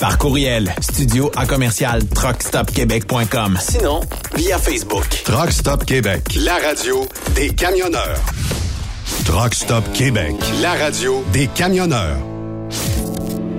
Par 0.00 0.18
courriel, 0.18 0.74
studio 0.80 1.30
à 1.36 1.46
commercial 1.46 2.04
truckstopquebec.com. 2.06 3.58
Sinon, 3.60 4.00
via 4.34 4.58
Facebook. 4.58 5.06
Truck 5.24 5.50
Stop 5.52 5.84
Québec, 5.84 6.22
la 6.36 6.54
radio 6.56 7.06
des 7.34 7.50
camionneurs. 7.50 8.20
Truck 9.24 9.54
Stop 9.54 9.84
Québec, 9.92 10.34
la 10.60 10.74
radio 10.74 11.24
des 11.32 11.46
camionneurs. 11.48 12.18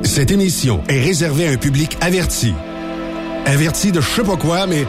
Cette 0.04 0.32
émission 0.32 0.84
est 0.88 1.02
réservée 1.02 1.48
à 1.48 1.52
un 1.52 1.58
public 1.58 1.98
averti. 2.02 2.54
Averti 3.46 3.92
de 3.92 4.02
je 4.02 4.08
sais 4.10 4.24
pas 4.24 4.38
quoi, 4.38 4.68
mais 4.68 4.86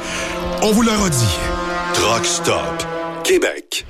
on 0.62 0.72
vous 0.72 0.82
le 0.82 0.93
redit. 0.93 1.38
Truck 1.94 2.25
Stop 2.25 2.87
Québec. 3.25 3.87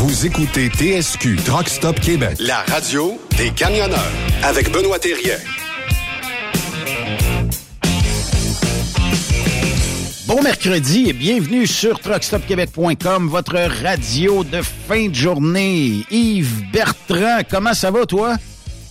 Vous 0.00 0.26
écoutez 0.26 0.68
TSQ 0.68 1.34
Truck 1.44 1.68
Stop 1.68 1.98
Québec, 1.98 2.36
la 2.38 2.58
radio 2.68 3.20
des 3.36 3.50
camionneurs 3.50 4.12
avec 4.44 4.70
Benoît 4.70 5.00
Thérien. 5.00 5.34
Bon 10.28 10.40
mercredi 10.40 11.08
et 11.08 11.12
bienvenue 11.12 11.66
sur 11.66 11.98
truckstopquebec.com, 11.98 13.28
votre 13.28 13.56
radio 13.82 14.44
de 14.44 14.62
fin 14.62 15.08
de 15.08 15.14
journée. 15.16 16.04
Yves 16.12 16.70
Bertrand, 16.72 17.40
comment 17.50 17.74
ça 17.74 17.90
va 17.90 18.06
toi? 18.06 18.36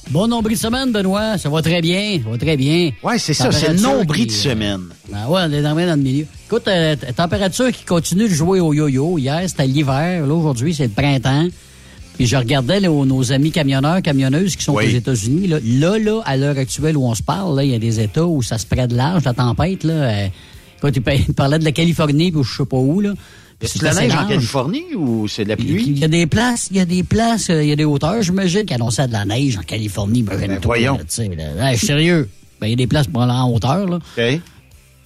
Bon 0.10 0.26
nombril 0.28 0.56
de 0.56 0.62
semaine, 0.62 0.92
Benoît. 0.92 1.38
Ça 1.38 1.50
va 1.50 1.62
très 1.62 1.82
bien. 1.82 2.20
Ça 2.24 2.30
va 2.30 2.38
très 2.38 2.56
bien. 2.56 2.92
Ouais, 3.04 3.20
c'est 3.20 3.34
ça, 3.34 3.52
c'est 3.52 3.74
le 3.74 3.80
nombril 3.82 4.28
de 4.28 4.32
euh, 4.32 4.36
semaine. 4.36 4.82
Ben 5.12 5.28
ouais, 5.28 5.42
on 5.48 5.52
est 5.52 5.62
dans 5.62 5.76
le 5.76 5.96
milieu. 5.98 6.26
Écoute, 6.46 6.68
euh, 6.68 6.96
température 7.16 7.72
qui 7.74 7.84
continue 7.84 8.24
de 8.30 8.34
jouer 8.34 8.62
au 8.62 8.74
yo-yo. 8.74 9.18
Hier, 9.18 9.42
c'était 9.48 9.68
l'hiver. 9.68 10.26
Là, 10.26 10.34
aujourd'hui, 10.34 10.74
c'est 10.74 10.86
le 10.86 10.90
printemps. 10.92 11.48
Puis 12.16 12.26
je 12.26 12.38
regardais 12.38 12.80
là, 12.80 12.88
nos 12.90 13.32
amis 13.34 13.52
camionneurs, 13.52 14.02
camionneuses 14.02 14.56
qui 14.56 14.64
sont 14.64 14.76
Oui. 14.76 14.86
aux 14.86 14.96
États-Unis. 14.98 15.48
Là, 15.48 15.58
là, 15.64 16.00
là, 16.00 16.22
à 16.26 16.38
l'heure 16.38 16.58
actuelle 16.58 16.96
où 16.98 17.06
on 17.06 17.14
se 17.14 17.22
parle, 17.22 17.60
il 17.64 17.72
y 17.72 17.76
a 17.76 17.80
des 17.80 18.00
États 18.00 18.26
où 18.26 18.42
ça 18.42 18.58
se 18.58 18.66
prête 18.66 18.92
large, 18.94 19.24
la 19.26 19.34
tempête. 19.34 19.84
Là, 19.84 19.94
euh, 19.94 20.28
écoute, 20.78 20.94
il 20.96 21.02
pa- 21.04 21.16
il 21.16 21.34
parlait 21.34 21.60
de 21.60 21.66
la 21.66 21.74
Californie, 21.74 22.32
puis 22.32 22.42
je 22.44 22.58
sais 22.58 22.66
pas 22.66 22.78
où. 22.78 23.02
Là. 23.02 23.12
C'est 23.62 23.80
de 23.80 23.86
la 23.86 23.94
neige 23.96 24.14
en. 24.16 24.28
Californie 24.28 24.86
ou 24.96 25.28
c'est 25.28 25.44
de 25.44 25.50
la 25.50 25.56
Il 25.58 25.66
pluie? 25.66 25.92
y 25.94 26.04
a 26.04 26.08
des 26.08 26.28
places, 26.28 26.68
il 26.72 26.78
y 26.78 26.80
a 26.80 26.86
des 26.86 27.04
places, 27.04 27.50
euh, 27.50 27.64
il 27.64 27.70
y 27.70 27.72
a 27.72 27.76
des 27.76 27.86
hauteurs, 27.86 28.22
j'imagine, 28.22 28.66
qui 28.66 28.74
annonçaient 28.74 29.08
de 29.08 29.14
la 29.14 29.26
neige 29.26 29.58
en 29.58 29.64
Californie. 29.64 30.22
Ben, 30.24 30.38
Ben, 30.40 30.60
voyons. 30.64 30.98
là. 30.98 31.72
Hey, 31.72 31.78
sérieux. 31.78 32.30
Ben, 32.62 32.68
il 32.68 32.72
y 32.72 32.74
a 32.74 32.76
des 32.76 32.88
places 32.88 33.08
pour 33.08 33.22
aller 33.24 33.32
en 33.32 33.50
hauteur, 33.52 33.88
là. 33.88 33.96
OK. 33.98 34.42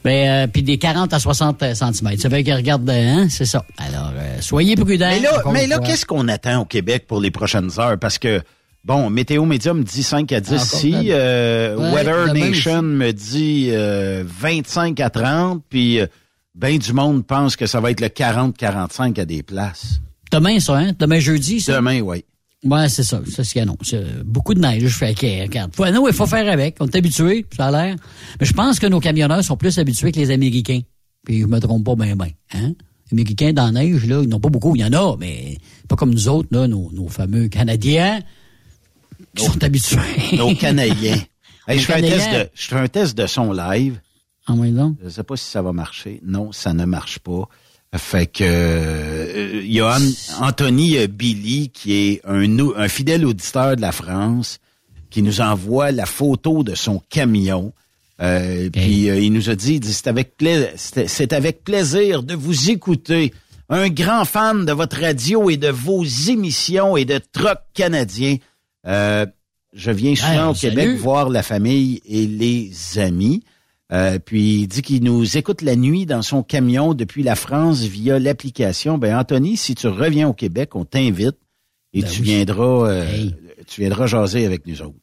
Ben, 0.03 0.29
euh, 0.29 0.47
puis 0.47 0.63
des 0.63 0.77
40 0.79 1.13
à 1.13 1.19
60 1.19 1.63
cm. 1.75 2.17
Ça 2.17 2.29
fait 2.29 2.43
qu'ils 2.43 2.55
regardent, 2.55 2.89
hein, 2.89 3.27
c'est 3.29 3.45
ça. 3.45 3.63
Alors, 3.77 4.11
euh, 4.15 4.37
soyez 4.41 4.75
prudents. 4.75 5.09
Mais 5.53 5.67
là, 5.67 5.77
mais 5.79 5.85
qu'est-ce 5.85 6.05
qu'on 6.07 6.27
attend 6.27 6.61
au 6.61 6.65
Québec 6.65 7.05
pour 7.07 7.21
les 7.21 7.29
prochaines 7.31 7.69
heures? 7.77 7.99
Parce 7.99 8.17
que, 8.17 8.41
bon, 8.83 9.09
Météo 9.11 9.45
Médium 9.45 9.83
dit 9.83 10.01
5 10.01 10.31
à 10.33 10.39
10 10.41 10.53
Encore 10.53 10.63
ici. 10.65 10.91
même. 10.91 11.05
euh, 11.11 11.75
Ouais, 11.77 12.03
Weather 12.03 12.33
Nation 12.33 12.81
me 12.81 13.11
dit 13.11 13.67
euh, 13.69 14.23
25 14.25 14.99
à 15.01 15.09
30. 15.11 15.61
Puis, 15.69 15.99
ben 16.55 16.77
du 16.77 16.93
monde 16.93 17.25
pense 17.25 17.55
que 17.55 17.65
ça 17.65 17.79
va 17.79 17.91
être 17.91 18.01
le 18.01 18.07
40-45 18.07 19.19
à 19.19 19.25
des 19.25 19.43
places. 19.43 20.01
Demain, 20.31 20.59
ça, 20.59 20.77
hein? 20.77 20.91
Demain, 20.97 21.19
jeudi, 21.19 21.59
ça? 21.59 21.75
Demain, 21.75 22.01
oui. 22.01 22.23
Ouais, 22.63 22.89
c'est 22.89 23.03
ça. 23.03 23.21
C'est 23.27 23.43
ce 23.43 23.53
qu'il 23.53 23.61
annonce. 23.61 23.93
Euh, 23.93 24.21
Beaucoup 24.23 24.53
de 24.53 24.59
neige. 24.59 24.83
Je 24.83 24.95
fais, 24.95 25.11
OK, 25.11 25.21
regarde. 25.21 25.75
Faut, 25.75 25.89
non, 25.89 26.07
il 26.07 26.13
faut 26.13 26.27
faire 26.27 26.47
avec. 26.47 26.77
On 26.79 26.85
est 26.85 26.95
habitués, 26.95 27.45
ça 27.55 27.67
a 27.67 27.71
l'air. 27.71 27.95
Mais 28.39 28.45
je 28.45 28.53
pense 28.53 28.79
que 28.79 28.87
nos 28.87 28.99
camionneurs 28.99 29.43
sont 29.43 29.57
plus 29.57 29.79
habitués 29.79 30.11
que 30.11 30.19
les 30.19 30.31
Américains. 30.31 30.81
Puis 31.25 31.41
je 31.41 31.47
me 31.47 31.59
trompe 31.59 31.83
pas 31.83 31.95
bien, 31.95 32.15
bien. 32.15 32.29
Hein? 32.53 32.73
Les 33.11 33.13
Américains, 33.13 33.53
dans 33.53 33.65
la 33.65 33.71
neige, 33.71 34.05
là, 34.05 34.21
ils 34.21 34.29
n'ont 34.29 34.39
pas 34.39 34.49
beaucoup. 34.49 34.75
Il 34.75 34.81
y 34.81 34.85
en 34.85 34.93
a, 34.93 35.17
mais 35.17 35.57
pas 35.87 35.95
comme 35.95 36.11
nous 36.11 36.29
autres, 36.29 36.49
là, 36.51 36.67
nos, 36.67 36.91
nos 36.91 37.07
fameux 37.07 37.47
Canadiens, 37.47 38.19
qui 39.35 39.45
sont 39.45 39.63
habitués. 39.63 40.37
Nos 40.37 40.55
Canadiens. 40.55 41.17
Hey, 41.67 41.77
je, 41.77 41.85
fais 41.85 41.93
un 41.93 42.01
test 42.01 42.31
de, 42.31 42.49
je 42.55 42.67
fais 42.67 42.75
un 42.75 42.87
test 42.87 43.15
de 43.15 43.27
son 43.27 43.53
live. 43.53 44.01
Ah, 44.47 44.53
oui, 44.57 44.71
donc? 44.71 44.97
Je 45.03 45.09
sais 45.09 45.23
pas 45.23 45.35
si 45.37 45.45
ça 45.45 45.61
va 45.61 45.71
marcher. 45.73 46.19
Non, 46.23 46.51
ça 46.51 46.73
ne 46.73 46.85
marche 46.85 47.19
pas. 47.19 47.47
Fait 47.95 48.25
que 48.25 48.43
euh, 48.45 49.61
il 49.63 49.71
y 49.71 49.81
a 49.81 49.97
An- 49.97 50.45
Anthony 50.45 50.97
euh, 50.97 51.07
Billy 51.07 51.69
qui 51.69 51.93
est 51.93 52.21
un, 52.25 52.87
fidèle 52.87 53.25
auditeur 53.25 53.75
de 53.75 53.81
la 53.81 53.91
France 53.91 54.59
qui 55.09 55.21
nous 55.21 55.41
envoie 55.41 55.91
la 55.91 56.05
photo 56.05 56.63
de 56.63 56.73
son 56.73 57.01
camion. 57.09 57.73
Euh, 58.21 58.69
Puis 58.71 59.09
euh, 59.09 59.19
il 59.19 59.33
nous 59.33 59.49
a 59.49 59.55
dit, 59.55 59.79
c'est 59.83 60.07
avec 60.07 60.37
pla- 60.37 60.69
plaisir 61.65 62.23
de 62.23 62.33
vous 62.33 62.69
écouter. 62.69 63.33
Un 63.67 63.89
grand 63.89 64.25
fan 64.25 64.65
de 64.65 64.71
votre 64.73 64.99
radio 64.99 65.49
et 65.49 65.57
de 65.57 65.69
vos 65.69 66.03
émissions 66.03 66.97
et 66.97 67.05
de 67.05 67.19
Troc 67.31 67.57
canadien. 67.73 68.37
Euh, 68.87 69.25
je 69.73 69.91
viens 69.91 70.15
souvent 70.15 70.31
Hey, 70.31 70.49
au 70.49 70.53
Québec 70.53 70.85
salut. 70.87 70.97
voir 70.97 71.29
la 71.29 71.43
famille 71.43 72.01
et 72.05 72.25
les 72.27 72.71
amis. 72.99 73.43
Euh, 73.93 74.19
puis 74.19 74.61
il 74.61 74.67
dit 74.67 74.81
qu'il 74.81 75.03
nous 75.03 75.37
écoute 75.37 75.61
la 75.61 75.75
nuit 75.75 76.05
dans 76.05 76.21
son 76.21 76.43
camion 76.43 76.93
depuis 76.93 77.23
la 77.23 77.35
France 77.35 77.81
via 77.81 78.19
l'application. 78.19 78.97
Ben 78.97 79.17
Anthony, 79.17 79.57
si 79.57 79.75
tu 79.75 79.87
reviens 79.87 80.29
au 80.29 80.33
Québec, 80.33 80.75
on 80.75 80.85
t'invite 80.85 81.35
et 81.93 82.01
Ben 82.01 82.09
tu 82.09 82.21
oui. 82.21 82.25
viendras, 82.27 82.89
euh, 82.89 83.05
Hey. 83.13 83.35
tu 83.67 83.81
viendras 83.81 84.07
jaser 84.07 84.45
avec 84.45 84.65
nous 84.65 84.81
autres. 84.81 84.95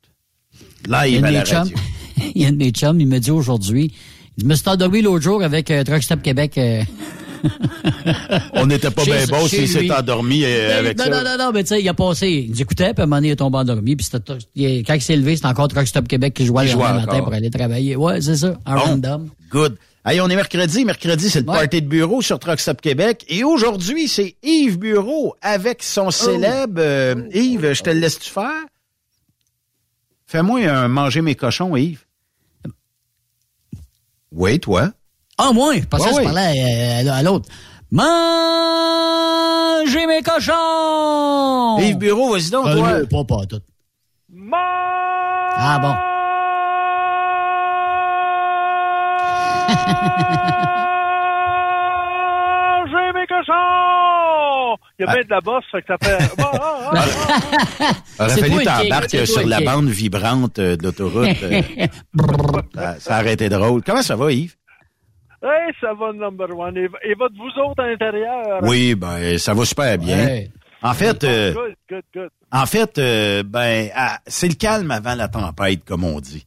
Il 0.87 0.91
y 0.91 0.95
a 0.95 1.05
Live 1.07 1.25
un 1.25 1.27
à 1.27 1.29
de 1.31 1.35
la 1.35 1.41
mes 1.41 1.47
chums, 1.47 1.59
radio. 1.59 1.77
il 2.35 2.43
y 2.43 2.45
a 2.45 2.49
un 2.49 2.53
de 2.53 2.57
mes 2.57 2.71
chums, 2.71 3.01
il 3.01 3.07
me 3.07 3.19
dit 3.19 3.31
aujourd'hui, 3.31 3.93
il 4.39 4.47
me 4.47 4.55
suis 4.55 4.69
endormi 4.69 5.03
l'autre 5.03 5.23
jour 5.23 5.43
avec 5.43 5.71
euh, 5.71 5.85
Truck 5.85 6.03
Stop 6.03 6.23
Québec. 6.23 6.59
On 8.55 8.67
n'était 8.67 8.91
pas 8.91 9.05
bien 9.05 9.27
chez 9.49 9.67
s'il 9.67 9.69
s'est 9.69 9.91
endormi 9.93 10.43
euh, 10.45 10.69
Ben, 10.69 10.79
avec 10.79 10.99
non, 10.99 11.05
ça. 11.05 11.11
non, 11.11 11.23
non, 11.25 11.45
non, 11.45 11.53
mais 11.53 11.63
tu 11.63 11.69
sais, 11.69 11.81
il 11.83 11.89
a 11.89 11.95
passé, 11.95 12.29
il 12.29 12.51
nous 12.51 12.63
écoutait, 12.63 12.93
puis 12.95 13.01
à 13.01 13.05
un 13.05 13.07
moment 13.07 13.17
donné, 13.17 13.29
il 13.29 13.33
est 13.33 13.37
tombé 13.37 13.59
endormi, 13.59 13.97
puis 13.97 14.07
quand 14.85 14.95
il 14.95 15.03
s'est 15.03 15.17
levé, 15.17 15.37
c'était 15.37 15.49
encore 15.49 15.69
Truck 15.69 15.87
Stop 15.87 16.09
Québec 16.09 16.35
qui 16.35 16.47
jouait 16.47 16.67
le 16.67 16.77
matin 16.77 17.03
encore. 17.03 17.25
pour 17.25 17.33
aller 17.35 17.51
travailler. 17.51 17.97
Ouais, 17.97 18.21
c'est 18.21 18.37
ça, 18.37 18.55
un 18.67 18.75
Bon. 18.77 18.81
random. 18.83 19.29
Good. 19.51 19.77
Hey, 20.05 20.21
on 20.21 20.29
est 20.29 20.37
mercredi. 20.37 20.85
Mercredi, 20.87 21.29
c'est 21.29 21.41
le 21.43 21.51
Ouais. 21.51 21.57
party 21.59 21.83
de 21.83 21.87
bureau 21.89 22.23
sur 22.23 22.39
Truck 22.39 22.61
Stop 22.61 22.81
Québec. 22.81 23.25
Et 23.29 23.45
aujourd'hui, 23.45 24.09
c'est 24.09 24.37
Yves 24.43 24.79
Bureau 24.79 25.35
avec 25.43 25.79
Oh. 25.81 25.85
son 25.85 26.11
célèbre... 26.11 26.75
euh, 26.79 27.15
Yves, 27.35 27.73
je 27.75 27.83
te 27.83 27.91
le 27.91 27.99
laisse-tu 28.01 28.31
faire? 28.31 28.65
Fais-moi 30.27 30.61
un 30.67 30.89
manger 30.89 31.21
mes 31.21 31.35
cochons, 31.35 31.77
Yves. 31.77 32.05
Oui, 34.33 34.61
toi. 34.61 34.93
Ah, 35.39 35.53
moi, 35.53 35.75
je 35.77 35.85
pensais 35.87 36.05
Ouais, 36.05 36.11
que 36.11 36.17
ouais. 36.17 36.23
je 36.25 36.29
parlais 36.29 37.05
euh, 37.07 37.11
à, 37.13 37.17
à 37.17 37.23
l'autre. 37.23 37.49
Mangez 37.91 38.07
mes 40.07 40.21
cochons! 40.23 41.79
Yves 41.81 41.97
Bureau, 41.97 42.33
vas-y 42.33 42.51
donc, 42.51 42.67
Euh, 42.67 42.75
toi. 42.77 42.99
non, 42.99 43.07
pas, 43.07 43.37
pas 43.37 43.47
tout. 43.47 43.61
Ah 45.61 45.79
bon. 45.81 45.95
J'ai 52.91 53.13
mes 53.19 53.27
cochons! 53.27 54.77
Il 54.99 55.07
y 55.07 55.09
a 55.09 55.13
bien 55.13 55.23
de 55.25 55.31
la 55.31 55.41
bosse, 55.41 55.65
fait 55.71 55.83
que 55.83 55.89
ça 55.89 55.97
fait. 56.03 56.19
Ah, 56.91 57.03
ah, 57.05 57.05
ah, 57.81 57.93
ah. 58.19 58.27
Le 58.27 58.65
t'embarques 58.65 59.09
king, 59.09 59.21
c'est 59.21 59.27
sur 59.27 59.47
la 59.47 59.61
bande 59.61 59.89
vibrante 59.91 60.59
euh, 60.59 60.75
de 60.77 60.83
l'autoroute. 60.85 61.37
euh, 61.43 61.61
ça, 62.75 62.99
ça 62.99 63.21
aurait 63.21 63.35
été 63.35 63.51
drôle. 63.51 63.83
Comment 63.85 64.01
ça 64.03 64.17
va, 64.17 64.33
Yves? 64.33 64.55
Hey, 65.43 65.73
ça 65.81 65.93
va, 65.95 66.13
number 66.13 66.49
one. 66.59 66.77
Et, 66.77 66.89
et 67.05 67.15
votre 67.15 67.35
vous 67.37 67.63
autres 67.63 67.83
à 67.83 67.89
l'intérieur? 67.89 68.59
Oui, 68.63 68.95
ben, 68.95 69.39
ça 69.39 69.55
va 69.55 69.65
super 69.65 69.97
bien. 69.99 70.17
Ouais. 70.27 70.51
En 70.83 70.95
fait, 70.95 71.23
euh, 71.25 71.53
Good, 71.55 71.75
good, 71.91 72.03
good. 72.15 72.31
en 72.53 72.67
fait, 72.67 72.99
euh, 72.99 73.43
ben, 73.45 73.89
ah, 73.95 74.19
c'est 74.27 74.49
le 74.49 74.55
calme 74.55 74.91
avant 74.91 75.15
la 75.15 75.29
tempête, 75.29 75.85
comme 75.85 76.05
on 76.05 76.21
dit. 76.21 76.47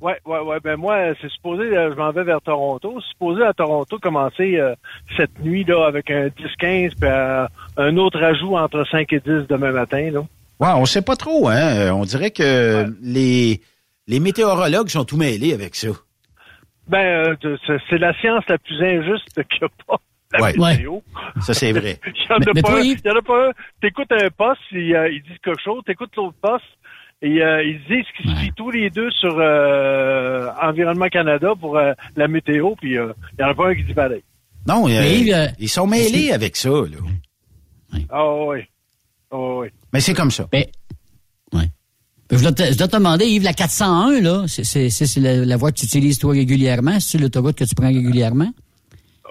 Ouais, 0.00 0.16
ouais, 0.26 0.38
ouais. 0.38 0.58
Ben 0.62 0.76
moi, 0.76 0.96
c'est 1.20 1.28
supposé, 1.30 1.64
euh, 1.76 1.90
je 1.92 1.96
m'en 1.98 2.12
vais 2.12 2.22
vers 2.22 2.40
Toronto. 2.40 2.98
C'est 3.00 3.08
supposé 3.10 3.42
à 3.42 3.52
Toronto 3.52 3.98
commencer 3.98 4.56
euh, 4.56 4.74
cette 5.16 5.40
nuit 5.40 5.64
là 5.64 5.86
avec 5.86 6.08
un 6.10 6.28
10-15 6.28 6.90
puis 6.90 6.94
euh, 7.02 7.46
un 7.76 7.96
autre 7.96 8.22
ajout 8.22 8.56
entre 8.56 8.84
5 8.88 9.12
et 9.12 9.18
10 9.20 9.48
demain 9.48 9.72
matin. 9.72 10.10
Là. 10.12 10.20
Ouais, 10.60 10.72
on 10.80 10.84
sait 10.86 11.02
pas 11.02 11.16
trop, 11.16 11.48
hein. 11.48 11.92
On 11.92 12.04
dirait 12.04 12.30
que 12.30 12.86
les, 13.02 13.60
les 14.06 14.20
météorologues 14.20 14.88
sont 14.88 15.04
tout 15.04 15.16
mêlés 15.16 15.52
avec 15.52 15.74
ça. 15.74 15.88
Ben, 16.88 17.36
euh, 17.44 17.56
c'est- 17.88 17.98
la 17.98 18.12
science 18.20 18.44
la 18.48 18.58
plus 18.58 18.82
injuste 18.82 19.28
qu'il 19.50 19.60
n'y 19.62 19.66
a 19.66 19.68
pas. 19.86 19.96
La 20.32 20.42
Ouais. 20.42 20.52
météo. 20.76 20.98
Ça, 21.40 21.54
c'est 21.54 21.72
vrai. 21.72 21.98
Il 22.06 22.12
y 22.28 22.32
en 22.32 22.38
Mais- 22.38 22.48
a 22.48 22.52
mais 22.54 22.62
pas 22.62 22.68
toi, 22.70 22.78
un. 22.80 22.82
Il 22.82 23.00
y 23.04 23.10
en 23.10 23.16
a 23.16 23.22
pas 23.22 23.48
un. 23.48 23.52
T'écoutes 23.80 24.12
un 24.12 24.28
poste, 24.36 24.60
ils, 24.72 24.94
euh, 24.94 25.10
ils 25.10 25.22
disent 25.22 25.38
quelque 25.42 25.62
chose. 25.62 25.82
T'écoutes 25.86 26.14
l'autre 26.16 26.36
poste, 26.42 26.64
et 27.22 27.42
euh, 27.42 27.62
ils 27.64 27.78
disent 27.88 28.06
qu'ils 28.16 28.30
se 28.30 28.36
fient 28.36 28.52
tous 28.54 28.70
les 28.70 28.90
deux 28.90 29.10
sur 29.10 29.36
euh, 29.38 30.50
Environnement 30.60 31.08
Canada 31.08 31.52
pour 31.58 31.78
euh, 31.78 31.92
la 32.16 32.28
météo, 32.28 32.74
puis 32.76 32.98
euh, 32.98 33.12
il 33.38 33.42
y 33.42 33.44
en 33.44 33.48
a 33.50 33.54
pas 33.54 33.68
un 33.68 33.74
qui 33.74 33.84
dit 33.84 33.94
pareil. 33.94 34.22
Non, 34.66 34.84
euh, 34.86 35.00
Mais 35.00 35.34
euh, 35.34 35.46
ils 35.58 35.68
sont 35.70 35.86
mêlés 35.86 36.30
avec 36.32 36.56
ça, 36.56 36.68
là. 36.68 36.98
Ah 38.10 38.34
oui. 38.34 38.60
Ah 39.30 39.36
oui. 39.38 39.68
Mais 39.94 40.00
c'est 40.00 40.12
comme 40.14 40.30
ça. 40.30 40.46
Ouais. 40.52 40.68
Je 42.30 42.42
dois, 42.42 42.52
te, 42.52 42.62
je 42.62 42.76
dois 42.76 42.88
te 42.88 42.96
demander, 42.96 43.24
Yves, 43.26 43.42
la 43.44 43.54
401, 43.54 44.20
là, 44.20 44.44
c'est, 44.46 45.16
la, 45.20 45.44
la 45.44 45.56
voie 45.56 45.72
que 45.72 45.78
tu 45.78 45.86
utilises 45.86 46.18
toi 46.18 46.32
régulièrement? 46.32 47.00
C'est 47.00 47.16
l'autoroute 47.18 47.56
que 47.56 47.64
tu 47.64 47.74
prends 47.74 47.86
régulièrement? 47.88 48.50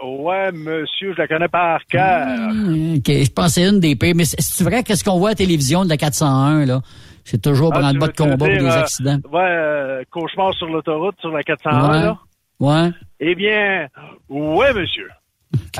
Ouais, 0.04 0.52
monsieur, 0.52 1.14
je 1.14 1.18
la 1.18 1.28
connais 1.28 1.48
par 1.48 1.80
cœur. 1.86 2.28
Ah, 2.28 2.50
OK, 2.98 3.08
je 3.08 3.32
pensais 3.32 3.68
une 3.68 3.80
des 3.80 3.96
pires. 3.96 4.14
Mais 4.16 4.26
c'est, 4.26 4.64
vrai, 4.64 4.84
qu'est-ce 4.84 5.04
qu'on 5.04 5.18
voit 5.20 5.30
à 5.30 5.32
la 5.32 5.36
télévision 5.36 5.84
de 5.86 5.90
la 5.90 5.98
401, 5.98 6.66
là? 6.66 6.82
C'est 7.24 7.42
toujours 7.42 7.72
Ah, 7.76 7.92
le 7.94 8.00
bas 8.00 8.08
de 8.08 8.14
combat 8.14 8.48
dire, 8.48 8.60
des 8.60 8.66
euh, 8.66 8.80
accidents. 8.82 9.20
Ouais, 9.32 9.42
euh, 9.44 10.04
cauchemar 10.10 10.54
sur 10.54 10.68
l'autoroute, 10.68 11.16
sur 11.20 11.32
la 11.32 11.44
401, 11.44 11.90
Ouais. 11.92 12.02
là? 12.04 12.18
Ouais. 12.60 12.92
Eh 13.20 13.36
bien, 13.36 13.88
ouais, 14.30 14.74
monsieur. 14.74 15.10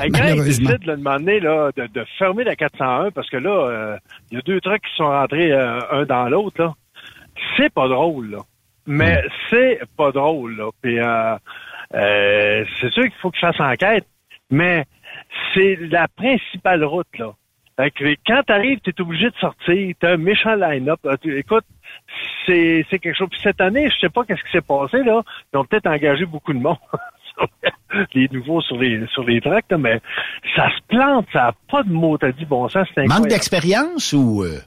Hey, 0.00 0.10
quand 0.10 0.24
ils 0.26 0.44
décident, 0.44 0.70
là, 0.86 0.96
de 0.96 1.02
m'emmener, 1.02 1.40
là, 1.40 1.70
de, 1.76 1.86
de 1.86 2.04
fermer 2.18 2.44
la 2.44 2.54
401, 2.56 3.10
parce 3.12 3.28
que 3.30 3.36
là, 3.36 3.50
euh, 3.50 3.96
il 4.30 4.36
y 4.36 4.38
a 4.38 4.42
deux 4.42 4.60
trucks 4.60 4.80
qui 4.82 4.96
sont 4.96 5.08
rentrés 5.08 5.52
euh, 5.52 5.78
un 5.92 6.04
dans 6.04 6.28
l'autre, 6.28 6.60
là. 6.62 6.74
C'est 7.56 7.72
pas 7.72 7.88
drôle, 7.88 8.30
là. 8.30 8.38
Mais 8.86 9.22
c'est 9.50 9.80
pas 9.96 10.12
drôle, 10.12 10.56
là. 10.56 10.70
Puis, 10.80 10.98
euh, 10.98 11.36
euh, 11.94 12.64
c'est 12.80 12.90
sûr 12.90 13.02
qu'il 13.02 13.12
faut 13.20 13.30
que 13.30 13.36
je 13.36 13.46
fasse 13.46 13.60
enquête, 13.60 14.06
mais 14.50 14.84
c'est 15.54 15.76
la 15.76 16.08
principale 16.08 16.84
route, 16.84 17.06
là. 17.18 17.32
Fait 17.76 17.90
que 17.92 18.04
quand 18.26 18.42
t'arrives, 18.44 18.80
t'es 18.80 19.00
obligé 19.00 19.30
de 19.30 19.36
sortir, 19.36 19.94
t'as 20.00 20.14
un 20.14 20.16
méchant 20.16 20.54
line-up. 20.56 20.98
Tu- 21.22 21.38
Écoute, 21.38 21.64
c'est 22.44 22.84
c'est 22.90 22.98
quelque 22.98 23.16
chose. 23.16 23.28
Puis 23.30 23.38
cette 23.42 23.60
année, 23.60 23.88
je 23.88 23.98
sais 24.00 24.08
pas 24.08 24.24
qu'est-ce 24.24 24.42
qui 24.42 24.50
s'est 24.50 24.60
passé, 24.62 25.02
là. 25.04 25.22
Ils 25.52 25.58
ont 25.58 25.64
peut-être 25.64 25.86
engagé 25.86 26.24
beaucoup 26.24 26.52
de 26.52 26.58
monde. 26.58 26.76
les 28.14 28.28
nouveaux 28.32 28.60
sur 28.62 28.78
les 28.78 29.06
sur 29.08 29.22
les 29.22 29.40
tracts, 29.40 29.72
mais 29.72 30.00
ça 30.56 30.68
se 30.70 30.80
plante, 30.88 31.26
ça 31.32 31.38
n'a 31.44 31.52
pas 31.70 31.84
de 31.84 31.92
mot, 31.92 32.18
t'as 32.18 32.32
dit 32.32 32.44
bon 32.44 32.68
sens, 32.68 32.86
c'est 32.94 33.02
incroyable. 33.02 33.22
Manque 33.22 33.28
d'expérience 33.28 34.12
ou... 34.12 34.42
euh, 34.42 34.58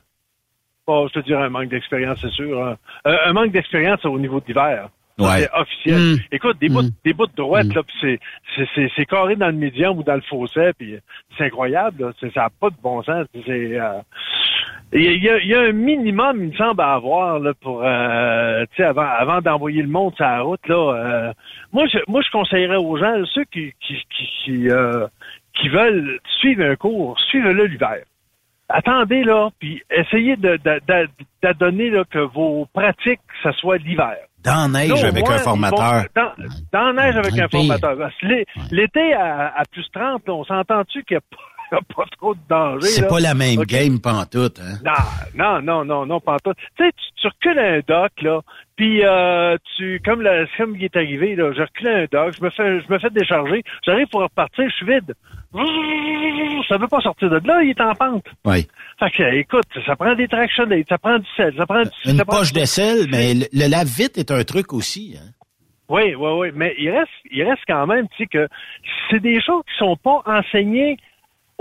Pas, 0.86 1.06
je 1.14 1.20
te 1.20 1.26
dirais 1.26 1.44
un 1.44 1.50
manque 1.50 1.70
d'expérience, 1.70 2.20
c'est 2.22 2.32
sûr. 2.32 2.64
hein. 2.66 2.76
Euh, 3.08 3.16
un 3.26 3.34
manque 3.34 3.52
d'expérience 3.52 4.04
au 4.06 4.18
niveau 4.18 4.40
de 4.40 4.46
l'hiver. 4.48 4.90
Ouais. 5.20 5.42
C'est 5.42 5.50
officiel. 5.54 6.00
Mm. 6.00 6.18
Écoute, 6.32 6.58
des 6.60 6.70
bouts, 6.70 6.82
des 7.06 7.14
bouts 7.14 7.28
de 7.28 7.36
droite, 7.36 7.68
là, 7.76 7.84
puis 7.84 7.96
c'est, 8.02 8.20
c'est, 8.56 8.68
c'est, 8.74 8.92
c'est 8.96 9.06
carré 9.06 9.36
dans 9.36 9.48
le 9.48 9.54
médium 9.54 9.98
ou 10.00 10.04
dans 10.04 10.16
le 10.16 10.22
fossé, 10.22 10.72
puis 10.78 10.96
c'est 11.38 11.46
incroyable, 11.46 12.06
là. 12.06 12.12
C'est, 12.20 12.34
ça 12.34 12.42
n'a 12.44 12.50
pas 12.50 12.70
de 12.70 12.76
bon 12.82 13.04
sens. 13.04 13.28
C'est, 13.46 13.80
euh, 13.80 14.00
il 14.94 15.24
y, 15.24 15.30
a- 15.30 15.38
il 15.38 15.48
y 15.48 15.54
a, 15.56 15.62
un 15.62 15.72
minimum, 15.74 16.38
il 16.44 16.50
me 16.50 16.56
semble, 16.56 16.82
à 16.82 16.94
avoir, 16.94 17.40
là, 17.40 17.54
pour, 17.62 17.82
euh, 17.84 18.66
tu 18.72 18.78
sais, 18.78 18.84
avant, 18.84 19.06
avant 19.06 19.42
d'envoyer 19.42 19.84
le 19.84 19.88
monde 19.90 20.16
sur 20.16 20.26
la 20.26 20.42
route, 20.42 20.68
là. 20.68 20.76
euh, 20.96 21.34
moi, 21.72 21.86
je, 21.94 22.00
moi, 22.08 22.22
je 22.26 22.32
conseillerais 22.32 22.78
aux 22.78 22.98
gens, 22.98 23.16
là, 23.18 23.26
ceux 23.34 23.44
qui, 23.46 23.74
qui, 23.80 23.96
qui, 24.10 24.30
qui, 24.44 24.70
euh, 24.70 25.06
qui 25.54 25.70
veulent 25.70 26.20
suivre 26.40 26.64
un 26.66 26.76
cours, 26.76 27.20
suivez-le 27.30 27.66
l'hiver 27.66 28.00
attendez 28.74 29.24
là, 29.24 29.50
puis 29.60 29.82
essayez 29.90 30.36
de, 30.36 30.58
de, 30.58 30.82
de, 30.88 31.10
d'adonner 31.44 31.90
là, 31.90 32.04
que 32.10 32.20
vos 32.20 32.68
pratiques, 32.74 33.20
ça 33.44 33.52
soit 33.54 33.78
l'hiver. 33.78 34.16
Dans 34.44 34.72
neige 34.72 35.04
avec 35.04 35.24
un 35.30 35.38
formateur. 35.38 35.80
vont- 36.16 36.32
dans, 36.74 36.94
neige 36.94 37.16
avec 37.16 37.38
un 37.38 37.48
formateur. 37.48 37.96
Que 37.96 38.44
L'été 38.72 39.14
à, 39.14 39.54
à 39.56 39.64
plus 39.72 39.86
30, 39.94 40.28
là, 40.28 40.34
on 40.34 40.44
s'entend-tu 40.46 41.04
qu'il 41.04 41.16
n'y 41.16 41.18
a, 41.18 41.22
pas- 41.22 41.38
a 41.78 41.82
pas 41.96 42.06
trop 42.18 42.34
de 42.34 42.40
danger? 42.50 42.88
C'est 42.88 43.08
pas 43.08 43.20
la 43.20 43.34
même 43.34 43.64
game 43.64 44.00
pantoute, 44.00 44.60
hein? 44.60 44.78
Non, 44.84 45.62
non, 45.62 45.62
non, 45.62 45.86
non, 45.86 46.06
non, 46.06 46.20
tout. 46.44 46.54
Tu 46.78 46.86
sais, 46.86 46.92
tu, 46.92 47.22
tu 47.22 47.28
recules 47.28 47.60
un 47.60 47.80
dock, 47.88 48.12
là, 48.22 48.42
puis 48.76 49.06
euh, 49.06 49.58
tu, 49.78 50.02
comme 50.04 50.24
comme 50.58 50.76
il 50.76 50.84
est 50.84 50.96
arrivé, 50.96 51.36
là, 51.36 51.52
je 51.54 51.62
recule 51.62 51.88
un 51.88 52.06
dock, 52.12 52.34
je 52.38 52.44
me 52.44 52.50
fais, 52.50 52.82
je 52.82 52.92
me 52.92 53.00
fais 53.00 53.10
décharger, 53.10 53.64
j'arrive 53.86 54.08
pour 54.08 54.22
repartir, 54.22 54.66
je 54.70 54.76
suis 54.76 54.86
vide. 54.86 55.14
Ça 56.68 56.78
veut 56.78 56.88
pas 56.88 57.02
sortir 57.02 57.30
de 57.30 57.42
là, 57.46 57.62
il 57.62 57.72
est 57.72 57.82
en 57.82 57.94
pente. 57.94 58.26
Oui. 58.46 58.68
Fait 59.00 59.12
que, 59.12 59.36
écoute, 59.36 59.66
ça 59.86 59.96
prend 59.96 60.16
des 60.16 60.28
traction 60.28 60.66
ça 60.88 60.98
prend 60.98 61.20
du 61.20 61.28
sel, 61.36 61.54
ça 61.58 61.66
prend 61.66 61.84
du... 61.84 61.90
Une 62.06 62.18
ça 62.18 62.26
poche 62.26 62.54
de 62.54 62.66
sel, 62.66 63.08
mais 63.12 63.34
le, 63.34 63.46
le 63.52 63.70
lave-vite 63.70 64.18
est 64.18 64.32
un 64.32 64.44
truc 64.44 64.74
aussi. 64.74 65.18
Hein? 65.18 65.30
Oui, 65.92 66.16
oui, 66.16 66.30
oui, 66.40 66.52
mais 66.56 66.74
il 66.80 66.90
reste, 66.90 67.12
il 67.30 67.44
reste 67.44 67.64
quand 67.68 67.86
même, 67.86 68.08
tu 68.16 68.24
sais, 68.24 68.28
que 68.28 68.48
c'est 69.10 69.20
des 69.20 69.42
choses 69.42 69.64
qui 69.66 69.78
sont 69.78 69.98
pas 69.98 70.22
enseignées 70.26 70.98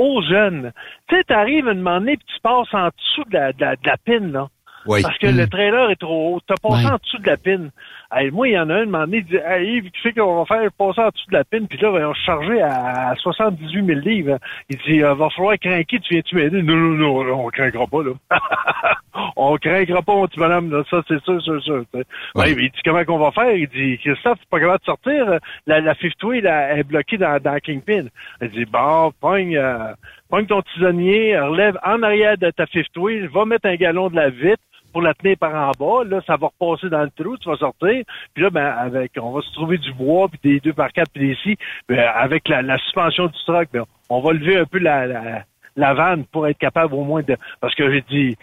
aux 0.01 0.23
jeunes. 0.23 0.73
Tu 1.09 1.17
sais, 1.17 1.25
t'arrives 1.25 1.69
à 1.69 1.73
un 1.73 1.75
moment 1.75 2.01
donné, 2.01 2.17
puis 2.17 2.27
tu 2.35 2.41
passes 2.41 2.73
en 2.73 2.89
dessous 2.89 3.25
de 3.25 3.35
la, 3.35 3.53
de 3.53 3.61
la, 3.61 3.77
de 3.77 3.87
la 3.87 3.97
pine, 3.99 4.33
là. 4.33 4.49
Oui. 4.87 5.03
Parce 5.03 5.19
que 5.19 5.27
Mm. 5.27 5.37
le 5.37 5.47
trailer 5.49 5.91
est 5.91 5.97
trop 6.01 6.37
haut. 6.37 6.41
T'as 6.47 6.55
passé 6.57 6.87
en 6.87 6.97
dessous 6.97 7.19
de 7.19 7.27
la 7.27 7.37
pine. 7.37 7.71
Hey, 8.13 8.31
moi, 8.33 8.49
il 8.49 8.55
y 8.55 8.59
en 8.59 8.69
a 8.71 8.75
un, 8.75 9.07
il 9.13 9.25
dit, 9.25 9.37
hey, 9.37 9.77
Yves, 9.77 9.91
tu 9.93 10.01
sais 10.03 10.13
qu'on 10.13 10.43
va 10.43 10.45
faire 10.45 10.69
passer 10.73 11.01
en 11.01 11.11
dessous 11.11 11.31
de 11.31 11.37
la 11.37 11.45
pine, 11.45 11.69
puis 11.69 11.79
là, 11.79 11.93
ben, 11.93 12.07
on 12.07 12.15
se 12.15 12.21
chargeait 12.23 12.61
à 12.61 13.15
78 13.17 13.87
000 13.87 14.01
livres. 14.01 14.39
Il 14.69 14.79
dit, 14.79 15.03
euh, 15.05 15.15
va 15.15 15.29
falloir 15.31 15.57
craquer, 15.61 16.01
tu 16.01 16.15
viens-tu 16.15 16.35
m'aider? 16.35 16.61
Non, 16.63 16.75
non, 16.75 17.23
non, 17.25 17.47
on 17.47 17.49
craquera 17.51 17.87
pas, 17.87 18.03
là. 18.03 18.11
on 19.37 19.57
craquera 19.59 20.03
pas, 20.03 20.15
mon 20.15 20.27
petit 20.27 20.39
bonhomme, 20.41 20.71
là. 20.73 20.83
Ça, 20.91 21.03
c'est 21.07 21.23
sûr, 21.23 21.41
sûr, 21.43 21.63
sûr. 21.63 21.85
mais 21.95 22.51
il 22.51 22.57
dit, 22.57 22.81
comment 22.85 23.05
qu'on 23.05 23.19
va 23.19 23.31
faire? 23.31 23.53
Il 23.53 23.69
dit, 23.69 23.99
Christophe, 23.99 24.41
tu 24.41 24.47
pas 24.51 24.59
capable 24.61 24.81
de 24.81 24.85
sortir? 24.87 25.39
La, 25.67 25.81
la 25.81 25.95
fifth 25.95 26.23
wheel, 26.25 26.47
elle 26.47 26.81
est 26.81 26.85
bloquée 26.85 27.17
dans, 27.19 27.41
dans 27.41 27.59
Kingpin. 27.61 28.07
Il 28.43 28.51
dit, 28.51 28.65
bon, 28.65 29.13
pogne, 29.21 29.57
euh, 29.57 29.93
pogne 30.31 30.47
ton 30.47 30.63
tisonnier, 30.63 31.39
relève 31.39 31.79
en 31.85 32.03
arrière 32.03 32.39
de 32.39 32.51
ta 32.51 32.67
fifth 32.67 32.97
wheel, 32.97 33.29
va 33.29 33.45
mettre 33.45 33.67
un 33.67 33.77
galon 33.77 34.09
de 34.09 34.17
la 34.17 34.31
vitre, 34.31 34.63
pour 34.93 35.03
la 35.03 35.15
tenir 35.15 35.37
par 35.39 35.55
en 35.55 35.73
bas. 35.79 36.05
Là, 36.05 36.21
ça 36.27 36.37
va 36.37 36.49
repasser 36.49 36.89
dans 36.89 37.03
le 37.03 37.11
trou, 37.11 37.37
tu 37.37 37.49
vas 37.49 37.57
sortir. 37.57 38.05
Puis 38.35 38.43
là, 38.43 38.51
ben, 38.51 38.67
avec, 38.67 39.13
on 39.21 39.33
va 39.33 39.41
se 39.41 39.53
trouver 39.53 39.79
du 39.79 39.93
bois, 39.93 40.29
puis 40.29 40.41
des 40.43 40.61
deux 40.61 40.73
par 40.73 40.93
quatre, 40.93 41.11
puis 41.13 41.29
des 41.29 41.35
scies. 41.37 41.57
Ben, 41.89 41.99
avec 41.99 42.49
la, 42.49 42.63
la 42.63 42.79
suspension 42.79 43.27
du 43.27 43.39
truck, 43.47 43.69
ben, 43.73 43.85
on 44.09 44.21
va 44.21 44.33
lever 44.33 44.59
un 44.59 44.65
peu 44.65 44.79
la, 44.79 45.07
la, 45.07 45.45
la 45.77 45.95
vanne 45.95 46.25
pour 46.25 46.47
être 46.47 46.59
capable 46.59 46.95
au 46.95 47.05
moins 47.05 47.23
de... 47.23 47.37
Parce 47.61 47.75
que 47.75 47.91
j'ai 47.93 48.05
dit, 48.11 48.37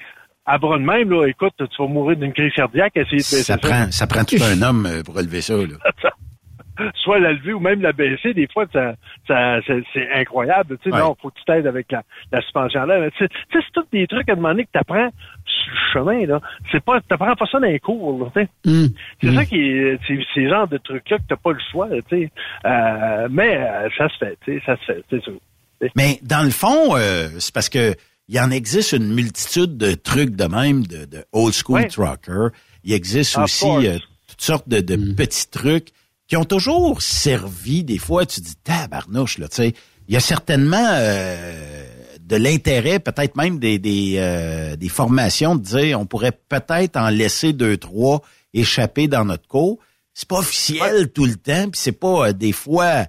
à 0.46 0.58
bras 0.58 0.78
de 0.78 0.84
même, 0.84 1.10
là, 1.10 1.26
écoute, 1.26 1.54
tu 1.58 1.66
vas 1.82 1.88
mourir 1.88 2.18
d'une 2.18 2.34
crise 2.34 2.54
cardiaque, 2.54 2.96
essayer 2.96 3.18
de 3.18 3.22
Ça 3.22 3.58
prend, 3.58 3.92
ça 3.92 4.08
prend 4.08 4.24
tout 4.24 4.38
un 4.42 4.62
homme 4.62 4.86
euh, 4.86 5.04
pour 5.04 5.16
relever 5.16 5.42
ça. 5.42 5.56
Là? 5.56 6.12
soit 7.04 7.20
la 7.20 7.34
lever 7.34 7.54
ou 7.54 7.60
même 7.60 7.82
la 7.82 7.92
baisser, 7.94 8.34
des 8.34 8.48
fois, 8.48 8.66
ça, 8.74 8.96
ça, 9.28 9.60
c'est, 9.94 10.10
incroyable. 10.14 10.78
Tu 10.84 10.90
sais, 10.90 10.96
Ouais. 10.96 11.02
non, 11.02 11.16
faut 11.22 11.30
que 11.30 11.38
tu 11.40 11.46
t'aides 11.46 11.68
avec 11.68 11.92
la, 11.92 12.04
la 12.32 12.42
suspension 12.42 12.86
là. 12.86 13.00
Mais 13.00 13.12
tu 13.12 13.18
sais, 13.26 13.30
c'est 13.52 13.60
tous 13.74 13.86
des 13.92 14.08
trucs 14.08 14.30
à 14.30 14.36
demander 14.36 14.64
que 14.66 14.70
tu 14.74 14.80
apprends 14.80 15.10
sur 15.46 15.72
le 15.72 15.94
chemin. 15.94 16.26
là. 16.26 16.42
C'est 16.72 16.84
pas, 16.84 17.00
t'apprends 17.02 17.36
pas 17.36 17.46
ça 17.52 17.60
dans 17.60 17.68
les 17.68 17.80
cours. 17.80 18.24
Là, 18.24 18.32
tu 18.36 18.42
sais. 18.42 18.50
Hum. 18.72 18.90
C'est 19.22 19.30
Hum. 19.30 19.36
ça 19.36 19.46
qui 19.46 19.56
est, 19.60 20.00
c'est 20.08 20.20
ces 20.34 20.50
genres 20.50 20.68
de 20.68 20.78
trucs-là 20.78 21.18
que 21.20 21.24
t'as 21.30 21.36
pas 21.36 21.52
le 21.52 21.60
choix, 21.72 21.88
tu 21.90 22.02
sais. 22.10 22.32
Euh, 22.66 23.28
mais 23.32 23.58
euh, 23.58 23.90
ça 23.98 24.10
se 24.10 24.18
fait, 24.18 24.38
tu 24.46 24.58
sais, 24.60 24.64
ça 24.66 24.78
se 24.78 24.86
fait, 24.86 25.04
c'est 25.10 25.24
sûr. 25.24 25.34
Mais 25.96 26.20
dans 26.24 26.44
le 26.44 26.50
fond, 26.50 26.96
euh, 26.96 27.28
c'est 27.40 27.54
parce 27.54 27.70
que 27.70 27.94
il 28.30 28.40
en 28.40 28.52
existe 28.52 28.92
une 28.94 29.14
multitude 29.14 29.78
de 29.78 29.94
trucs 29.94 30.32
de 30.36 30.46
même, 30.46 30.84
de, 30.86 31.06
de 31.06 31.24
old 31.32 31.54
school 31.54 31.76
Ouais. 31.82 31.88
trucker. 31.88 32.50
Il 32.84 32.92
existe 32.94 33.38
Of 33.38 33.44
aussi 33.46 33.88
toutes 34.28 34.42
sortes 34.42 34.68
de, 34.68 34.82
de 34.82 34.96
petits 35.16 35.50
trucs 35.50 35.90
qui 36.28 36.38
ont 36.38 36.46
toujours 36.46 37.02
servi. 37.02 37.84
Des 37.84 37.98
fois, 37.98 38.26
tu 38.26 38.42
dis 38.42 38.56
tabarnouche 38.64 39.38
là, 39.38 39.48
tu 39.48 39.56
sais. 39.56 39.74
Il 40.08 40.14
y 40.14 40.18
a 40.18 40.22
certainement 40.22 40.90
euh, 40.94 41.86
de 42.22 42.36
l'intérêt, 42.36 43.00
peut-être 43.00 43.36
même 43.36 43.60
des 43.60 43.80
des, 43.80 44.16
euh, 44.18 44.76
des 44.76 44.90
formations 44.90 45.56
de 45.56 45.64
dire 45.64 46.00
on 46.00 46.06
pourrait 46.06 46.32
peut-être 46.32 46.98
en 46.98 47.10
laisser 47.10 47.54
deux 47.54 47.78
trois 47.78 48.22
échapper 48.54 49.08
dans 49.08 49.26
notre 49.26 49.48
cours. 49.48 49.80
C'est 50.14 50.28
pas 50.28 50.40
officiel 50.40 51.12
tout 51.12 51.26
le 51.26 51.36
temps, 51.36 51.70
puis 51.70 51.80
c'est 51.80 51.92
pas 51.92 52.30
euh, 52.30 52.34
des 52.34 52.52
fois 52.52 53.06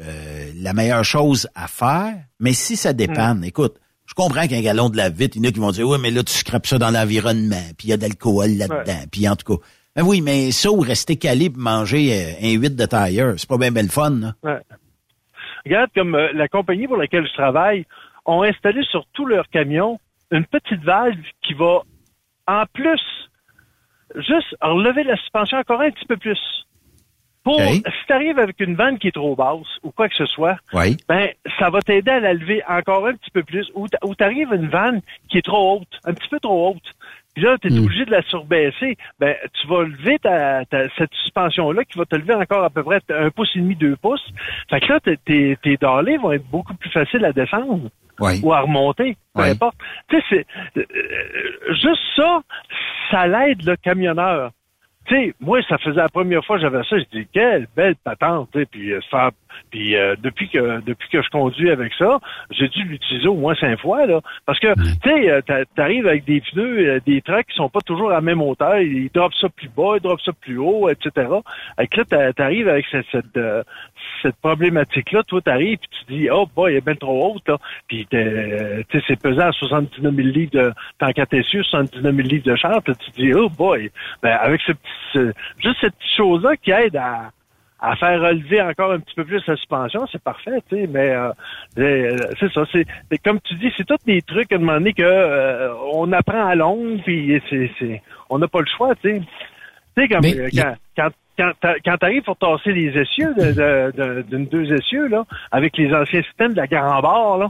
euh, 0.00 0.52
la 0.56 0.72
meilleure 0.72 1.04
chose 1.04 1.48
à 1.54 1.66
faire, 1.68 2.14
mais 2.40 2.52
si 2.52 2.76
ça 2.76 2.92
dépanne, 2.92 3.44
écoute, 3.44 3.76
je 4.06 4.14
comprends 4.14 4.46
qu'un 4.46 4.62
galon 4.62 4.88
de 4.88 4.96
la 4.96 5.10
vite, 5.10 5.36
il 5.36 5.44
y 5.44 5.46
en 5.46 5.50
a 5.50 5.52
qui 5.52 5.60
vont 5.60 5.72
dire, 5.72 5.86
ouais, 5.86 5.98
mais 5.98 6.10
là, 6.10 6.22
tu 6.22 6.32
scrapes 6.32 6.66
ça 6.66 6.78
dans 6.78 6.90
l'environnement, 6.90 7.62
puis 7.76 7.88
il 7.88 7.90
y 7.90 7.92
a 7.92 7.96
de 7.96 8.02
l'alcool 8.02 8.52
là-dedans, 8.52 9.04
puis 9.10 9.28
en 9.28 9.36
tout 9.36 9.56
cas. 9.56 9.64
Ben 9.98 10.04
oui, 10.04 10.20
mais 10.20 10.52
ça, 10.52 10.70
ou 10.70 10.78
rester 10.78 11.16
calé 11.16 11.50
pour 11.50 11.58
manger 11.58 12.12
euh, 12.12 12.46
un 12.46 12.52
8 12.52 12.76
de 12.76 12.86
tailleur, 12.86 13.34
c'est 13.36 13.48
pas 13.48 13.58
bien 13.58 13.72
belle 13.72 13.88
fun, 13.88 14.10
là. 14.10 14.32
Ouais. 14.44 14.60
Regarde, 15.66 15.90
comme 15.92 16.14
euh, 16.14 16.28
la 16.34 16.46
compagnie 16.46 16.86
pour 16.86 16.96
laquelle 16.98 17.26
je 17.26 17.32
travaille 17.32 17.84
ont 18.24 18.42
installé 18.44 18.84
sur 18.84 19.04
tous 19.12 19.26
leurs 19.26 19.48
camions 19.48 19.98
une 20.30 20.46
petite 20.46 20.84
valve 20.84 21.18
qui 21.42 21.52
va, 21.54 21.80
en 22.46 22.62
plus, 22.72 23.00
juste 24.14 24.54
relever 24.60 25.02
la 25.02 25.16
suspension 25.16 25.58
encore 25.58 25.80
un 25.80 25.90
petit 25.90 26.06
peu 26.06 26.16
plus. 26.16 26.38
Pour, 27.42 27.60
si 27.60 27.82
tu 28.06 28.12
arrives 28.12 28.38
avec 28.38 28.60
une 28.60 28.76
vanne 28.76 28.98
qui 28.98 29.08
est 29.08 29.12
trop 29.12 29.34
basse 29.34 29.66
ou 29.82 29.90
quoi 29.90 30.08
que 30.08 30.14
ce 30.14 30.26
soit, 30.26 30.58
Oui. 30.74 30.96
ben, 31.08 31.28
ça 31.58 31.70
va 31.70 31.80
t'aider 31.80 32.12
à 32.12 32.20
la 32.20 32.34
lever 32.34 32.62
encore 32.68 33.04
un 33.06 33.14
petit 33.14 33.30
peu 33.32 33.42
plus. 33.42 33.68
Ou 33.74 33.88
tu 33.88 34.22
arrives 34.22 34.52
à 34.52 34.56
une 34.56 34.68
vanne 34.68 35.00
qui 35.28 35.38
est 35.38 35.44
trop 35.44 35.78
haute, 35.80 36.00
un 36.04 36.14
petit 36.14 36.28
peu 36.28 36.38
trop 36.38 36.68
haute. 36.70 36.94
Puis 37.38 37.46
là, 37.46 37.56
tu 37.58 37.68
es 37.68 37.70
Mm. 37.70 37.84
obligé 37.84 38.04
de 38.04 38.10
la 38.10 38.22
surbaisser. 38.22 38.96
Ben, 39.20 39.36
tu 39.60 39.68
vas 39.68 39.84
lever 39.84 40.18
ta, 40.18 40.64
ta- 40.64 40.88
cette 40.98 41.14
suspension-là 41.22 41.84
qui 41.84 41.96
va 41.96 42.04
te 42.04 42.16
lever 42.16 42.34
encore 42.34 42.64
à 42.64 42.70
peu 42.70 42.82
près 42.82 43.00
un 43.10 43.30
pouce 43.30 43.48
et 43.54 43.60
demi, 43.60 43.76
deux 43.76 43.94
pouces. 43.94 44.26
Fait 44.68 44.80
que 44.80 44.92
là, 44.92 44.98
tes- 44.98 45.18
tes, 45.18 45.56
tes 45.62 45.76
vont 45.80 46.32
être 46.32 46.44
beaucoup 46.50 46.74
plus 46.74 46.90
faciles 46.90 47.24
à 47.24 47.32
descendre 47.32 47.90
Oui. 48.18 48.40
ou 48.42 48.52
à 48.52 48.60
remonter, 48.62 49.16
peu 49.36 49.42
importe. 49.42 49.76
Tu 50.08 50.16
sais, 50.16 50.24
c'est 50.74 50.80
euh, 50.80 51.74
juste 51.74 52.02
ça, 52.16 52.40
ça 53.12 53.28
l'aide 53.28 53.64
le 53.64 53.76
camionneur. 53.76 54.50
Tu 55.06 55.14
sais, 55.14 55.34
moi, 55.40 55.60
ça 55.68 55.78
faisait 55.78 55.96
la 56.00 56.08
première 56.08 56.44
fois 56.44 56.56
que 56.56 56.62
j'avais 56.62 56.82
ça, 56.82 56.98
je 56.98 57.04
dis 57.16 57.28
quelle 57.32 57.68
belle 57.76 57.94
patente, 58.02 58.48
tu 58.52 58.58
sais, 58.58 58.66
puis 58.66 58.92
euh, 58.92 59.00
se 59.00 59.08
faire 59.08 59.30
Puis 59.70 59.96
euh, 59.96 60.16
depuis 60.22 60.48
que 60.48 60.80
depuis 60.80 61.08
que 61.10 61.22
je 61.22 61.28
conduis 61.30 61.70
avec 61.70 61.92
ça, 61.94 62.18
j'ai 62.50 62.68
dû 62.68 62.82
l'utiliser 62.84 63.28
au 63.28 63.34
moins 63.34 63.54
cinq 63.54 63.78
fois 63.80 64.06
là, 64.06 64.20
parce 64.46 64.58
que 64.58 64.72
tu 64.74 65.10
sais, 65.10 65.30
euh, 65.30 65.40
t'a- 65.42 65.64
t'arrives 65.76 66.06
avec 66.06 66.24
des 66.24 66.40
pneus, 66.40 66.88
euh, 66.88 67.00
des 67.06 67.20
trucks 67.22 67.46
qui 67.46 67.54
sont 67.56 67.68
pas 67.68 67.80
toujours 67.80 68.10
à 68.10 68.14
la 68.14 68.20
même 68.20 68.40
hauteur, 68.42 68.78
ils 68.78 69.10
drop 69.12 69.32
ça 69.34 69.48
plus 69.48 69.68
bas, 69.68 69.94
ils 69.96 70.00
drop 70.02 70.20
ça 70.20 70.32
plus 70.32 70.58
haut, 70.58 70.88
etc. 70.88 71.26
Avec 71.76 71.96
là, 71.96 72.04
t'a- 72.04 72.32
t'arrives 72.32 72.68
avec 72.68 72.86
cette 72.90 73.06
cette, 73.12 73.36
euh, 73.36 73.62
cette 74.22 74.36
problématique 74.36 75.12
là, 75.12 75.22
toi 75.22 75.40
t'arrives 75.40 75.78
puis 75.78 75.88
tu 76.06 76.12
dis 76.14 76.30
oh 76.30 76.46
boy, 76.54 76.72
elle 76.72 76.78
est 76.78 76.84
bien 76.84 76.94
trop 76.94 77.34
haute 77.34 77.48
là, 77.48 77.58
puis 77.86 78.06
t'es- 78.06 78.84
tu 78.88 78.98
sais 78.98 79.04
c'est 79.08 79.20
pesant 79.20 79.48
à 79.48 79.52
79 79.52 80.14
000 80.14 80.28
livres 80.28 80.50
de 80.52 80.72
tant 80.98 81.10
qu'à 81.12 81.26
tes 81.26 81.42
cieux, 81.42 81.62
79 81.62 82.14
000 82.14 82.28
livres 82.28 82.44
de 82.44 82.56
char, 82.56 82.82
puis 82.82 82.94
tu 82.96 83.10
dis 83.22 83.34
oh 83.34 83.48
boy, 83.48 83.90
ben 84.22 84.36
avec 84.40 84.60
ce 84.62 84.72
petit 84.72 85.32
juste 85.62 85.76
cette 85.80 85.94
petite 85.96 86.16
chose 86.16 86.42
là 86.42 86.56
qui 86.56 86.70
aide 86.70 86.96
à 86.96 87.30
à 87.80 87.94
faire 87.96 88.20
relever 88.20 88.60
encore 88.60 88.92
un 88.92 88.98
petit 89.00 89.14
peu 89.14 89.24
plus 89.24 89.42
la 89.46 89.56
suspension, 89.56 90.06
c'est 90.10 90.22
parfait, 90.22 90.60
tu 90.68 90.76
sais, 90.76 90.86
mais 90.88 91.10
euh, 91.10 91.30
euh, 91.78 92.16
c'est 92.40 92.52
ça, 92.52 92.64
c'est 92.72 92.84
comme 93.24 93.40
tu 93.40 93.54
dis, 93.54 93.72
c'est 93.76 93.86
tous 93.86 93.96
des 94.04 94.20
trucs 94.22 94.52
à 94.52 94.56
un 94.56 94.58
moment 94.58 94.74
donné 94.74 94.92
que 94.92 95.02
euh, 95.02 95.72
on 95.92 96.10
apprend 96.12 96.46
à 96.46 96.54
longue, 96.54 97.00
puis 97.04 97.40
c'est 97.48 97.70
c'est 97.78 98.02
on 98.30 98.38
n'a 98.38 98.48
pas 98.48 98.60
le 98.60 98.66
choix, 98.76 98.94
tu 98.96 99.10
sais. 99.10 99.20
Tu 99.96 100.02
sais, 100.06 100.08
Mais 100.20 100.36
euh, 100.38 100.48
quand, 100.96 101.10
quand, 101.36 101.52
quand, 101.62 101.74
quand 101.84 101.96
t'arrives 101.98 102.22
pour 102.22 102.36
tasser 102.36 102.72
les 102.72 102.88
essieux 102.98 103.32
de- 103.34 103.52
de- 103.52 103.92
de- 103.96 104.22
d'une 104.22 104.46
deux 104.46 104.72
essieux, 104.72 105.06
là, 105.08 105.24
avec 105.52 105.76
les 105.76 105.92
anciens 105.94 106.22
systèmes 106.22 106.52
de 106.52 106.58
la 106.60 106.66
garant 106.66 107.36
là, 107.36 107.48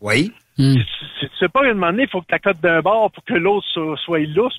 Oui. 0.00 0.32
Hmm. 0.58 0.74
tu, 0.74 0.82
tu 1.20 1.28
sais 1.38 1.48
pas 1.48 1.60
qu'à 1.62 1.70
un 1.70 1.74
moment 1.74 1.90
donné, 1.92 2.02
il 2.02 2.08
faut 2.08 2.20
que 2.20 2.26
tu 2.34 2.40
cote 2.40 2.60
d'un 2.60 2.80
bord 2.80 3.12
pour 3.12 3.24
que 3.24 3.34
l'autre 3.34 3.66
soit, 3.72 3.96
soit 4.04 4.26
lousse. 4.26 4.56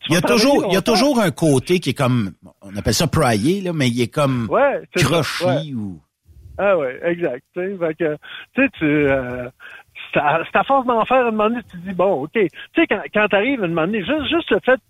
Tu 0.00 0.10
Il 0.10 0.14
y 0.14 0.16
a 0.16 0.20
toujours, 0.20 0.66
il 0.68 0.74
y 0.74 0.76
a 0.76 0.82
toujours 0.82 1.20
un 1.20 1.32
côté 1.32 1.80
qui 1.80 1.90
est 1.90 1.94
comme, 1.94 2.32
on 2.60 2.76
appelle 2.76 2.94
ça 2.94 3.08
praillé, 3.08 3.60
là, 3.60 3.72
mais 3.72 3.88
il 3.88 4.00
est 4.00 4.12
comme 4.12 4.48
Ouais, 4.48 4.80
ça, 4.96 5.60
ou. 5.74 6.00
Ah 6.58 6.76
ouais, 6.78 7.00
exact. 7.04 7.42
Tu 7.54 7.60
sais, 7.60 7.76
fait 7.76 7.94
que, 7.94 8.16
tu 8.54 8.62
sais, 8.62 8.68
tu, 8.78 8.84
euh, 8.84 9.48
c'est 10.12 10.20
à, 10.20 10.42
à 10.52 10.64
force 10.64 10.86
d'en 10.86 11.04
faire, 11.04 11.24
à 11.24 11.28
un 11.28 11.30
moment 11.30 11.48
donné, 11.48 11.62
tu 11.70 11.78
te 11.78 11.88
dis, 11.88 11.94
bon, 11.94 12.24
OK. 12.24 12.32
Tu 12.34 12.48
sais, 12.76 12.86
quand, 12.86 13.02
quand 13.12 13.26
t'arrives, 13.28 13.62
à 13.62 13.64
un 13.64 13.68
moment 13.68 13.86
donné, 13.86 14.04
juste, 14.04 14.28
juste 14.28 14.50
le 14.50 14.60
fait, 14.64 14.80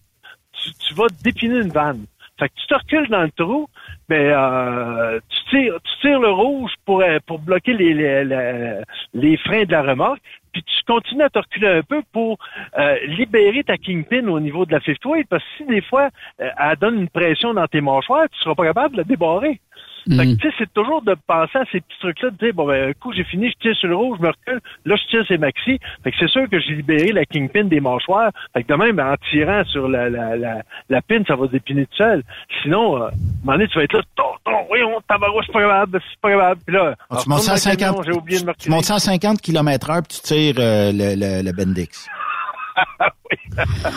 tu, 0.52 0.70
tu 0.74 0.94
vas 0.94 1.06
dépiner 1.24 1.60
une 1.60 1.70
vanne. 1.70 2.04
Fait 2.38 2.48
que 2.48 2.54
tu 2.54 2.66
te 2.66 2.74
recules 2.74 3.08
dans 3.08 3.22
le 3.22 3.30
trou, 3.30 3.68
mais 4.12 4.30
euh, 4.30 5.20
tu 5.30 5.38
tires, 5.48 5.78
tu 5.82 6.00
tires 6.02 6.20
le 6.20 6.30
rouge 6.30 6.72
pour, 6.84 7.00
euh, 7.00 7.18
pour 7.26 7.38
bloquer 7.38 7.72
les, 7.72 7.94
les, 7.94 8.82
les, 9.14 9.36
freins 9.38 9.64
de 9.64 9.72
la 9.72 9.80
remorque, 9.80 10.20
puis 10.52 10.62
tu 10.62 10.84
continues 10.86 11.22
à 11.22 11.30
te 11.30 11.38
reculer 11.38 11.68
un 11.68 11.82
peu 11.82 12.02
pour 12.12 12.38
euh, 12.78 12.96
libérer 13.06 13.64
ta 13.64 13.78
kingpin 13.78 14.28
au 14.28 14.38
niveau 14.38 14.66
de 14.66 14.72
la 14.72 14.80
fifth 14.80 15.02
wheel, 15.06 15.24
parce 15.30 15.42
que 15.42 15.48
si 15.56 15.64
des 15.64 15.80
fois, 15.80 16.10
elle 16.38 16.76
donne 16.78 16.98
une 17.00 17.08
pression 17.08 17.54
dans 17.54 17.66
tes 17.66 17.80
mâchoires, 17.80 18.28
tu 18.30 18.38
seras 18.40 18.54
pas 18.54 18.64
capable 18.64 18.96
de 18.96 18.98
la 18.98 19.04
débarrer. 19.04 19.60
Fait 20.08 20.16
que, 20.16 20.32
Hmm. 20.32 20.36
tu 20.36 20.48
sais, 20.48 20.54
c'est 20.58 20.72
toujours 20.74 21.00
de 21.02 21.14
penser 21.26 21.58
à 21.58 21.64
ces 21.70 21.80
petits 21.80 21.98
trucs-là, 22.00 22.30
de 22.30 22.36
dire, 22.36 22.52
bon, 22.54 22.66
ben, 22.66 22.90
un 22.90 22.92
coup, 22.92 23.12
j'ai 23.12 23.22
fini, 23.24 23.48
je 23.50 23.54
tire 23.68 23.76
sur 23.76 23.88
le 23.88 23.94
rouge, 23.96 24.18
je 24.20 24.22
me 24.26 24.28
recule, 24.30 24.60
là, 24.84 24.96
je 24.96 25.08
tire, 25.10 25.24
c'est 25.28 25.38
maxi. 25.38 25.78
Fait 26.02 26.10
que 26.10 26.16
c'est 26.18 26.28
sûr 26.28 26.48
que 26.50 26.58
j'ai 26.60 26.74
libéré 26.74 27.12
la 27.12 27.24
kingpin 27.24 27.64
des 27.64 27.80
mâchoires. 27.80 28.30
Fait 28.52 28.64
que 28.64 28.72
de 28.72 28.78
même, 28.78 28.98
en 28.98 29.14
tirant 29.30 29.64
sur 29.66 29.88
la, 29.88 30.10
la, 30.10 30.36
la, 30.36 30.62
la 30.88 31.02
pin, 31.02 31.22
ça 31.26 31.36
va 31.36 31.46
se 31.46 31.52
dépiner 31.52 31.86
tout 31.86 31.96
seul. 31.98 32.22
Sinon, 32.62 32.96
euh, 32.96 33.06
à 33.06 33.08
un 33.08 33.10
moment 33.44 33.52
donné, 33.58 33.68
tu 33.68 33.78
vas 33.78 33.84
être 33.84 33.92
là, 33.92 34.02
ton, 34.16 34.24
ton, 34.44 34.58
oui, 34.70 34.80
on 34.82 35.00
tabarouche, 35.02 35.44
c'est 35.46 35.52
pas 35.52 35.60
capable, 35.60 36.00
c'est 36.10 36.20
pas 36.20 36.30
capable. 36.30 36.60
Puis 36.66 36.74
là, 36.76 36.94
Ah, 37.10 37.16
tu 37.22 37.28
montes 37.28 37.38
ça 37.40 37.52
à 37.52 37.54
retourne 37.54 37.76
dans 37.76 37.80
le 37.80 37.94
50, 37.94 37.96
camion, 37.96 38.02
J'ai 38.02 38.18
oublié 38.18 38.40
de 38.40 38.44
me 38.44 38.52
tu 38.52 38.56
reculer. 38.58 38.74
montes 38.74 38.84
ça 38.84 38.94
à 38.94 38.98
50 38.98 39.40
km 39.40 39.90
heure 39.90 40.02
puis 40.08 40.16
tu 40.18 40.22
tires 40.22 40.54
euh, 40.58 40.90
le, 40.92 41.14
le, 41.14 41.42
le 41.44 41.52
Bendix. 41.52 42.08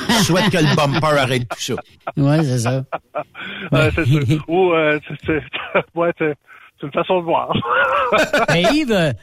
Je 0.09 0.23
souhaite 0.23 0.49
que 0.49 0.57
le 0.57 0.75
bumper 0.75 1.17
arrête 1.19 1.47
tout 1.47 1.59
ça. 1.59 1.73
Ouais, 2.17 2.43
c'est 2.43 2.59
ça. 2.59 2.83
Ouais, 3.71 3.89
c'est 3.95 4.05
sûr. 4.05 4.21
Ou, 4.47 4.73
euh, 4.73 4.99
c'est, 5.07 5.15
c'est, 5.25 5.81
ouais, 5.95 6.11
c'est, 6.17 6.33
c'est 6.79 6.87
une 6.87 6.93
façon 6.93 7.19
de 7.19 7.23
voir. 7.25 7.53
Hey, 8.49 8.65
Yves, 8.73 8.91
euh, 8.91 9.13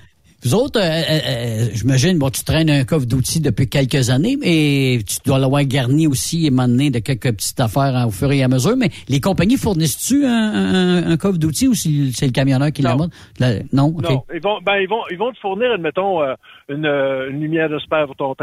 vous 0.45 0.55
autres, 0.55 0.81
euh, 0.81 0.83
euh, 0.83 1.21
euh, 1.29 1.69
j'imagine, 1.75 2.19
bon, 2.19 2.31
tu 2.31 2.43
traînes 2.45 2.71
un 2.71 2.85
coffre 2.85 3.07
d'outils 3.07 3.41
depuis 3.41 3.69
quelques 3.69 4.11
années, 4.11 4.37
mais 4.41 4.99
tu 5.07 5.17
dois 5.25 5.39
l'avoir 5.39 5.63
garni 5.65 6.07
aussi 6.07 6.47
et 6.47 6.51
m'amener 6.51 6.91
de 6.91 6.99
quelques 6.99 7.33
petites 7.33 7.61
affaires 7.61 7.95
hein, 7.97 8.07
au 8.07 8.11
fur 8.11 8.31
et 8.33 8.43
à 8.43 8.49
mesure. 8.49 8.77
Mais 8.77 8.91
les 9.09 9.21
compagnies 9.21 9.57
fournissent-tu 9.57 10.25
un, 10.25 10.31
un, 10.31 11.11
un 11.13 11.17
coffre 11.17 11.39
d'outils 11.39 11.69
ou 11.69 11.75
c'est 11.75 11.91
c'est 12.13 12.27
le 12.27 12.33
camionneur 12.33 12.73
qui 12.73 12.83
Non. 12.83 13.09
La- 13.39 13.61
Non, 13.73 13.85
OK. 13.97 14.03
Non, 14.03 14.25
ils 14.35 14.41
vont, 14.43 14.59
ben 14.65 14.77
ils 14.81 14.89
vont, 14.89 15.03
ils 15.11 15.19
vont 15.19 15.31
te 15.33 15.39
fournir, 15.39 15.71
admettons, 15.73 16.23
euh, 16.23 16.35
une, 16.69 16.87
une 16.87 17.41
lumière 17.41 17.69
de 17.69 17.79
spare 17.79 18.07
pour 18.07 18.17
ton 18.17 18.35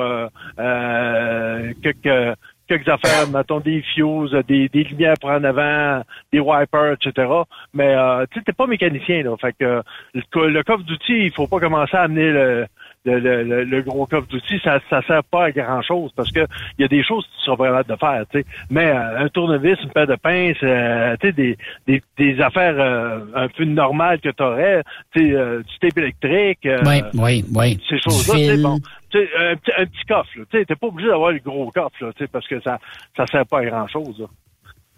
euh, 0.00 0.26
euh, 0.58 1.72
quelques, 1.82 2.36
quelques 2.70 2.88
affaires, 2.88 3.28
mettons 3.28 3.58
des 3.60 3.82
fuses, 3.82 4.32
des, 4.46 4.68
des 4.68 4.84
lumières 4.84 5.14
pour 5.20 5.30
en 5.30 5.42
avant, 5.42 6.02
des 6.32 6.38
wipers, 6.40 6.92
etc. 6.94 7.28
Mais 7.74 7.94
euh, 7.96 8.24
tu 8.30 8.38
sais, 8.38 8.44
t'es 8.44 8.52
pas 8.52 8.66
mécanicien, 8.68 9.22
là. 9.24 9.36
Fait 9.40 9.52
que 9.58 9.82
le, 10.14 10.22
co- 10.32 10.46
le 10.46 10.62
coffre 10.62 10.84
d'outils, 10.84 11.24
il 11.26 11.32
faut 11.32 11.46
pas 11.48 11.58
commencer 11.58 11.96
à 11.96 12.02
amener 12.02 12.30
le, 12.30 12.66
le, 13.04 13.64
le, 13.64 13.82
gros 13.82 14.06
coffre 14.06 14.28
d'outils, 14.28 14.60
ça, 14.62 14.78
ça 14.88 15.02
sert 15.02 15.24
pas 15.24 15.46
à 15.46 15.50
grand 15.50 15.82
chose 15.82 16.12
parce 16.14 16.30
que 16.30 16.40
il 16.78 16.82
y 16.82 16.84
a 16.84 16.88
des 16.88 17.02
choses 17.02 17.24
que 17.24 17.30
tu 17.38 17.44
seras 17.44 17.56
pas 17.56 17.64
capable 17.66 17.88
de 17.90 17.96
faire, 17.96 18.24
tu 18.30 18.38
sais. 18.38 18.46
Mais 18.70 18.86
euh, 18.90 19.24
un 19.24 19.28
tournevis, 19.28 19.76
une 19.82 19.90
paire 19.90 20.06
de 20.06 20.16
pinces, 20.16 20.56
euh, 20.62 21.16
tu 21.20 21.26
sais, 21.28 21.32
des, 21.32 21.58
des, 21.88 22.02
des 22.18 22.40
affaires 22.40 22.76
euh, 22.78 23.20
un 23.34 23.48
peu 23.48 23.64
normales 23.64 24.20
que 24.20 24.28
tu 24.28 24.42
aurais, 24.42 24.82
tu 25.14 25.32
sais, 25.32 25.58
du 25.58 25.78
tape 25.80 25.98
électrique, 25.98 26.60
Oui, 26.64 27.02
oui, 27.14 27.44
oui. 27.54 27.80
ces 27.88 27.98
choses-là, 27.98 28.34
fil. 28.34 28.62
bon. 28.62 28.78
Un, 29.18 29.56
petit, 29.56 29.72
un 29.76 29.86
petit 29.86 30.04
coffre, 30.08 30.30
là. 30.36 30.44
Tu 30.50 30.58
sais, 30.58 30.64
t'es 30.64 30.76
pas 30.76 30.86
obligé 30.86 31.08
d'avoir 31.08 31.32
le 31.32 31.38
gros 31.40 31.70
coffre, 31.70 32.04
là, 32.04 32.12
tu 32.12 32.24
sais, 32.24 32.28
parce 32.30 32.46
que 32.46 32.60
ça, 32.60 32.78
ça 33.16 33.26
sert 33.26 33.46
pas 33.46 33.58
à 33.60 33.64
grand 33.66 33.86
chose, 33.88 34.20
là. 34.20 34.26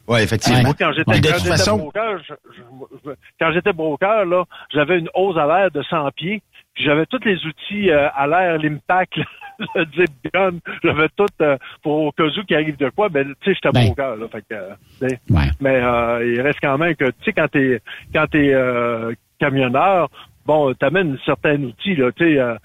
Oui, 0.09 0.21
effectivement. 0.21 0.63
Moi, 0.63 0.75
quand 0.79 0.91
j'étais 0.93 1.33
façon, 1.49 1.77
broker, 1.79 2.19
je- 2.29 2.35
je- 2.57 2.97
je- 3.05 3.11
quand 3.41 3.53
j'étais 3.53 3.73
broker, 3.73 4.25
là, 4.25 4.45
j'avais 4.75 4.99
une 4.99 5.09
hausse 5.15 5.37
à 5.37 5.47
l'air 5.47 5.71
de 5.71 5.81
100 5.83 6.11
pieds, 6.11 6.43
puis 6.75 6.85
j'avais 6.85 7.07
tous 7.07 7.21
les 7.25 7.37
outils 7.47 7.89
euh, 7.91 8.09
à 8.15 8.27
l'air, 8.27 8.59
l'impact, 8.59 9.15
le 9.77 9.85
zip 9.97 10.11
gun, 10.35 10.59
j'avais 10.83 11.09
tout 11.17 11.27
euh, 11.41 11.57
pour 11.85 12.03
au 12.07 12.13
cas 12.13 12.25
où 12.25 12.45
qu'il 12.45 12.57
arrive 12.57 12.77
de 12.79 12.91
quoi, 12.91 13.09
ben 13.11 13.33
tu 13.41 13.51
sais, 13.51 13.55
j'étais 13.55 13.71
Ben. 13.73 13.87
broker, 13.87 14.17
là, 14.17 14.27
fait 14.29 14.43
que, 14.43 14.55
euh. 14.55 15.09
Ouais. 15.31 15.49
mais 15.61 15.77
euh, 15.81 16.33
il 16.35 16.41
reste 16.41 16.59
quand 16.61 16.79
même 16.79 16.97
que, 16.97 17.05
tu 17.05 17.13
sais, 17.27 17.33
quand 17.33 17.47
t'es 17.49 17.81
quand 18.13 18.27
t'es 18.27 18.53
euh, 18.53 19.13
camionneur, 19.39 20.09
bon, 20.47 20.75
t'amènes 20.75 21.13
un 21.15 21.25
certain 21.25 21.63
outil, 21.63 21.95
là, 21.95 22.11
tu 22.11 22.25
sais, 22.25 22.39
euh, 22.41 22.57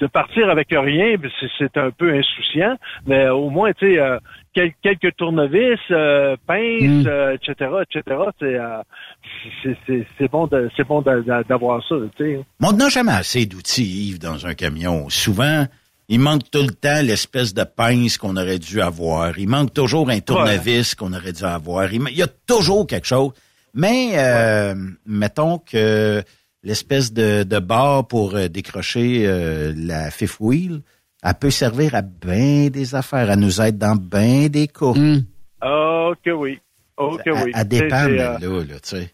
de 0.00 0.06
partir 0.06 0.50
avec 0.50 0.68
rien, 0.70 1.16
c'est- 1.58 1.76
un 1.78 1.90
peu 1.90 2.12
insouciant, 2.14 2.76
mais 3.06 3.28
au 3.28 3.50
moins, 3.50 3.72
tu 3.72 3.86
sais, 3.94 3.98
euh, 4.00 4.18
quel- 4.54 4.72
quelques 4.82 5.16
tournevis, 5.16 5.78
euh, 5.90 6.36
pinces, 6.46 7.04
Mm. 7.04 7.06
euh, 7.06 7.34
etc., 7.34 7.70
etc., 7.82 8.16
c'est 8.38 8.54
euh, 8.56 8.82
c'est- 9.62 10.28
bon 10.30 10.48
c'est 10.76 10.84
bon 10.86 11.00
d'a- 11.02 11.20
d'a- 11.20 11.42
d'avoir 11.42 11.82
ça, 11.88 11.96
tu 12.16 12.24
sais. 12.36 12.40
on 12.62 12.72
n'a 12.72 12.88
jamais 12.88 13.12
assez 13.12 13.46
d'outils, 13.46 14.08
Yves, 14.08 14.18
dans 14.18 14.46
un 14.46 14.54
camion. 14.54 15.08
Souvent, 15.08 15.66
il 16.08 16.20
manque 16.20 16.50
tout 16.50 16.62
le 16.62 16.72
temps 16.74 17.00
l'espèce 17.02 17.52
de 17.54 17.64
pince 17.64 18.18
qu'on 18.18 18.36
aurait 18.36 18.58
dû 18.58 18.80
avoir. 18.80 19.38
Il 19.38 19.48
manque 19.48 19.72
toujours 19.74 20.08
un 20.10 20.20
tournevis 20.20 20.94
qu'on 20.94 21.12
aurait 21.12 21.32
dû 21.32 21.44
avoir. 21.44 21.92
Il 21.92 22.02
y 22.16 22.22
a 22.22 22.28
toujours 22.46 22.86
quelque 22.86 23.06
chose. 23.06 23.32
Mais 23.74 24.12
euh, 24.14 24.74
mettons 25.04 25.58
que 25.58 26.22
l'espèce 26.66 27.12
de, 27.12 27.44
de 27.44 27.58
barre 27.58 28.06
pour 28.06 28.34
euh, 28.34 28.48
décrocher 28.48 29.24
euh, 29.26 29.72
la 29.76 30.10
fifth 30.10 30.40
wheel, 30.40 30.80
elle 31.22 31.34
peut 31.40 31.50
servir 31.50 31.94
à 31.94 32.02
bien 32.02 32.68
des 32.68 32.94
affaires. 32.94 33.30
Elle 33.30 33.38
nous 33.40 33.60
aide 33.60 33.78
dans 33.78 33.96
bien 33.96 34.48
des 34.48 34.66
cas. 34.68 34.92
Hmm. 34.94 35.20
Oh 35.64 36.12
que 36.24 36.30
oui. 36.30 36.58
Oh 36.96 37.16
que 37.24 37.30
oui. 37.30 37.52
Elle- 37.54 37.68
dépend, 37.68 38.04
euh, 38.04 38.16
là, 38.16 38.38
là, 38.40 38.80
tu 38.82 38.96
sais. 38.96 39.10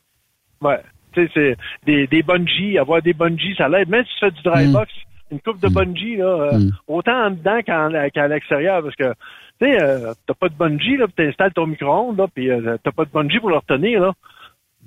Ouais. 0.61 0.79
Tu 1.13 1.27
sais, 1.27 1.31
c'est 1.35 1.57
des, 1.87 2.07
des 2.07 2.23
bungees, 2.23 2.79
avoir 2.79 3.03
des 3.03 3.13
bungees, 3.13 3.55
ça 3.59 3.69
l'aide. 3.69 3.89
Même 3.89 4.05
si 4.07 4.13
tu 4.15 4.21
fais 4.21 4.31
du 4.31 4.43
dry 4.43 4.67
Mm. 4.69 4.73
box, 4.73 4.91
une 5.31 5.41
coupe 5.41 5.61
de 5.61 5.69
bungees, 5.69 6.17
là, 6.17 6.25
euh, 6.55 6.59
Mm. 6.59 6.71
autant 6.89 7.27
en 7.27 7.31
dedans 7.31 7.61
qu'en, 7.67 7.91
qu'à 8.15 8.29
l'extérieur, 8.29 8.83
parce 8.83 8.97
que, 8.97 9.13
tu 9.61 9.67
sais, 9.71 9.83
euh, 9.83 10.15
t'as 10.27 10.35
pas 10.35 10.49
de 10.49 10.55
bungee, 10.55 10.97
là, 10.97 11.07
puis 11.07 11.27
t'installes 11.27 11.53
ton 11.53 11.67
micro-ondes, 11.67 12.17
là, 12.19 12.27
puis 12.35 12.51
euh, 12.51 12.77
t'as 12.83 12.93
pas 12.93 13.05
de 13.05 13.11
bungee 13.11 13.41
pour 13.41 13.51
le 13.51 13.57
retenir, 13.57 14.01
là. 14.01 14.13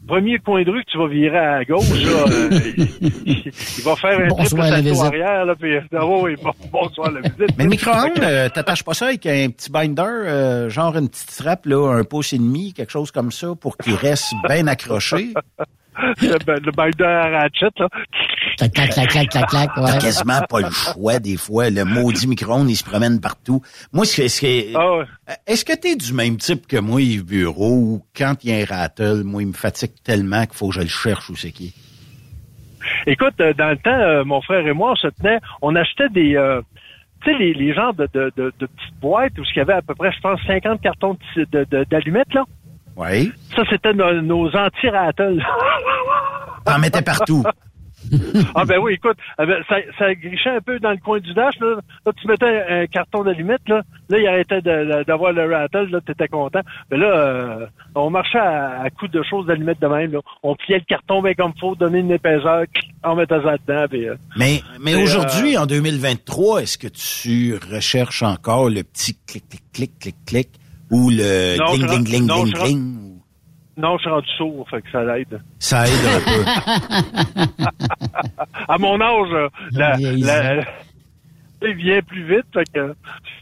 Premier 0.07 0.37
coin 0.39 0.63
de 0.63 0.69
rue 0.69 0.83
que 0.83 0.91
tu 0.91 0.97
vas 0.97 1.07
virer 1.07 1.37
à 1.37 1.63
gauche, 1.65 1.89
là, 1.89 2.25
euh, 2.29 2.49
il, 3.25 3.51
il- 3.77 3.83
va 3.83 3.95
faire 3.95 4.19
un 4.19 4.27
Bonsoir 4.27 4.45
triple 4.45 4.61
à 4.61 4.81
la 4.81 5.03
arrière, 5.05 5.45
là, 5.45 5.55
puis, 5.59 5.77
oui, 5.91 6.35
bon, 6.43 6.51
bonsoir 6.71 7.11
la 7.11 7.21
visite. 7.21 7.57
Mais 7.57 7.63
le 7.63 7.69
micro-ondes, 7.71 8.19
euh, 8.21 8.49
t'attaches 8.49 8.83
pas 8.83 8.93
ça 8.93 9.07
avec 9.07 9.25
un 9.25 9.49
petit 9.49 9.71
binder, 9.71 10.03
euh, 10.03 10.69
genre 10.69 10.95
une 10.97 11.09
petite 11.09 11.35
trappe, 11.35 11.65
là, 11.65 11.91
un 11.97 12.03
pouce 12.03 12.33
et 12.33 12.37
demi, 12.37 12.73
quelque 12.73 12.91
chose 12.91 13.09
comme 13.11 13.31
ça, 13.31 13.55
pour 13.59 13.77
qu'il 13.77 13.95
reste 13.95 14.33
bien 14.47 14.67
accroché? 14.67 15.33
Le, 16.21 16.59
le 16.65 16.71
binder 16.71 17.03
à 17.03 17.29
ratchet, 17.39 17.67
là. 17.77 17.87
Clac, 18.57 18.71
clac, 18.73 18.89
clac, 18.91 19.09
clac, 19.09 19.29
clac, 19.29 19.49
clac. 19.49 19.69
T'as 19.75 19.97
quasiment 19.99 20.39
pas 20.49 20.61
le 20.61 20.69
choix, 20.71 21.19
des 21.19 21.37
fois. 21.37 21.69
Le 21.69 21.83
maudit 21.83 22.27
micro-ondes, 22.27 22.69
il 22.69 22.75
se 22.75 22.83
promène 22.83 23.19
partout. 23.19 23.61
Moi, 23.91 24.05
ce 24.05 24.21
que- 24.21 24.27
ce 24.27 24.41
que- 24.41 24.75
Ah 24.77 24.97
ouais. 24.99 25.05
est-ce 25.47 25.65
que 25.65 25.73
t'es 25.73 25.95
du 25.95 26.13
même 26.13 26.37
type 26.37 26.65
que 26.67 26.77
moi, 26.77 27.01
Yves 27.01 27.25
Bureau, 27.25 27.73
ou 27.73 28.05
quand 28.15 28.35
il 28.43 28.51
y 28.51 28.53
a 28.53 28.63
un 28.63 28.65
rattle, 28.65 29.23
moi, 29.25 29.41
il 29.41 29.47
me 29.49 29.53
fatigue 29.53 29.91
tellement 30.03 30.45
qu'il 30.45 30.55
faut 30.55 30.69
que 30.69 30.75
je 30.75 30.81
le 30.81 30.87
cherche 30.87 31.29
où 31.29 31.35
c'est 31.35 31.51
qui? 31.51 31.73
Écoute, 33.07 33.33
euh, 33.41 33.53
dans 33.53 33.69
le 33.69 33.77
temps, 33.77 33.89
euh, 33.99 34.23
mon 34.23 34.41
frère 34.41 34.65
et 34.65 34.73
moi, 34.73 34.91
on 34.91 34.95
se 34.95 35.07
tenait, 35.07 35.39
on 35.61 35.75
achetait 35.75 36.09
des, 36.09 36.35
euh, 36.35 36.61
tu 37.23 37.31
sais, 37.31 37.37
les, 37.37 37.53
les 37.53 37.73
genres 37.73 37.93
de, 37.93 38.07
de, 38.13 38.31
de, 38.37 38.53
de 38.59 38.65
petites 38.67 38.99
boîtes 39.01 39.37
où 39.39 39.43
il 39.43 39.57
y 39.57 39.59
avait 39.59 39.73
à 39.73 39.81
peu 39.81 39.95
près, 39.95 40.11
je 40.11 40.19
pense, 40.21 40.39
50 40.45 40.81
cartons 40.81 41.17
de- 41.35 41.45
de- 41.51 41.65
de- 41.69 41.83
d'allumettes, 41.89 42.33
là. 42.33 42.43
Oui. 42.95 43.31
Ça, 43.55 43.63
c'était 43.69 43.93
nos, 43.93 44.21
nos 44.21 44.47
anti-rattles. 44.55 45.43
T'en 46.65 46.79
mettais 46.79 47.01
partout. 47.01 47.43
ah 48.55 48.65
ben 48.65 48.77
oui, 48.79 48.93
écoute, 48.93 49.17
ah 49.37 49.45
ben, 49.45 49.63
ça, 49.67 49.77
ça 49.97 50.13
grichait 50.15 50.49
un 50.49 50.61
peu 50.61 50.79
dans 50.79 50.91
le 50.91 50.97
coin 50.97 51.19
du 51.19 51.33
dash. 51.33 51.55
Là, 51.59 51.77
là 52.05 52.11
tu 52.15 52.27
mettais 52.27 52.63
un, 52.69 52.85
carton 52.87 53.23
d'allumettes, 53.23 53.67
là, 53.67 53.81
là, 54.09 54.17
il 54.19 54.27
arrêtait 54.27 54.61
d'avoir 54.61 55.31
le 55.31 55.51
rattle, 55.51 55.89
là, 55.91 56.01
t'étais 56.01 56.27
content. 56.27 56.61
Mais 56.91 56.97
là, 56.97 57.07
euh, 57.07 57.65
on 57.95 58.09
marchait 58.09 58.39
à, 58.39 58.81
à 58.81 58.89
coups 58.89 59.11
de 59.11 59.23
choses 59.23 59.45
d'allumettes 59.47 59.81
de 59.81 59.87
même. 59.87 60.11
Là. 60.11 60.19
On 60.43 60.55
pliait 60.55 60.79
le 60.79 60.85
carton 60.85 61.21
bien 61.21 61.33
comme 61.33 61.53
faut, 61.59 61.75
donner 61.75 61.99
une 61.99 62.11
épaisseur, 62.11 62.65
on 63.03 63.15
mettait 63.15 63.41
ça 63.41 63.57
dedans. 63.57 63.85
Puis, 63.89 64.07
euh, 64.07 64.15
mais 64.37 64.61
mais 64.79 64.95
aujourd'hui, 64.95 65.57
en 65.57 65.65
2023, 65.65 66.61
est-ce 66.61 66.77
que 66.77 66.87
tu 66.87 67.55
recherches 67.71 68.23
encore 68.23 68.69
le 68.69 68.83
petit 68.83 69.17
clic, 69.25 69.49
clic, 69.49 69.63
clic, 69.73 69.99
clic, 69.99 70.15
clic, 70.25 70.49
ou 70.91 71.09
le 71.09 71.57
gling, 71.57 72.03
gling, 72.05 72.27
gling, 72.27 72.53
gling? 72.53 72.95
Non, 73.77 73.97
je 73.97 74.03
suis 74.03 74.09
rendu 74.09 74.27
sourd, 74.37 74.65
fait 74.69 74.81
que 74.81 74.91
ça 74.91 75.03
l'aide. 75.03 75.41
Ça 75.59 75.85
aide 75.85 75.93
un 76.05 76.19
peu. 76.21 77.65
à 78.69 78.77
mon 78.77 79.01
âge, 79.01 79.51
la, 79.73 79.97
la, 79.97 80.63
il 81.61 81.75
vient 81.75 82.01
plus 82.01 82.25
vite, 82.25 82.45
fait 82.53 82.63
que 82.73 82.95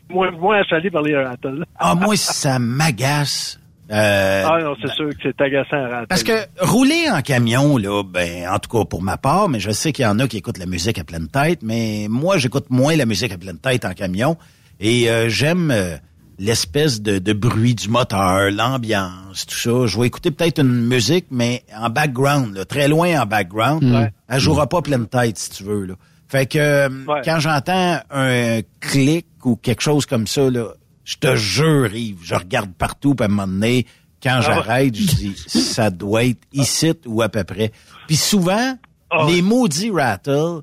moins, 0.10 0.32
moins 0.32 0.60
achalé 0.60 0.89
par 0.89 1.01
les 1.01 1.15
rattles. 1.15 1.65
ah, 1.77 1.95
moi, 1.95 2.15
ça 2.15 2.60
m'agace. 2.60 3.60
Euh, 3.91 4.43
ah 4.47 4.60
non, 4.63 4.75
c'est 4.82 4.91
sûr 4.93 5.10
que 5.10 5.15
c'est 5.21 5.39
agaçant 5.41 5.75
à 5.75 5.88
rattle. 5.88 6.08
Parce 6.08 6.23
que 6.23 6.45
rouler 6.60 7.10
en 7.12 7.21
camion, 7.21 7.77
là, 7.77 8.01
ben, 8.03 8.47
en 8.49 8.58
tout 8.58 8.69
cas 8.69 8.86
pour 8.86 9.03
ma 9.03 9.17
part, 9.17 9.49
mais 9.49 9.60
je 9.60 9.71
sais 9.71 9.91
qu'il 9.91 10.03
y 10.03 10.08
en 10.08 10.17
a 10.19 10.27
qui 10.27 10.38
écoutent 10.38 10.58
la 10.58 10.65
musique 10.65 10.97
à 10.97 11.03
pleine 11.03 11.27
tête, 11.27 11.60
mais 11.62 12.08
moi, 12.10 12.38
j'écoute 12.38 12.69
moins 12.69 12.95
la 12.95 13.06
musique 13.06 13.32
à 13.32 13.38
pleine 13.38 13.60
tête 13.60 13.86
en 13.86 13.93
camion. 13.93 14.38
Et 14.79 15.10
euh, 15.10 15.29
j'aime... 15.29 15.69
Euh, 15.71 15.97
l'espèce 16.39 17.02
de, 17.02 17.19
de, 17.19 17.34
bruit 17.34 17.76
du 17.76 17.89
moteur, 17.89 18.52
l'ambiance, 18.52 19.46
tout 19.46 19.56
ça. 19.56 19.86
Je 19.86 20.00
vais 20.00 20.08
écouter 20.08 20.32
peut-être 20.32 20.60
une 20.60 20.86
musique, 20.86 21.28
mais 21.32 21.63
en 21.76 21.89
background, 21.89 22.65
très 22.67 22.88
loin 22.88 23.22
en 23.22 23.26
background. 23.26 23.84
Mm. 23.84 24.10
Elle 24.28 24.39
jouera 24.39 24.67
pas 24.67 24.82
pleine 24.82 25.08
tête, 25.08 25.38
si 25.38 25.50
tu 25.52 25.63
veux. 25.63 25.86
Là. 25.86 25.96
Fait 26.28 26.48
que 26.48 26.58
euh, 26.58 26.89
quand 27.24 27.39
j'entends 27.39 28.00
un 28.10 28.62
clic 28.80 29.28
ou 29.43 29.56
quelque 29.56 29.82
chose 29.82 30.06
comme 30.06 30.26
ça, 30.26 30.50
là, 30.50 30.69
je 31.04 31.17
te 31.17 31.36
jure, 31.36 31.93
Yves, 31.93 32.19
je 32.24 32.36
regarde 32.36 32.72
partout, 32.74 33.13
puis 33.13 33.24
à 33.24 33.28
un 33.28 33.30
moment 33.30 33.48
donné, 33.48 33.86
quand 34.22 34.38
ah 34.38 34.41
j'arrête, 34.41 34.96
je 34.96 35.06
dis, 35.06 35.36
ça 35.48 35.89
doit 35.89 36.24
être 36.24 36.41
ici 36.52 36.93
ou 37.06 37.22
à 37.22 37.30
peu 37.30 37.43
près. 37.43 37.72
Puis 38.08 38.15
souvent, 38.15 38.78
ah 39.12 39.26
les 39.28 39.41
maudits 39.41 39.91
rattles, 39.91 40.62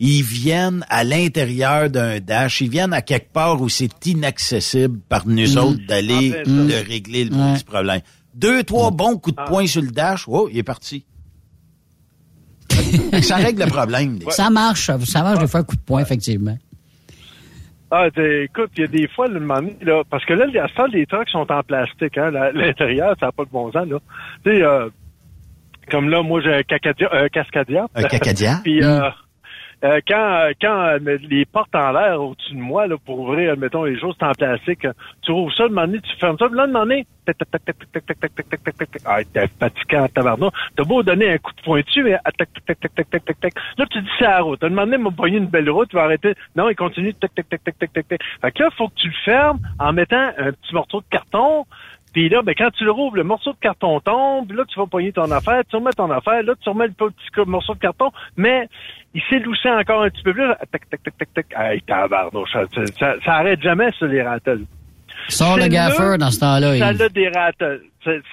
ils 0.00 0.22
viennent 0.22 0.84
à 0.88 1.04
l'intérieur 1.04 1.90
d'un 1.90 2.20
dash, 2.20 2.62
ils 2.62 2.70
viennent 2.70 2.94
à 2.94 3.02
quelque 3.02 3.32
part 3.32 3.60
où 3.60 3.68
c'est 3.68 4.06
inaccessible 4.06 4.98
par 5.08 5.26
nous 5.26 5.54
mm. 5.54 5.58
autres 5.58 5.86
d'aller 5.86 6.42
le 6.46 6.82
régler 6.88 7.24
le 7.24 7.30
petit 7.30 7.64
problème. 7.64 8.00
Deux, 8.34 8.64
trois 8.64 8.90
bons 8.90 9.18
coups 9.18 9.36
de 9.36 9.42
ah. 9.42 9.48
poing 9.48 9.66
sur 9.66 9.82
le 9.82 9.90
dash, 9.90 10.24
oh, 10.26 10.48
il 10.50 10.58
est 10.58 10.62
parti. 10.62 11.04
ça 13.22 13.36
règle 13.36 13.64
le 13.64 13.68
problème. 13.68 14.18
Ça 14.30 14.48
marche, 14.48 14.90
ça 15.04 15.22
marche 15.22 15.40
de 15.40 15.46
faire 15.46 15.60
un 15.60 15.64
coup 15.64 15.76
de 15.76 15.82
poing, 15.82 16.00
effectivement. 16.00 16.56
Ah, 17.90 18.06
écoute, 18.06 18.70
il 18.76 18.80
y 18.80 18.84
a 18.84 18.86
des 18.86 19.08
fois, 19.08 19.26
le 19.26 19.40
moment 19.40 19.68
là, 19.82 20.02
parce 20.08 20.24
que 20.24 20.32
là, 20.32 20.46
y 20.46 20.58
a 20.58 20.68
ça, 20.76 20.86
les 20.86 21.06
trucks 21.06 21.28
sont 21.28 21.50
en 21.50 21.62
plastique, 21.62 22.16
hein, 22.16 22.30
l'intérieur, 22.54 23.16
ça 23.18 23.26
n'a 23.26 23.32
pas 23.32 23.44
de 23.44 23.50
bon 23.50 23.70
sens, 23.72 23.86
là. 23.86 23.98
Tu 24.44 24.52
sais, 24.52 24.62
euh, 24.62 24.88
comme 25.90 26.08
là, 26.08 26.22
moi, 26.22 26.40
j'ai 26.40 26.54
un 26.54 26.62
Cacadia, 26.62 27.08
un 27.12 27.28
Cascadia. 27.28 27.86
Un 27.94 28.02
Cacadia? 28.04 28.60
Puis, 28.64 28.82
euh, 28.82 29.00
mm. 29.00 29.02
Euh, 29.02 29.10
quand 29.82 30.48
quand 30.60 30.98
les 31.28 31.44
portes 31.44 31.74
en 31.74 31.92
l'air 31.92 32.20
au-dessus 32.20 32.54
de 32.54 32.60
moi 32.60 32.86
là, 32.86 32.96
pour 33.04 33.20
ouvrir, 33.20 33.52
admettons, 33.52 33.84
les 33.84 33.98
choses 33.98 34.16
en 34.20 34.32
plastique, 34.32 34.86
tu 35.22 35.30
ouvres 35.32 35.52
ça, 35.54 35.68
de 35.68 35.98
tu 35.98 36.16
fermes 36.18 36.36
ça, 36.38 36.48
là, 36.52 36.66
de 36.66 36.72
donné, 36.72 37.06
tac, 37.26 37.38
tac, 37.38 37.50
tac, 37.50 37.64
tac, 37.64 38.06
tac, 38.06 38.20
tac, 38.20 38.34
tac, 38.34 38.62
tac, 38.62 38.76
tac, 38.76 39.02
ah, 39.04 39.18
t'es 39.24 39.48
fatiguant, 39.58 40.08
tabarnak. 40.08 40.52
T'as 40.76 40.84
beau 40.84 41.02
donner 41.02 41.32
un 41.32 41.38
coup 41.38 41.52
de 41.56 41.62
poing 41.62 41.80
dessus, 41.80 42.02
mais 42.02 42.18
tac, 42.36 42.48
tac, 42.52 42.64
tac, 42.66 42.80
tac, 42.94 43.10
tac, 43.10 43.24
tac, 43.24 43.40
tac. 43.40 43.54
Là, 43.78 43.86
tu 43.90 44.00
dis 44.02 44.08
c'est 44.18 44.24
la 44.24 44.40
route. 44.40 44.60
T'as 44.60 44.68
demandé 44.68 44.92
de 44.92 44.96
m'envoyer 44.98 45.38
une 45.38 45.46
belle 45.46 45.70
route, 45.70 45.88
tu 45.88 45.96
vas 45.96 46.04
arrêter. 46.04 46.34
Non, 46.56 46.68
il 46.68 46.76
continue, 46.76 47.14
tac, 47.14 47.34
tac, 47.34 47.48
tac, 47.48 47.62
tac, 47.64 47.78
tac, 47.78 48.08
tac. 48.08 48.20
Fait 48.40 48.52
que 48.52 48.62
là, 48.62 48.70
faut 48.76 48.88
que 48.88 48.94
tu 48.94 49.08
le 49.08 49.14
fermes 49.24 49.58
en 49.78 49.92
mettant 49.92 50.30
un 50.36 50.52
petit 50.52 50.74
morceau 50.74 51.00
de 51.00 51.06
carton, 51.10 51.66
puis 52.12 52.28
là, 52.28 52.42
ben, 52.42 52.54
quand 52.56 52.70
tu 52.70 52.84
le 52.84 52.90
rouvres, 52.90 53.16
le 53.16 53.24
morceau 53.24 53.52
de 53.52 53.58
carton 53.60 54.00
tombe, 54.00 54.50
là, 54.52 54.64
tu 54.68 54.78
vas 54.78 54.86
poigner 54.86 55.12
ton 55.12 55.30
affaire, 55.30 55.62
tu 55.68 55.76
remets 55.76 55.92
ton 55.92 56.10
affaire, 56.10 56.42
là, 56.42 56.54
tu 56.60 56.68
remets 56.68 56.88
le 56.88 56.92
petit 56.92 57.14
morceau 57.46 57.74
de 57.74 57.78
carton, 57.78 58.10
mais 58.36 58.68
il 59.14 59.22
s'est 59.30 59.38
loussé 59.38 59.68
encore 59.68 60.02
un 60.02 60.10
petit 60.10 60.22
peu 60.22 60.32
plus, 60.32 60.48
tac, 60.72 60.88
tac, 60.90 61.02
tac, 61.02 61.18
tac, 61.18 61.34
tac, 61.34 61.46
hey, 61.56 61.82
tabarnouche, 61.82 62.52
ça, 62.52 62.64
ça, 62.98 63.14
ça 63.24 63.34
arrête 63.34 63.62
jamais, 63.62 63.90
ça, 63.98 64.06
les 64.06 64.22
rattles. 64.22 64.64
Sors 65.28 65.56
le 65.56 65.68
gaffer 65.68 66.16
dans 66.18 66.30
ce 66.30 66.40
temps-là. 66.40 66.78
Ça 66.78 67.04
a 67.04 67.08
des 67.08 67.28
rattles. 67.28 67.82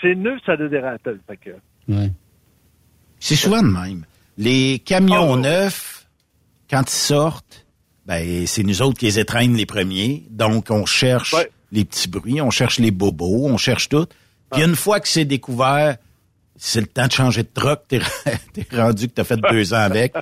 C'est 0.01 0.15
neuf, 0.15 0.39
ça 0.45 0.53
a 0.53 0.57
des 0.57 0.79
rattles. 0.79 1.19
Fait 1.27 1.37
que... 1.37 1.49
ouais. 1.89 2.11
C'est 3.19 3.35
souvent 3.35 3.61
de 3.61 3.67
même. 3.67 4.05
Les 4.37 4.79
camions 4.79 5.31
oh. 5.31 5.37
neufs, 5.37 6.07
quand 6.69 6.83
ils 6.83 6.89
sortent, 6.89 7.65
ben, 8.05 8.45
c'est 8.45 8.63
nous 8.63 8.81
autres 8.81 8.97
qui 8.97 9.05
les 9.05 9.19
étreignent 9.19 9.55
les 9.55 9.65
premiers. 9.65 10.23
Donc, 10.29 10.67
on 10.69 10.85
cherche 10.85 11.35
les 11.71 11.85
petits 11.85 12.07
bruits, 12.07 12.41
on 12.41 12.49
cherche 12.49 12.79
les 12.79 12.91
bobos, 12.91 13.45
on 13.45 13.57
cherche 13.57 13.89
tout. 13.89 14.07
Puis 14.51 14.63
une 14.63 14.75
fois 14.75 14.99
que 14.99 15.07
c'est 15.07 15.25
découvert, 15.25 15.97
c'est 16.57 16.81
le 16.81 16.87
temps 16.87 17.07
de 17.07 17.11
changer 17.11 17.43
de 17.43 17.49
truck, 17.53 17.81
t'es, 17.87 17.99
rendu 18.75 19.07
que 19.07 19.13
t'as 19.13 19.23
fait 19.23 19.39
deux 19.51 19.73
ans 19.73 19.77
avec. 19.77 20.13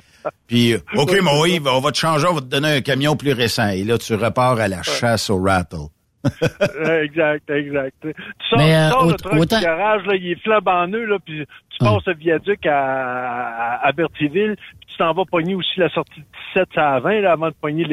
Puis, 0.46 0.74
OK, 0.94 1.18
mon 1.22 1.44
Yves, 1.44 1.66
on 1.66 1.80
va 1.80 1.92
te 1.92 1.98
changer, 1.98 2.26
on 2.26 2.34
va 2.34 2.40
te 2.40 2.46
donner 2.46 2.76
un 2.76 2.80
camion 2.82 3.16
plus 3.16 3.32
récent. 3.32 3.68
Et 3.68 3.84
là, 3.84 3.96
tu 3.98 4.14
repars 4.14 4.58
à 4.58 4.68
la 4.68 4.82
chasse 4.82 5.30
au 5.30 5.40
rattle. 5.40 5.88
exact, 7.02 7.50
exact. 7.50 7.96
Tu 8.02 8.12
sors, 8.48 8.58
Mais, 8.58 8.74
euh, 8.74 9.10
le 9.10 9.14
truck 9.14 9.40
du 9.40 9.64
garage, 9.64 10.06
là, 10.06 10.14
il 10.14 10.32
est 10.32 10.42
flambant 10.42 10.86
nœud, 10.86 11.04
là, 11.04 11.18
puis 11.24 11.44
tu 11.70 11.84
passes 11.84 12.06
le 12.06 12.14
viaduc 12.14 12.66
à, 12.66 13.80
à, 13.82 13.92
Berthierville, 13.92 14.56
tu 14.88 14.96
t'en 14.98 15.12
vas 15.12 15.24
pogner 15.24 15.54
aussi 15.54 15.78
la 15.78 15.90
sortie 15.90 16.20
de 16.20 16.26
17 16.54 16.68
à 16.76 17.00
20 17.00 17.20
là, 17.20 17.32
avant 17.32 17.48
de 17.48 17.54
pogner 17.60 17.84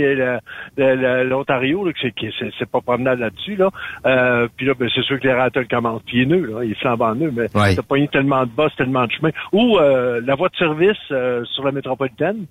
l'Ontario, 1.25 1.89
c'est, 2.01 2.13
c'est, 2.57 2.69
pas 2.69 2.81
promenade 2.81 3.19
là-dessus. 3.19 3.55
Là. 3.55 3.69
Euh, 4.05 4.47
puis 4.55 4.65
là, 4.65 4.73
ben, 4.77 4.89
c'est 4.93 5.03
sûr 5.03 5.19
que 5.19 5.27
les 5.27 5.33
rattles 5.33 5.67
commencent 5.67 6.03
pieds 6.03 6.25
nœuds, 6.25 6.45
là, 6.45 6.63
ils 6.63 6.75
flambent 6.75 7.01
en 7.01 7.15
nœuds, 7.15 7.33
mais 7.35 7.47
ouais. 7.55 7.75
t'as 7.75 7.81
pogné 7.81 8.07
tellement 8.07 8.45
de 8.45 8.51
bosses, 8.51 8.75
tellement 8.77 9.05
de 9.05 9.11
chemin. 9.11 9.31
Ou 9.51 9.77
euh, 9.77 10.21
la 10.25 10.35
voie 10.35 10.49
de 10.49 10.55
service 10.55 10.97
euh, 11.11 11.43
sur 11.45 11.65
la 11.65 11.71
métropolitaine. 11.71 12.45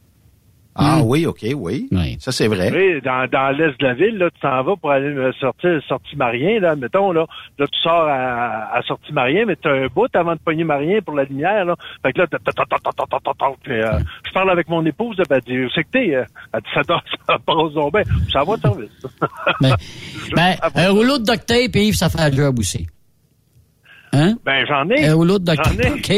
Ah 0.75 0.99
hmm. 0.99 1.03
oui, 1.05 1.27
OK, 1.27 1.45
oui. 1.55 1.89
Ça, 2.19 2.33
c'est 2.33 2.49
vrai. 2.49 2.71
Oui, 2.73 3.01
dans, 3.03 3.29
dans 3.31 3.55
l'est 3.57 3.79
de 3.79 3.85
la 3.85 3.95
ville, 3.95 4.17
là, 4.17 4.31
tu 4.31 4.41
t'en 4.41 4.63
vas 4.63 4.77
pour 4.77 4.91
aller 4.91 5.15
sortir 5.39 5.81
sortie 5.87 6.17
Marien, 6.17 6.61
là, 6.61 6.77
mettons, 6.77 7.13
là. 7.13 7.27
Là, 7.59 7.67
tu 7.67 7.79
sors 7.81 8.09
à, 8.09 8.75
à 8.75 8.83
sortie 8.83 9.13
Marien, 9.13 9.45
mais 9.47 9.57
tu 9.57 9.69
as 9.69 9.73
un 9.73 9.87
bout 9.89 10.09
avant 10.15 10.33
de 10.33 10.41
pogner 10.41 10.65
Marien 10.65 11.01
pour 11.05 11.15
la 11.15 11.25
lumière, 11.25 11.67
là. 11.67 11.77
Fait 12.03 12.13
que 12.13 12.21
là, 12.21 12.27
euh, 13.69 13.99
je 14.25 14.33
parle 14.33 14.51
avec 14.51 14.69
mon 14.69 14.85
épouse, 14.87 15.17
elle 15.19 15.41
dit, 15.41 15.71
c'est 15.75 15.85
que 15.85 15.91
t'es, 15.91 16.15
euh, 16.15 16.25
elle 16.53 16.61
dit, 16.61 16.69
ça, 16.75 16.83
ça 17.27 17.39
passe 17.39 17.73
donc 17.75 17.93
bien. 17.93 18.03
Ça 18.33 18.45
va 18.45 18.57
service. 18.57 18.91
ben, 19.61 19.75
ben 20.37 20.57
un 20.75 20.91
rouleau 20.91 21.19
de 21.19 21.25
duct 21.25 21.47
tape, 21.47 21.77
Yves, 21.77 21.97
ça 21.97 22.09
fait 22.09 22.31
le 22.31 22.37
job 22.37 22.59
aussi. 22.59 22.87
Hein? 24.13 24.35
Ben, 24.45 24.67
j'en 24.67 24.89
ai. 24.91 25.09
Euh, 25.09 25.25
l'autre 25.25 25.45
J'en 25.47 25.79
ai. 25.79 25.91
OK. 25.93 26.13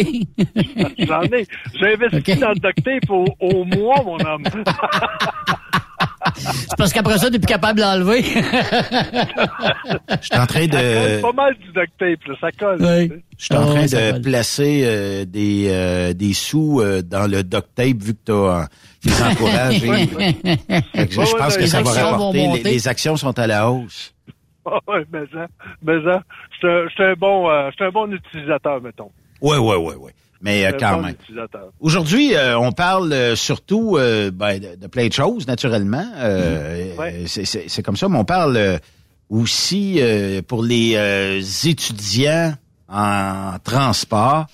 j'en 1.06 1.22
ai. 1.22 1.46
J'ai 1.78 1.94
investi 1.94 2.36
dans 2.36 2.48
le 2.50 2.56
duct 2.56 2.82
tape 2.84 3.10
au, 3.10 3.24
au 3.40 3.64
mois, 3.64 4.02
mon 4.04 4.18
homme. 4.24 4.42
C'est 6.36 6.76
parce 6.76 6.92
qu'après 6.92 7.18
ça, 7.18 7.30
t'es 7.30 7.38
plus 7.38 7.46
capable 7.46 7.78
de 7.78 7.84
l'enlever. 7.84 8.22
Je 8.22 8.32
suis 10.22 10.36
en 10.38 10.46
train 10.46 10.66
de... 10.66 10.72
Ça 10.72 10.80
colle 10.80 11.20
pas 11.20 11.32
mal 11.32 11.54
du 11.54 11.66
duct 11.72 11.92
tape, 11.98 12.24
là. 12.26 12.34
Ça 12.40 12.52
colle. 12.52 12.78
Oui. 12.80 13.12
Je 13.38 13.44
suis 13.44 13.54
en 13.54 13.66
train 13.66 13.84
de 13.84 14.18
placer 14.20 14.82
euh, 14.84 15.24
des, 15.24 15.66
euh, 15.68 16.12
des 16.12 16.32
sous 16.32 16.80
euh, 16.80 17.02
dans 17.02 17.30
le 17.30 17.42
duct 17.42 17.68
tape 17.74 18.02
vu 18.02 18.14
que 18.14 18.24
tu 18.26 18.32
as 18.32 18.68
des 19.04 19.22
encourages. 19.22 19.80
je 20.94 21.36
pense 21.36 21.56
que 21.56 21.66
ça 21.66 21.82
va 21.82 21.90
rapporter. 21.90 22.48
Les, 22.54 22.62
les 22.72 22.88
actions 22.88 23.16
sont 23.16 23.38
à 23.38 23.46
la 23.46 23.70
hausse. 23.70 24.14
oui, 24.66 25.00
mais 25.12 25.24
ça, 25.32 25.46
mais 25.82 26.02
ça, 26.04 26.22
c'est 26.96 27.04
un 27.04 27.14
bon, 27.14 27.50
euh, 27.50 27.70
un 27.78 27.90
bon 27.90 28.10
utilisateur, 28.12 28.80
mettons. 28.80 29.10
Oui, 29.40 29.56
oui, 29.58 29.76
oui, 29.78 29.94
oui. 29.98 30.10
Mais 30.40 30.66
euh, 30.66 30.72
quand 30.78 31.00
même. 31.00 31.14
Aujourd'hui, 31.80 32.34
euh, 32.34 32.58
on 32.58 32.72
parle 32.72 33.36
surtout 33.36 33.96
ben, 34.32 34.60
de, 34.60 34.86
plein 34.88 35.08
de 35.08 35.12
choses, 35.12 35.46
naturellement. 35.46 36.06
Mm-hmm. 36.18 37.68
C'est 37.68 37.82
comme 37.82 37.96
ça, 37.96 38.08
mais 38.08 38.18
on 38.18 38.24
parle 38.24 38.78
aussi 39.30 40.00
pour 40.46 40.62
les 40.62 41.38
étudiants 41.66 42.54
en 42.88 43.52
transport. 43.64 44.46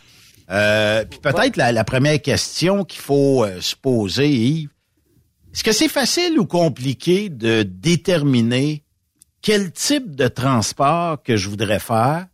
puis 0.47 1.19
peut-être 1.21 1.57
la, 1.57 1.73
la, 1.73 1.85
première 1.85 2.23
question 2.23 2.85
qu'il 2.85 3.01
faut 3.01 3.45
se 3.61 3.75
poser, 3.75 4.29
Yves, 4.29 4.71
est-ce 5.53 5.65
que 5.65 5.73
c'est 5.73 5.89
facile 5.89 6.39
ou 6.39 6.47
compliqué 6.47 7.29
de 7.29 7.65
déterminer 7.65 8.85
quel 9.43 9.73
type 9.73 10.15
de 10.15 10.29
transport 10.29 11.23
que 11.23 11.37
je 11.37 11.49
voudrais 11.49 11.79
faire, 11.79 12.27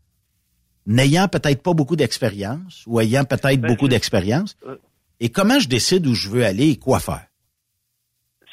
n'ayant 0.86 1.28
peut-être 1.28 1.62
pas 1.62 1.74
beaucoup 1.74 1.96
d'expérience 1.96 2.84
ou 2.86 3.00
ayant 3.00 3.24
peut-être 3.24 3.60
ben, 3.60 3.68
beaucoup 3.68 3.88
d'expérience, 3.88 4.56
euh, 4.66 4.76
et 5.20 5.30
comment 5.30 5.58
je 5.58 5.68
décide 5.68 6.06
où 6.06 6.14
je 6.14 6.28
veux 6.28 6.44
aller 6.44 6.70
et 6.70 6.78
quoi 6.78 7.00
faire? 7.00 7.26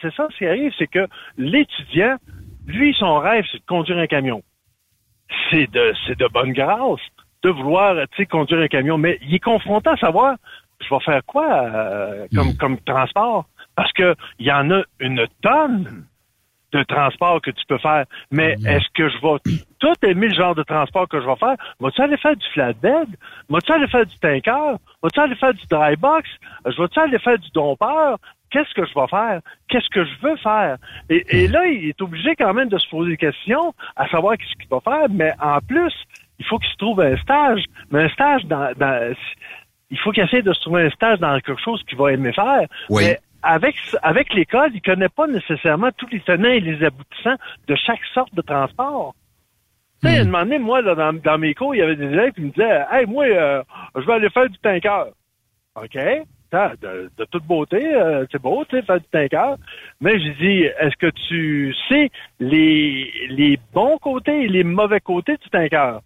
C'est 0.01 0.13
ça, 0.13 0.27
ce 0.31 0.37
qui 0.37 0.45
arrive, 0.45 0.71
c'est 0.77 0.87
que 0.87 1.07
l'étudiant, 1.37 2.17
lui, 2.65 2.95
son 2.97 3.19
rêve, 3.19 3.45
c'est 3.51 3.59
de 3.59 3.65
conduire 3.65 3.97
un 3.97 4.07
camion. 4.07 4.43
C'est 5.49 5.71
de, 5.71 5.93
c'est 6.05 6.17
de 6.17 6.27
bonne 6.27 6.53
grâce 6.53 6.99
de 7.43 7.49
vouloir, 7.49 7.95
tu 8.11 8.17
sais, 8.17 8.25
conduire 8.25 8.61
un 8.61 8.67
camion, 8.67 8.97
mais 8.97 9.19
il 9.21 9.35
est 9.35 9.39
confronté 9.39 9.89
à 9.89 9.97
savoir 9.97 10.37
je 10.83 10.93
vais 10.93 11.01
faire 11.01 11.21
quoi 11.25 11.63
euh, 11.63 12.27
comme, 12.35 12.55
comme 12.57 12.77
transport? 12.79 13.45
Parce 13.75 13.91
que 13.93 14.15
il 14.39 14.45
y 14.45 14.51
en 14.51 14.69
a 14.71 14.83
une 14.99 15.25
tonne 15.41 16.05
de 16.73 16.83
transport 16.83 17.41
que 17.41 17.51
tu 17.51 17.65
peux 17.67 17.77
faire. 17.77 18.05
Mais 18.31 18.55
est-ce 18.65 18.87
que 18.93 19.09
je 19.09 19.17
vais 19.21 19.57
tout 19.79 20.07
aimer 20.07 20.27
le 20.27 20.35
genre 20.35 20.55
de 20.55 20.63
transport 20.63 21.07
que 21.07 21.21
je 21.21 21.25
vais 21.25 21.35
faire? 21.35 21.55
Vas-tu 21.79 22.01
aller 22.01 22.17
faire 22.17 22.35
du 22.35 22.45
flatbed? 22.53 23.07
Vas-tu 23.49 23.71
aller 23.71 23.87
faire 23.87 24.05
du 24.05 24.17
tanker? 24.19 24.77
Vas-tu 25.01 25.19
aller 25.19 25.35
faire 25.35 25.53
du 25.53 25.65
dry 25.69 25.95
box? 25.95 26.29
Je 26.65 26.81
vais-tu 26.81 26.99
aller 26.99 27.19
faire 27.19 27.37
du 27.37 27.49
dompeur? 27.51 28.17
Qu'est-ce 28.49 28.73
que 28.73 28.85
je 28.85 28.93
vais 28.93 29.07
faire? 29.07 29.41
Qu'est-ce 29.67 29.89
que 29.89 30.05
je 30.05 30.13
veux 30.21 30.35
faire? 30.37 30.77
Et, 31.09 31.25
et 31.29 31.47
là, 31.47 31.65
il 31.65 31.89
est 31.89 32.01
obligé 32.01 32.35
quand 32.35 32.53
même 32.53 32.69
de 32.69 32.77
se 32.77 32.87
poser 32.87 33.11
des 33.11 33.17
questions 33.17 33.73
à 33.95 34.07
savoir 34.09 34.37
qu'est-ce 34.37 34.55
qu'il 34.59 34.69
va 34.69 34.79
faire, 34.79 35.07
mais 35.09 35.31
en 35.41 35.59
plus, 35.59 35.93
il 36.39 36.45
faut 36.45 36.59
qu'il 36.59 36.69
se 36.69 36.77
trouve 36.77 37.01
un 37.01 37.17
stage. 37.17 37.63
Mais 37.91 38.03
un 38.03 38.09
stage 38.09 38.45
dans, 38.45 38.71
dans 38.77 39.13
il 39.89 39.99
faut 39.99 40.11
qu'il 40.11 40.23
essaie 40.23 40.41
de 40.41 40.53
se 40.53 40.61
trouver 40.61 40.83
un 40.83 40.89
stage 40.89 41.19
dans 41.19 41.39
quelque 41.39 41.61
chose 41.61 41.83
qu'il 41.87 41.97
va 41.97 42.11
aimer 42.11 42.33
faire. 42.33 42.67
Oui. 42.89 43.03
Mais 43.05 43.19
avec, 43.43 43.75
avec 44.01 44.33
l'école, 44.33 44.71
il 44.73 44.81
connaît 44.81 45.09
pas 45.09 45.27
nécessairement 45.27 45.89
tous 45.97 46.07
les 46.07 46.21
tenants 46.21 46.49
et 46.49 46.59
les 46.59 46.83
aboutissants 46.83 47.35
de 47.67 47.75
chaque 47.75 48.03
sorte 48.13 48.33
de 48.33 48.41
transport. 48.41 49.13
Tu 50.01 50.09
sais, 50.09 50.17
à 50.17 50.21
un 50.21 50.25
moment 50.25 50.43
donné, 50.43 50.59
moi, 50.59 50.81
là, 50.81 50.95
dans, 50.95 51.13
dans 51.13 51.37
mes 51.37 51.53
cours, 51.53 51.75
il 51.75 51.79
y 51.79 51.81
avait 51.81 51.95
des 51.95 52.05
élèves 52.05 52.33
qui 52.33 52.41
me 52.41 52.49
disaient 52.49 52.85
Hey, 52.91 53.05
moi, 53.05 53.25
euh, 53.25 53.63
je 53.95 54.01
vais 54.01 54.13
aller 54.13 54.29
faire 54.29 54.49
du 54.49 54.57
tanker. 54.59 55.05
OK? 55.75 55.97
De, 56.53 57.09
de 57.17 57.25
toute 57.31 57.45
beauté, 57.45 57.95
euh, 57.95 58.25
c'est 58.31 58.39
beau, 58.39 58.63
tu 58.65 58.75
sais, 58.75 58.83
faire 58.83 58.99
du 58.99 59.07
tanker. 59.11 59.55
Mais 59.99 60.19
j'ai 60.19 60.33
dit, 60.35 60.61
est-ce 60.79 60.95
que 60.97 61.09
tu 61.27 61.73
sais 61.89 62.11
les, 62.39 63.11
les 63.29 63.57
bons 63.73 63.97
côtés 63.97 64.43
et 64.43 64.47
les 64.47 64.63
mauvais 64.63 64.99
côtés 64.99 65.37
du 65.37 65.49
tanker? 65.49 65.99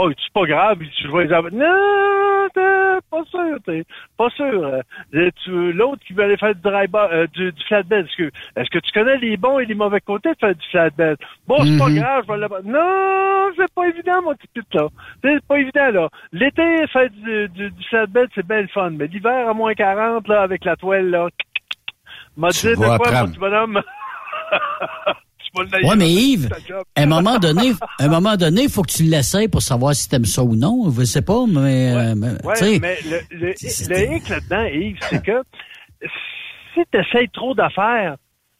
Oh, 0.00 0.08
c'est 0.16 0.32
pas 0.32 0.46
grave, 0.46 0.78
tu 0.96 1.08
vas 1.08 1.24
les 1.24 1.32
avoir. 1.32 1.52
Non, 1.52 2.48
t'es 2.54 2.98
pas 3.10 3.24
sûr, 3.24 3.58
t'es 3.66 3.82
pas 4.16 4.30
sûr. 4.30 4.64
Euh, 4.64 5.30
L'autre 5.72 6.00
qui 6.06 6.12
veut 6.12 6.22
aller 6.22 6.36
faire 6.36 6.54
du 6.54 6.60
dry 6.60 6.86
bar- 6.86 7.08
euh, 7.10 7.26
du, 7.34 7.50
du 7.50 7.64
flatbed, 7.64 8.06
est-ce 8.06 8.16
que, 8.16 8.30
est-ce 8.54 8.70
que 8.70 8.78
tu 8.78 8.92
connais 8.92 9.16
les 9.16 9.36
bons 9.36 9.58
et 9.58 9.64
les 9.66 9.74
mauvais 9.74 10.00
côtés 10.00 10.28
de 10.30 10.36
faire 10.38 10.54
du 10.54 10.66
flatbed? 10.70 11.16
Bon, 11.48 11.56
c'est 11.64 11.78
pas 11.78 11.88
Mhm. 11.88 11.98
grave, 11.98 12.24
je 12.28 12.32
vais 12.32 12.70
Non, 12.70 13.50
c'est 13.56 13.74
pas 13.74 13.88
évident, 13.88 14.22
mon 14.22 14.34
petit 14.36 14.46
pute, 14.54 14.72
là. 14.74 14.86
C'est 15.24 15.44
pas 15.48 15.58
évident, 15.58 15.90
là. 15.90 16.08
L'été, 16.30 16.86
faire 16.92 17.10
du, 17.10 17.48
du, 17.48 17.70
du 17.70 17.84
flatbed, 17.88 18.28
c'est 18.36 18.46
bien 18.46 18.60
le 18.62 18.68
fun. 18.68 18.90
Mais 18.90 19.08
l'hiver, 19.08 19.48
à 19.48 19.52
moins 19.52 19.74
40, 19.74 20.28
là, 20.28 20.42
avec 20.42 20.64
la 20.64 20.76
toile, 20.76 21.10
là, 21.10 21.26
m'a 22.36 22.50
dit 22.50 22.68
de 22.68 22.74
quoi, 22.76 22.98
mon 23.22 23.26
petit 23.26 23.38
bonhomme? 23.40 23.82
Ouais, 25.84 25.96
mais 25.96 26.08
Yves, 26.10 26.48
à 26.96 27.02
un 27.02 27.06
moment 27.06 27.38
donné, 27.38 27.72
à 27.98 28.04
un 28.04 28.08
moment 28.08 28.36
donné, 28.36 28.62
il 28.64 28.68
faut 28.70 28.82
que 28.82 28.90
tu 28.92 29.02
l'essayes 29.04 29.48
pour 29.48 29.62
savoir 29.62 29.94
si 29.94 30.08
t'aimes 30.08 30.24
ça 30.24 30.42
ou 30.42 30.56
non. 30.56 30.90
Je 30.90 31.04
sais 31.04 31.22
pas, 31.22 31.44
mais, 31.48 31.92
euh, 31.92 32.14
mais, 32.16 32.28
Ouais, 32.44 32.54
sais, 32.56 32.78
mais 32.80 32.98
le, 33.04 33.20
le, 33.38 33.46
le 33.48 34.16
hic 34.16 34.28
là-dedans, 34.28 34.64
Yves, 34.64 34.98
c'est 35.08 35.22
que 35.22 35.42
si 36.74 36.82
tu 36.92 36.98
essayes 36.98 37.28
trop 37.30 37.54
d'affaires, 37.54 38.16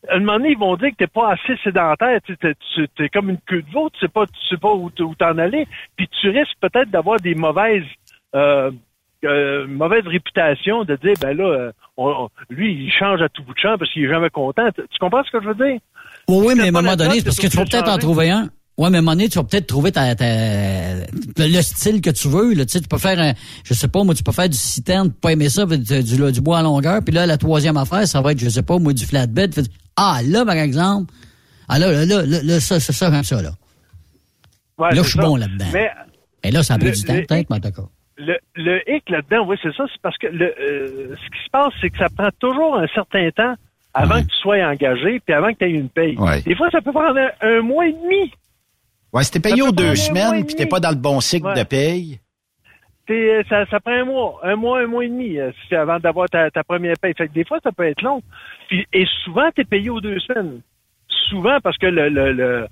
à 0.09 0.15
un 0.15 0.21
moment 0.21 0.39
donné, 0.39 0.51
ils 0.53 0.59
vont 0.59 0.77
dire 0.77 0.91
que 0.91 0.97
t'es 0.97 1.07
pas 1.07 1.33
assez 1.33 1.57
sédentaire, 1.63 2.21
tu 2.25 2.37
t'es 2.97 3.09
comme 3.09 3.31
une 3.31 3.39
queue 3.47 3.63
de 3.63 3.71
veau, 3.73 3.91
tu 3.91 4.01
sais 4.01 4.09
pas, 4.09 4.27
tu 4.27 4.33
sais 4.49 4.57
pas 4.57 4.73
où, 4.73 4.91
t'en 4.91 5.39
aller, 5.39 5.67
puis 5.97 6.09
tu 6.21 6.29
risques 6.31 6.57
peut-être 6.61 6.91
d'avoir 6.91 7.19
des 7.21 7.35
mauvaises 7.35 7.85
euh, 8.35 8.71
euh, 9.25 9.67
mauvaise 9.67 10.07
réputation 10.07 10.85
de 10.85 10.95
dire 10.97 11.15
ben 11.21 11.37
là, 11.37 11.45
euh, 11.45 11.73
on- 11.97 12.09
on- 12.27 12.29
lui, 12.51 12.73
il 12.85 12.93
change 12.93 13.21
à 13.23 13.29
tout 13.29 13.43
bout 13.43 13.53
de 13.55 13.59
champ 13.59 13.77
parce 13.77 13.91
qu'il 13.93 14.05
est 14.05 14.09
jamais 14.09 14.31
content. 14.31 14.69
Tu 14.71 14.83
tu 14.83 14.99
comprends 15.01 15.25
ce 15.25 15.31
que 15.33 15.43
je 15.43 15.49
veux 15.49 15.55
dire? 15.55 15.81
Oui, 16.29 16.47
oui, 16.49 16.55
mais 16.57 16.65
à 16.65 16.67
un 16.67 16.71
moment 16.71 16.97
donné, 16.97 17.23
parce 17.23 17.37
que 17.39 17.47
tu 17.47 17.57
vas 17.57 17.65
peut-être 17.65 17.89
en 17.89 17.99
trouver 17.99 18.31
un. 18.31 18.49
Ouais, 18.77 18.91
mais 18.91 18.99
à 18.99 19.01
un 19.01 19.03
moment 19.03 19.17
donné, 19.17 19.29
tu 19.29 19.39
vas 19.39 19.45
peut-être 19.45 19.67
trouver 19.67 19.91
ta, 19.91 20.15
ta- 20.15 20.25
le, 20.25 21.07
le 21.39 21.63
style 21.63 22.01
que 22.01 22.11
tu 22.11 22.29
veux. 22.29 22.55
Là. 22.55 22.65
Tu, 22.65 22.73
sais, 22.73 22.81
tu 22.81 22.87
peux 22.87 22.99
faire, 22.99 23.19
un, 23.19 23.33
je 23.65 23.75
sais 23.75 23.89
pas, 23.89 24.05
moi, 24.05 24.15
tu 24.15 24.23
peux 24.23 24.31
faire 24.31 24.49
du 24.49 24.57
citerne, 24.57 25.11
pas 25.11 25.33
aimer 25.33 25.49
ça, 25.49 25.67
du, 25.67 25.79
du, 25.79 26.33
du 26.33 26.41
bois 26.41 26.59
à 26.59 26.63
longueur. 26.63 27.01
Puis 27.05 27.13
là, 27.13 27.27
la 27.27 27.39
troisième 27.39 27.77
affaire, 27.77 28.07
ça 28.07 28.21
va 28.21 28.31
être, 28.33 28.39
je 28.39 28.49
sais 28.49 28.63
pas, 28.63 28.79
moi, 28.79 28.93
du 28.93 29.05
flatbed. 29.05 29.53
Fait- 29.53 29.69
Ah, 29.97 30.21
là, 30.25 30.45
par 30.45 30.55
exemple, 30.57 31.13
ah 31.69 31.79
là, 31.81 31.91
là, 31.91 32.05
là, 32.07 32.25
là, 32.25 32.43
là, 32.45 32.61
ça, 32.61 32.79
c'est 32.79 32.93
ça, 32.93 33.11
comme 33.11 33.25
ça, 33.25 33.43
là. 33.43 33.51
Ouais, 34.79 34.95
là, 34.95 35.03
je 35.03 35.09
suis 35.09 35.19
ça. 35.19 35.23
bon 35.27 35.35
là-dedans. 35.35 35.67
Mais 35.73 35.91
Et 36.45 36.53
là, 36.53 36.63
ça 36.63 36.75
a 36.75 36.79
pris 36.79 36.93
du 36.93 37.03
temps, 37.03 37.15
peut-être, 37.15 37.51
mais 37.51 37.57
en 37.57 37.61
tout 37.61 37.73
cas. 37.83 37.89
Le, 38.17 38.37
le 38.55 38.81
hic 38.89 39.11
là-dedans, 39.11 39.45
oui, 39.49 39.57
c'est 39.61 39.75
ça, 39.77 39.85
c'est 39.93 40.01
parce 40.03 40.17
que 40.19 40.29
le, 40.29 40.47
euh, 40.47 41.17
ce 41.17 41.31
qui 41.31 41.45
se 41.45 41.51
passe, 41.51 41.73
c'est 41.81 41.91
que 41.91 41.99
ça 41.99 42.09
prend 42.17 42.29
toujours 42.39 42.77
un 42.79 42.87
certain 42.95 43.29
temps 43.31 43.55
avant 44.03 44.21
que 44.23 44.27
tu 44.29 44.37
sois 44.37 44.57
engagé, 44.65 45.21
puis 45.21 45.35
avant 45.35 45.53
que 45.53 45.59
tu 45.59 45.65
aies 45.65 45.71
une 45.71 45.89
paye. 45.89 46.17
Ouais. 46.19 46.41
Des 46.43 46.55
fois, 46.55 46.71
ça 46.71 46.81
peut 46.81 46.93
prendre 46.93 47.19
un, 47.19 47.31
un 47.41 47.61
mois 47.63 47.87
et 47.87 47.93
demi. 47.93 48.33
Ouais, 49.13 49.23
si 49.25 49.31
t'es 49.31 49.41
payé 49.41 49.63
aux 49.63 49.73
deux 49.73 49.95
semaines 49.97 50.45
puis 50.45 50.55
t'es 50.55 50.67
pas 50.67 50.81
dans 50.81 50.91
le 50.91 50.97
bon 50.97 51.21
cycle 51.21 51.47
Ouais. 51.47 51.55
de 51.55 51.63
paye. 51.65 52.21
T'es- 53.07 53.43
ça, 53.49 53.65
ça 53.67 53.81
prend 53.81 53.93
un 53.93 54.05
mois, 54.05 54.39
un 54.43 54.57
mois, 54.57 54.81
un 54.81 54.87
mois 54.87 55.05
et 55.05 55.09
demi 55.09 55.39
euh, 55.39 55.51
avant 55.73 55.99
d'avoir 55.99 56.29
ta, 56.29 56.51
ta 56.51 56.63
première 56.63 56.97
paye. 57.01 57.15
Fait 57.17 57.27
que 57.29 57.33
des 57.33 57.45
fois, 57.45 57.59
ça 57.65 57.73
peut 57.73 57.87
être 57.87 58.03
long. 58.03 58.23
Puis, 58.69 58.87
et 58.93 59.07
souvent, 59.25 59.49
tu 59.55 59.63
es 59.63 59.65
payé 59.65 59.89
aux 59.89 60.01
deux 60.03 60.19
semaines. 60.21 60.61
Souvent 61.31 61.59
parce 61.63 61.79
que 61.79 61.87
le, 61.87 62.09
le, 62.11 62.33
le- 62.33 62.67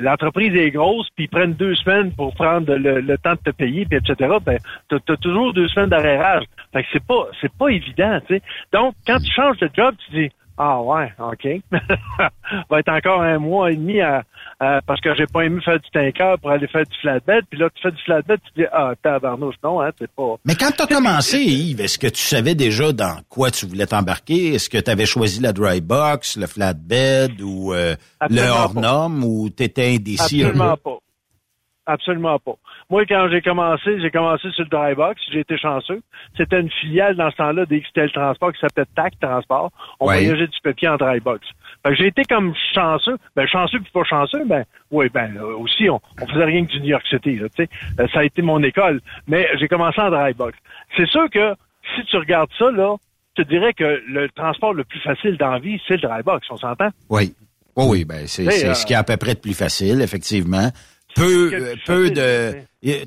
l'entreprise 0.00 0.54
est 0.54 0.70
grosse, 0.70 1.08
puis 1.14 1.24
ils 1.24 1.28
prennent 1.28 1.54
deux 1.54 1.74
semaines 1.76 2.12
pour 2.12 2.34
prendre 2.34 2.74
le, 2.74 3.16
temps 3.18 3.34
de 3.34 3.50
te 3.50 3.56
payer, 3.56 3.86
puis 3.86 3.98
etc. 3.98 4.36
Ben, 4.44 4.58
t'as, 4.88 4.98
t'as 5.06 5.16
toujours 5.16 5.52
deux 5.52 5.68
semaines 5.68 5.90
d'arrérage. 5.90 6.44
Fait 6.72 6.82
que 6.82 6.88
c'est 6.92 7.04
pas, 7.04 7.26
c'est 7.40 7.52
pas 7.52 7.68
évident, 7.68 8.20
tu 8.26 8.34
sais. 8.34 8.42
Donc, 8.72 8.94
quand 9.06 9.18
tu 9.18 9.30
changes 9.32 9.58
de 9.58 9.70
job, 9.74 9.94
tu 10.06 10.22
dis, 10.22 10.30
ah 10.64 10.80
ouais, 10.80 11.12
ok. 11.18 11.48
va 12.70 12.78
être 12.78 12.88
encore 12.92 13.20
un 13.22 13.38
mois 13.40 13.72
et 13.72 13.76
demi 13.76 14.00
à, 14.00 14.22
à- 14.60 14.80
parce 14.86 15.00
que 15.00 15.12
j'ai 15.16 15.26
pas 15.26 15.42
aimé 15.44 15.60
faire 15.60 15.80
du 15.80 15.90
tanker 15.90 16.36
pour 16.40 16.50
aller 16.50 16.68
faire 16.68 16.84
du 16.84 16.96
flatbed, 17.00 17.44
puis 17.50 17.58
là 17.58 17.68
tu 17.74 17.82
fais 17.82 17.90
du 17.90 18.00
flatbed, 18.02 18.38
tu 18.44 18.60
dis 18.62 18.66
ah 18.72 18.92
tabarnouche, 19.02 19.56
non, 19.64 19.80
hein, 19.80 19.90
c'est 19.98 20.10
pas. 20.12 20.36
Mais 20.44 20.54
quand 20.54 20.70
tu 20.70 20.82
as 20.82 20.86
commencé, 20.86 21.38
Yves, 21.38 21.80
est-ce 21.80 21.98
que 21.98 22.06
tu 22.06 22.22
savais 22.22 22.54
déjà 22.54 22.92
dans 22.92 23.16
quoi 23.28 23.50
tu 23.50 23.66
voulais 23.66 23.86
t'embarquer? 23.86 24.54
Est-ce 24.54 24.70
que 24.70 24.78
tu 24.78 24.90
avais 24.90 25.06
choisi 25.06 25.40
la 25.40 25.52
dry 25.52 25.80
box, 25.80 26.36
le 26.36 26.46
flatbed 26.46 27.40
ou 27.40 27.72
euh, 27.72 27.96
le 28.30 28.38
Absolument 28.38 28.54
hors 28.54 28.74
pas. 28.74 28.80
norme 28.80 29.24
ou 29.24 29.50
t'étais 29.50 29.94
indécis? 29.96 30.44
Absolument 30.44 30.76
pas. 30.76 30.98
Absolument 31.86 32.38
pas. 32.38 32.54
Moi, 32.92 33.06
quand 33.06 33.26
j'ai 33.30 33.40
commencé, 33.40 33.98
j'ai 34.02 34.10
commencé 34.10 34.50
sur 34.50 34.64
le 34.64 34.68
dry 34.68 34.94
box. 34.94 35.18
J'ai 35.32 35.40
été 35.40 35.56
chanceux. 35.56 36.02
C'était 36.36 36.60
une 36.60 36.70
filiale 36.70 37.16
dans 37.16 37.30
ce 37.30 37.36
temps-là 37.36 37.64
d'XTL 37.64 38.12
Transport 38.12 38.52
qui 38.52 38.60
s'appelait 38.60 38.84
TAC 38.94 39.18
Transport. 39.18 39.70
On 39.98 40.06
Ouais. 40.08 40.18
voyageait 40.18 40.46
du 40.46 40.58
papier 40.62 40.88
en 40.88 40.96
dry 40.98 41.18
box. 41.18 41.40
J'ai 41.92 42.08
été 42.08 42.22
comme 42.24 42.52
chanceux. 42.74 43.16
Ben, 43.34 43.46
chanceux 43.48 43.80
puis 43.80 43.90
pas 43.94 44.04
chanceux, 44.04 44.44
ben, 44.44 44.64
oui, 44.90 45.08
ben, 45.08 45.32
là, 45.34 45.42
aussi, 45.56 45.88
on, 45.88 46.00
on 46.20 46.26
faisait 46.26 46.44
rien 46.44 46.66
que 46.66 46.70
du 46.72 46.80
New 46.80 46.88
York 46.88 47.06
City, 47.08 47.36
là, 47.38 47.48
tu 47.48 47.64
sais. 47.64 47.68
Euh, 47.98 48.06
ça 48.12 48.20
a 48.20 48.24
été 48.24 48.42
mon 48.42 48.62
école. 48.62 49.00
Mais 49.26 49.48
j'ai 49.58 49.68
commencé 49.68 49.98
en 49.98 50.10
dry 50.10 50.34
box. 50.34 50.58
C'est 50.94 51.08
sûr 51.08 51.30
que 51.30 51.54
si 51.96 52.04
tu 52.04 52.18
regardes 52.18 52.50
ça, 52.58 52.70
là, 52.70 52.96
je 53.38 53.42
te 53.42 53.48
dirais 53.48 53.72
que 53.72 54.02
le 54.06 54.28
transport 54.36 54.74
le 54.74 54.84
plus 54.84 55.00
facile 55.00 55.38
dans 55.38 55.52
la 55.52 55.58
vie, 55.60 55.80
c'est 55.88 55.94
le 55.94 56.06
dry 56.06 56.22
box, 56.22 56.46
on 56.50 56.58
s'entend? 56.58 56.90
Oui. 57.08 57.34
Oui, 57.74 57.86
oui, 57.88 58.04
ben 58.04 58.26
c'est 58.26 58.46
euh, 58.46 58.74
ce 58.74 58.84
qui 58.84 58.92
est 58.92 58.96
à 58.96 59.02
peu 59.02 59.16
près 59.16 59.32
de 59.32 59.40
plus 59.40 59.54
facile, 59.56 60.02
effectivement. 60.02 60.68
Peu, 61.14 61.50
euh, 61.52 61.74
peu 61.86 62.10
de. 62.10 62.54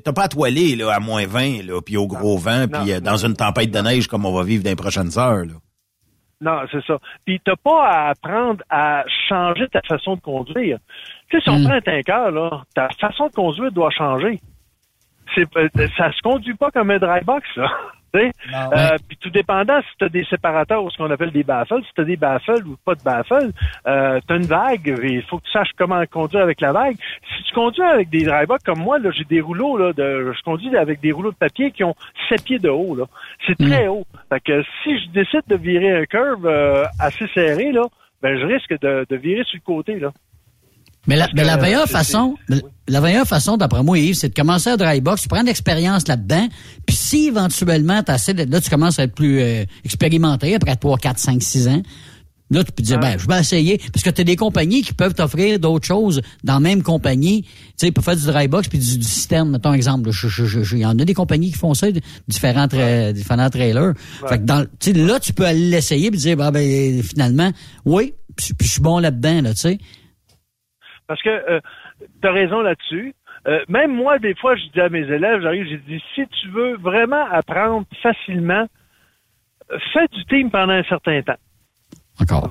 T'as 0.02 0.12
pas 0.12 0.24
à 0.24 0.28
toiler 0.28 0.76
là, 0.76 0.94
à 0.94 1.00
moins 1.00 1.26
20, 1.26 1.64
là, 1.66 1.80
puis 1.82 1.96
au 1.96 2.06
gros 2.06 2.38
vent, 2.38 2.66
puis 2.68 2.92
euh, 2.92 3.00
dans 3.00 3.16
une 3.16 3.34
tempête 3.34 3.70
de 3.70 3.78
neige 3.80 4.06
comme 4.06 4.24
on 4.24 4.32
va 4.32 4.42
vivre 4.44 4.62
dans 4.64 4.70
les 4.70 4.76
prochaines 4.76 5.18
heures. 5.18 5.44
Là. 5.44 5.54
Non, 6.40 6.60
c'est 6.70 6.84
ça. 6.84 6.98
Puis 7.24 7.40
t'as 7.44 7.56
pas 7.56 7.88
à 7.88 8.08
apprendre 8.10 8.62
à 8.70 9.04
changer 9.28 9.66
ta 9.68 9.80
façon 9.82 10.16
de 10.16 10.20
conduire. 10.20 10.78
Tu 11.30 11.36
sais, 11.38 11.42
si 11.42 11.48
on 11.50 11.58
Mm. 11.58 11.64
prend 11.64 11.72
un 11.74 11.80
tanker, 11.80 12.30
là, 12.30 12.62
ta 12.74 12.88
façon 13.00 13.26
de 13.28 13.32
conduire 13.32 13.72
doit 13.72 13.90
changer. 13.90 14.40
C'est, 15.34 15.46
euh, 15.56 15.68
ça 15.96 16.12
se 16.12 16.20
conduit 16.22 16.54
pas 16.54 16.70
comme 16.70 16.90
un 16.90 16.98
dry 16.98 17.20
box, 17.24 17.46
là. 17.56 17.70
Sais? 18.16 18.32
Euh, 18.54 18.96
Puis 19.08 19.18
tout 19.18 19.30
dépendant 19.30 19.80
si 19.82 19.96
tu 19.98 20.04
as 20.04 20.08
des 20.08 20.24
séparateurs 20.24 20.82
ou 20.82 20.90
ce 20.90 20.96
qu'on 20.96 21.10
appelle 21.10 21.32
des 21.32 21.44
baffles, 21.44 21.82
si 21.82 21.92
tu 21.94 22.00
as 22.00 22.04
des 22.04 22.16
baffles 22.16 22.66
ou 22.66 22.76
pas 22.84 22.94
de 22.94 23.02
baffles, 23.02 23.50
euh, 23.86 24.20
tu 24.26 24.32
as 24.32 24.36
une 24.36 24.46
vague, 24.46 24.88
et 25.02 25.14
il 25.14 25.22
faut 25.22 25.38
que 25.38 25.44
tu 25.44 25.50
saches 25.50 25.70
comment 25.76 26.02
conduire 26.06 26.42
avec 26.42 26.60
la 26.60 26.72
vague. 26.72 26.96
Si 27.36 27.44
tu 27.44 27.54
conduis 27.54 27.82
avec 27.82 28.08
des 28.08 28.24
box 28.46 28.64
comme 28.64 28.80
moi, 28.80 28.98
là, 28.98 29.10
j'ai 29.10 29.24
des 29.24 29.40
rouleaux, 29.40 29.76
là, 29.76 29.92
de, 29.92 30.32
je 30.32 30.42
conduis 30.42 30.74
avec 30.76 31.00
des 31.00 31.12
rouleaux 31.12 31.32
de 31.32 31.36
papier 31.36 31.70
qui 31.70 31.84
ont 31.84 31.94
7 32.28 32.44
pieds 32.44 32.58
de 32.58 32.70
haut. 32.70 32.94
Là. 32.94 33.04
C'est 33.46 33.58
très 33.58 33.88
haut. 33.88 34.04
Fait 34.28 34.40
que 34.40 34.62
si 34.82 34.98
je 34.98 35.10
décide 35.10 35.42
de 35.46 35.56
virer 35.56 35.92
un 35.92 36.04
curve 36.04 36.46
euh, 36.46 36.84
assez 36.98 37.26
serré, 37.28 37.72
là, 37.72 37.82
ben 38.22 38.38
je 38.38 38.46
risque 38.46 38.80
de, 38.80 39.06
de 39.08 39.16
virer 39.16 39.44
sur 39.44 39.58
le 39.58 39.64
côté. 39.64 39.98
Là. 39.98 40.10
Mais 41.06 41.16
la, 41.16 41.28
mais 41.34 41.44
la 41.44 41.56
meilleure 41.56 41.86
c'est- 41.86 41.92
façon, 41.92 42.34
la 42.88 43.00
meilleure 43.00 43.26
façon, 43.26 43.56
d'après 43.56 43.82
moi, 43.82 43.98
Yves, 43.98 44.14
c'est 44.16 44.28
de 44.30 44.34
commencer 44.34 44.70
à 44.70 44.76
dry 44.76 45.00
box, 45.00 45.22
tu 45.22 45.28
prends 45.28 45.42
de 45.42 45.46
l'expérience 45.46 46.06
là-dedans, 46.08 46.48
puis 46.86 46.96
si 46.96 47.26
éventuellement 47.26 48.02
t'as 48.02 48.14
assez 48.14 48.32
là, 48.32 48.60
tu 48.60 48.70
commences 48.70 48.98
à 48.98 49.04
être 49.04 49.14
plus 49.14 49.40
euh, 49.40 49.64
expérimenté 49.84 50.54
après 50.54 50.76
3, 50.76 50.98
4, 50.98 51.18
5, 51.18 51.42
6 51.42 51.68
ans, 51.68 51.82
là, 52.50 52.62
tu 52.62 52.70
peux 52.72 52.82
te 52.82 52.86
dire, 52.86 52.98
ben, 53.00 53.18
je 53.18 53.26
vais 53.26 53.40
essayer, 53.40 53.80
parce 53.92 54.04
que 54.04 54.10
tu 54.10 54.20
as 54.20 54.24
des 54.24 54.36
compagnies 54.36 54.82
qui 54.82 54.92
peuvent 54.94 55.14
t'offrir 55.14 55.58
d'autres 55.58 55.86
choses 55.86 56.20
dans 56.44 56.54
la 56.54 56.60
même 56.60 56.82
compagnie, 56.82 57.42
tu 57.42 57.50
sais, 57.76 57.90
pour 57.90 58.04
faire 58.04 58.16
du 58.16 58.24
dry 58.24 58.46
box 58.46 58.68
puis 58.68 58.78
du, 58.78 58.98
du 58.98 59.06
système, 59.06 59.50
mettons 59.50 59.72
exemple. 59.72 60.10
Il 60.72 60.78
y 60.78 60.86
en 60.86 60.96
a 60.98 61.04
des 61.04 61.14
compagnies 61.14 61.50
qui 61.50 61.58
font 61.58 61.74
ça, 61.74 61.88
différents, 62.28 62.66
tra- 62.66 63.12
différents 63.12 63.50
trailers. 63.50 63.94
Fait 64.28 64.38
que 64.38 64.44
dans, 64.44 64.64
tu 64.78 64.92
là, 64.92 65.18
tu 65.18 65.32
peux 65.32 65.44
aller 65.44 65.70
l'essayer 65.70 66.10
puis 66.10 66.20
dire, 66.20 66.36
bah, 66.36 66.50
ben, 66.52 67.02
finalement, 67.02 67.50
oui, 67.84 68.14
puis 68.36 68.54
je 68.62 68.68
suis 68.72 68.80
bon 68.80 68.98
là-dedans, 69.00 69.42
là, 69.42 69.54
tu 69.54 69.60
sais. 69.60 69.78
Parce 71.06 71.22
que 71.22 71.60
tu 72.20 72.28
as 72.28 72.32
raison 72.32 72.60
là-dessus. 72.60 73.14
euh, 73.46 73.64
même 73.68 73.94
moi, 73.94 74.18
des 74.18 74.34
fois, 74.34 74.56
je 74.56 74.66
dis 74.66 74.80
à 74.80 74.88
mes 74.88 75.08
élèves, 75.10 75.40
j'arrive, 75.42 75.66
j'ai 75.68 75.78
dit, 75.78 76.02
si 76.14 76.26
tu 76.26 76.48
veux 76.48 76.76
vraiment 76.76 77.24
apprendre 77.30 77.86
facilement, 78.02 78.66
fais 79.92 80.06
du 80.12 80.24
team 80.26 80.50
pendant 80.50 80.72
un 80.72 80.84
certain 80.84 81.22
temps. 81.22 81.38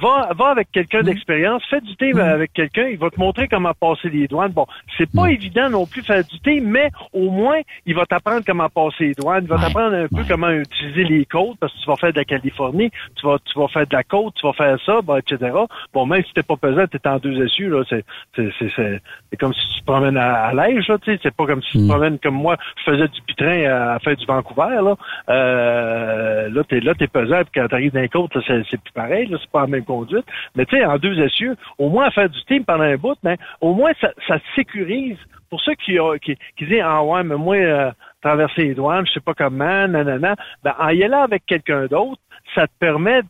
Va, 0.02 0.30
va 0.38 0.48
avec 0.50 0.72
quelqu'un 0.72 1.00
Mhm. 1.00 1.06
d'expérience, 1.06 1.64
fais 1.70 1.82
du 1.82 1.96
team 1.96 2.18
avec 2.20 2.54
quelqu'un, 2.54 2.88
il 2.88 2.98
va 2.98 3.10
te 3.10 3.20
montrer 3.20 3.48
comment 3.48 3.74
passer 3.74 4.10
les 4.10 4.28
douanes. 4.28 4.52
Bon, 4.52 4.66
c'est 4.98 5.10
pas 5.12 5.28
évident 5.32 5.70
non 5.70 5.86
plus 5.86 6.04
faire 6.04 6.24
du 6.24 6.40
team, 6.40 6.66
mais 6.70 6.90
au 7.14 7.30
moins, 7.32 7.60
il 7.86 7.96
va 7.96 8.06
t'apprendre 8.06 8.44
comment 8.46 8.70
passer 8.70 9.06
les 9.08 9.14
douanes, 9.16 9.44
il 9.44 9.50
va 9.50 9.58
t'apprendre 9.58 9.96
un 9.96 10.08
peu 10.08 10.24
comment 10.28 10.50
utiliser 10.52 11.04
les 11.06 11.26
côtes, 11.26 11.58
parce 11.60 11.74
que 11.74 11.80
tu 11.80 11.88
vas 11.88 11.96
faire 11.96 12.14
de 12.14 12.18
la 12.20 12.26
Californie, 12.26 12.92
tu 13.16 13.26
vas, 13.26 13.38
tu 13.44 13.58
vas 13.60 13.68
faire 13.68 13.88
de 13.88 13.96
la 13.96 14.04
côte, 14.04 14.34
tu 14.36 14.46
vas 14.46 14.54
faire 14.54 14.78
ça, 14.86 15.02
bon, 15.02 15.18
etc. 15.18 15.52
Bon, 15.94 16.06
même 16.06 16.24
si 16.24 16.34
t'es 16.34 16.44
pas 16.44 16.58
pesant, 16.58 16.86
t'es 16.88 17.08
en 17.08 17.18
deux 17.18 17.44
essieux, 17.44 17.70
là, 17.70 17.84
c'est, 17.90 18.06
c'est, 18.36 18.50
c'est, 18.60 18.72
c'est, 18.76 19.02
c'est 19.32 19.38
comme 19.38 19.54
si 19.54 19.68
tu 19.76 19.82
te 19.82 19.86
promènes 19.86 20.18
à, 20.18 20.44
à 20.46 20.54
l'âge, 20.54 20.88
là, 20.88 20.98
tu 21.00 21.12
sais, 21.12 21.20
c'est 21.24 21.36
pas 21.36 21.46
comme 21.48 21.62
si 21.64 21.72
tu 21.72 21.78
te 21.80 21.88
promènes 21.88 22.20
comme 22.20 22.36
moi, 22.36 22.56
je 22.78 22.92
faisais 22.92 23.08
du 23.08 23.22
pitrin 23.24 23.64
à, 23.66 23.94
à 23.96 24.00
faire 24.00 24.16
du 24.16 24.26
Vancouver, 24.26 24.80
là. 24.84 24.96
Euh, 25.30 26.50
là, 26.50 26.64
t'es, 26.68 26.80
là, 26.80 26.94
t'es 26.94 27.08
pesant, 27.08 27.42
puis 27.42 27.52
quand 27.62 27.68
t'arrives 27.68 27.92
d'un 27.94 28.08
côte, 28.08 28.34
là, 28.36 28.42
c'est, 28.46 28.64
c'est 28.70 28.82
plus 28.82 28.94
pareil, 28.94 29.28
là, 29.28 29.38
c'est 29.42 29.52
pas 29.56 29.62
la 29.62 29.68
même 29.68 29.86
conduite. 29.86 30.26
Mais 30.56 30.66
tu 30.66 30.76
sais, 30.78 30.86
en 30.86 30.98
deux 30.98 31.18
essieux, 31.20 31.56
au 31.78 31.90
moins 31.90 32.06
à 32.08 32.12
faire 32.12 32.30
du 32.30 32.44
team 32.46 32.66
pendant 32.66 32.84
un 32.84 32.98
bout, 32.98 33.18
mais 33.24 33.38
au 33.62 33.74
moins 33.74 33.92
ça, 34.02 34.10
ça 34.28 34.38
sécurise. 34.56 35.18
Pour 35.50 35.62
ceux 35.62 35.76
qui, 35.76 36.00
ont- 36.00 36.18
qui, 36.18 36.36
qui 36.58 36.66
disent 36.66 36.82
Ah 36.84 37.04
ouais, 37.04 37.24
mais 37.24 37.36
moi, 37.36 37.56
euh, 37.56 37.92
traverser 38.22 38.64
les 38.70 38.76
douanes, 38.76 39.06
je 39.08 39.14
sais 39.14 39.20
pas 39.20 39.34
comment, 39.34 39.88
nanana, 39.88 40.36
ben 40.64 40.74
en 40.80 40.90
y 40.90 41.04
allant 41.04 41.24
avec 41.24 41.46
quelqu'un 41.46 41.86
d'autre, 41.86 42.22
ça 42.56 42.68
te 42.68 42.74
permet 42.80 43.22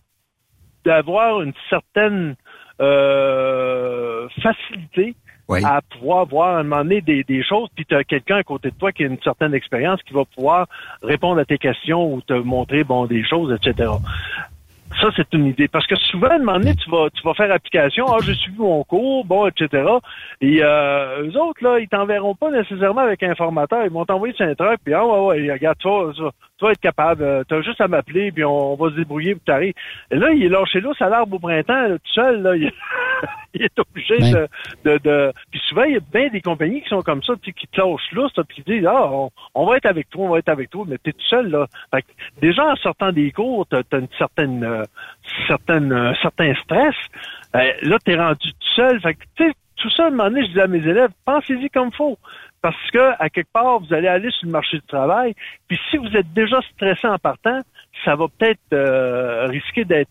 d'avoir 0.86 1.42
une 1.42 1.54
certaine 1.70 2.36
euh, 2.82 4.28
facilité 4.42 5.16
à 5.64 5.82
pouvoir 5.82 6.26
voir 6.26 6.56
à 6.56 6.60
un 6.60 6.64
moment 6.64 6.84
donné 6.84 7.02
des, 7.02 7.24
des 7.24 7.44
choses, 7.44 7.70
puis 7.76 7.86
tu 7.86 7.94
as 7.96 8.04
quelqu'un 8.04 8.38
à 8.38 8.44
côté 8.44 8.72
de 8.72 8.76
toi 8.76 8.92
qui 8.92 9.04
a 9.04 9.08
une 9.08 9.22
certaine 9.22 9.54
expérience 9.54 10.02
qui 10.04 10.14
va 10.14 10.24
pouvoir 10.26 10.66
répondre 11.04 11.40
à 11.40 11.46
tes 11.46 11.60
questions 11.60 12.12
ou 12.14 12.22
te 12.22 12.34
montrer 12.34 12.84
bon 12.84 13.06
des 13.06 13.24
choses, 13.24 13.54
etc. 13.54 13.90
Ça, 15.02 15.10
c'est 15.15 15.34
une 15.34 15.48
idée. 15.48 15.67
Parce 15.67 15.88
que 15.88 15.95
souvent, 15.95 16.28
à 16.28 16.36
un 16.36 16.39
moment 16.39 16.60
donné, 16.60 16.76
tu 16.76 16.89
vas, 16.89 17.10
tu 17.10 17.21
vas 17.24 17.34
faire 17.34 17.52
application, 17.52 18.06
ah, 18.08 18.17
j'ai 18.24 18.34
suivi 18.36 18.58
mon 18.58 18.84
cours, 18.84 19.26
bon, 19.26 19.48
etc. 19.48 19.84
Et 20.41 20.63
euh, 20.63 21.24
eux 21.24 21.38
autres, 21.39 21.63
là, 21.63 21.80
ils 21.80 21.88
t'enverront 21.88 22.36
pas 22.36 22.52
nécessairement 22.52 23.02
avec 23.02 23.21
un 23.24 23.36
formateur. 23.36 23.84
Ils 23.84 23.91
vont 23.91 24.06
t'envoyer 24.06 24.34
sur 24.36 24.45
un 24.45 24.56
truc, 24.56 24.80
puis 24.84 24.93
ah, 24.93 25.06
ouais, 25.06 25.19
ouais, 25.19 25.52
regarde, 25.52 25.78
tu 25.80 25.89
vas, 25.89 26.32
tu 26.58 26.65
vas- 26.65 26.70
tu 26.70 26.72
être 26.74 26.82
capable. 26.82 27.24
Euh, 27.24 27.44
T'as 27.48 27.62
juste 27.62 27.82
à 27.82 27.88
m'appeler, 27.88 28.32
puis 28.32 28.44
on, 28.44 28.74
on 28.74 28.76
va 28.76 28.89
se 28.91 28.96
débrouiller, 28.96 29.36
puis 29.36 29.44
t'arrives. 29.46 29.74
Et 30.12 30.15
là, 30.15 30.32
il 30.32 30.44
est 30.44 30.50
lâché 30.50 30.80
là, 30.82 30.91
ça 30.98 31.10
l'arbre 31.10 31.36
au 31.36 31.39
printemps, 31.39 31.88
là, 31.88 31.98
tout 31.98 32.13
seul, 32.13 32.41
là, 32.41 32.56
il, 32.56 32.72
il 33.54 33.63
est 33.63 33.80
obligé 33.80 34.18
de, 34.20 34.48
de, 34.84 34.98
de... 35.00 35.34
Puis 35.52 35.62
souvent, 35.68 35.84
il 35.84 35.94
y 35.94 35.98
a 35.98 36.02
bien 36.13 36.28
des 36.30 36.41
compagnies 36.41 36.82
qui 36.82 36.89
sont 36.89 37.02
comme 37.02 37.24
ça, 37.24 37.34
tu 37.41 37.54
qui 37.54 37.68
te 37.68 37.80
lâchent 37.82 38.12
là, 38.12 38.28
puis 38.48 38.63
qui 38.63 38.72
disent, 38.74 38.86
ah, 38.88 39.10
on, 39.12 39.30
on 39.54 39.65
va 39.65 39.78
être 39.78 39.86
avec 39.86 40.10
toi, 40.10 40.26
on 40.26 40.30
va 40.30 40.39
être 40.39 40.50
avec 40.50 40.70
toi, 40.70 40.86
mais 40.88 40.98
t'es 40.98 41.13
tout 41.13 41.26
seul, 41.28 41.50
là. 41.50 41.68
Fait 41.94 42.02
que, 42.02 42.08
déjà, 42.41 42.65
en 42.65 42.76
sortant 42.76 43.12
des 43.12 43.32
cours, 43.32 43.65
t'as 43.68 43.82
as 43.91 43.98
une 43.98 44.08
certaine, 44.18 44.63
euh, 44.63 44.84
certaine, 45.48 45.91
euh, 45.91 46.13
certain 46.22 46.54
stress. 46.56 46.96
Euh, 47.56 47.72
là, 47.84 47.98
t'es 48.04 48.15
rendu 48.15 48.52
tout 48.52 48.68
seul. 48.76 49.00
Fait 49.02 49.13
que, 49.15 49.24
tu 49.36 49.48
sais, 49.48 49.54
tout 49.78 49.89
ça, 49.89 50.06
à 50.06 50.08
un 50.08 50.12
moment 50.12 50.30
donné, 50.30 50.46
je 50.48 50.52
dis 50.54 50.62
à 50.62 50.68
mes 50.68 50.80
élèves, 50.80 51.12
pensez-y 51.26 51.70
comme 51.70 51.91
faut. 51.91 52.18
Parce 52.65 52.91
que, 52.91 53.12
à 53.19 53.30
quelque 53.30 53.51
part, 53.54 53.80
vous 53.80 53.93
allez 53.93 54.08
aller 54.08 54.32
sur 54.32 54.47
le 54.47 54.51
marché 54.54 54.78
du 54.78 54.88
travail. 54.88 55.36
Puis 55.67 55.80
si 55.91 55.97
vous 55.97 56.08
êtes 56.17 56.34
déjà 56.34 56.60
stressé 56.73 57.06
en 57.08 57.19
partant, 57.19 57.62
ça 58.04 58.15
va 58.15 58.25
peut-être 58.28 58.60
euh, 58.73 59.45
risquer 59.45 59.86
d'être 59.86 60.10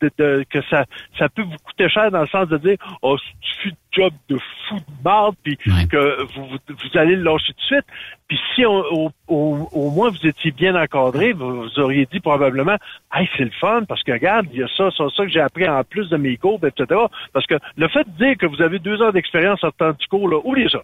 de- 0.00 0.10
de- 0.18 0.44
que 0.50 0.60
ça, 0.62 0.84
ça 1.16 1.28
peut 1.28 1.42
vous 1.42 1.58
coûter 1.64 1.88
cher 1.88 2.10
dans 2.10 2.20
le 2.22 2.26
sens 2.28 2.48
de 2.48 2.56
dire 2.58 2.76
oh 3.02 3.16
c'est 3.62 3.68
un 3.68 3.72
job 3.92 4.12
de 4.28 4.36
fou 4.68 4.76
de 4.76 5.02
marde 5.04 5.34
puis 5.44 5.56
que 5.88 6.22
vous, 6.34 6.46
vous, 6.46 6.56
vous 6.68 6.98
allez 6.98 7.14
le 7.16 7.22
lâcher 7.22 7.52
tout 7.52 7.58
de 7.58 7.60
suite. 7.62 7.86
Puis 8.28 8.38
si 8.54 8.64
on- 8.66 8.84
au, 8.92 9.10
au, 9.28 9.68
au 9.72 9.90
moins 9.90 10.10
vous 10.10 10.24
étiez 10.26 10.50
bien 10.52 10.74
encadré 10.80 11.32
vous, 11.32 11.62
vous 11.62 11.78
auriez 11.80 12.06
dit 12.12 12.20
probablement 12.20 12.76
hey 13.14 13.28
c'est 13.36 13.44
le 13.44 13.50
fun 13.60 13.84
parce 13.88 14.02
que 14.04 14.12
regarde 14.12 14.46
il 14.52 14.60
y 14.60 14.62
a 14.64 14.68
ça 14.76 14.90
ça 14.96 15.04
ça 15.16 15.24
que 15.24 15.30
j'ai 15.30 15.40
appris 15.40 15.68
en 15.68 15.82
plus 15.84 16.08
de 16.10 16.16
mes 16.16 16.36
cours 16.36 16.60
etc 16.64 17.00
parce 17.32 17.46
que 17.46 17.54
le 17.76 17.88
fait 17.88 18.04
de 18.04 18.24
dire 18.24 18.36
que 18.36 18.46
vous 18.46 18.62
avez 18.62 18.78
deux 18.80 19.00
ans 19.02 19.10
d'expérience 19.10 19.62
en 19.64 19.70
temps 19.72 19.92
du 19.92 20.06
cours 20.06 20.28
là 20.28 20.38
oubliez 20.44 20.68
ça 20.68 20.82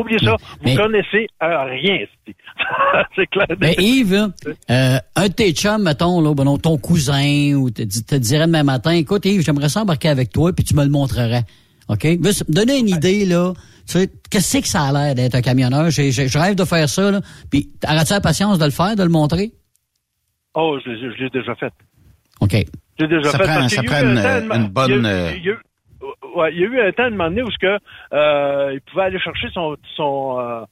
oubliez 0.00 0.18
ça 0.18 0.36
vous 0.62 0.74
connaissez 0.76 1.26
euh, 1.42 1.64
rien 1.64 1.98
c'est 3.16 3.26
clair 3.26 3.46
Ben, 3.58 3.74
Yves, 3.78 4.12
là, 4.12 4.28
euh, 4.70 4.98
un 5.16 5.28
de 5.28 5.32
tes 5.32 5.52
chums, 5.52 5.82
mettons, 5.82 6.20
là, 6.20 6.34
ben 6.34 6.44
non, 6.44 6.58
ton 6.58 6.78
cousin, 6.78 7.54
ou 7.54 7.70
te, 7.70 7.82
te 7.82 8.14
dirait 8.16 8.46
demain 8.46 8.62
matin, 8.62 8.92
écoute, 8.92 9.24
Yves, 9.26 9.42
j'aimerais 9.42 9.68
ça 9.68 9.82
embarquer 9.82 10.08
avec 10.08 10.30
toi, 10.30 10.52
puis 10.52 10.64
tu 10.64 10.74
me 10.74 10.82
le 10.84 10.90
montrerais. 10.90 11.42
OK? 11.88 12.04
Me 12.04 12.52
donner 12.52 12.78
une 12.78 12.88
idée, 12.88 13.24
là. 13.26 13.52
Tu 13.86 13.92
sais, 13.98 14.10
qu'est-ce 14.30 14.58
que 14.58 14.66
ça 14.66 14.82
a 14.84 14.92
l'air 14.92 15.14
d'être 15.14 15.36
un 15.36 15.42
camionneur? 15.42 15.90
J'ai- 15.90 16.10
Je 16.10 16.38
rêve 16.38 16.56
de 16.56 16.64
faire 16.64 16.88
ça, 16.88 17.10
là. 17.12 17.20
Puis, 17.50 17.70
auras-tu 17.88 18.12
la 18.12 18.20
patience 18.20 18.58
de 18.58 18.64
le 18.64 18.72
faire, 18.72 18.96
de 18.96 19.02
le 19.04 19.08
montrer? 19.08 19.52
oh 20.54 20.78
je, 20.84 20.90
l'ai- 20.90 21.14
je 21.16 21.22
l'ai 21.24 21.30
déjà 21.30 21.54
fait 21.54 21.72
OK. 22.40 22.52
J'ai 22.98 23.06
déjà 23.06 23.30
Ça 23.30 23.38
fait. 23.38 23.44
prend- 23.44 23.68
ça 23.68 23.82
prend 23.82 24.00
eu 24.02 24.18
un 24.18 24.40
une- 24.62 24.68
bonne, 24.68 24.88
il 24.88 25.02
y 25.02 25.06
a- 25.06 25.10
euh, 25.10 25.32
il 25.36 25.44
y 25.44 25.48
a 25.50 25.52
eu- 25.52 25.58
ouais, 26.36 26.52
il 26.52 26.60
y 26.60 26.64
a 26.64 26.66
eu 26.68 26.80
un 26.80 26.92
temps 26.92 27.06
de 27.06 27.10
moment 27.16 27.28
donné 27.30 27.42
où 27.42 27.50
ce 27.50 27.58
que, 27.58 27.78
euh, 28.12 28.70
il 28.74 28.80
pouvait 28.82 29.04
aller 29.04 29.18
chercher 29.18 29.48
son 29.52 29.76
son 29.96 30.36
euh, 30.38 30.64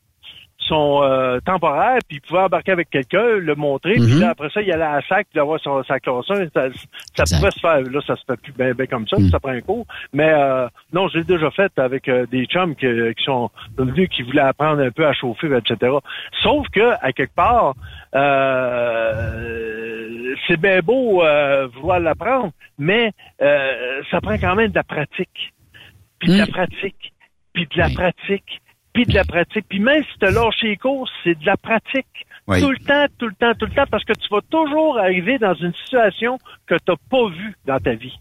son 0.66 1.03
euh, 1.03 1.40
temporaire, 1.44 1.98
puis 2.09 2.16
il 2.16 2.20
pouvait 2.22 2.40
embarquer 2.40 2.72
avec 2.72 2.88
quelqu'un, 2.88 3.22
le 3.37 3.55
montrer, 3.55 3.96
puis 3.96 4.14
Mhm. 4.14 4.20
là, 4.20 4.31
après 4.31 4.48
ça, 4.48 4.62
il 4.62 4.72
allait 4.72 4.83
à 4.83 4.94
la 4.94 5.03
sac, 5.07 5.27
puis 5.31 5.38
avoir 5.38 5.61
son, 5.61 5.83
sa 5.85 6.00
classe 6.00 6.31
1. 6.31 6.46
Ça, 6.55 6.68
ça 7.14 7.37
pouvait 7.37 7.50
se 7.50 7.61
faire. 7.61 7.81
Là, 7.83 8.00
ça 8.07 8.16
se 8.16 8.22
fait 8.27 8.40
plus 8.40 8.53
bien 8.53 8.72
ben 8.72 8.87
comme 8.87 9.07
ça, 9.07 9.18
Mhm. 9.18 9.29
ça 9.29 9.40
prend 9.40 9.50
un 9.50 9.61
cours. 9.61 9.85
Mais 10.14 10.33
euh, 10.33 10.66
non, 10.90 11.09
j'ai 11.09 11.22
déjà 11.22 11.50
fait 11.50 11.70
avec 11.79 12.09
euh, 12.09 12.24
des 12.31 12.46
chums 12.46 12.74
qui, 12.77 12.87
qui 13.14 13.24
sont 13.24 13.50
venus, 13.77 14.09
qui 14.09 14.22
voulaient 14.22 14.40
apprendre 14.40 14.81
un 14.83 14.90
peu 14.90 15.07
à 15.07 15.12
chauffer, 15.12 15.48
etc. 15.55 15.92
Sauf 16.42 16.66
que, 16.70 16.92
à 17.03 17.12
quelque 17.12 17.35
part, 17.35 17.74
euh, 19.05 20.35
c'est 20.46 20.59
bien 20.61 20.81
beau 20.81 21.22
euh, 21.22 21.66
vouloir 21.74 22.00
l'apprendre, 22.00 22.53
mais 22.79 23.12
euh, 23.42 24.03
ça 24.11 24.20
prend 24.20 24.35
quand 24.38 24.55
même 24.55 24.70
de 24.70 24.77
la 24.77 24.83
pratique. 24.85 25.53
Puis 26.25 26.33
de 26.33 26.39
la 26.39 26.47
pratique. 26.47 27.13
Puis 27.53 27.67
de 27.67 27.79
la 27.79 27.91
pratique. 27.91 28.61
Puis 28.93 29.07
de 29.07 29.15
la 29.15 29.25
pratique. 29.25 29.67
Puis 29.69 29.81
même 29.81 30.03
si 30.05 30.19
tu 30.19 30.27
as 30.27 30.31
lâché 30.31 30.69
les 30.69 30.77
cours, 30.77 31.09
c'est 31.23 31.39
de 31.39 31.47
la 31.47 31.57
pratique. 31.57 32.27
Oui. 32.47 32.61
Tout 32.61 32.71
le 32.71 32.79
temps, 32.79 33.07
tout 33.19 33.27
le 33.27 33.35
temps, 33.35 33.55
tout 33.55 33.67
le 33.67 33.73
temps, 33.73 33.87
parce 33.91 34.05
que 34.05 34.13
tu 34.13 34.29
vas 34.31 34.41
toujours 34.51 34.99
arriver 34.99 35.39
dans 35.39 35.55
une 35.55 35.73
situation 35.85 36.39
que 36.67 36.75
tu 36.75 36.91
n'as 36.91 36.97
pas 37.11 37.29
vue 37.29 37.55
dans 37.65 37.79
ta 37.79 37.95
vie. 37.95 38.19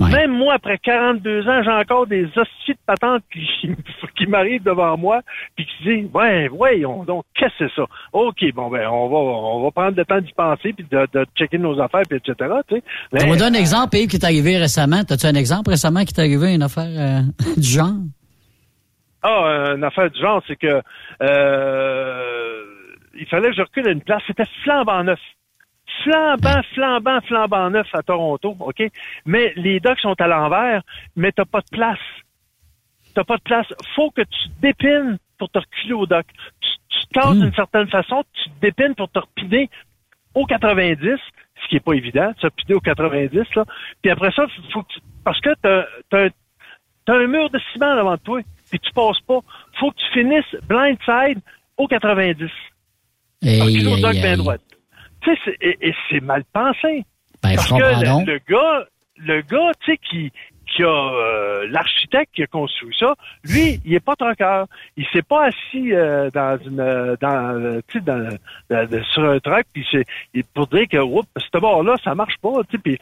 Même 0.00 0.32
moi, 0.32 0.54
après 0.54 0.78
42 0.78 1.48
ans, 1.48 1.62
j'ai 1.62 1.70
encore 1.70 2.06
des 2.06 2.24
hosties 2.24 2.72
de 2.72 2.78
patentes 2.86 3.22
qui, 3.32 3.40
qui 4.16 4.26
m'arrivent 4.26 4.62
devant 4.62 4.96
moi, 4.96 5.20
puis 5.56 5.66
qui 5.66 5.82
disent, 5.84 6.10
ouais, 6.14 6.48
voyons 6.48 7.04
donc, 7.04 7.24
qu'est-ce 7.34 7.58
que 7.64 7.68
c'est 7.68 7.74
ça? 7.76 7.86
OK, 8.12 8.44
bon, 8.54 8.68
ben, 8.70 8.86
on 8.88 9.08
va, 9.08 9.16
on 9.16 9.62
va 9.64 9.70
prendre 9.70 9.96
le 9.96 10.04
temps 10.04 10.20
d'y 10.20 10.32
penser, 10.32 10.72
puis 10.72 10.86
de, 10.90 11.06
de 11.12 11.26
checker 11.36 11.58
nos 11.58 11.80
affaires, 11.80 12.02
puis 12.08 12.18
etc., 12.18 12.50
tu 12.68 12.76
sais. 12.76 12.82
Mais- 13.12 13.24
On 13.26 13.30
va 13.30 13.36
donner 13.36 13.58
un 13.58 13.60
exemple, 13.60 13.96
Yves, 13.96 14.08
qui 14.08 14.18
t'est 14.18 14.24
arrivé 14.26 14.56
récemment. 14.58 15.02
T'as-tu 15.04 15.26
un 15.26 15.34
exemple 15.34 15.70
récemment 15.70 16.04
qui 16.04 16.12
t'est 16.12 16.22
arrivé, 16.22 16.54
une 16.54 16.62
affaire 16.62 16.84
euh, 16.86 17.20
du 17.56 17.68
genre? 17.68 17.90
Ah, 19.22 19.72
une 19.76 19.82
affaire 19.84 20.10
du 20.10 20.20
genre, 20.20 20.42
c'est 20.46 20.54
que 20.56 20.80
euh, 21.22 22.62
il 23.18 23.26
fallait 23.26 23.48
que 23.50 23.56
je 23.56 23.62
recule 23.62 23.88
à 23.88 23.90
une 23.90 24.00
place. 24.02 24.22
C'était 24.26 24.44
flambant 24.62 25.02
neuf. 25.04 25.18
Flambant, 26.04 26.62
flambant, 26.74 27.20
flambant 27.22 27.70
neuf 27.70 27.88
à 27.92 28.02
Toronto, 28.02 28.56
OK? 28.60 28.82
Mais 29.26 29.52
les 29.56 29.80
docks 29.80 30.00
sont 30.00 30.14
à 30.20 30.26
l'envers, 30.26 30.82
mais 31.16 31.32
t'as 31.32 31.44
pas 31.44 31.60
de 31.60 31.68
place. 31.70 31.98
T'as 33.14 33.24
pas 33.24 33.36
de 33.36 33.42
place. 33.42 33.66
Faut 33.94 34.10
que 34.10 34.22
tu 34.22 34.48
te 34.48 34.60
dépines 34.60 35.18
pour 35.38 35.50
te 35.50 35.58
reculer 35.58 35.94
au 35.94 36.06
dock. 36.06 36.26
Tu, 36.60 36.68
tu 36.88 37.06
te 37.06 37.12
casses 37.14 37.36
d'une 37.40 37.54
certaine 37.54 37.88
façon, 37.88 38.24
tu 38.34 38.50
te 38.50 38.60
dépines 38.60 38.94
pour 38.94 39.10
te 39.10 39.18
repiner 39.18 39.70
au 40.34 40.46
90, 40.46 41.00
ce 41.62 41.68
qui 41.68 41.76
est 41.76 41.80
pas 41.80 41.94
évident, 41.94 42.32
se 42.40 42.46
piner 42.48 42.74
au 42.74 42.80
90, 42.80 43.38
là. 43.56 43.64
Puis 44.02 44.10
après 44.10 44.30
ça, 44.32 44.44
faut 44.72 44.82
que 44.82 44.92
tu- 44.92 45.00
parce 45.24 45.40
que 45.40 45.50
t'as, 45.62 45.84
t'as, 46.10 46.28
t'as 47.06 47.14
un 47.18 47.26
mur 47.26 47.50
de 47.50 47.58
ciment 47.72 47.96
devant 47.96 48.16
toi, 48.18 48.40
puis 48.70 48.78
tu 48.78 48.92
passes 48.92 49.20
pas. 49.26 49.40
Faut 49.80 49.90
que 49.90 49.96
tu 49.96 50.12
finisses 50.12 50.56
blindside 50.68 51.40
au 51.76 51.88
90. 51.88 52.50
Hey, 53.42 53.60
hey, 53.96 54.02
dock 54.02 54.14
hey. 54.14 54.20
bien 54.22 54.36
droite. 54.36 54.60
Tu 55.22 55.30
sais, 55.34 55.40
c'est- 55.44 55.56
et, 55.60 55.88
et 55.88 55.94
c'est 56.10 56.20
mal 56.20 56.44
pensé. 56.52 57.04
Ben, 57.42 57.54
Parce 57.56 57.68
que 57.68 57.74
le, 58.26 58.38
gars, 58.48 58.84
le 59.18 59.40
gars, 59.42 59.72
tu 59.80 59.92
sais, 59.92 59.98
qui, 59.98 60.32
qui 60.66 60.82
a 60.82 60.86
euh, 60.88 61.66
l'architecte 61.70 62.34
qui 62.34 62.42
a 62.42 62.46
construit 62.46 62.94
ça, 62.98 63.14
lui, 63.44 63.80
il 63.86 63.94
est 63.94 64.00
pas 64.04 64.16
troqueur. 64.16 64.66
Il 64.96 65.06
s'est 65.12 65.22
pas 65.22 65.46
assis 65.46 65.92
euh, 65.94 66.30
dans 66.30 66.58
une 66.64 66.80
euh, 66.80 67.16
dans 67.20 67.54
euh, 67.58 67.80
tu 67.88 67.98
sais 67.98 68.04
dans, 68.04 68.28
dans- 68.70 68.86
dans- 68.88 69.04
sur 69.04 69.24
un 69.24 69.38
truck 69.40 69.64
puis 69.72 69.86
c'est 69.90 70.04
il- 70.34 70.44
pour 70.44 70.66
dire 70.66 70.86
que 70.88 70.98
oups, 70.98 71.26
ce 71.38 71.58
bord 71.58 71.82
là 71.82 71.94
ça 72.04 72.14
marche 72.14 72.36
pas, 72.42 72.50
tu 72.68 72.76
sais 72.76 72.78
puis 72.82 72.98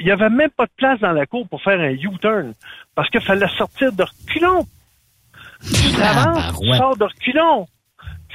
il 0.00 0.06
y 0.06 0.10
avait 0.10 0.28
même 0.30 0.50
pas 0.50 0.66
de 0.66 0.72
place 0.76 0.98
dans 1.00 1.12
la 1.12 1.24
cour 1.26 1.46
pour 1.48 1.62
faire 1.62 1.78
un 1.80 1.90
U-turn 1.92 2.52
parce 2.96 3.08
qu'il 3.10 3.20
fallait 3.20 3.48
sortir 3.56 3.92
de 3.92 4.02
reculons. 4.02 4.66
Tu 5.62 5.92
t'avances, 5.96 6.60
tu 6.60 6.68
sors 6.78 6.96
de 6.96 7.04
reculons. 7.04 7.66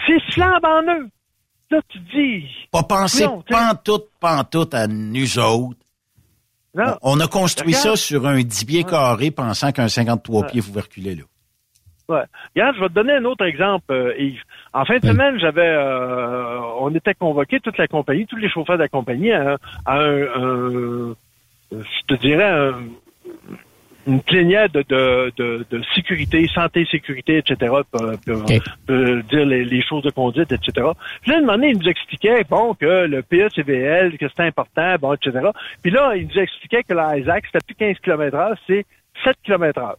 C'est 0.07 0.21
flambant 0.31 0.81
neuf. 0.83 1.03
Là, 1.71 1.79
tu 1.87 1.99
dis. 1.99 2.45
Pas 2.71 2.83
penser 2.83 3.25
Non, 3.25 3.43
pantoute, 3.47 4.07
pantoute 4.19 4.73
à 4.73 4.87
nous 4.87 5.37
autres. 5.39 5.77
Non. 6.75 6.95
On 7.01 7.19
a 7.19 7.27
construit 7.27 7.73
Regarde. 7.75 7.95
ça 7.97 8.03
sur 8.03 8.25
un 8.27 8.41
10 8.41 8.65
pieds 8.65 8.83
carrés 8.83 9.31
pensant 9.31 9.71
qu'un 9.71 9.87
53 9.87 10.47
pieds 10.47 10.61
pouvait 10.61 10.81
reculer 10.81 11.15
là. 11.15 11.23
Ouais. 12.07 12.23
Regarde, 12.55 12.75
je 12.75 12.81
vais 12.81 12.89
te 12.89 12.93
donner 12.93 13.13
un 13.13 13.25
autre 13.25 13.45
exemple, 13.45 13.91
euh, 13.91 14.15
Yves. 14.17 14.41
En 14.73 14.83
fin 14.85 14.97
de 14.97 15.05
semaine, 15.05 15.37
j'avais, 15.39 15.61
euh, 15.67 16.59
on 16.79 16.93
était 16.95 17.13
convoqué 17.13 17.59
toute 17.59 17.77
la 17.77 17.87
compagnie, 17.87 18.25
tous 18.25 18.35
les 18.37 18.49
chauffeurs 18.49 18.77
de 18.77 18.83
la 18.83 18.87
compagnie 18.89 19.31
à, 19.31 19.57
un, 19.85 19.95
un- 19.95 21.15
je 21.71 22.05
te 22.07 22.13
dirais, 22.15 22.49
un- 22.49 22.79
une 24.07 24.21
plénière 24.21 24.69
de, 24.69 24.83
de, 24.87 25.31
de, 25.37 25.65
de 25.69 25.81
sécurité, 25.93 26.47
santé, 26.53 26.85
sécurité, 26.89 27.37
etc. 27.37 27.71
Pour, 27.91 28.01
pour- 28.25 28.45
pour 28.87 28.95
dire 29.29 29.45
les, 29.45 29.65
les 29.65 29.81
choses 29.83 30.03
de 30.03 30.09
conduite, 30.09 30.51
etc. 30.51 30.87
Puis 31.21 31.31
là, 31.31 31.37
un 31.47 31.61
il 31.61 31.77
nous 31.77 31.87
expliquait, 31.87 32.43
bon, 32.49 32.73
que 32.73 33.05
le 33.05 33.21
PECVL, 33.21 34.17
que 34.17 34.27
c'était 34.29 34.43
important, 34.43 34.95
bon, 34.99 35.13
etc. 35.13 35.39
Puis 35.83 35.91
là, 35.91 36.15
il 36.15 36.27
nous 36.27 36.37
expliquait 36.39 36.83
que 36.83 36.93
l'ISAC, 36.93 37.45
c'était 37.45 37.65
plus 37.65 37.75
15 37.75 37.97
km 38.03 38.35
heure, 38.37 38.57
c'est 38.67 38.85
7 39.23 39.35
km 39.43 39.79
heure. 39.79 39.97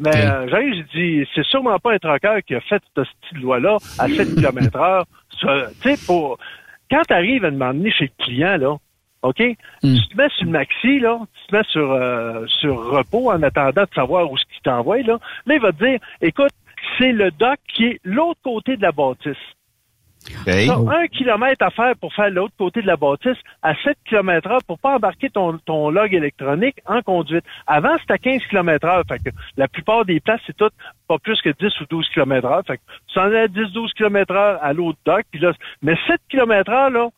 Mais 0.00 0.10
euh, 0.14 0.48
j'arrive, 0.48 0.74
j'ai 0.94 1.00
dit, 1.22 1.28
c'est 1.34 1.44
sûrement 1.46 1.78
pas 1.78 1.92
un 1.94 1.98
trucker 1.98 2.40
qui 2.46 2.54
a 2.54 2.60
fait 2.60 2.80
cette 2.94 3.08
petite 3.22 3.42
loi-là 3.42 3.78
à 3.98 4.08
7 4.08 4.34
km 4.36 4.76
heure. 4.76 5.04
Tu 5.40 5.46
sais, 5.82 6.06
pour... 6.06 6.38
Quand 6.90 7.02
tu 7.06 7.14
arrives 7.14 7.44
à 7.44 7.50
demander 7.50 7.90
chez 7.90 8.04
le 8.18 8.24
client, 8.24 8.56
là, 8.56 8.76
OK? 9.22 9.36
Tu 9.36 10.08
te 10.08 10.16
mets 10.16 10.28
sur 10.36 10.44
le 10.44 10.50
maxi, 10.52 11.00
là, 11.00 11.18
tu 11.34 11.46
te 11.48 11.56
mets 11.56 11.64
sur, 11.70 11.92
euh, 11.92 12.46
sur 12.46 12.90
repos 12.90 13.30
en 13.30 13.42
attendant 13.42 13.82
de 13.82 13.94
savoir 13.94 14.30
où 14.30 14.36
ce 14.36 14.44
qu'il 14.44 14.62
t'envoie, 14.62 15.02
là. 15.02 15.18
Là, 15.46 15.54
il 15.54 15.60
va 15.60 15.72
te 15.72 15.84
dire, 15.84 15.98
écoute, 16.20 16.52
c'est 16.98 17.12
le 17.12 17.30
dock 17.32 17.58
qui 17.74 17.86
est 17.86 18.00
l'autre 18.04 18.40
côté 18.42 18.76
de 18.76 18.82
la 18.82 18.92
bâtisse. 18.92 19.36
T'as 20.44 20.76
un 20.76 21.06
kilomètre 21.06 21.64
à 21.64 21.70
faire 21.70 21.94
pour 21.96 22.12
faire 22.12 22.30
l'autre 22.30 22.54
côté 22.58 22.82
de 22.82 22.86
la 22.86 22.96
bâtisse 22.96 23.38
à 23.62 23.74
7 23.76 23.96
km 24.04 24.50
heure 24.50 24.62
pour 24.66 24.78
pas 24.78 24.96
embarquer 24.96 25.30
ton, 25.30 25.58
ton 25.58 25.90
log 25.90 26.12
électronique 26.12 26.76
en 26.86 27.02
conduite. 27.02 27.44
Avant, 27.66 27.96
c'était 27.98 28.14
à 28.14 28.18
15 28.18 28.42
km 28.50 28.86
heure. 28.86 29.04
Fait 29.08 29.18
que 29.18 29.30
la 29.56 29.68
plupart 29.68 30.04
des 30.04 30.20
places, 30.20 30.40
c'est 30.46 30.56
tout 30.56 30.70
pas 31.06 31.18
plus 31.18 31.40
que 31.40 31.50
10 31.50 31.80
ou 31.80 31.84
12 31.88 32.08
km 32.12 32.46
heure. 32.46 32.62
Fait 32.66 32.76
que 32.76 32.82
tu 33.06 33.18
en 33.18 33.30
es 33.32 33.40
à 33.40 33.46
10-12 33.46 33.92
km 33.94 34.34
heure 34.34 34.58
à 34.62 34.72
l'autre 34.72 34.98
dock. 35.06 35.24
Puis 35.30 35.40
là, 35.40 35.52
mais 35.82 35.96
7 36.06 36.20
km 36.28 36.70
heure, 36.70 36.90
là, 36.90 37.08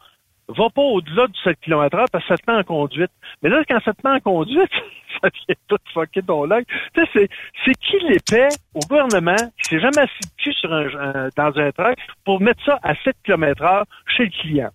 va 0.56 0.68
pas 0.70 0.82
au-delà 0.82 1.26
du 1.26 1.38
7 1.42 1.58
km 1.60 1.96
heure 1.98 2.08
parce 2.10 2.24
que 2.24 2.28
ça 2.28 2.38
te 2.38 2.50
met 2.50 2.58
en 2.58 2.62
conduite. 2.64 3.10
Mais 3.42 3.48
là, 3.48 3.62
quand 3.68 3.80
ça 3.84 3.92
te 3.92 4.06
met 4.06 4.14
en 4.14 4.20
conduite, 4.20 4.70
ça 5.22 5.28
vient 5.46 5.54
tout 5.68 5.76
fucker 5.94 6.22
ton 6.22 6.44
log. 6.44 6.64
Tu 6.94 7.00
sais, 7.02 7.08
c'est, 7.12 7.28
c'est 7.64 7.74
qui 7.74 7.96
l'épais 8.08 8.48
au 8.74 8.80
gouvernement 8.80 9.50
qui 9.60 9.68
s'est 9.68 9.80
jamais 9.80 10.02
assis 10.02 10.52
sur 10.58 10.72
un, 10.72 10.86
un- 10.94 11.28
dans 11.36 11.58
un 11.58 11.70
truck 11.72 11.96
pour 12.24 12.40
mettre 12.40 12.64
ça 12.64 12.78
à 12.82 12.94
7 13.04 13.16
km 13.24 13.62
heure 13.62 13.84
chez 14.16 14.24
le 14.24 14.30
client? 14.30 14.70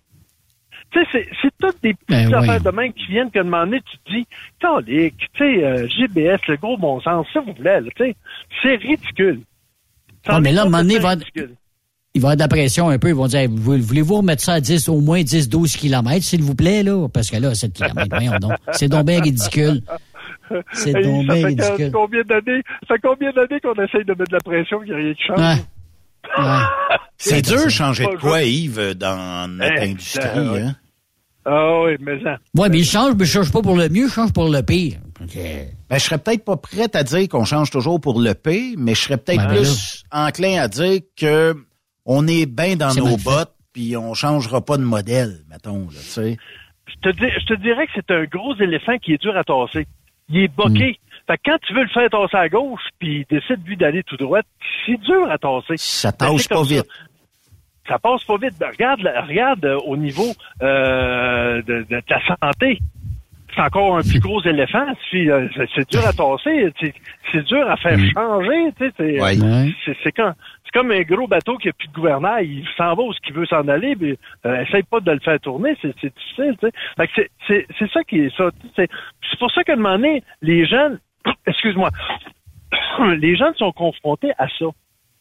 Tu 0.92 1.00
sais, 1.00 1.08
c'est, 1.12 1.28
c'est 1.42 1.50
toutes 1.60 1.82
des 1.82 1.94
petites 1.94 2.08
Ben 2.30 2.34
affaires 2.34 2.58
oui. 2.58 2.62
de 2.64 2.70
même 2.70 2.92
qui 2.92 3.06
viennent 3.06 3.30
que 3.30 3.40
demander, 3.40 3.80
tu 3.80 3.98
te 3.98 4.10
dis, 4.12 4.26
calique, 4.60 5.18
tu 5.34 5.38
sais, 5.38 5.64
euh, 5.64 5.88
GBS, 5.88 6.38
le 6.48 6.56
gros 6.56 6.76
bon 6.76 7.00
sens, 7.00 7.26
s'il 7.32 7.40
vous 7.42 7.54
là, 7.62 7.80
tu 7.82 7.90
sais, 7.98 8.16
c'est 8.62 8.76
ridicule. 8.76 9.40
Ah, 10.28 10.40
mais 10.40 10.52
là, 10.52 10.62
à 10.62 10.64
un 10.64 10.68
moment 10.68 10.82
donné, 10.82 10.98
va. 10.98 11.14
Il 12.16 12.20
va 12.20 12.28
y 12.28 12.32
avoir 12.32 12.36
de 12.36 12.40
la 12.40 12.48
pression 12.48 12.88
un 12.88 12.98
peu. 12.98 13.08
Ils 13.08 13.14
vont 13.14 13.26
dire, 13.26 13.48
Vous- 13.50 13.78
voulez-vous 13.80 14.16
remettre 14.16 14.42
ça 14.42 14.54
à 14.54 14.60
10, 14.60 14.88
au 14.88 15.00
moins 15.00 15.22
10, 15.22 15.48
12 15.48 15.76
kilomètres, 15.76 16.24
s'il 16.24 16.42
vous 16.42 16.54
plaît, 16.54 16.82
là? 16.82 17.08
Parce 17.08 17.30
que 17.30 17.36
là, 17.36 17.54
7 17.54 17.72
kilomètres, 17.72 18.08
voyons 18.10 18.38
donc. 18.40 18.52
C'est 18.72 18.88
donc 18.88 19.06
bien 19.06 19.20
ridicule. 19.22 19.82
C'est 20.72 20.92
donc 20.92 21.26
ça 21.26 21.34
bien 21.34 21.46
ridicule. 21.46 21.90
combien 21.92 22.22
d'années, 22.22 22.62
ça 22.88 22.94
fait 22.94 23.00
combien 23.02 23.30
d'années 23.32 23.60
qu'on 23.60 23.74
essaye 23.82 24.04
de 24.04 24.12
mettre 24.14 24.30
de 24.30 24.36
la 24.36 24.40
pression 24.40 24.78
qu'il 24.80 24.88
n'y 24.88 24.94
a 24.94 24.96
rien 24.98 25.14
qui 25.14 25.22
change? 25.26 25.38
Ouais. 25.38 25.62
C'est 27.18 27.42
dur 27.42 27.64
de 27.64 27.68
changer 27.70 28.04
de 28.04 28.16
quoi, 28.18 28.42
Yves, 28.42 28.94
dans 28.94 29.48
notre 29.50 29.80
industrie. 29.82 30.48
ouais. 30.48 30.60
Hein? 30.62 30.76
Ah 31.48 31.82
oui, 31.84 31.92
mais 32.00 32.20
ça. 32.24 32.38
Ouais, 32.56 32.68
mais 32.68 32.78
il 32.80 32.84
change, 32.84 33.14
mais 33.16 33.24
il 33.24 33.28
change 33.28 33.52
pas 33.52 33.62
pour 33.62 33.76
le 33.76 33.88
mieux, 33.88 34.06
il 34.06 34.10
change 34.10 34.32
pour 34.32 34.48
le 34.48 34.62
pire. 34.62 34.98
Ok. 35.22 35.36
Ben, 35.88 35.98
je 35.98 36.02
serais 36.04 36.18
peut-être 36.18 36.44
pas 36.44 36.56
prêt 36.56 36.88
à 36.94 37.04
dire 37.04 37.28
qu'on 37.28 37.44
change 37.44 37.70
toujours 37.70 38.00
pour 38.00 38.20
le 38.20 38.34
P, 38.34 38.74
mais 38.76 38.94
je 38.96 39.00
serais 39.02 39.16
peut-être 39.16 39.46
Ben, 39.46 39.54
plus 39.54 40.02
enclin 40.10 40.60
à 40.60 40.66
dire 40.68 41.00
que 41.16 41.54
on 42.06 42.26
est 42.26 42.46
bien 42.46 42.76
dans 42.76 42.94
nos 42.94 43.16
bottes, 43.18 43.52
puis 43.72 43.96
on 43.96 44.14
changera 44.14 44.64
pas 44.64 44.78
de 44.78 44.82
modèle, 44.84 45.40
mettons, 45.50 45.80
là, 45.90 46.00
tu 46.00 46.06
sais. 46.06 46.36
Je 46.86 47.10
te, 47.10 47.16
dis- 47.16 47.32
je 47.40 47.46
te 47.46 47.54
dirais 47.60 47.86
que 47.86 47.92
c'est 47.96 48.10
un 48.12 48.24
gros 48.24 48.54
éléphant 48.56 48.96
qui 48.98 49.12
est 49.12 49.20
dur 49.20 49.36
à 49.36 49.44
tasser. 49.44 49.86
Il 50.28 50.38
est 50.38 50.48
boqué. 50.56 50.98
Fait 51.26 51.36
que 51.38 51.42
quand 51.50 51.58
tu 51.66 51.74
veux 51.74 51.82
le 51.82 51.88
faire 51.88 52.08
tasser 52.08 52.36
à 52.36 52.48
gauche, 52.48 52.80
puis 53.00 53.26
il 53.30 53.36
décide, 53.36 53.66
lui, 53.66 53.76
d'aller 53.76 54.02
tout 54.04 54.16
droit, 54.16 54.40
c'est 54.86 54.96
dur 55.00 55.28
à 55.30 55.36
tasser. 55.38 55.74
Ça 55.76 56.12
tasse 56.12 56.30
c'est 56.42 56.48
pas 56.48 56.64
ça. 56.64 56.74
vite. 56.74 56.86
Ça 57.88 57.98
passe 57.98 58.24
pas 58.24 58.36
vite. 58.36 58.54
Ben, 58.58 58.68
regarde, 58.70 59.00
regarde 59.28 59.64
euh, 59.64 59.78
au 59.86 59.96
niveau 59.96 60.32
euh, 60.62 61.62
de, 61.62 61.86
de 61.88 62.00
ta 62.08 62.18
santé. 62.40 62.78
C'est 63.54 63.62
encore 63.62 63.96
un 63.96 64.02
plus 64.02 64.20
gros 64.20 64.42
éléphant. 64.44 64.86
Euh, 65.14 65.48
c'est- 65.74 65.90
dur 65.90 66.06
à 66.06 66.12
tasser. 66.12 66.72
C'est 66.80 66.94
c'est 67.32 67.42
dur 67.46 67.68
à 67.70 67.76
faire 67.76 67.98
changer. 68.14 68.72
tu 68.78 68.86
sais, 68.86 68.92
C'est 68.96 69.20
Ouais. 69.20 69.38
Ouais. 69.40 69.72
c'est- 69.84 69.96
c'est 70.04 70.12
quand- 70.12 70.34
comme 70.76 70.90
un 70.90 71.00
gros 71.02 71.26
bateau 71.26 71.56
qui 71.56 71.70
a 71.70 71.72
plus 71.72 71.88
de 71.88 71.92
gouvernail. 71.94 72.46
Il 72.46 72.68
s'en 72.76 72.94
va 72.94 73.02
où 73.02 73.10
ce 73.14 73.20
qu'il 73.20 73.34
veut 73.34 73.46
s'en 73.46 73.66
aller, 73.66 73.96
mais 73.98 74.18
euh, 74.44 74.60
essaye 74.60 74.82
pas 74.82 75.00
de 75.00 75.10
le 75.10 75.20
faire 75.20 75.40
tourner. 75.40 75.74
C'est 75.80 75.96
difficile. 75.96 76.54
tu 76.60 76.66
sais. 76.66 76.72
Fait 76.98 77.08
que 77.08 77.66
c'est- 77.78 77.92
ça 77.94 78.04
qui 78.04 78.18
est 78.20 78.36
ça. 78.36 78.50
C'est 78.76 78.88
pour 79.38 79.50
ça 79.52 79.64
qu'à 79.64 79.72
un 79.72 79.76
moment 79.76 79.96
donné, 79.96 80.22
les 80.42 80.66
jeunes, 80.66 81.00
excuse-moi, 81.46 81.88
les 83.16 83.36
jeunes 83.36 83.54
sont 83.54 83.72
confrontés 83.72 84.32
à 84.36 84.48
ça. 84.48 84.66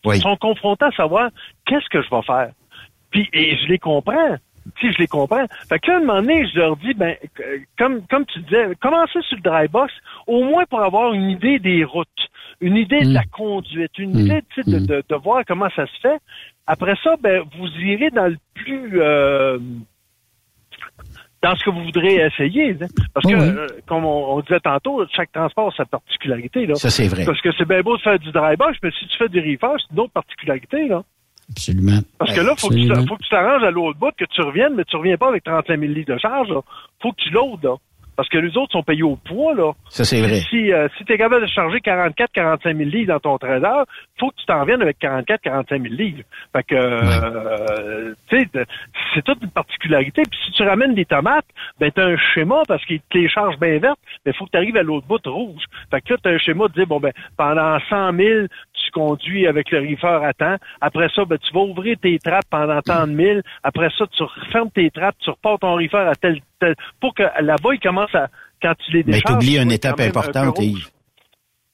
Oui. 0.03 0.17
Ils 0.17 0.21
sont 0.21 0.35
confrontés 0.35 0.85
à 0.85 0.91
savoir 0.91 1.29
qu'est-ce 1.65 1.87
que 1.89 2.01
je 2.01 2.09
vais 2.09 2.21
faire? 2.23 2.51
Puis, 3.11 3.29
et 3.31 3.55
je 3.55 3.67
les 3.67 3.79
comprends. 3.79 4.35
Si 4.81 4.91
je 4.91 4.97
les 4.97 5.07
comprends. 5.07 5.45
Fait 5.69 5.79
que 5.79 5.89
là, 5.89 5.97
à 5.97 5.99
un 5.99 6.03
moment 6.03 6.21
donné, 6.21 6.47
je 6.47 6.59
leur 6.59 6.75
dis, 6.77 6.93
ben, 6.95 7.15
comme, 7.77 8.05
comme 8.07 8.25
tu 8.25 8.39
disais, 8.39 8.75
commencez 8.81 9.21
sur 9.21 9.37
le 9.37 9.41
dry 9.41 9.67
box, 9.69 9.93
au 10.27 10.43
moins 10.43 10.65
pour 10.65 10.81
avoir 10.81 11.13
une 11.13 11.29
idée 11.29 11.59
des 11.59 11.85
routes, 11.85 12.07
une 12.61 12.77
idée 12.77 13.01
de 13.01 13.09
Mm. 13.09 13.13
la 13.13 13.23
conduite, 13.25 13.97
une 13.97 14.13
Mm. 14.13 14.19
idée 14.19 14.41
de, 14.65 14.77
Mm. 14.79 14.85
de, 14.85 15.03
de 15.07 15.15
voir 15.15 15.43
comment 15.47 15.69
ça 15.75 15.85
se 15.87 15.99
fait. 16.01 16.17
Après 16.67 16.95
ça, 17.03 17.15
ben, 17.21 17.43
vous 17.57 17.67
irez 17.79 18.09
dans 18.11 18.27
le 18.27 18.37
plus, 18.55 18.99
euh, 19.01 19.59
dans 21.41 21.55
ce 21.55 21.63
que 21.63 21.69
vous 21.69 21.83
voudrez 21.83 22.15
essayer. 22.15 22.73
Parce 23.13 23.25
que, 23.27 23.33
Oui, 23.33 23.39
oui. 23.39 23.49
euh, 23.55 23.67
comme 23.87 24.03
on, 24.05 24.35
on 24.35 24.39
disait 24.41 24.59
tantôt, 24.61 25.05
chaque 25.15 25.31
transport 25.31 25.67
a 25.67 25.75
sa 25.75 25.85
particularité. 25.85 26.65
Là. 26.65 26.73
Ça, 26.75 26.89
c'est 26.89 27.07
vrai. 27.07 27.23
Parce 27.25 27.39
que 27.41 27.49
c'est 27.57 27.67
bien 27.67 27.81
beau 27.81 27.97
de 27.97 28.01
faire 28.01 28.17
du 28.17 28.31
dry 28.31 28.55
box, 28.57 28.77
mais 28.81 28.89
si 28.99 29.05
tu 29.07 29.17
fais 29.17 29.29
du 29.29 29.39
reefer, 29.39 29.75
c'est 29.79 29.93
une 29.93 29.99
autre 29.99 30.13
particularité. 30.13 30.87
Là. 30.87 31.03
Absolument. 31.51 31.99
Parce 32.17 32.31
que 32.33 32.39
là, 32.39 32.47
que, 32.47 32.51
Absolument. 32.53 33.05
faut 33.07 33.17
que 33.17 33.23
tu 33.23 33.29
t'arranges 33.29 33.63
à 33.63 33.69
l'autre 33.69 33.99
bout, 33.99 34.09
que 34.17 34.25
tu 34.25 34.41
reviennes, 34.41 34.73
mais 34.73 34.83
tu 34.85 34.95
reviens 34.95 35.17
pas 35.17 35.27
avec 35.27 35.43
35 35.43 35.79
000 35.79 35.93
litres 35.93 36.13
de 36.15 36.17
charge. 36.19 36.49
Là. 36.49 36.61
Faut 36.99 37.11
que 37.11 37.21
tu 37.21 37.29
là. 37.29 37.75
Parce 38.15 38.29
que 38.29 38.37
les 38.37 38.55
autres 38.57 38.71
sont 38.71 38.83
payés 38.83 39.03
au 39.03 39.15
poids, 39.15 39.53
là. 39.53 39.73
Ça, 39.89 40.03
c'est 40.03 40.21
vrai. 40.21 40.39
Si, 40.49 40.71
euh, 40.71 40.87
si 40.97 41.05
tu 41.05 41.13
es 41.13 41.17
capable 41.17 41.41
de 41.43 41.51
charger 41.51 41.81
44, 41.81 42.31
45 42.31 42.77
000 42.77 42.89
livres 42.89 43.13
dans 43.13 43.19
ton 43.19 43.37
trésor, 43.37 43.85
faut 44.19 44.29
que 44.29 44.35
tu 44.37 44.45
t'en 44.45 44.63
viennes 44.63 44.81
avec 44.81 44.99
44, 44.99 45.41
45 45.41 45.81
000 45.81 45.93
livres. 45.93 46.23
Fait 46.53 46.63
que, 46.63 46.75
euh, 46.75 48.13
tu 48.29 48.39
sais, 48.39 48.65
c'est 49.13 49.23
toute 49.23 49.41
une 49.41 49.49
particularité. 49.49 50.23
Puis 50.29 50.39
si 50.45 50.51
tu 50.51 50.63
ramènes 50.63 50.93
des 50.93 51.05
tomates, 51.05 51.45
ben 51.79 51.91
t'as 51.91 52.05
un 52.05 52.17
schéma 52.33 52.61
parce 52.67 52.83
qu'ils 52.85 53.01
te 53.01 53.17
les 53.17 53.29
chargent 53.29 53.59
bien 53.59 53.79
vertes, 53.79 53.99
mais 54.25 54.33
faut 54.33 54.45
que 54.45 54.51
tu 54.51 54.57
arrives 54.57 54.77
à 54.77 54.83
l'autre 54.83 55.07
bout 55.07 55.21
rouge. 55.25 55.63
Fait 55.91 56.01
que 56.01 56.13
là, 56.13 56.19
t'as 56.21 56.31
un 56.31 56.37
schéma 56.37 56.67
de 56.67 56.73
dire, 56.73 56.87
bon 56.87 56.99
ben, 56.99 57.11
pendant 57.37 57.77
100 57.89 58.13
000, 58.13 58.47
tu 58.73 58.91
conduis 58.91 59.47
avec 59.47 59.71
le 59.71 59.79
reefer 59.79 60.25
à 60.25 60.33
temps. 60.33 60.55
Après 60.81 61.09
ça, 61.09 61.25
ben, 61.25 61.37
tu 61.37 61.53
vas 61.53 61.61
ouvrir 61.61 61.97
tes 62.01 62.17
trappes 62.19 62.49
pendant 62.49 62.81
tant 62.81 63.07
de 63.07 63.13
mille. 63.13 63.41
Après 63.63 63.89
ça, 63.97 64.05
tu 64.07 64.23
refermes 64.23 64.71
tes 64.71 64.89
trappes, 64.91 65.15
tu 65.19 65.29
repars 65.29 65.59
ton 65.59 65.75
reefer 65.75 65.97
à 65.97 66.15
tel, 66.15 66.39
pour 66.99 67.13
que 67.13 67.23
là-bas, 67.41 67.69
il 67.73 67.79
commence 67.79 68.13
à, 68.15 68.27
quand 68.61 68.73
tu 68.85 68.91
les 68.91 69.03
Mais 69.03 69.13
décharges. 69.13 69.33
t'oublies 69.33 69.55
tu 69.55 69.61
une 69.61 69.71
étape 69.71 69.99
importante. 69.99 70.59
Yves. 70.59 70.89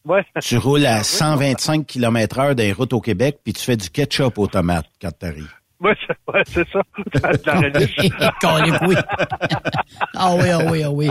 Ouais. 0.06 0.26
Tu 0.42 0.58
roules 0.58 0.86
à 0.86 1.04
125 1.04 1.86
km 1.86 2.40
heure 2.40 2.56
des 2.56 2.72
routes 2.74 2.94
au 2.94 3.02
Québec, 3.02 3.40
puis 3.44 3.54
tu 3.54 3.64
fais 3.64 3.78
du 3.78 3.90
ketchup 3.90 4.38
aux 4.40 4.48
tomates 4.48 4.88
quand 5.02 5.12
t'arrives. 5.12 5.54
Ouais, 5.80 5.96
c'est 6.08 6.16
ouais, 6.32 6.42
c'est 6.46 6.68
ça. 6.70 6.82
Dans. 7.46 8.32
Calé, 8.40 8.72
oui. 8.88 8.96
ah 10.16 10.36
oui, 10.36 10.50
ah 10.50 10.60
oui, 10.72 10.84
ah 10.84 10.92
oui. 10.92 11.10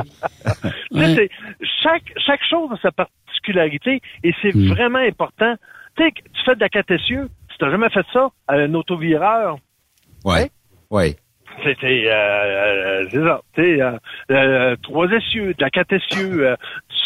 Tu 0.93 1.14
sais, 1.14 1.29
chaque, 1.83 2.05
chaque 2.25 2.41
chose 2.49 2.71
a 2.73 2.77
sa 2.81 2.91
particularité 2.93 4.01
et 4.23 4.33
c'est 4.43 4.55
Hmm. 4.55 4.68
vraiment 4.73 4.99
important. 5.01 5.55
Tu 5.97 6.05
sais, 6.05 6.11
tu 6.12 6.45
fais 6.45 6.55
de 6.55 6.61
la 6.61 6.68
catessieux, 6.68 7.29
si 7.51 7.59
tu 7.59 7.64
n'as 7.64 7.71
jamais 7.73 7.91
fait 7.91 8.07
ça 8.12 8.29
à 8.49 8.55
un 8.55 8.75
autovireur, 8.75 9.57
Ouais. 10.25 10.51
Ouais. 10.91 11.16
C'est, 11.62 11.84
euh, 11.84 12.12
euh, 12.12 13.08
c'est 13.11 13.24
ça. 13.24 13.40
Tu 13.54 13.62
sais, 13.62 13.82
euh, 13.82 13.98
euh, 14.30 14.76
trois 14.82 15.06
essieux, 15.11 15.54
de 15.54 15.62
la 15.62 15.70
catessieux, 15.70 16.48
euh, 16.48 16.56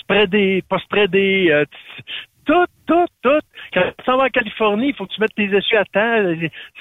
spreader, 0.00 0.62
pas 0.68 0.78
spreader, 0.78 1.48
euh, 1.50 1.64
t- 1.64 2.02
tout, 2.46 2.66
tout, 2.86 3.06
tout. 3.22 3.40
Quand 3.72 3.82
tu 3.98 4.04
s'en 4.04 4.16
vas 4.18 4.24
en 4.24 4.28
Californie, 4.28 4.88
il 4.88 4.94
faut 4.94 5.06
que 5.06 5.14
tu 5.14 5.20
mettes 5.20 5.34
tes 5.34 5.44
essieux 5.44 5.78
à 5.78 5.84
temps. 5.84 6.34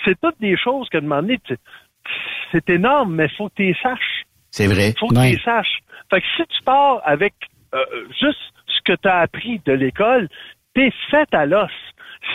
C'est 0.06 0.20
toutes 0.22 0.40
des 0.40 0.58
choses 0.58 0.90
que 0.90 0.98
demander. 0.98 1.40
C'est 2.52 2.70
énorme, 2.70 3.16
mais 3.16 3.26
il 3.26 3.36
faut 3.38 3.50
que 3.50 3.56
tu 3.56 3.64
les 3.64 3.76
saches. 3.82 4.24
C'est 4.52 4.68
vrai. 4.68 4.94
faut 5.00 5.08
que 5.08 5.16
tu 5.16 5.22
les 5.22 5.40
saches. 5.40 5.80
Fait 6.10 6.22
que 6.22 6.28
si 6.36 6.44
tu 6.48 6.64
pars 6.64 7.02
avec 7.06 7.34
euh, 7.74 7.80
juste 8.20 8.40
ce 8.68 8.82
que 8.84 8.94
tu 9.02 9.08
as 9.08 9.20
appris 9.20 9.62
de 9.66 9.74
l'école, 9.74 10.28
t'es 10.76 10.92
fait 11.10 11.34
à 11.34 11.46
l'os. 11.46 11.72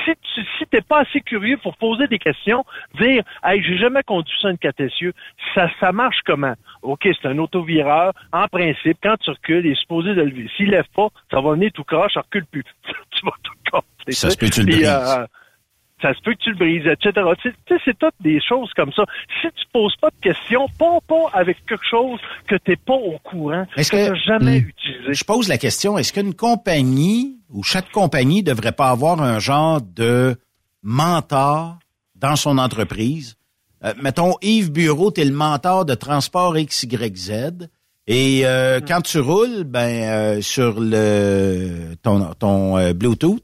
Si 0.04 0.12
tu 0.34 0.46
si 0.58 0.66
t'es 0.66 0.80
pas 0.80 1.00
assez 1.00 1.20
curieux 1.20 1.56
pour 1.58 1.76
poser 1.76 2.06
des 2.08 2.18
questions, 2.18 2.64
dire 3.00 3.22
Hey, 3.42 3.62
j'ai 3.62 3.78
jamais 3.78 4.02
conduit 4.02 4.36
ça 4.40 4.50
une 4.50 4.58
catessieux, 4.58 5.12
ça 5.54 5.70
ça 5.80 5.92
marche 5.92 6.20
comment? 6.26 6.54
OK, 6.82 7.08
c'est 7.20 7.28
un 7.28 7.38
autovireur. 7.38 8.12
En 8.32 8.46
principe, 8.48 8.98
quand 9.02 9.16
tu 9.18 9.30
recules, 9.30 9.66
il 9.66 9.72
est 9.72 9.80
supposé 9.80 10.14
de 10.14 10.22
lever. 10.22 10.48
S'il 10.56 10.70
lève 10.70 10.88
pas, 10.94 11.08
ça 11.30 11.40
va 11.40 11.52
venir 11.52 11.70
tout 11.72 11.84
croche, 11.84 12.14
ça 12.14 12.20
recule 12.20 12.46
plus. 12.46 12.64
tu 13.10 13.24
vas 13.24 13.32
tout 13.42 13.52
casser. 13.70 14.12
Ça 14.12 14.30
se 14.30 14.36
peut 14.36 14.50
tu 14.50 14.60
le 14.62 14.66
brises. 14.66 15.28
Ça 16.00 16.14
se 16.14 16.20
peut 16.22 16.32
que 16.34 16.38
tu 16.44 16.50
le 16.50 16.56
brises, 16.56 16.86
etc. 16.86 17.26
Tu 17.42 17.50
sais, 17.68 17.76
c'est 17.84 17.98
toutes 17.98 18.14
des 18.20 18.40
choses 18.40 18.70
comme 18.76 18.92
ça. 18.92 19.04
Si 19.42 19.48
tu 19.48 19.64
poses 19.72 19.96
pas 19.96 20.10
de 20.10 20.20
questions, 20.22 20.66
pas 20.78 20.98
pas 21.08 21.30
avec 21.32 21.56
quelque 21.66 21.84
chose 21.90 22.20
que 22.46 22.54
tu 22.56 22.70
n'es 22.70 22.76
pas 22.76 22.94
au 22.94 23.18
courant, 23.24 23.66
Est-ce 23.76 23.90
que, 23.90 23.96
que- 23.96 24.04
tu 24.04 24.10
n'as 24.10 24.16
jamais 24.38 24.60
Hmm. 24.60 24.68
utilisé. 24.68 25.14
Je 25.14 25.24
pose 25.24 25.48
la 25.48 25.58
question, 25.58 25.98
est-ce 25.98 26.12
qu'une 26.12 26.34
compagnie 26.34 27.38
ou 27.50 27.62
chaque 27.62 27.90
compagnie 27.90 28.42
devrait 28.42 28.72
pas 28.72 28.90
avoir 28.90 29.20
un 29.22 29.38
genre 29.38 29.80
de 29.80 30.36
mentor 30.82 31.78
dans 32.14 32.36
son 32.36 32.58
entreprise? 32.58 33.36
Euh, 33.84 33.92
mettons, 34.02 34.34
Yves 34.42 34.72
Bureau, 34.72 35.10
tu 35.12 35.20
es 35.20 35.24
le 35.24 35.32
mentor 35.32 35.84
de 35.84 35.94
transport 35.94 36.54
XYZ. 36.56 37.68
Et 38.10 38.40
euh, 38.46 38.80
quand 38.86 39.02
tu 39.02 39.18
roules, 39.20 39.64
ben 39.64 40.08
euh, 40.08 40.40
sur 40.40 40.80
le 40.80 41.94
ton, 42.02 42.32
ton 42.38 42.76
euh, 42.78 42.92
Bluetooth, 42.94 43.40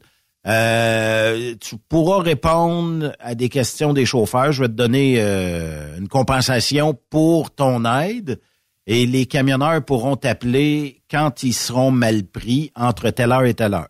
euh, 0.46 1.54
tu 1.60 1.76
pourras 1.88 2.22
répondre 2.22 3.12
à 3.20 3.34
des 3.34 3.48
questions 3.48 3.92
des 3.92 4.04
chauffeurs. 4.06 4.52
Je 4.52 4.62
vais 4.62 4.68
te 4.68 4.74
donner 4.74 5.16
euh, 5.18 5.96
une 5.98 6.08
compensation 6.08 6.96
pour 7.10 7.54
ton 7.54 7.84
aide. 7.84 8.40
Et 8.86 9.06
les 9.06 9.24
camionneurs 9.24 9.82
pourront 9.82 10.16
t'appeler 10.16 11.00
quand 11.10 11.42
ils 11.42 11.54
seront 11.54 11.90
mal 11.90 12.22
pris 12.24 12.70
entre 12.76 13.08
telle 13.10 13.32
heure 13.32 13.44
et 13.46 13.54
telle 13.54 13.72
heure. 13.72 13.88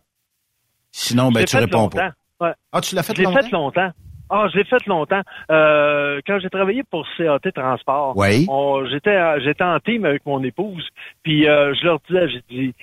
Sinon, 0.91 1.31
ben, 1.31 1.43
tu 1.43 1.57
réponds 1.57 1.79
longtemps. 1.81 1.97
pas. 2.39 2.45
Ouais. 2.47 2.53
Ah, 2.71 2.79
tu 2.79 2.95
l'as 2.95 3.03
fait 3.03 3.17
longtemps? 3.17 3.41
fait 3.41 3.51
longtemps. 3.51 3.91
Ah, 4.29 4.47
je 4.51 4.57
l'ai 4.57 4.63
fait 4.63 4.83
longtemps. 4.87 5.21
Euh, 5.51 6.19
quand 6.25 6.39
j'ai 6.39 6.49
travaillé 6.49 6.81
pour 6.89 7.05
CAT 7.17 7.51
Transport, 7.53 8.17
Oui. 8.17 8.47
j'étais 8.91 9.39
j'étais 9.41 9.63
en 9.63 9.79
team 9.79 10.03
avec 10.05 10.25
mon 10.25 10.41
épouse, 10.43 10.87
puis 11.21 11.47
euh, 11.47 11.75
je 11.75 11.85
leur 11.85 11.99
disais, 12.07 12.27
j'ai 12.29 12.43
dit, 12.49 12.73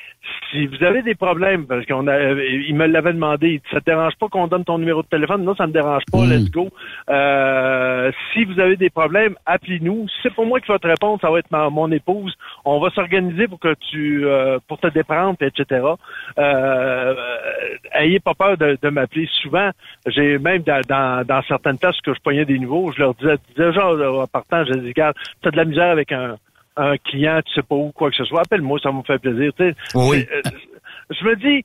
si 0.50 0.66
vous 0.66 0.82
avez 0.84 1.02
des 1.02 1.14
problèmes, 1.14 1.66
parce 1.66 1.84
qu'on 1.86 2.06
a, 2.06 2.12
euh, 2.12 2.44
ils 2.44 2.74
me 2.74 2.86
l'avaient 2.86 3.12
demandé, 3.12 3.60
ça 3.70 3.80
te 3.80 3.86
dérange 3.86 4.14
pas 4.16 4.28
qu'on 4.28 4.46
donne 4.46 4.64
ton 4.64 4.78
numéro 4.78 5.02
de 5.02 5.08
téléphone? 5.08 5.42
Non, 5.44 5.54
ça 5.54 5.66
me 5.66 5.72
dérange 5.72 6.04
pas. 6.10 6.18
Mm. 6.18 6.30
Let's 6.30 6.50
go. 6.50 6.68
Euh, 7.08 8.12
si 8.32 8.44
vous 8.44 8.60
avez 8.60 8.76
des 8.76 8.90
problèmes, 8.90 9.34
appelez-nous. 9.46 10.08
Si 10.08 10.14
c'est 10.22 10.34
pour 10.34 10.46
moi 10.46 10.60
qui 10.60 10.68
va 10.68 10.78
te 10.78 10.86
répondre, 10.86 11.20
ça 11.20 11.30
va 11.30 11.38
être 11.38 11.50
ma- 11.50 11.70
mon 11.70 11.90
épouse. 11.90 12.34
On 12.64 12.80
va 12.80 12.90
s'organiser 12.90 13.48
pour 13.48 13.58
que 13.58 13.74
tu, 13.90 14.26
euh, 14.26 14.58
pour 14.68 14.78
te 14.78 14.88
déprendre, 14.88 15.36
etc. 15.40 15.84
Euh, 16.38 17.14
ayez 17.94 18.20
pas 18.20 18.34
peur 18.34 18.56
de, 18.56 18.78
de 18.80 18.88
m'appeler. 18.90 19.28
Souvent, 19.42 19.70
j'ai 20.06 20.38
même 20.38 20.62
dans, 20.62 20.82
dans, 20.86 21.26
dans 21.26 21.42
certaines 21.42 21.78
places 21.78 22.00
que 22.00 22.14
je 22.14 22.20
pognais 22.20 22.44
des 22.44 22.58
nouveaux, 22.58 22.92
je 22.92 23.00
leur 23.00 23.14
disais 23.14 23.36
déjà 23.56 23.88
en 23.88 24.26
partant, 24.26 24.64
je 24.64 24.74
dis, 24.74 24.88
regarde, 24.88 25.16
t'as 25.42 25.50
de 25.50 25.56
la 25.56 25.64
misère 25.64 25.90
avec 25.90 26.12
un, 26.12 26.36
un 26.76 26.96
client, 26.98 27.40
tu 27.44 27.52
sais 27.54 27.62
pas 27.62 27.74
où, 27.74 27.92
quoi 27.92 28.10
que 28.10 28.16
ce 28.16 28.24
soit, 28.24 28.40
appelle-moi, 28.42 28.78
ça 28.82 28.90
me 28.92 29.02
fait 29.02 29.18
plaisir. 29.18 29.52
tu 29.58 29.64
sais. 29.70 29.74
Oui. 29.94 30.26
Euh, 30.32 30.42
je 31.10 31.24
me 31.24 31.36
dis, 31.36 31.62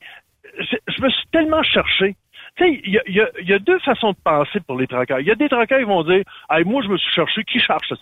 je, 0.58 0.76
je 0.96 1.02
me 1.02 1.08
suis 1.10 1.26
tellement 1.32 1.62
cherché. 1.62 2.16
Tu 2.56 2.64
sais, 2.64 2.80
il 2.84 2.92
y 2.92 2.98
a, 2.98 3.02
il 3.06 3.14
y, 3.16 3.20
a, 3.20 3.28
il 3.40 3.48
y 3.48 3.52
a 3.52 3.58
deux 3.58 3.78
façons 3.80 4.10
de 4.12 4.16
penser 4.24 4.60
pour 4.66 4.78
les 4.78 4.86
traqueurs. 4.86 5.20
Il 5.20 5.26
y 5.26 5.30
a 5.30 5.34
des 5.34 5.48
traqueurs 5.48 5.78
qui 5.78 5.84
vont 5.84 6.02
dire, 6.04 6.22
hey, 6.50 6.64
moi, 6.64 6.82
je 6.82 6.88
me 6.88 6.96
suis 6.98 7.12
cherché, 7.14 7.42
qui 7.44 7.58
cherche 7.60 7.88
ça? 7.88 7.94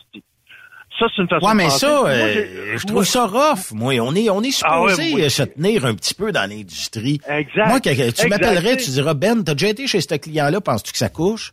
Ça, 0.99 1.07
c'est 1.15 1.21
une 1.23 1.29
façon 1.29 1.45
Ouais, 1.45 1.53
de 1.53 1.57
mais 1.59 1.65
penser. 1.65 1.79
ça, 1.81 2.01
Moi, 2.01 2.09
euh, 2.09 2.79
je 2.79 2.87
trouve 2.87 3.05
ça 3.05 3.27
rough. 3.27 3.73
Moi, 3.73 4.01
on 4.01 4.15
est, 4.15 4.31
on 4.31 4.43
est 4.43 4.59
Ah 4.65 4.81
ouais, 4.83 4.91
supposé 4.95 5.25
euh, 5.25 5.29
se 5.29 5.43
tenir 5.43 5.85
un 5.85 5.95
petit 5.95 6.15
peu 6.15 6.33
dans 6.33 6.49
l'industrie. 6.49 7.21
Exact. 7.29 7.69
Moi, 7.69 7.81
tu 7.81 8.29
m'appellerais, 8.29 8.79
tu 8.79 8.91
diras, 8.91 9.13
Ben, 9.13 9.45
t'as 9.45 9.53
déjà 9.53 9.69
été 9.69 9.87
chez 9.87 10.01
ce 10.01 10.15
client-là, 10.15 10.61
penses-tu 10.63 10.93
que 10.93 10.99
ça 10.99 11.11
couche? 11.11 11.53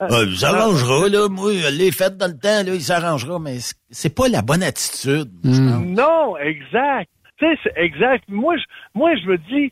Euh, 0.00 0.06
Ah, 0.10 0.22
il 0.26 0.36
s'arrangera, 0.36 1.08
là. 1.08 1.28
Moi, 1.28 1.52
je 1.54 1.76
l'ai 1.76 1.92
fait 1.92 2.16
dans 2.16 2.26
le 2.26 2.38
temps, 2.38 2.62
là, 2.64 2.74
il 2.74 2.80
s'arrangera, 2.82 3.38
mais 3.38 3.58
c'est- 3.90 4.14
pas 4.14 4.28
la 4.28 4.42
bonne 4.42 4.62
attitude. 4.62 5.30
Hmm. 5.44 5.94
Non, 5.94 6.36
exact. 6.38 7.08
Tu 7.38 7.46
sais, 7.46 7.58
c'est 7.64 7.72
exact. 7.76 8.24
Moi, 8.28 8.56
je, 8.56 8.62
moi, 8.94 9.14
je 9.16 9.26
me 9.26 9.38
dis, 9.38 9.70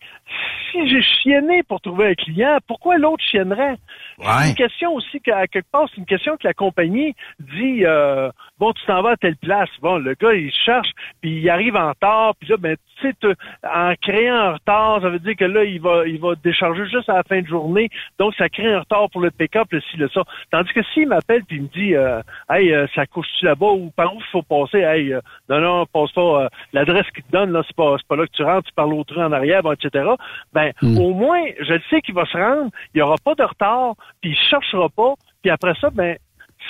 si 0.70 0.88
j'ai 0.88 1.02
chienné 1.22 1.62
pour 1.64 1.80
trouver 1.80 2.08
un 2.08 2.14
client, 2.14 2.58
pourquoi 2.66 2.96
l'autre 2.98 3.22
chiennerait? 3.28 3.76
C'est 4.18 4.48
une 4.50 4.54
question 4.54 4.92
aussi 4.94 5.20
qu'à 5.20 5.46
quelque 5.46 5.70
part, 5.70 5.88
c'est 5.90 5.98
une 5.98 6.06
question 6.06 6.36
que 6.36 6.46
la 6.46 6.54
compagnie 6.54 7.14
dit 7.40 7.84
euh, 7.84 8.30
bon, 8.60 8.72
tu 8.74 8.84
t'en 8.86 9.02
vas 9.02 9.12
à 9.12 9.16
telle 9.16 9.36
place. 9.36 9.70
Bon, 9.80 9.96
le 9.96 10.14
gars, 10.14 10.34
il 10.34 10.52
cherche, 10.52 10.90
puis 11.20 11.40
il 11.40 11.50
arrive 11.50 11.74
en 11.76 11.88
retard, 11.88 12.34
puis 12.38 12.48
là, 12.50 12.56
ben, 12.58 12.76
tu 13.00 13.08
sais, 13.08 13.34
en 13.64 13.94
créant 14.00 14.34
un 14.36 14.52
retard, 14.52 15.00
ça 15.00 15.08
veut 15.08 15.18
dire 15.18 15.34
que 15.34 15.46
là, 15.46 15.64
il 15.64 15.80
va 15.80 16.06
il 16.06 16.20
va 16.20 16.34
décharger 16.36 16.86
juste 16.86 17.08
à 17.08 17.14
la 17.14 17.22
fin 17.22 17.40
de 17.40 17.46
journée. 17.46 17.88
Donc, 18.18 18.34
ça 18.34 18.48
crée 18.50 18.72
un 18.72 18.80
retard 18.80 19.08
pour 19.10 19.22
le 19.22 19.30
pick-up, 19.30 19.68
le 19.72 19.80
ci, 19.80 19.96
le 19.96 20.08
ça. 20.10 20.22
Tandis 20.50 20.72
que 20.74 20.82
s'il 20.92 21.08
m'appelle 21.08 21.42
puis 21.44 21.56
il 21.56 21.62
me 21.62 21.68
dit 21.68 21.94
euh, 21.94 22.20
Hey, 22.50 22.72
euh, 22.72 22.86
ça 22.94 23.06
couche-tu 23.06 23.46
là-bas 23.46 23.70
ou 23.72 23.90
par 23.96 24.14
où 24.14 24.18
il 24.20 24.26
faut 24.30 24.42
passer? 24.42 24.80
Hey, 24.80 25.12
euh, 25.14 25.20
non, 25.48 25.60
non, 25.60 25.86
passe 25.86 26.12
pas. 26.12 26.42
euh, 26.44 26.48
L'adresse 26.74 27.10
qu'il 27.14 27.24
te 27.24 27.32
donne, 27.32 27.52
là, 27.52 27.62
c'est 27.66 27.74
pas, 27.76 27.96
c'est 27.98 28.06
pas 28.06 28.16
là 28.16 28.26
que 28.26 28.32
tu 28.32 28.42
rentres, 28.42 28.68
tu 28.68 28.74
parles 28.74 28.92
au 28.92 29.04
train 29.04 29.26
en 29.26 29.32
arrière, 29.32 29.62
bon, 29.62 29.72
etc. 29.72 30.04
Ben, 30.52 30.72
au 30.82 31.14
moins, 31.14 31.42
je 31.60 31.72
le 31.72 31.80
sais 31.88 32.02
qu'il 32.02 32.14
va 32.14 32.26
se 32.26 32.36
rendre, 32.36 32.70
il 32.94 32.98
n'y 32.98 33.02
aura 33.02 33.16
pas 33.24 33.34
de 33.34 33.42
retard, 33.42 33.94
puis 34.20 34.30
il 34.32 34.36
cherchera 34.36 34.88
pas, 34.90 35.14
puis 35.42 35.50
après 35.50 35.74
ça, 35.80 35.88
ben, 35.90 36.16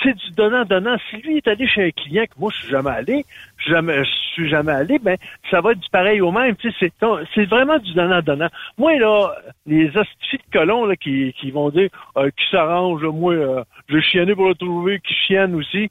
c'est 0.01 0.15
du 0.15 0.31
donnant-donnant. 0.31 0.97
Si 1.09 1.17
lui 1.17 1.37
est 1.37 1.47
allé 1.47 1.67
chez 1.67 1.85
un 1.85 1.91
client 1.91 2.23
que 2.23 2.39
moi, 2.39 2.51
je 2.53 2.61
suis 2.61 2.69
jamais 2.69 2.89
allé, 2.89 3.25
je 3.57 3.63
suis 3.63 3.71
jamais, 3.73 4.03
je 4.03 4.11
suis 4.33 4.49
jamais 4.49 4.71
allé, 4.71 4.99
ben, 4.99 5.17
ça 5.49 5.61
va 5.61 5.71
être 5.71 5.79
du 5.79 5.89
pareil 5.89 6.21
au 6.21 6.31
même. 6.31 6.55
Tu 6.55 6.71
sais, 6.71 6.91
c'est, 7.35 7.45
vraiment 7.45 7.77
du 7.77 7.93
donnant-donnant. 7.93 8.49
Moi, 8.77 8.97
là, 8.97 9.35
les 9.65 9.87
hosties 9.95 10.37
de 10.37 10.51
colons, 10.51 10.85
là, 10.85 10.95
qui, 10.95 11.33
qui 11.39 11.51
vont 11.51 11.69
dire, 11.69 11.89
euh, 12.17 12.29
qui 12.29 12.49
s'arrangent, 12.49 13.03
là, 13.03 13.11
moi, 13.11 13.33
euh, 13.33 13.63
je 13.89 13.95
vais 13.95 14.01
chienner 14.01 14.35
pour 14.35 14.47
le 14.47 14.55
trouver, 14.55 14.99
qui 14.99 15.13
chienne 15.13 15.55
aussi. 15.55 15.89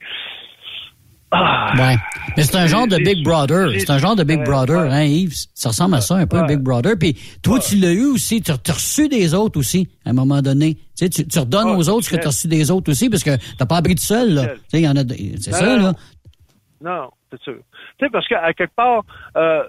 Ah, 1.33 1.72
Ouais. 1.78 1.97
Mais 2.37 2.43
c'est 2.43 2.57
un 2.57 2.66
genre 2.66 2.87
de 2.89 2.97
Big 2.97 3.22
Brother. 3.24 3.70
c'est- 3.78 3.91
un 3.91 3.99
genre 3.99 4.16
de 4.16 4.24
Big 4.24 4.43
Brother, 4.45 4.81
hein, 4.91 5.03
Yves? 5.05 5.35
Ça 5.55 5.68
ressemble 5.70 5.95
à 5.97 6.01
ça, 6.01 6.16
un 6.16 6.26
peu. 6.26 6.43
Big 6.47 6.59
Brother. 6.59 6.95
Puis 6.99 7.16
toi, 7.43 7.59
tu 7.61 7.76
l'as 7.76 7.93
eu 7.93 8.05
aussi. 8.07 8.43
Tu 8.43 8.51
as 8.51 8.72
reçu 8.72 9.09
des 9.09 9.35
autres 9.35 9.59
aussi, 9.59 9.89
à 10.05 10.11
un 10.11 10.12
moment 10.12 10.43
donné. 10.43 10.74
Tu 10.74 10.81
sais, 10.97 11.09
tu, 11.09 11.26
tu 11.26 11.39
redonnes 11.39 11.68
aux 11.70 11.89
autres 11.89 12.07
ce 12.07 12.11
que 12.11 12.16
tu 12.16 12.26
as 12.26 12.31
reçu 12.31 12.49
des 12.49 12.70
autres 12.70 12.91
aussi, 12.91 13.09
parce 13.11 13.22
que 13.22 13.37
t'as 13.59 13.66
pas 13.66 13.76
appris 13.76 13.95
tout 13.95 14.03
seul, 14.03 14.35
là. 14.35 14.47
Tu 14.49 14.55
sais, 14.68 14.81
il 14.81 14.85
y 14.85 14.89
en 14.89 14.97
a, 14.97 15.03
c'est 15.41 15.53
ça, 15.53 15.76
là. 15.76 15.93
Non, 16.83 17.11
c'est 17.31 17.41
sûr. 17.43 17.57
Tu 17.99 18.07
sais, 18.07 18.11
parce 18.11 18.26
qu'à 18.28 18.53
quelque 18.55 18.74
part, 18.74 19.03
euh, 19.37 19.62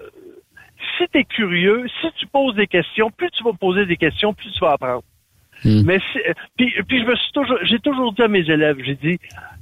si 0.98 1.04
tu 1.12 1.18
es 1.18 1.24
curieux, 1.24 1.84
si 2.00 2.08
tu 2.18 2.26
poses 2.26 2.54
des 2.56 2.66
questions, 2.66 3.10
plus 3.10 3.30
tu 3.30 3.44
vas 3.44 3.52
poser 3.52 3.86
des 3.86 3.96
questions, 3.96 4.32
plus 4.34 4.50
tu 4.52 4.60
vas 4.60 4.72
apprendre. 4.72 5.02
Hmm. 5.64 5.82
Mais 5.84 5.98
si, 6.12 6.18
euh, 6.28 6.32
puis, 6.56 6.72
puis 6.88 7.00
je 7.02 7.06
me 7.06 7.14
suis 7.14 7.32
toujours, 7.32 7.58
j'ai 7.64 7.78
toujours 7.78 8.12
dit 8.14 8.22
à 8.22 8.28
mes 8.28 8.40
élèves, 8.40 8.76
j'ai 8.84 8.96
dit, 8.96 9.18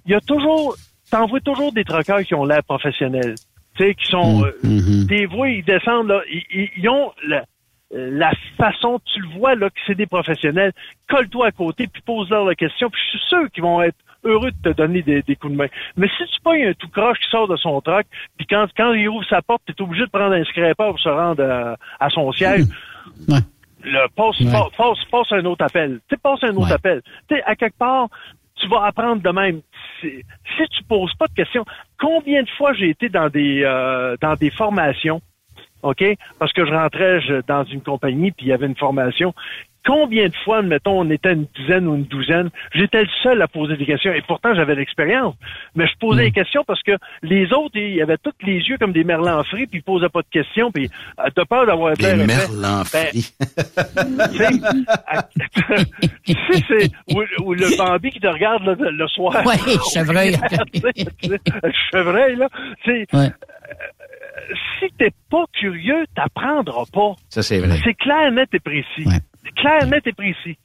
il 0.07 0.13
y 0.13 0.15
a 0.15 0.21
toujours, 0.21 0.77
t'en 1.11 1.27
vois 1.27 1.41
toujours 1.41 1.73
des 1.73 1.85
troqueurs 1.85 2.21
qui 2.23 2.35
ont 2.35 2.45
l'air 2.45 2.63
professionnels, 2.65 3.35
tu 3.77 3.85
sais, 3.85 3.95
qui 3.95 4.07
sont, 4.07 4.45
euh, 4.45 4.53
Mhm. 4.63 5.07
des 5.07 5.27
voix, 5.27 5.49
ils 5.49 5.65
descendent 5.65 6.09
là, 6.09 6.21
ils, 6.31 6.43
ils- 6.53 6.71
ils 6.77 6.89
ont 6.89 7.13
la, 7.27 7.45
la 7.93 8.31
façon, 8.57 9.01
tu 9.13 9.21
le 9.21 9.29
vois 9.39 9.55
là, 9.57 9.69
que 9.71 9.81
c'est 9.87 9.97
des 9.97 10.07
professionnels. 10.07 10.73
Colle-toi 11.09 11.47
à 11.49 11.51
côté, 11.53 11.87
puis 11.89 12.03
pose-leur 12.03 12.45
la 12.45 12.55
question, 12.55 12.89
puis 12.91 13.01
je 13.13 13.19
suis 13.19 13.29
sûr 13.29 13.51
qu'ils 13.51 13.63
vont 13.65 13.83
être 13.83 13.97
heureux 14.23 14.51
de 14.53 14.71
te 14.71 14.77
donner 14.77 15.03
des, 15.03 15.23
des 15.23 15.35
coups 15.35 15.53
de 15.55 15.59
main. 15.59 15.67
Mais 15.97 16.07
si 16.09 16.25
tu 16.27 16.41
pognes 16.43 16.67
un 16.67 16.75
tout 16.75 16.89
croche 16.89 17.19
qui 17.19 17.29
sort 17.31 17.49
de 17.49 17.57
son 17.57 17.81
truck, 17.81 18.07
puis 18.37 18.47
quand, 18.47 18.67
quand 18.77 18.93
il 18.93 19.09
ouvre 19.09 19.25
sa 19.29 19.41
porte, 19.43 19.63
tu 19.67 19.73
es 19.73 19.83
obligé 19.83 20.05
de 20.05 20.11
prendre 20.11 20.35
un 20.35 20.45
scraper 20.45 20.75
pour 20.77 21.01
se 21.01 21.09
rendre 21.09 21.43
à, 21.43 21.77
à 21.99 22.11
son 22.11 22.31
siège. 22.33 22.65
Ouais. 23.29 23.39
Le, 23.83 24.07
passe, 24.15 24.39
Ouais. 24.41 24.53
passe, 24.53 24.69
passe, 24.77 25.05
passe 25.11 25.33
un 25.33 25.45
autre 25.47 25.65
appel. 25.65 26.01
Tu 26.09 26.17
passe 26.19 26.45
un 26.45 26.51
autre 26.55 26.67
Ouais. 26.69 26.73
appel. 26.75 27.01
Tu 27.29 27.41
à 27.47 27.57
quelque 27.57 27.79
part, 27.79 28.09
tu 28.61 28.69
vas 28.69 28.85
apprendre 28.87 29.23
de 29.23 29.31
même. 29.31 29.61
C'est- 30.01 30.25
Si 30.57 30.69
tu 30.69 30.83
poses 30.85 31.15
pas 31.15 31.27
de 31.27 31.35
questions, 31.35 31.65
combien 31.99 32.43
de 32.43 32.49
fois 32.51 32.73
j'ai 32.75 32.91
été 32.91 33.09
dans 33.09 33.29
des 33.29 33.63
euh, 33.65 34.17
dans 34.21 34.35
des 34.35 34.51
formations, 34.51 35.21
OK? 35.83 36.05
Parce 36.39 36.53
que 36.53 36.65
je 36.67 36.73
rentrais 36.73 37.21
je- 37.21 37.43
dans 37.47 37.65
une 37.65 37.83
compagnie, 37.83 38.31
puis 38.33 38.47
il 38.47 38.49
y 38.49 38.53
avait 38.53 38.67
une 38.67 38.77
formation. 38.77 39.35
Combien 39.87 40.29
de 40.29 40.35
fois, 40.45 40.63
mettons, 40.63 41.01
on 41.01 41.11
était 41.11 41.33
une 41.33 41.47
dizaine 41.59 41.87
ou 41.89 41.97
une 41.97 42.05
douzaine, 42.05 42.51
j'étais 42.75 43.03
le 43.03 43.09
seul 43.23 43.41
à 43.43 43.49
poser 43.49 43.77
des 43.77 43.87
questions. 43.87 44.13
Et 44.13 44.23
pourtant, 44.23 44.55
j'avais 44.55 44.75
l'expérience. 44.75 45.35
Mais 45.75 45.87
je 45.87 45.93
posais 45.99 46.25
des 46.25 46.33
questions 46.33 46.65
parce 46.67 46.83
que 46.83 46.93
les 47.23 47.53
autres, 47.53 47.77
ils 47.77 48.01
avaient 48.03 48.19
tous 48.19 48.33
les 48.43 48.59
yeux 48.59 48.77
comme 48.79 48.93
des 48.93 49.05
merlans 49.05 49.43
frits, 49.45 49.67
puis 49.67 49.79
ils 49.79 49.83
posaient 49.83 50.09
pas 50.09 50.23
de 50.23 50.29
questions, 50.31 50.71
puis 50.71 50.91
euh, 51.19 51.29
t'as 51.35 51.45
peur 51.45 51.67
d'avoir 51.67 51.95
Les 51.99 52.07
épais. 52.09 52.27
merlans 52.27 52.83
Ben, 52.93 53.07
frits. 53.07 53.33
tu 56.27 56.35
sais, 56.35 56.65
c'est 56.69 56.91
ou, 57.15 57.23
ou 57.45 57.55
le 57.55 57.77
Bambi 57.77 58.11
qui 58.11 58.21
te 58.21 58.27
regarde 58.27 58.63
le, 58.65 59.09
soir. 59.09 59.45
Ouais, 59.47 59.57
chevreuil. 59.95 60.37
Tu 60.73 60.81
sais, 60.81 61.41
chevreuil, 61.91 62.37
là. 62.37 62.49
C'est, 62.85 63.07
Ouais. 63.13 63.31
si 64.79 64.87
t'es 64.99 65.11
pas 65.31 65.45
curieux, 65.59 66.05
t'apprendras 66.15 66.85
pas. 66.93 67.13
Ça, 67.29 67.43
c'est 67.43 67.59
vrai. 67.59 67.77
C'est 67.85 67.95
clair, 67.95 68.31
net 68.33 68.49
et 68.53 68.61
précis. 68.61 69.07
Ouais. 69.07 69.21
Clair, 69.57 69.87
net 69.87 70.07
et 70.07 70.13
précis. 70.13 70.59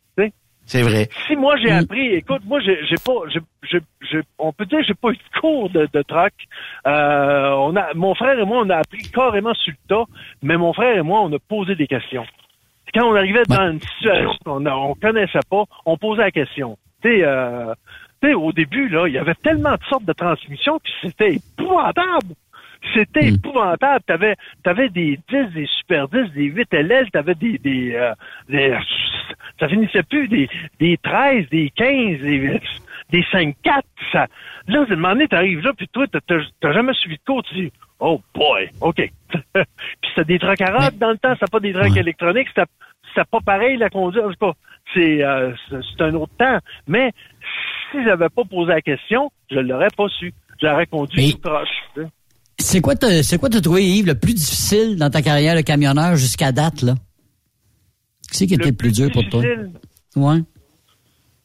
C'est 0.67 0.81
vrai. 0.81 1.07
Si 1.27 1.35
moi 1.35 1.55
j'ai 1.57 1.71
Mm. 1.71 1.83
appris, 1.83 2.07
écoute, 2.15 2.41
moi 2.45 2.59
j'ai 2.59 2.75
pas, 3.05 3.11
on 4.39 4.51
peut 4.51 4.65
dire 4.65 4.79
que 4.79 4.85
j'ai 4.85 4.93
pas 4.95 5.09
eu 5.11 5.17
de 5.17 5.39
cours 5.39 5.69
de, 5.69 5.87
de. 5.93 6.03
Euh, 6.87 7.49
on 7.51 7.75
a, 7.75 7.93
mon 7.93 8.15
frère 8.15 8.39
et 8.39 8.45
moi, 8.45 8.63
on 8.65 8.69
a 8.71 8.77
appris 8.77 9.03
carrément 9.13 9.53
sur 9.53 9.73
le 9.73 9.87
tas, 9.87 10.05
mais 10.41 10.57
mon 10.57 10.73
frère 10.73 10.97
et 10.97 11.01
moi, 11.03 11.21
on 11.21 11.31
a 11.33 11.39
posé 11.39 11.75
des 11.75 11.85
questions. 11.87 12.25
Quand 12.93 13.05
on 13.05 13.15
arrivait 13.15 13.43
dans 13.47 13.71
une 13.73 13.79
situation 13.81 14.31
qu'on 14.43 14.65
on 14.65 14.95
connaissait 14.95 15.39
pas, 15.49 15.65
on 15.85 15.97
posait 15.97 16.23
la 16.23 16.31
question. 16.31 16.77
Tu 17.03 17.09
sais, 17.09 17.23
euh, 17.23 17.73
tu 18.21 18.29
sais, 18.29 18.33
au 18.33 18.51
début 18.51 18.89
là, 18.89 19.07
il 19.07 19.13
y 19.13 19.17
avait 19.19 19.35
tellement 19.35 19.73
de 19.73 19.83
sortes 19.87 20.05
de 20.05 20.13
transmissions 20.13 20.79
que 20.79 20.89
c'était 21.03 21.35
épouvantable. 21.35 22.33
C'était 22.93 23.31
Hmm. 23.31 23.35
épouvantable. 23.35 24.03
T'avais, 24.05 24.35
t'avais 24.63 24.89
des 24.89 25.19
10, 25.29 25.53
des 25.53 25.65
super 25.79 26.07
10, 26.07 26.31
des 26.33 26.45
8 26.45 26.73
LL, 26.73 27.09
t'avais 27.11 27.35
des, 27.35 27.57
des, 27.57 27.93
euh, 27.95 28.13
des- 28.49 28.77
ça 29.59 29.67
finissait 29.67 30.03
plus, 30.03 30.27
des, 30.27 30.49
des 30.79 30.97
13, 30.97 31.47
des 31.49 31.69
15, 31.75 32.19
des, 32.21 32.61
des 33.11 33.23
5-4. 33.31 33.81
Ça, 34.11 34.27
là, 34.67 34.81
à 34.81 34.83
un 34.83 34.95
moment 34.95 35.09
donné, 35.13 35.27
t'arrives 35.27 35.63
là, 35.63 35.71
puis 35.75 35.87
toi, 35.87 36.05
t'as, 36.07 36.73
jamais 36.73 36.93
suivi 36.93 37.15
de 37.17 37.21
cours, 37.25 37.43
tu 37.43 37.55
dis, 37.55 37.71
oh 37.99 38.21
boy, 38.33 38.69
OK. 38.81 38.95
puis 39.31 39.63
c'était 40.09 40.25
des 40.25 40.39
trucs 40.39 40.61
arabes 40.61 40.97
dans 40.97 41.11
le 41.11 41.17
temps, 41.17 41.33
c'était 41.33 41.51
pas 41.51 41.59
des 41.59 41.73
trucs 41.73 41.97
électroniques, 41.97 42.47
c'était, 42.49 43.23
pas 43.31 43.39
pareil 43.45 43.77
la 43.77 43.89
conduite, 43.89 44.23
en 44.23 44.29
tout 44.31 44.45
cas. 44.47 44.53
C'est, 44.93 45.23
euh, 45.23 45.51
c'est, 45.69 45.77
c'est 45.81 46.03
un 46.03 46.13
autre 46.13 46.35
temps. 46.37 46.59
Mais 46.87 47.11
si 47.91 48.03
j'avais 48.03 48.29
pas 48.29 48.43
posé 48.43 48.71
la 48.73 48.81
question, 48.81 49.31
je 49.49 49.59
l'aurais 49.59 49.87
pas 49.97 50.07
su. 50.09 50.31
J'aurais 50.61 50.85
conduit 50.85 51.27
Mais- 51.27 51.31
tout 51.33 51.49
croche. 51.49 52.09
C'est 52.57 52.81
quoi 52.81 52.95
t'as- 52.95 53.23
c'est 53.23 53.37
quoi 53.37 53.49
t'as 53.49 53.61
trouvé, 53.61 53.83
Yves, 53.85 54.07
le 54.07 54.15
plus 54.15 54.33
difficile 54.33 54.95
dans 54.97 55.09
ta 55.09 55.21
carrière 55.21 55.55
de 55.55 55.61
camionneur 55.61 56.15
jusqu'à 56.15 56.51
date, 56.51 56.81
là? 56.81 56.95
Qu'est-ce 58.29 58.45
qui 58.45 58.53
était 58.53 58.65
le, 58.71 58.75
plus 58.75 58.91
dur 58.91 59.11
pour 59.11 59.27
toi? 59.29 59.41
Ouais. 60.15 60.39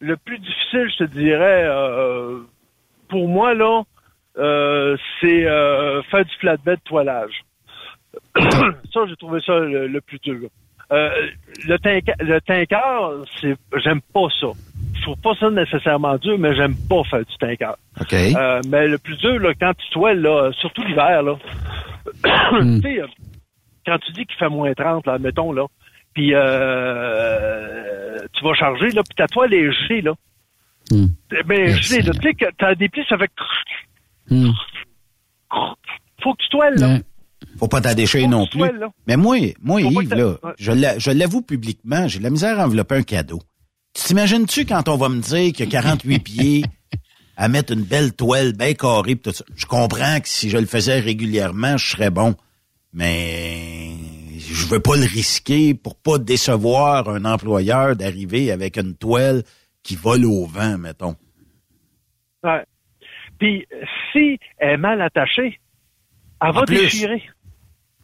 Le 0.00 0.16
plus 0.16 0.38
difficile, 0.38 0.88
je 0.98 1.04
te 1.04 1.10
dirais, 1.10 1.64
euh, 1.66 2.40
pour 3.08 3.28
moi, 3.28 3.54
là, 3.54 3.82
euh, 4.38 4.96
c'est 5.20 5.46
euh, 5.46 6.02
faire 6.04 6.24
du 6.24 6.34
flatbed 6.40 6.78
toilage. 6.84 7.44
ça, 8.36 9.00
j'ai 9.08 9.16
trouvé 9.16 9.40
ça 9.44 9.58
le, 9.58 9.86
le 9.88 10.00
plus 10.00 10.18
dur. 10.20 10.48
Euh, 10.92 11.10
le, 11.68 11.76
tank, 11.78 12.10
le 12.18 12.40
c'est, 13.40 13.56
j'aime 13.82 14.00
pas 14.12 14.26
ça. 14.40 14.48
Je 15.00 15.04
trouve 15.06 15.16
pas 15.22 15.34
ça 15.40 15.48
nécessairement 15.50 16.16
dur, 16.18 16.38
mais 16.38 16.54
j'aime 16.54 16.74
pas 16.88 17.02
faire 17.10 17.20
du 17.24 17.36
tanker. 17.38 17.72
OK. 18.00 18.12
Euh, 18.12 18.60
mais 18.68 18.86
le 18.86 18.98
plus 18.98 19.16
dur, 19.16 19.38
là, 19.38 19.52
quand 19.58 19.72
tu 19.74 19.90
toiles, 19.92 20.20
là, 20.20 20.50
surtout 20.60 20.82
l'hiver, 20.82 21.22
là, 21.22 21.36
tu 22.62 22.80
sais, 22.82 23.00
euh, 23.00 23.06
quand 23.86 23.98
tu 23.98 24.12
dis 24.12 24.26
qu'il 24.26 24.36
fait 24.36 24.48
moins 24.50 24.72
30, 24.74 25.06
là, 25.06 25.18
mettons, 25.18 25.52
là, 25.52 25.64
puis 26.14 26.34
euh, 26.34 28.18
tu 28.34 28.44
vas 28.44 28.54
charger, 28.54 28.88
là, 28.90 29.02
puis 29.02 29.14
ta 29.16 29.26
toile 29.26 29.54
est 29.54 29.72
gelée, 29.72 30.02
là. 30.02 30.12
Hmm. 30.90 31.06
Eh 31.32 31.42
Ben, 31.44 31.68
gelée, 31.80 32.02
là, 32.02 32.12
tu 32.12 32.20
sais, 32.20 32.34
que 32.34 32.44
t'as 32.58 32.74
des 32.74 32.88
plis, 32.88 33.04
ça 33.08 33.16
fait... 33.16 33.30
Hmm. 34.28 34.50
Faut 36.22 36.34
que 36.34 36.42
tu 36.42 36.48
toiles, 36.50 36.74
là. 36.78 36.98
Faut 37.58 37.68
pas 37.68 37.80
t'en 37.80 37.94
déchirer 37.94 38.26
non 38.26 38.46
plus. 38.46 38.60
Mais 39.06 39.16
moi, 39.16 39.36
moi 39.62 39.80
Faut 39.80 40.02
Yves, 40.02 40.14
là, 40.14 40.34
je 40.58 40.72
l'a- 40.72 40.98
je 40.98 41.10
l'avoue 41.10 41.42
publiquement, 41.42 42.06
j'ai 42.06 42.18
de 42.18 42.24
la 42.24 42.30
misère 42.30 42.60
à 42.60 42.66
envelopper 42.66 42.96
un 42.96 43.02
cadeau. 43.02 43.40
Tu 43.94 44.04
t'imagines-tu 44.04 44.66
quand 44.66 44.88
on 44.88 44.96
va 44.96 45.08
me 45.08 45.20
dire 45.20 45.52
qu'il 45.52 45.72
y 45.72 45.76
a 45.76 45.82
48 45.82 46.18
pieds 46.20 46.64
à 47.36 47.48
mettre 47.48 47.72
une 47.72 47.82
belle 47.82 48.14
toile 48.14 48.52
bien 48.52 48.74
carrée 48.74 49.16
pis 49.16 49.22
tout 49.22 49.32
ça? 49.32 49.44
Je 49.56 49.66
comprends 49.66 50.20
que 50.20 50.28
si 50.28 50.50
je 50.50 50.58
le 50.58 50.66
faisais 50.66 51.00
régulièrement, 51.00 51.76
je 51.76 51.90
serais 51.90 52.10
bon. 52.10 52.34
Mais 52.92 53.90
je 54.38 54.66
veux 54.66 54.80
pas 54.80 54.96
le 54.96 55.06
risquer 55.06 55.74
pour 55.74 55.96
pas 55.96 56.18
décevoir 56.18 57.08
un 57.08 57.24
employeur 57.24 57.94
d'arriver 57.94 58.50
avec 58.50 58.76
une 58.76 58.96
toile 58.96 59.42
qui 59.82 59.96
vole 59.96 60.24
au 60.24 60.46
vent, 60.46 60.76
mettons. 60.76 61.14
Ouais. 62.42 62.64
Puis, 63.38 63.66
si 64.12 64.38
elle 64.58 64.70
est 64.70 64.76
mal 64.76 65.00
attachée, 65.00 65.60
elle 66.42 66.52
va 66.52 66.64
déchirer. 66.64 67.22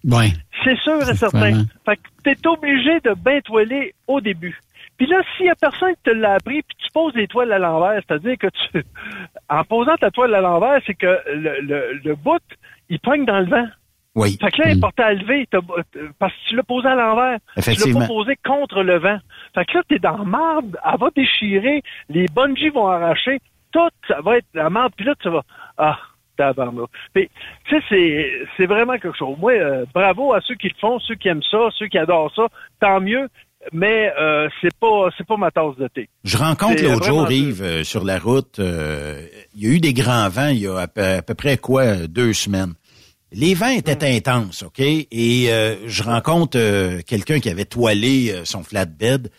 Ouais. 0.05 0.33
C'est 0.65 0.79
sûr 0.79 1.03
et 1.09 1.17
certain. 1.17 1.39
Vraiment. 1.39 1.65
Fait 1.85 1.97
que 1.97 2.03
t'es 2.23 2.47
obligé 2.47 3.01
de 3.01 3.15
bien 3.15 3.41
toiler 3.41 3.95
au 4.07 4.21
début. 4.21 4.59
Puis 4.99 5.07
là, 5.07 5.21
s'il 5.37 5.47
y 5.47 5.51
a 5.51 5.55
personne 5.55 5.95
qui 5.97 6.03
te 6.05 6.11
l'a 6.11 6.35
appris, 6.35 6.63
puis 6.63 6.77
tu 6.79 6.91
poses 6.93 7.15
les 7.15 7.27
toiles 7.29 7.53
à 7.53 7.59
l'envers, 7.59 8.01
c'est-à-dire 8.07 8.37
que 8.39 8.47
tu, 8.47 8.83
en 9.49 9.65
posant 9.65 9.97
ta 9.97 10.11
toile 10.11 10.35
à 10.35 10.41
l'envers, 10.41 10.81
c'est 10.87 10.95
que 10.95 11.19
le, 11.35 11.61
le, 11.61 12.01
le 12.05 12.15
bout, 12.15 12.43
il 12.89 12.99
pogne 13.01 13.25
dans 13.25 13.41
le 13.41 13.47
vent. 13.47 13.67
Oui. 14.15 14.39
Fait 14.41 14.51
que 14.51 14.63
là, 14.63 14.69
il 14.71 14.79
est 14.79 14.81
porté 14.81 15.03
à 15.03 15.13
lever, 15.13 15.47
t'as- 15.51 15.61
parce 16.19 16.33
que 16.33 16.39
tu 16.49 16.57
l'as 16.57 16.63
posé 16.63 16.89
à 16.89 16.95
l'envers. 16.95 17.39
Tu 17.75 17.81
l'as 17.89 17.93
pas 18.01 18.07
posé 18.07 18.37
contre 18.45 18.83
le 18.83 18.97
vent. 18.99 19.19
Fait 19.55 19.65
que 19.67 19.77
là, 19.77 19.83
t'es 19.87 19.99
dans 19.99 20.25
marde, 20.25 20.79
elle 20.83 20.99
va 20.99 21.11
déchirer, 21.15 21.83
les 22.09 22.25
bungees 22.29 22.71
vont 22.71 22.89
arracher, 22.89 23.41
tout, 23.73 23.91
ça 24.09 24.23
va 24.23 24.39
être 24.39 24.47
la 24.55 24.71
marde, 24.71 24.95
puis 24.97 25.05
là, 25.05 25.15
tu 25.21 25.29
vas, 25.29 25.43
ah, 25.77 25.99
tabarnak. 26.39 26.89
Puis, 27.13 27.29
tu 27.67 27.77
sais, 27.79 27.85
c'est, 27.91 28.33
c'est 28.57 28.67
vraiment 28.67 28.95
quelque 28.95 29.19
chose. 29.19 29.37
Moi, 29.39 29.53
euh, 29.53 29.85
bravo 29.93 30.33
à 30.33 30.41
ceux 30.41 30.55
qui 30.55 30.69
le 30.69 30.75
font, 30.81 30.99
ceux 31.01 31.17
qui 31.17 31.29
aiment 31.29 31.43
ça, 31.43 31.69
ceux 31.77 31.89
qui 31.89 31.99
adorent 31.99 32.33
ça, 32.35 32.47
tant 32.81 33.01
mieux, 33.03 33.29
mais 33.73 34.11
euh, 34.21 34.49
c'est 34.61 34.75
pas, 34.79 35.09
c'est 35.17 35.27
pas 35.27 35.37
ma 35.37 35.51
tasse 35.51 35.77
de 35.79 35.89
thé. 35.89 36.09
Je 36.25 36.37
rencontre 36.37 36.83
l'autre 36.83 37.05
jour, 37.05 37.31
Yves, 37.31 37.63
euh, 37.63 37.85
sur 37.85 38.05
la 38.05 38.19
route. 38.19 38.59
euh, 38.59 39.27
il 39.55 39.63
y 39.63 39.67
a 39.67 39.75
eu 39.75 39.81
des 39.81 39.93
grands 39.95 40.29
vents 40.29 40.49
il 40.49 40.59
y 40.61 40.67
a 40.67 40.79
à 40.79 40.89
peu, 40.89 41.03
à 41.05 41.23
peu 41.23 41.35
près 41.35 41.57
quoi, 41.59 42.07
deux 42.07 42.33
semaines. 42.33 42.75
Les 43.33 43.55
vents 43.55 43.69
étaient 43.69 43.97
Mm. 43.97 44.17
intenses, 44.17 44.63
OK? 44.63 44.79
Et 44.81 45.07
euh, 45.51 45.75
je 45.89 46.03
rencontre 46.03 46.57
euh, 46.59 47.01
quelqu'un 47.07 47.41
qui 47.41 47.51
avait 47.51 47.65
toilé 47.65 48.31
euh, 48.33 48.45
son 48.45 48.63
flatbed, 48.63 49.31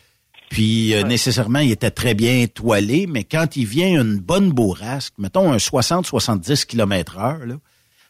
puis 0.49 0.93
euh, 0.93 1.03
nécessairement, 1.03 1.59
il 1.59 1.71
était 1.71 1.91
très 1.91 2.13
bien 2.13 2.45
toilé, 2.47 3.05
mais 3.07 3.23
quand 3.23 3.55
il 3.55 3.65
vient 3.65 4.01
une 4.01 4.17
bonne 4.19 4.51
bourrasque, 4.51 5.13
mettons 5.17 5.51
un 5.51 5.57
60-70 5.57 6.65
km 6.65 7.17
heure, 7.17 7.45
là, 7.45 7.55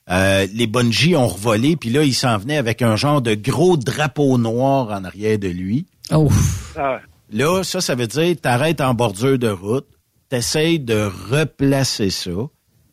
euh, 0.09 0.47
les 0.53 0.67
bungees 0.67 1.15
ont 1.15 1.27
revolé, 1.27 1.75
puis 1.75 1.89
là, 1.89 2.03
il 2.03 2.13
s'en 2.13 2.37
venait 2.37 2.57
avec 2.57 2.81
un 2.81 2.95
genre 2.95 3.21
de 3.21 3.35
gros 3.35 3.75
drapeau 3.77 4.37
noir 4.37 4.89
en 4.91 5.03
arrière 5.03 5.37
de 5.37 5.47
lui. 5.49 5.85
Oh. 6.11 6.29
Ah, 6.77 6.99
Là, 7.31 7.63
ça, 7.63 7.81
ça 7.81 7.95
veut 7.95 8.07
dire 8.07 8.35
t'arrêtes 8.41 8.79
en 8.81 8.93
bordure 8.93 9.37
de 9.37 9.49
route, 9.49 9.87
t'essayes 10.29 10.79
de 10.79 11.09
replacer 11.29 12.09
ça. 12.09 12.31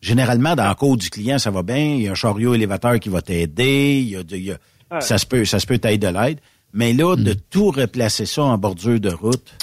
Généralement, 0.01 0.55
dans 0.55 0.67
le 0.67 0.75
cours 0.75 0.97
du 0.97 1.09
client, 1.09 1.39
ça 1.39 1.51
va 1.51 1.63
bien. 1.63 1.77
Il 1.95 2.01
y 2.01 2.07
a 2.07 2.11
un 2.11 2.15
chariot 2.15 2.53
élévateur 2.53 2.99
qui 2.99 3.09
va 3.09 3.21
t'aider. 3.21 3.99
Il 4.03 4.09
y 4.09 4.15
a, 4.17 4.23
de- 4.23 4.35
il 4.35 4.43
y 4.43 4.51
a- 4.51 4.57
Ouais. 4.91 5.01
ça 5.01 5.17
se 5.17 5.25
peut, 5.25 5.45
ça 5.45 5.59
se 5.59 5.65
peut 5.65 5.77
t'aider 5.79 5.97
de 6.07 6.13
l'aide. 6.13 6.39
Mais 6.73 6.93
là, 6.93 7.15
de 7.15 7.33
tout 7.33 7.71
replacer 7.71 8.25
ça 8.25 8.43
en 8.43 8.57
bordure 8.57 8.99
de 8.99 9.09
route, 9.09 9.55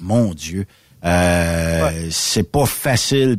mon 0.00 0.32
Dieu, 0.32 0.64
euh, 1.04 2.08
c'est 2.10 2.50
pas 2.50 2.66
facile. 2.66 3.36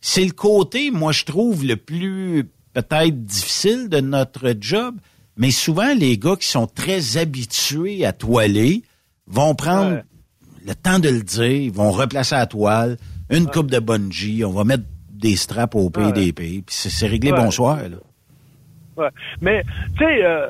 C'est 0.00 0.24
le 0.24 0.32
côté, 0.32 0.90
moi, 0.90 1.12
je 1.12 1.24
trouve 1.24 1.64
le 1.64 1.76
plus 1.76 2.44
peut-être 2.72 3.24
difficile 3.24 3.88
de 3.88 4.00
notre 4.00 4.54
job. 4.60 4.96
Mais 5.36 5.50
souvent, 5.50 5.92
les 5.94 6.18
gars 6.18 6.36
qui 6.36 6.46
sont 6.46 6.66
très 6.66 7.16
habitués 7.16 8.04
à 8.04 8.12
toiler 8.12 8.82
vont 9.30 9.54
prendre 9.54 9.92
Ouais. 9.96 10.02
le 10.66 10.74
temps 10.74 10.98
de 10.98 11.08
le 11.08 11.22
dire, 11.22 11.44
ils 11.50 11.72
vont 11.72 11.90
replacer 11.90 12.34
la 12.34 12.46
toile, 12.46 12.96
une 13.30 13.46
coupe 13.46 13.70
de 13.70 13.78
bungee, 13.78 14.44
on 14.44 14.50
va 14.50 14.64
mettre 14.64 14.84
des 15.10 15.36
straps 15.36 15.74
au 15.76 15.90
Ouais. 15.96 16.12
PDP, 16.12 16.62
puis 16.64 16.64
c'est 16.68 17.06
réglé 17.06 17.32
bonsoir. 17.32 17.76
Là. 17.76 17.96
Ouais. 18.96 19.08
Mais, 19.40 19.62
tu 19.98 20.04
sais, 20.04 20.24
euh, 20.24 20.48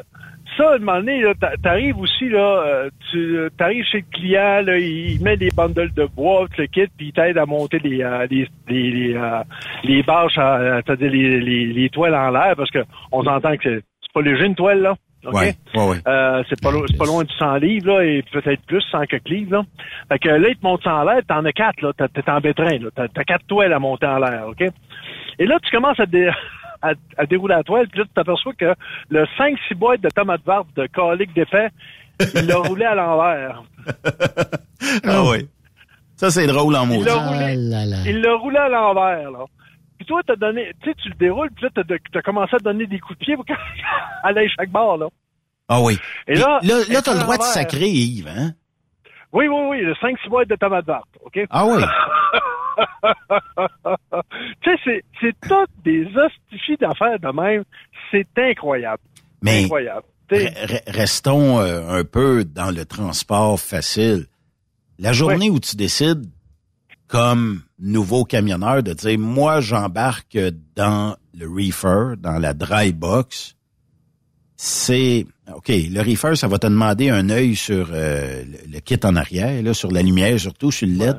ça, 0.57 0.70
à 0.70 0.74
un 0.74 0.78
moment 0.78 0.99
donné, 0.99 1.22
t'arrives 1.62 1.99
aussi, 1.99 2.28
là, 2.28 2.62
euh, 2.66 2.91
tu 3.12 3.49
arrives 3.59 3.85
chez 3.85 3.99
le 3.99 4.16
client, 4.18 4.62
là, 4.64 4.78
il, 4.78 5.20
met 5.22 5.37
des 5.37 5.51
bundles 5.51 5.93
de 5.95 6.07
bois, 6.07 6.47
tout 6.55 6.61
le 6.62 6.66
kit, 6.66 6.87
puis 6.97 7.09
il 7.09 7.12
t'aide 7.12 7.39
à 7.39 7.47
monter 7.47 7.78
les, 7.81 8.03
euh, 8.03 8.26
les, 8.31 8.49
les, 8.68 8.91
les, 8.91 9.14
euh, 9.14 9.43
les 9.85 10.03
bâches, 10.03 10.35
c'est-à-dire 10.35 11.11
les, 11.11 11.41
les, 11.41 11.66
les 11.66 11.91
toiles 11.91 12.14
en 12.14 12.31
l'air, 12.31 12.55
parce 12.57 12.70
que 12.70 12.81
on 13.12 13.22
s'entend 13.22 13.57
que 13.57 13.62
c'est 13.62 13.85
c'est 14.03 14.12
pas 14.12 14.22
léger 14.22 14.47
une 14.47 14.57
toile, 14.57 14.81
là. 14.81 14.97
OK? 15.27 15.35
Ouais, 15.35 15.55
ouais, 15.75 15.89
ouais. 15.89 15.97
Euh, 16.09 16.43
c'est 16.49 16.61
pas, 16.61 16.71
lo- 16.71 16.87
c'est 16.89 16.97
pas 16.97 17.05
loin 17.05 17.25
du 17.25 17.35
100 17.39 17.57
livres, 17.57 17.87
là, 17.89 18.05
et 18.05 18.23
peut-être 18.33 18.62
plus, 18.66 18.83
100 18.91 19.05
quelques 19.07 19.29
livres, 19.29 19.53
là. 19.59 19.62
Fait 20.11 20.18
que 20.18 20.29
là, 20.31 20.49
il 20.49 20.57
te 20.57 20.64
monte 20.64 20.83
ça 20.83 20.95
en 20.97 21.05
l'air, 21.05 21.21
t'en 21.29 21.45
as 21.45 21.53
quatre, 21.53 21.83
là. 21.83 21.93
T'es 21.93 22.31
en 22.31 22.41
bétrin, 22.41 22.79
là. 22.79 22.89
T'as, 22.95 23.25
quatre 23.25 23.47
toiles 23.47 23.73
à 23.73 23.79
monter 23.79 24.07
en 24.07 24.18
l'air, 24.18 24.49
OK? 24.49 24.62
Et 25.39 25.47
là, 25.47 25.59
tu 25.62 25.71
commences 25.71 26.01
à, 26.01 26.07
dé- 26.07 26.31
à, 26.83 26.93
à 27.18 27.27
dérouler 27.27 27.55
la 27.57 27.62
toile, 27.62 27.87
puis 27.89 27.99
là, 28.01 28.07
tu 28.07 28.12
t'aperçois 28.14 28.55
que 28.55 28.73
le 29.11 29.25
5-6 29.39 29.75
boîtes 29.77 30.01
de 30.01 30.09
tomates 30.09 30.45
vertes 30.47 30.68
de 30.77 30.87
calique 30.87 31.35
d'épais, 31.35 31.68
il 32.35 32.47
l'a 32.47 32.57
roulé 32.57 32.85
à 32.87 32.95
l'envers. 32.95 33.62
Ah 35.05 35.23
oui. 35.25 35.47
Ça, 36.16 36.31
c'est 36.31 36.47
drôle 36.47 36.75
en 36.77 36.85
Il 36.85 36.99
mot. 36.99 37.05
l'a 37.05 37.12
Ah 37.14 37.29
roulé, 37.29 37.55
là 37.57 37.85
là. 37.87 37.97
il 38.07 38.21
l'a 38.21 38.35
roulé 38.35 38.57
à 38.59 38.68
l'envers, 38.68 39.31
là. 39.31 39.45
Puis 40.01 40.07
toi, 40.07 40.22
t'as 40.26 40.36
donné, 40.36 40.72
tu 40.82 40.88
sais, 40.88 40.96
tu 41.03 41.11
le 41.11 41.14
déroules, 41.16 41.51
puis 41.51 41.64
là, 41.64 41.70
t'as, 41.74 41.82
t'as 42.11 42.22
commencé 42.22 42.57
à 42.57 42.59
donner 42.59 42.86
des 42.86 42.98
coups 43.01 43.18
de 43.18 43.24
pied 43.26 43.36
pour 43.36 43.44
qu'elle 43.44 43.59
aille 44.38 44.48
chaque 44.59 44.70
bord, 44.70 44.96
là. 44.96 45.09
Ah 45.68 45.82
oui. 45.82 45.98
Et 46.26 46.36
là, 46.36 46.59
là, 46.62 46.76
là 46.88 47.03
t'as 47.03 47.12
le 47.12 47.20
droit 47.20 47.36
de 47.36 47.42
sacrer, 47.42 47.90
Yves, 47.90 48.26
hein? 48.26 48.55
Oui, 49.30 49.46
oui, 49.46 49.61
oui, 49.68 49.82
le 49.82 49.92
5-6 49.92 50.30
boîtes 50.30 50.48
de 50.48 50.57
tomates 50.57 50.86
vertes, 50.86 51.05
OK? 51.22 51.40
Ah 51.51 51.66
oui. 51.66 51.82
tu 54.62 54.70
sais, 54.70 54.76
c'est, 54.84 55.05
c'est 55.20 55.34
toutes 55.46 55.70
des 55.84 56.07
hostifies 56.16 56.78
d'affaires 56.78 57.20
de 57.20 57.28
même. 57.38 57.64
C'est 58.11 58.26
incroyable. 58.38 59.03
Mais 59.42 59.64
Incroyable. 59.64 60.07
Re- 60.30 60.80
restons 60.86 61.61
euh, 61.61 61.90
un 61.90 62.05
peu 62.05 62.46
dans 62.46 62.70
le 62.70 62.86
transport 62.86 63.61
facile. 63.61 64.28
La 64.98 65.12
journée 65.12 65.51
où 65.51 65.61
tu 65.61 65.76
décides, 65.76 66.24
comme 67.07 67.61
nouveau 67.81 68.24
camionneur, 68.24 68.83
de 68.83 68.93
dire, 68.93 69.18
moi, 69.18 69.61
j'embarque 69.61 70.39
dans 70.76 71.16
le 71.35 71.49
reefer, 71.49 72.16
dans 72.18 72.39
la 72.39 72.55
dry 72.55 72.93
box, 72.93 73.57
c'est... 74.57 75.26
OK, 75.55 75.68
le 75.68 76.01
reefer, 76.01 76.37
ça 76.37 76.47
va 76.47 76.59
te 76.59 76.66
demander 76.66 77.09
un 77.09 77.28
œil 77.31 77.57
sur 77.57 77.89
euh, 77.93 78.45
le, 78.45 78.72
le 78.74 78.81
kit 78.81 78.99
en 79.03 79.16
arrière, 79.16 79.62
là, 79.62 79.74
sur 79.74 79.91
la 79.91 80.03
lumière, 80.03 80.39
surtout 80.39 80.70
sur 80.70 80.87
le 80.87 80.95
LED. 80.95 81.16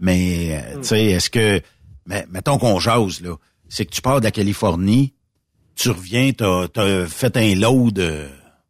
Mais, 0.00 0.62
euh, 0.64 0.76
tu 0.78 0.84
sais, 0.84 1.04
est-ce 1.06 1.28
que... 1.28 1.60
Mais, 2.06 2.24
mettons 2.30 2.58
qu'on 2.58 2.78
jase, 2.78 3.20
là. 3.20 3.36
C'est 3.68 3.84
que 3.84 3.90
tu 3.90 4.00
pars 4.00 4.20
de 4.20 4.24
la 4.24 4.30
Californie, 4.30 5.14
tu 5.74 5.90
reviens, 5.90 6.32
t'as 6.32 6.66
as 6.76 7.06
fait 7.06 7.36
un 7.36 7.54
load. 7.54 7.98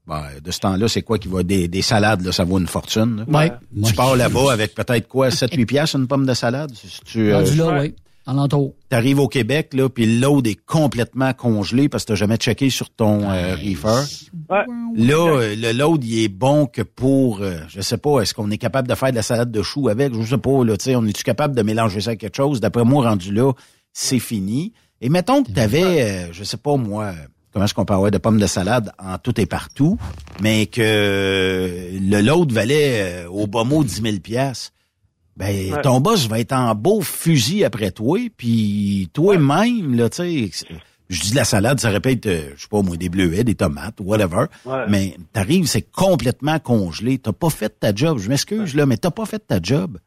Euh, 0.09 0.13
ben, 0.13 0.23
de 0.43 0.51
ce 0.51 0.61
temps-là, 0.61 0.89
c'est 0.89 1.03
quoi 1.03 1.19
qui 1.19 1.29
va 1.29 1.43
des, 1.43 1.69
des 1.69 1.83
salades, 1.83 2.23
là, 2.25 2.33
ça 2.33 2.45
vaut 2.45 2.59
une 2.59 2.67
fortune. 2.67 3.25
Ouais. 3.29 3.53
Tu 3.85 3.95
pars 3.95 4.17
là-bas 4.17 4.53
avec 4.53 4.75
peut-être 4.75 5.09
quoi, 5.09 5.29
7-8 5.29 5.67
piastres 5.67 5.97
une 5.97 6.07
pomme 6.07 6.27
de 6.27 6.35
salade? 6.35 6.73
Si 6.75 7.01
tu, 7.05 7.33
euh, 7.33 7.39
Rendu 7.39 7.57
là, 7.57 7.81
oui. 7.81 7.95
En 8.27 8.39
entour. 8.39 8.73
T'arrives 8.89 9.19
au 9.19 9.29
Québec, 9.29 9.75
là, 9.75 9.91
puis 9.91 10.07
le 10.07 10.19
load 10.19 10.47
est 10.47 10.59
complètement 10.65 11.35
congelé 11.35 11.91
parce 11.91 12.05
que 12.05 12.09
t'as 12.09 12.15
jamais 12.15 12.39
checké 12.39 12.71
sur 12.71 12.89
ton 12.89 13.31
euh, 13.31 13.55
reefer. 13.55 14.03
Ouais. 14.49 14.65
Là, 14.97 15.41
euh, 15.41 15.55
le 15.55 15.73
load, 15.73 16.03
il 16.05 16.25
est 16.25 16.29
bon 16.29 16.65
que 16.65 16.81
pour, 16.81 17.41
euh, 17.43 17.59
je 17.69 17.83
sais 17.83 17.99
pas, 17.99 18.21
est-ce 18.21 18.33
qu'on 18.33 18.51
est 18.51 18.57
capable 18.57 18.89
de 18.89 18.95
faire 18.95 19.11
de 19.11 19.17
la 19.17 19.23
salade 19.23 19.51
de 19.51 19.63
choux 19.63 19.91
avec? 19.91 20.15
Je 20.15 20.23
sais 20.23 20.39
pas, 20.39 20.65
là, 20.65 20.75
tu 20.79 20.85
sais, 20.85 20.97
on 20.97 21.05
est-tu 21.05 21.23
capable 21.23 21.55
de 21.55 21.61
mélanger 21.61 22.01
ça 22.01 22.11
avec 22.11 22.21
quelque 22.21 22.37
chose? 22.37 22.61
D'après 22.61 22.85
moi, 22.85 23.07
rendu 23.07 23.31
là, 23.31 23.53
c'est 23.93 24.19
fini. 24.19 24.73
Et 25.03 25.11
mettons 25.11 25.43
que 25.43 25.53
t'avais, 25.53 26.03
euh, 26.03 26.33
je 26.33 26.45
sais 26.45 26.57
pas 26.57 26.77
moi, 26.77 27.13
comment 27.55 27.65
est-ce 27.65 27.73
qu'on 27.73 27.87
peut 27.87 27.95
avoir 27.95 28.11
de 28.11 28.19
pommes 28.19 28.39
de 28.39 28.47
salade 28.47 28.93
en 28.99 29.17
tout 29.17 29.41
et 29.41 29.47
partout, 29.47 29.97
mais 30.43 30.67
que 30.67 31.89
le 32.01 32.21
load 32.21 32.53
valait 32.53 33.25
euh, 33.25 33.29
au 33.31 33.47
bas 33.47 33.65
mot 33.65 33.83
10 33.83 34.03
000 34.03 34.17
piastres. 34.19 34.73
Ben, 35.37 35.73
Ouais. 35.73 35.83
ton 35.83 36.01
boss 36.01 36.29
va 36.29 36.39
être 36.41 36.53
en 36.53 36.75
beau 36.75 37.01
fusil 37.01 37.65
après 37.65 37.91
toi, 37.91 38.19
puis 38.37 39.09
toi-même, 39.13 39.95
là, 39.97 40.09
tu 40.11 40.17
sais, 40.53 40.67
je 41.09 41.21
dis 41.23 41.31
de 41.33 41.37
la 41.37 41.45
salade, 41.45 41.81
ça 41.81 41.91
répète, 41.91 42.27
euh, 42.27 42.51
je 42.57 42.63
sais 42.63 42.69
pas 42.71 42.83
moi, 42.83 42.97
des 42.97 43.09
bleuets, 43.09 43.43
des 43.45 43.55
tomates, 43.57 43.97
whatever, 44.01 44.45
Ouais. 44.65 44.85
mais 44.89 45.17
t'arrives, 45.33 45.67
c'est 45.67 45.83
complètement 45.91 46.59
congelé, 46.61 47.19
t'as 47.19 47.33
pas 47.33 47.51
fait 47.51 47.81
ta 47.81 47.93
job, 47.95 48.19
je 48.19 48.29
m'excuse, 48.29 48.75
là, 48.77 48.87
mais 48.87 48.97
t'as 48.97 49.11
pas 49.11 49.27
fait 49.27 49.45
ta 49.45 49.59
job. 49.61 49.99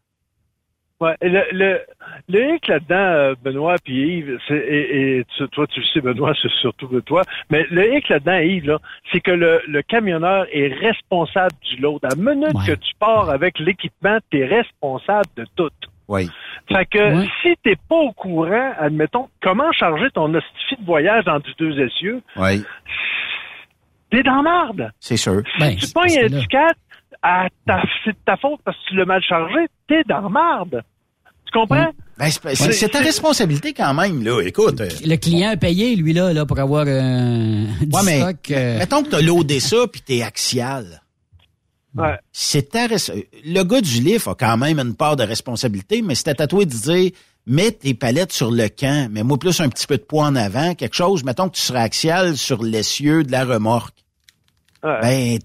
Ouais, 1.00 1.16
le, 1.22 2.56
hic 2.56 2.68
là-dedans, 2.68 2.96
euh, 2.96 3.36
Benoît 3.44 3.76
puis 3.84 4.18
Yves, 4.18 4.40
et, 4.50 5.24
toi 5.52 5.68
tu 5.68 5.80
le 5.82 5.86
sais, 5.86 6.02
Benoît, 6.02 6.34
c'est 6.42 6.52
surtout 6.60 6.88
de 6.88 7.02
toi, 7.02 7.22
mais 7.52 7.68
le 7.70 7.96
hic 7.96 8.10
là-dedans, 8.10 8.40
Yves, 8.40 8.78
c'est 9.12 9.20
que 9.20 9.30
le, 9.30 9.82
camionneur 9.84 10.48
est 10.52 10.74
responsable 10.74 11.54
du 11.70 11.78
lot. 11.82 12.00
À 12.04 12.10
la 12.10 12.16
minute 12.16 12.58
que 12.66 12.74
tu 12.74 12.96
pars 13.00 13.30
avec 13.30 13.60
l'équipement, 13.60 14.18
tu 14.32 14.40
es 14.40 14.46
responsable 14.46 15.28
de 15.36 15.46
tout. 15.56 15.70
Oui. 16.08 16.30
Fait 16.68 16.86
que 16.86 17.16
oui. 17.16 17.30
si 17.44 17.54
t'es 17.64 17.76
pas 17.88 17.96
au 17.96 18.12
courant, 18.14 18.74
admettons, 18.80 19.30
comment 19.44 19.72
charger 19.74 20.10
ton 20.12 20.34
hostifie 20.34 20.78
de 20.80 20.86
voyage 20.86 21.26
dans 21.26 21.40
du 21.40 21.54
deux 21.60 21.80
essieux, 21.80 22.24
oui. 22.38 22.64
t'es 24.10 24.24
dans 24.24 24.42
marde. 24.42 24.92
C'est 25.00 25.18
sûr. 25.18 25.44
Si 25.54 25.60
ben, 25.60 25.76
tu 25.76 25.88
pognes 25.94 26.18
un 26.24 26.46
4 26.46 26.76
ah, 27.22 27.48
c'est 28.04 28.12
de 28.12 28.18
ta 28.26 28.38
faute 28.38 28.60
parce 28.64 28.78
que 28.78 28.90
tu 28.90 28.96
l'as 28.96 29.06
mal 29.06 29.22
chargé, 29.22 29.68
t'es 29.88 30.04
dans 30.08 30.22
la 30.22 30.30
marde. 30.30 30.84
Tu 31.46 31.60
comprends? 31.60 31.92
Ben, 32.18 32.30
c'est 32.30 32.90
ta 32.90 33.00
responsabilité 33.00 33.74
quand 33.74 33.94
même, 33.94 34.24
là. 34.24 34.42
Écoute. 34.42 34.82
Euh, 34.82 34.90
le 35.06 35.16
client 35.16 35.52
a 35.52 35.58
payé, 35.58 35.96
lui, 35.96 36.14
là, 36.14 36.34
là 36.34 36.46
pour 36.46 36.60
avoir 36.60 36.86
euh, 36.88 37.66
du 37.82 37.90
mais. 38.04 38.20
Mettons 38.80 39.04
que 39.04 39.10
t'as 39.10 39.22
loadé 39.22 39.60
ça 39.60 39.88
puis 39.92 40.02
t'es 40.02 40.24
axial. 40.24 41.02
C'est 42.32 42.70
ta 42.70 42.88
Le 42.88 43.64
gars 43.64 43.82
du 43.82 44.02
livre 44.02 44.32
a 44.32 44.36
quand 44.36 44.58
même 44.58 44.80
une 44.80 44.96
part 44.96 45.16
de 45.16 45.24
responsabilité, 45.24 46.02
mais 46.02 46.16
c'était 46.16 46.42
à 46.42 46.48
toi 46.48 46.64
de 46.64 46.70
dire 46.70 47.12
mets 47.48 47.72
tes 47.72 47.94
palettes 47.94 48.34
sur 48.34 48.52
le 48.52 48.68
camp, 48.68 49.10
mais 49.10 49.24
moi 49.24 49.40
plus 49.40 49.60
un 49.62 49.70
petit 49.70 49.88
peu 49.88 49.98
de 49.98 50.04
poids 50.04 50.26
en 50.26 50.36
avant, 50.36 50.76
quelque 50.76 50.96
chose, 50.96 51.24
mettons 51.24 51.50
que 51.50 51.56
tu 51.56 51.62
seras 51.62 51.82
axial 51.82 52.36
sur 52.36 52.62
l'essieu 52.62 53.24
de 53.24 53.32
la 53.32 53.46
remorque. 53.46 53.96
Ben, 54.84 55.40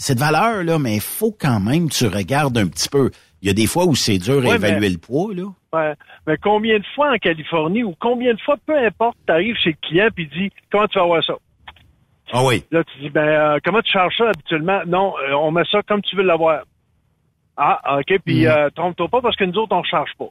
c'est 0.00 0.14
de 0.14 0.20
valeur, 0.20 0.64
là, 0.64 0.78
mais 0.78 0.94
il 0.96 1.00
faut 1.00 1.32
quand 1.38 1.60
même 1.60 1.88
que 1.88 1.94
tu 1.94 2.06
regardes 2.06 2.56
un 2.56 2.66
petit 2.68 2.88
peu. 2.88 3.10
Il 3.42 3.48
y 3.48 3.50
a 3.50 3.54
des 3.54 3.66
fois 3.66 3.84
où 3.84 3.94
c'est 3.94 4.18
dur 4.18 4.42
à 4.50 4.54
évaluer 4.56 4.80
mais- 4.80 4.88
le 4.90 4.98
poids, 4.98 5.34
là. 5.34 5.44
Ouais. 5.72 5.94
Mais 6.26 6.36
combien 6.38 6.78
de 6.78 6.84
fois 6.94 7.12
en 7.12 7.18
Californie 7.18 7.84
ou 7.84 7.94
combien 8.00 8.32
de 8.34 8.40
fois, 8.40 8.56
peu 8.66 8.76
importe, 8.76 9.16
tu 9.26 9.32
arrives 9.32 9.56
chez 9.56 9.70
le 9.70 9.86
client 9.88 10.08
puis 10.14 10.26
dit 10.26 10.50
comment 10.72 10.86
tu 10.88 10.98
vas 10.98 11.04
voir 11.04 11.22
ça? 11.24 11.34
Ah 12.32 12.42
oui. 12.44 12.64
Là, 12.70 12.82
tu 12.84 12.98
dis 13.00 13.10
ben 13.10 13.26
euh, 13.26 13.58
comment 13.64 13.80
tu 13.82 13.92
charges 13.92 14.16
ça 14.16 14.28
habituellement? 14.30 14.80
Non, 14.86 15.14
euh, 15.18 15.34
on 15.34 15.50
met 15.50 15.62
ça 15.70 15.82
comme 15.82 16.02
tu 16.02 16.16
veux 16.16 16.22
l'avoir. 16.22 16.62
Ah, 17.56 17.98
ok, 17.98 18.18
puis 18.24 18.44
Mm. 18.44 18.48
euh, 18.48 18.70
trompe-toi 18.70 19.08
pas 19.08 19.20
parce 19.20 19.36
que 19.36 19.44
nous 19.44 19.58
autres, 19.58 19.74
on 19.76 19.82
charge 19.82 20.10
pas. 20.18 20.28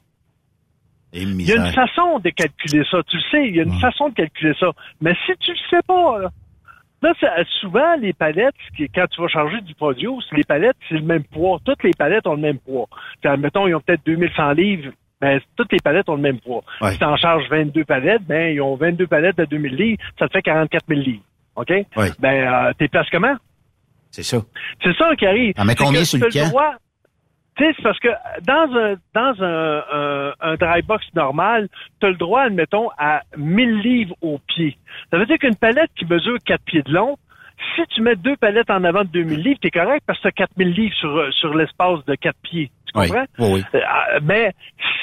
Il 1.12 1.40
y 1.42 1.52
a 1.52 1.56
une 1.56 1.72
façon 1.72 2.18
de 2.18 2.30
calculer 2.30 2.82
ça, 2.90 2.98
tu 3.04 3.16
le 3.16 3.22
sais, 3.30 3.48
il 3.48 3.56
y 3.56 3.60
a 3.60 3.62
une 3.62 3.80
façon 3.80 4.10
de 4.10 4.14
calculer 4.14 4.52
ça. 4.60 4.70
Mais 5.00 5.14
si 5.26 5.32
tu 5.40 5.52
le 5.52 5.58
sais 5.70 5.82
pas, 5.86 6.18
là, 6.18 6.30
là, 7.02 7.12
souvent, 7.60 7.96
les 7.96 8.12
palettes, 8.12 8.54
quand 8.94 9.06
tu 9.10 9.20
vas 9.20 9.28
charger 9.28 9.60
du 9.62 9.74
produit, 9.74 10.08
les 10.32 10.44
palettes, 10.44 10.76
c'est 10.88 10.96
le 10.96 11.02
même 11.02 11.24
poids. 11.24 11.58
Toutes 11.64 11.82
les 11.84 11.92
palettes 11.96 12.26
ont 12.26 12.34
le 12.34 12.40
même 12.40 12.58
poids. 12.58 12.86
Puis, 13.20 13.30
admettons, 13.30 13.66
ils 13.66 13.74
ont 13.74 13.80
peut-être 13.80 14.04
2100 14.06 14.52
livres, 14.52 14.92
ben, 15.20 15.40
toutes 15.56 15.72
les 15.72 15.78
palettes 15.82 16.08
ont 16.08 16.14
le 16.16 16.22
même 16.22 16.40
poids. 16.40 16.62
Ouais. 16.80 16.92
Si 16.92 16.98
tu 16.98 17.04
en 17.04 17.16
charges 17.16 17.48
22 17.50 17.84
palettes, 17.84 18.22
ben, 18.22 18.52
ils 18.54 18.60
ont 18.60 18.76
22 18.76 19.06
palettes 19.06 19.36
de 19.38 19.44
2000 19.46 19.74
livres, 19.74 20.02
ça 20.18 20.28
te 20.28 20.32
fait 20.32 20.42
44 20.42 20.84
000 20.88 21.00
livres. 21.00 21.22
OK? 21.56 21.70
Ouais. 21.96 22.10
Ben, 22.20 22.46
euh, 22.68 22.72
t'es 22.78 22.88
place 22.88 23.06
comment? 23.10 23.34
C'est 24.10 24.22
ça. 24.22 24.38
C'est 24.82 24.94
ça 24.96 25.14
qui 25.16 25.26
arrive. 25.26 25.54
Mets 25.58 25.74
C'est 25.76 25.84
combien 25.84 26.04
sur 26.04 26.18
le 26.18 26.48
droit- 26.48 26.74
Tu 27.58 27.64
sais, 27.64 27.72
c'est 27.76 27.82
parce 27.82 27.98
que 27.98 28.08
dans 28.42 28.76
un 28.76 28.94
dans 29.14 29.42
un, 29.42 29.82
un, 29.92 30.32
un 30.40 30.54
dry 30.54 30.82
box 30.82 31.04
normal, 31.14 31.68
tu 32.00 32.06
as 32.06 32.10
le 32.10 32.16
droit, 32.16 32.42
admettons, 32.42 32.88
à 32.96 33.22
1000 33.36 33.80
livres 33.80 34.14
au 34.22 34.38
pied. 34.46 34.78
Ça 35.10 35.18
veut 35.18 35.26
dire 35.26 35.38
qu'une 35.38 35.56
palette 35.56 35.90
qui 35.96 36.06
mesure 36.06 36.36
4 36.44 36.62
pieds 36.64 36.82
de 36.82 36.92
long, 36.92 37.16
si 37.74 37.82
tu 37.88 38.02
mets 38.02 38.14
deux 38.14 38.36
palettes 38.36 38.70
en 38.70 38.84
avant 38.84 39.02
de 39.02 39.08
2000 39.08 39.40
livres, 39.42 39.58
t'es 39.60 39.70
correct 39.70 40.04
parce 40.06 40.18
que 40.18 40.22
tu 40.22 40.28
as 40.28 40.46
4000 40.46 40.70
livres 40.70 40.94
sur, 40.94 41.34
sur 41.34 41.54
l'espace 41.54 42.04
de 42.06 42.14
4 42.14 42.36
pieds. 42.42 42.70
Tu 42.86 42.92
comprends? 42.92 43.24
Oui, 43.40 43.48
oui. 43.54 43.64
Euh, 43.74 43.80
mais 44.22 44.52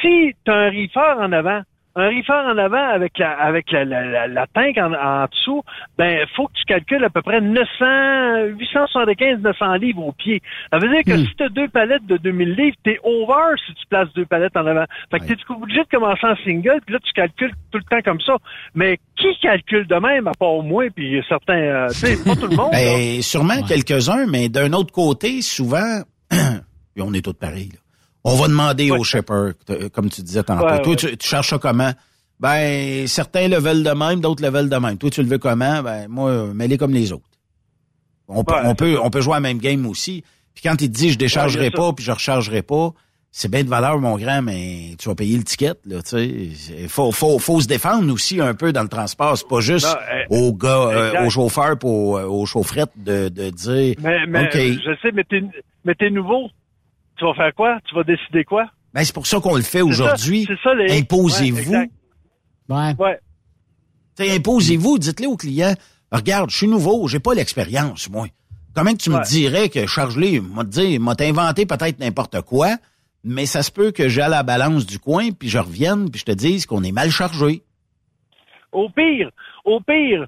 si 0.01 0.33
tu 0.45 0.51
as 0.51 0.55
un 0.55 0.69
reefer 0.69 1.19
en 1.19 1.31
avant, 1.33 1.61
un 1.95 2.07
reefer 2.09 2.33
en 2.33 2.57
avant 2.57 2.89
avec 2.89 3.17
la 3.17 3.31
avec 3.31 3.71
la, 3.71 3.85
la, 3.85 4.03
la, 4.05 4.27
la 4.27 4.47
tank 4.47 4.77
en, 4.77 4.93
en 4.93 5.25
dessous, 5.27 5.63
ben 5.97 6.25
faut 6.35 6.47
que 6.47 6.53
tu 6.53 6.63
calcules 6.65 7.03
à 7.03 7.09
peu 7.09 7.21
près 7.21 7.39
900, 7.41 8.55
875, 8.59 9.39
900 9.41 9.73
livres 9.75 10.05
au 10.07 10.11
pied. 10.11 10.41
Ça 10.73 10.79
veut 10.79 10.89
dire 10.89 11.03
que 11.03 11.15
Hmm. 11.19 11.25
si 11.25 11.35
tu 11.35 11.43
as 11.43 11.49
deux 11.49 11.67
palettes 11.69 12.05
de 12.05 12.17
2000 12.17 12.53
livres, 12.55 12.75
t'es 12.83 12.99
over 13.03 13.55
si 13.65 13.73
tu 13.75 13.85
places 13.87 14.11
deux 14.13 14.25
palettes 14.25 14.57
en 14.57 14.65
avant. 14.65 14.85
Fait 15.11 15.19
que 15.19 15.23
Ouais. 15.25 15.35
t'es 15.35 15.53
obligé 15.53 15.79
de 15.81 15.87
commencer 15.89 16.25
en 16.27 16.35
single, 16.43 16.81
puis 16.85 16.93
là 16.93 16.99
tu 17.03 17.13
calcules 17.13 17.53
tout 17.71 17.77
le 17.77 17.83
temps 17.85 18.01
comme 18.03 18.19
ça. 18.21 18.35
Mais 18.73 18.99
qui 19.15 19.27
calcule 19.41 19.87
de 19.87 19.95
même 19.95 20.27
à 20.27 20.31
part 20.37 20.61
moi, 20.63 20.85
puis 20.93 21.23
certains, 21.29 21.53
euh, 21.53 21.87
tu 21.89 21.95
sais, 21.95 22.23
pas 22.23 22.35
tout 22.35 22.47
le 22.47 22.55
monde. 22.57 22.71
là. 22.73 22.79
Ben, 22.79 23.21
sûrement 23.21 23.53
Ouais. 23.55 23.63
quelques-uns, 23.67 24.25
mais 24.27 24.49
d'un 24.49 24.73
autre 24.73 24.91
côté, 24.93 25.41
souvent, 25.41 26.01
on 26.99 27.13
est 27.13 27.23
tous 27.23 27.33
pareils, 27.33 27.69
là. 27.73 27.79
On 28.27 28.35
va 28.35 28.47
demander 28.47 28.89
Ouais. 28.91 28.97
au 28.99 29.03
shipper, 29.03 29.51
t- 29.65 29.89
comme 29.91 30.09
tu 30.09 30.21
disais 30.21 30.43
tantôt. 30.43 30.65
Ouais, 30.65 30.81
Toi, 30.81 30.89
ouais. 30.91 30.95
Tu, 30.95 31.15
tu 31.17 31.27
cherches 31.29 31.49
ça 31.51 31.59
comment? 31.59 31.91
Ben, 32.39 33.07
certains 33.07 33.47
le 33.47 33.57
veulent 33.57 33.83
de 33.83 33.91
même, 33.91 34.19
d'autres 34.19 34.43
le 34.43 34.49
veulent 34.49 34.69
de 34.69 34.75
même. 34.75 34.97
Toi, 34.97 35.09
tu 35.09 35.21
le 35.21 35.27
veux 35.29 35.37
comment? 35.37 35.81
Ben, 35.83 36.07
moi, 36.09 36.47
mets-les 36.53 36.77
comme 36.77 36.91
les 36.93 37.11
autres. 37.13 37.23
On, 38.27 38.43
peut- 38.43 38.53
on 38.63 38.75
peut, 38.75 38.97
on 39.01 39.09
peut 39.09 39.21
jouer 39.21 39.33
à 39.33 39.37
la 39.37 39.41
même 39.41 39.59
game 39.59 39.85
aussi. 39.85 40.23
Puis 40.53 40.63
quand 40.63 40.81
il 40.81 40.89
te 40.89 40.95
dit 40.97 41.11
je 41.11 41.17
déchargerai 41.17 41.69
pas, 41.69 41.93
puis 41.93 42.03
je 42.03 42.11
rechargerai 42.11 42.61
pas, 42.63 42.91
c'est 43.31 43.51
bien 43.51 43.63
de 43.63 43.69
valeur, 43.69 43.99
mon 43.99 44.17
grand, 44.17 44.41
mais 44.41 44.95
tu 44.97 45.09
vas 45.09 45.15
payer 45.15 45.37
le 45.37 45.43
ticket, 45.43 45.73
là, 45.85 46.01
tu 46.01 46.53
sais. 46.55 46.87
Faut, 46.87 47.11
faut, 47.11 47.37
faut 47.37 47.59
se 47.59 47.67
défendre 47.67 48.11
aussi 48.13 48.39
un 48.41 48.53
peu 48.53 48.71
dans 48.71 48.81
le 48.83 48.87
transport. 48.87 49.37
C'est 49.37 49.47
pas 49.47 49.59
juste 49.59 49.85
Non, 50.31 50.37
aux 50.37 50.53
gars, 50.53 50.69
euh, 50.87 51.25
aux 51.25 51.29
chauffeurs, 51.29 51.75
aux, 51.83 52.17
euh, 52.17 52.23
aux 52.25 52.45
chaufferettes 52.45 52.93
de, 52.95 53.27
de 53.29 53.49
dire, 53.49 53.95
Mais, 54.01 54.25
mais 54.25 54.45
OK. 54.45 54.53
je 54.55 54.95
sais, 55.01 55.11
mais 55.13 55.25
t'es, 55.25 55.41
mais 55.83 55.93
t'es 55.95 56.09
nouveau. 56.09 56.49
Tu 57.17 57.25
vas 57.25 57.33
faire 57.33 57.53
quoi? 57.55 57.79
Tu 57.87 57.95
vas 57.95 58.03
décider 58.03 58.43
quoi? 58.43 58.65
Ben, 58.93 59.03
c'est 59.03 59.13
pour 59.13 59.27
ça 59.27 59.39
qu'on 59.39 59.55
le 59.55 59.61
fait 59.61 59.81
aujourd'hui. 59.81 60.45
c'est 60.47 60.59
ça, 60.63 60.73
les- 60.73 60.99
Imposez-vous. 60.99 61.71
Ouais, 61.73 61.89
ouais. 62.69 62.95
Ouais. 62.97 63.19
T'sais, 64.15 64.31
imposez-vous, 64.35 64.97
dites-le 64.97 65.27
au 65.27 65.35
client. 65.37 65.73
Regarde, 66.11 66.49
je 66.49 66.57
suis 66.57 66.67
nouveau, 66.67 67.07
j'ai 67.07 67.19
pas 67.19 67.33
l'expérience, 67.33 68.09
moi. 68.09 68.27
Comment 68.73 68.91
que 68.93 68.97
tu 68.97 69.09
me 69.09 69.17
Ouais. 69.17 69.23
dirais 69.23 69.69
que 69.69 69.85
charge-les, 69.87 70.39
m'a 70.39 70.63
dit, 70.63 70.99
m'a 70.99 71.15
inventé 71.19 71.65
peut-être 71.65 71.99
n'importe 71.99 72.41
quoi, 72.41 72.75
mais 73.23 73.45
ça 73.45 73.63
se 73.63 73.71
peut 73.71 73.91
que 73.91 74.07
j'ai 74.07 74.21
à 74.21 74.29
la 74.29 74.43
balance 74.43 74.85
du 74.85 74.99
coin, 74.99 75.31
puis 75.31 75.49
je 75.49 75.57
revienne, 75.57 76.09
puis 76.09 76.19
je 76.19 76.25
te 76.25 76.31
dise 76.31 76.65
qu'on 76.65 76.83
est 76.83 76.91
mal 76.91 77.09
chargé. 77.09 77.63
Au 78.71 78.89
pire, 78.89 79.31
au 79.65 79.79
pire, 79.81 80.25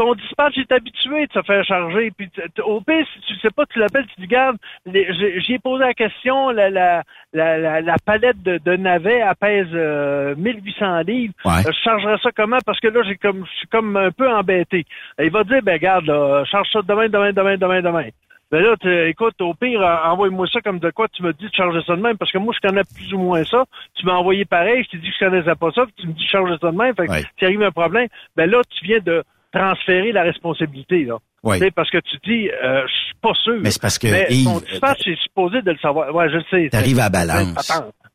ton 0.00 0.14
dispatch 0.14 0.56
est 0.56 0.72
habitué 0.72 1.26
de 1.26 1.32
se 1.32 1.42
faire 1.42 1.62
charger. 1.62 2.10
Puis 2.16 2.30
au 2.64 2.80
pire, 2.80 3.06
si 3.12 3.20
tu 3.20 3.38
sais 3.40 3.50
pas, 3.50 3.66
tu 3.66 3.78
l'appelles, 3.78 4.06
tu 4.14 4.20
dis, 4.22 4.26
garde, 4.26 4.56
j'ai 4.86 5.58
posé 5.58 5.84
la 5.84 5.92
question, 5.92 6.48
la, 6.50 6.70
la, 6.70 7.02
la, 7.34 7.80
la, 7.82 7.94
palette 8.04 8.42
de, 8.42 8.56
de 8.64 8.76
navets, 8.76 9.18
elle 9.18 9.34
pèse 9.38 9.68
euh, 9.74 10.34
1800 10.36 11.00
livres. 11.00 11.34
Ouais. 11.44 11.52
Euh, 11.66 11.70
Je 11.72 11.78
chargerais 11.84 12.16
ça 12.22 12.30
comment? 12.34 12.56
Parce 12.64 12.80
que 12.80 12.88
là, 12.88 13.02
j'ai 13.06 13.16
comme, 13.16 13.44
je 13.44 13.58
suis 13.58 13.66
comme 13.68 13.94
un 13.98 14.10
peu 14.10 14.26
embêté. 14.30 14.86
Il 15.22 15.30
va 15.30 15.44
dire, 15.44 15.60
ben 15.62 15.76
garde, 15.78 16.06
là, 16.06 16.44
charge 16.46 16.68
ça 16.72 16.80
demain, 16.80 17.08
demain, 17.10 17.32
demain, 17.34 17.58
demain, 17.58 17.82
demain. 17.82 18.08
Ben 18.50 18.62
là, 18.62 18.74
écoute, 19.06 19.38
au 19.42 19.52
pire, 19.52 19.82
euh, 19.82 19.96
envoie-moi 20.10 20.46
ça 20.50 20.60
comme 20.62 20.78
de 20.78 20.90
quoi 20.90 21.08
tu 21.08 21.22
me 21.22 21.32
dis 21.34 21.44
de 21.46 21.54
charger 21.54 21.80
ça 21.86 21.94
de 21.94 22.00
même, 22.00 22.16
parce 22.16 22.32
que 22.32 22.38
moi, 22.38 22.54
je 22.56 22.66
connais 22.66 22.82
plus 22.96 23.12
ou 23.12 23.18
moins 23.18 23.44
ça. 23.44 23.64
Tu 23.96 24.06
m'as 24.06 24.14
envoyé 24.14 24.46
pareil, 24.46 24.82
je 24.84 24.88
t'ai 24.90 24.96
dit 24.96 25.08
que 25.10 25.14
je 25.20 25.24
connaissais 25.26 25.54
pas 25.54 25.70
ça, 25.72 25.84
puis 25.84 25.94
tu 25.98 26.06
me 26.08 26.12
dis 26.14 26.24
de 26.24 26.28
charger 26.28 26.54
ça 26.58 26.70
de 26.72 26.76
même. 26.76 26.94
Fait 26.96 27.06
que 27.06 27.12
Ouais. 27.12 27.22
s'il 27.38 27.46
arrive 27.46 27.62
un 27.62 27.70
problème, 27.70 28.08
ben 28.34 28.50
là, 28.50 28.60
tu 28.70 28.84
viens 28.84 28.98
de 28.98 29.22
transférer 29.52 30.12
la 30.12 30.22
responsabilité, 30.22 31.04
là. 31.04 31.18
Oui. 31.42 31.58
Tu 31.58 31.64
sais, 31.64 31.70
Parce 31.70 31.90
que 31.90 31.98
tu 31.98 32.16
dis, 32.24 32.50
euh, 32.50 32.82
je 32.86 32.92
suis 33.06 33.14
pas 33.22 33.32
sûr. 33.42 33.58
Mais 33.62 33.70
c'est 33.70 33.80
parce 33.80 33.98
que, 33.98 34.08
Mais 34.08 34.26
Yves, 34.30 34.44
ton 34.44 34.60
dispatch 34.60 35.06
est 35.06 35.20
supposé 35.22 35.62
de 35.62 35.70
le 35.70 35.78
savoir. 35.78 36.14
Ouais, 36.14 36.28
je 36.30 36.36
le 36.36 36.44
sais. 36.50 36.68
T'arrives 36.70 36.98
à 36.98 37.04
la 37.04 37.08
balance. 37.10 37.72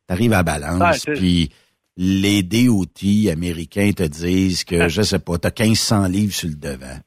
T'arrives 0.07 0.33
à 0.33 0.38
la 0.38 0.43
balance, 0.43 1.05
Ouais, 1.07 1.13
puis 1.15 1.49
les 1.97 2.43
DOT 2.43 3.31
américains 3.31 3.91
te 3.95 4.03
disent 4.03 4.63
que, 4.63 4.88
je 4.89 5.01
sais 5.01 5.19
pas, 5.19 5.38
t'as 5.39 5.49
1500 5.49 6.07
livres 6.07 6.33
sur 6.33 6.49
le 6.49 6.55
devant. 6.55 6.99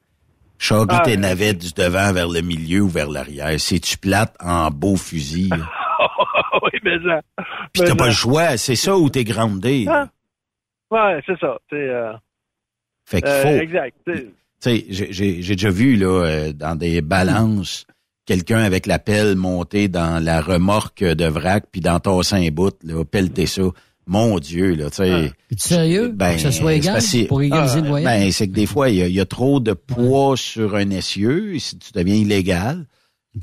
Charge 0.57 0.87
Ah, 0.89 0.99
tes 1.05 1.15
navettes 1.15 1.59
du 1.59 1.71
devant 1.71 2.11
vers 2.11 2.27
le 2.27 2.41
milieu 2.41 2.81
ou 2.81 2.89
vers 2.89 3.09
l'arrière. 3.09 3.57
C'est-tu 3.59 3.97
plate 3.97 4.35
en 4.41 4.69
beau 4.71 4.97
fusil? 4.97 5.49
oui, 6.63 6.79
mais 6.83 6.97
ça. 7.05 7.21
Puis 7.73 7.83
t'as 7.85 7.95
pas 7.95 8.07
le 8.07 8.11
choix. 8.13 8.57
C'est 8.57 8.75
ça 8.75 8.97
où 8.97 9.09
t'es 9.09 9.23
groundé. 9.23 9.85
là. 9.85 10.09
Ouais, 10.91 11.21
c'est 11.25 11.39
ça. 11.39 11.57
Euh, 11.71 12.11
Fait 13.09 13.21
qu'il 13.21 13.29
euh, 13.31 13.41
faut... 13.43 13.61
exact. 13.61 13.97
Tu 14.05 14.31
sais, 14.59 14.85
j'ai- 14.89 15.11
j'ai 15.11 15.41
j'ai 15.41 15.55
déjà 15.55 15.69
vu 15.69 15.95
là 15.95 16.23
euh, 16.25 16.53
dans 16.53 16.75
des 16.75 17.01
balances 17.01 17.85
quelqu'un 18.25 18.59
avec 18.59 18.85
la 18.85 18.99
pelle 18.99 19.35
monter 19.35 19.87
dans 19.87 20.23
la 20.23 20.41
remorque 20.41 21.03
de 21.03 21.25
vrac 21.25 21.65
puis 21.71 21.81
dans 21.81 21.99
ton 21.99 22.21
un 22.31 22.49
bout 22.51 22.75
là, 22.83 23.03
pelleter 23.03 23.47
ça. 23.47 23.63
Mon 24.05 24.37
Dieu 24.39 24.75
là, 24.75 24.89
tu 24.89 24.97
sais. 24.97 25.25
Es-tu 25.51 25.67
sérieux? 25.67 26.09
Ben, 26.09 26.35
que 26.35 26.41
ce 26.41 26.51
soit 26.51 26.71
c'est 27.01 27.17
égal, 27.17 27.27
pour 27.27 27.41
égaliser 27.41 27.79
Ah, 27.79 27.81
le 27.81 27.87
voyage? 27.87 28.05
Ben, 28.21 28.31
c'est 28.31 28.47
que 28.47 28.53
des 28.53 28.65
fois, 28.65 28.89
il 28.89 28.95
y 28.95 29.01
a, 29.03 29.07
il 29.07 29.13
y 29.13 29.19
a 29.19 29.25
trop 29.25 29.59
de 29.59 29.73
poids 29.73 30.35
sur 30.35 30.75
un 30.75 30.89
essieu, 30.89 31.55
et 31.55 31.59
si 31.59 31.77
tu 31.77 31.91
deviens 31.93 32.15
illégal. 32.15 32.85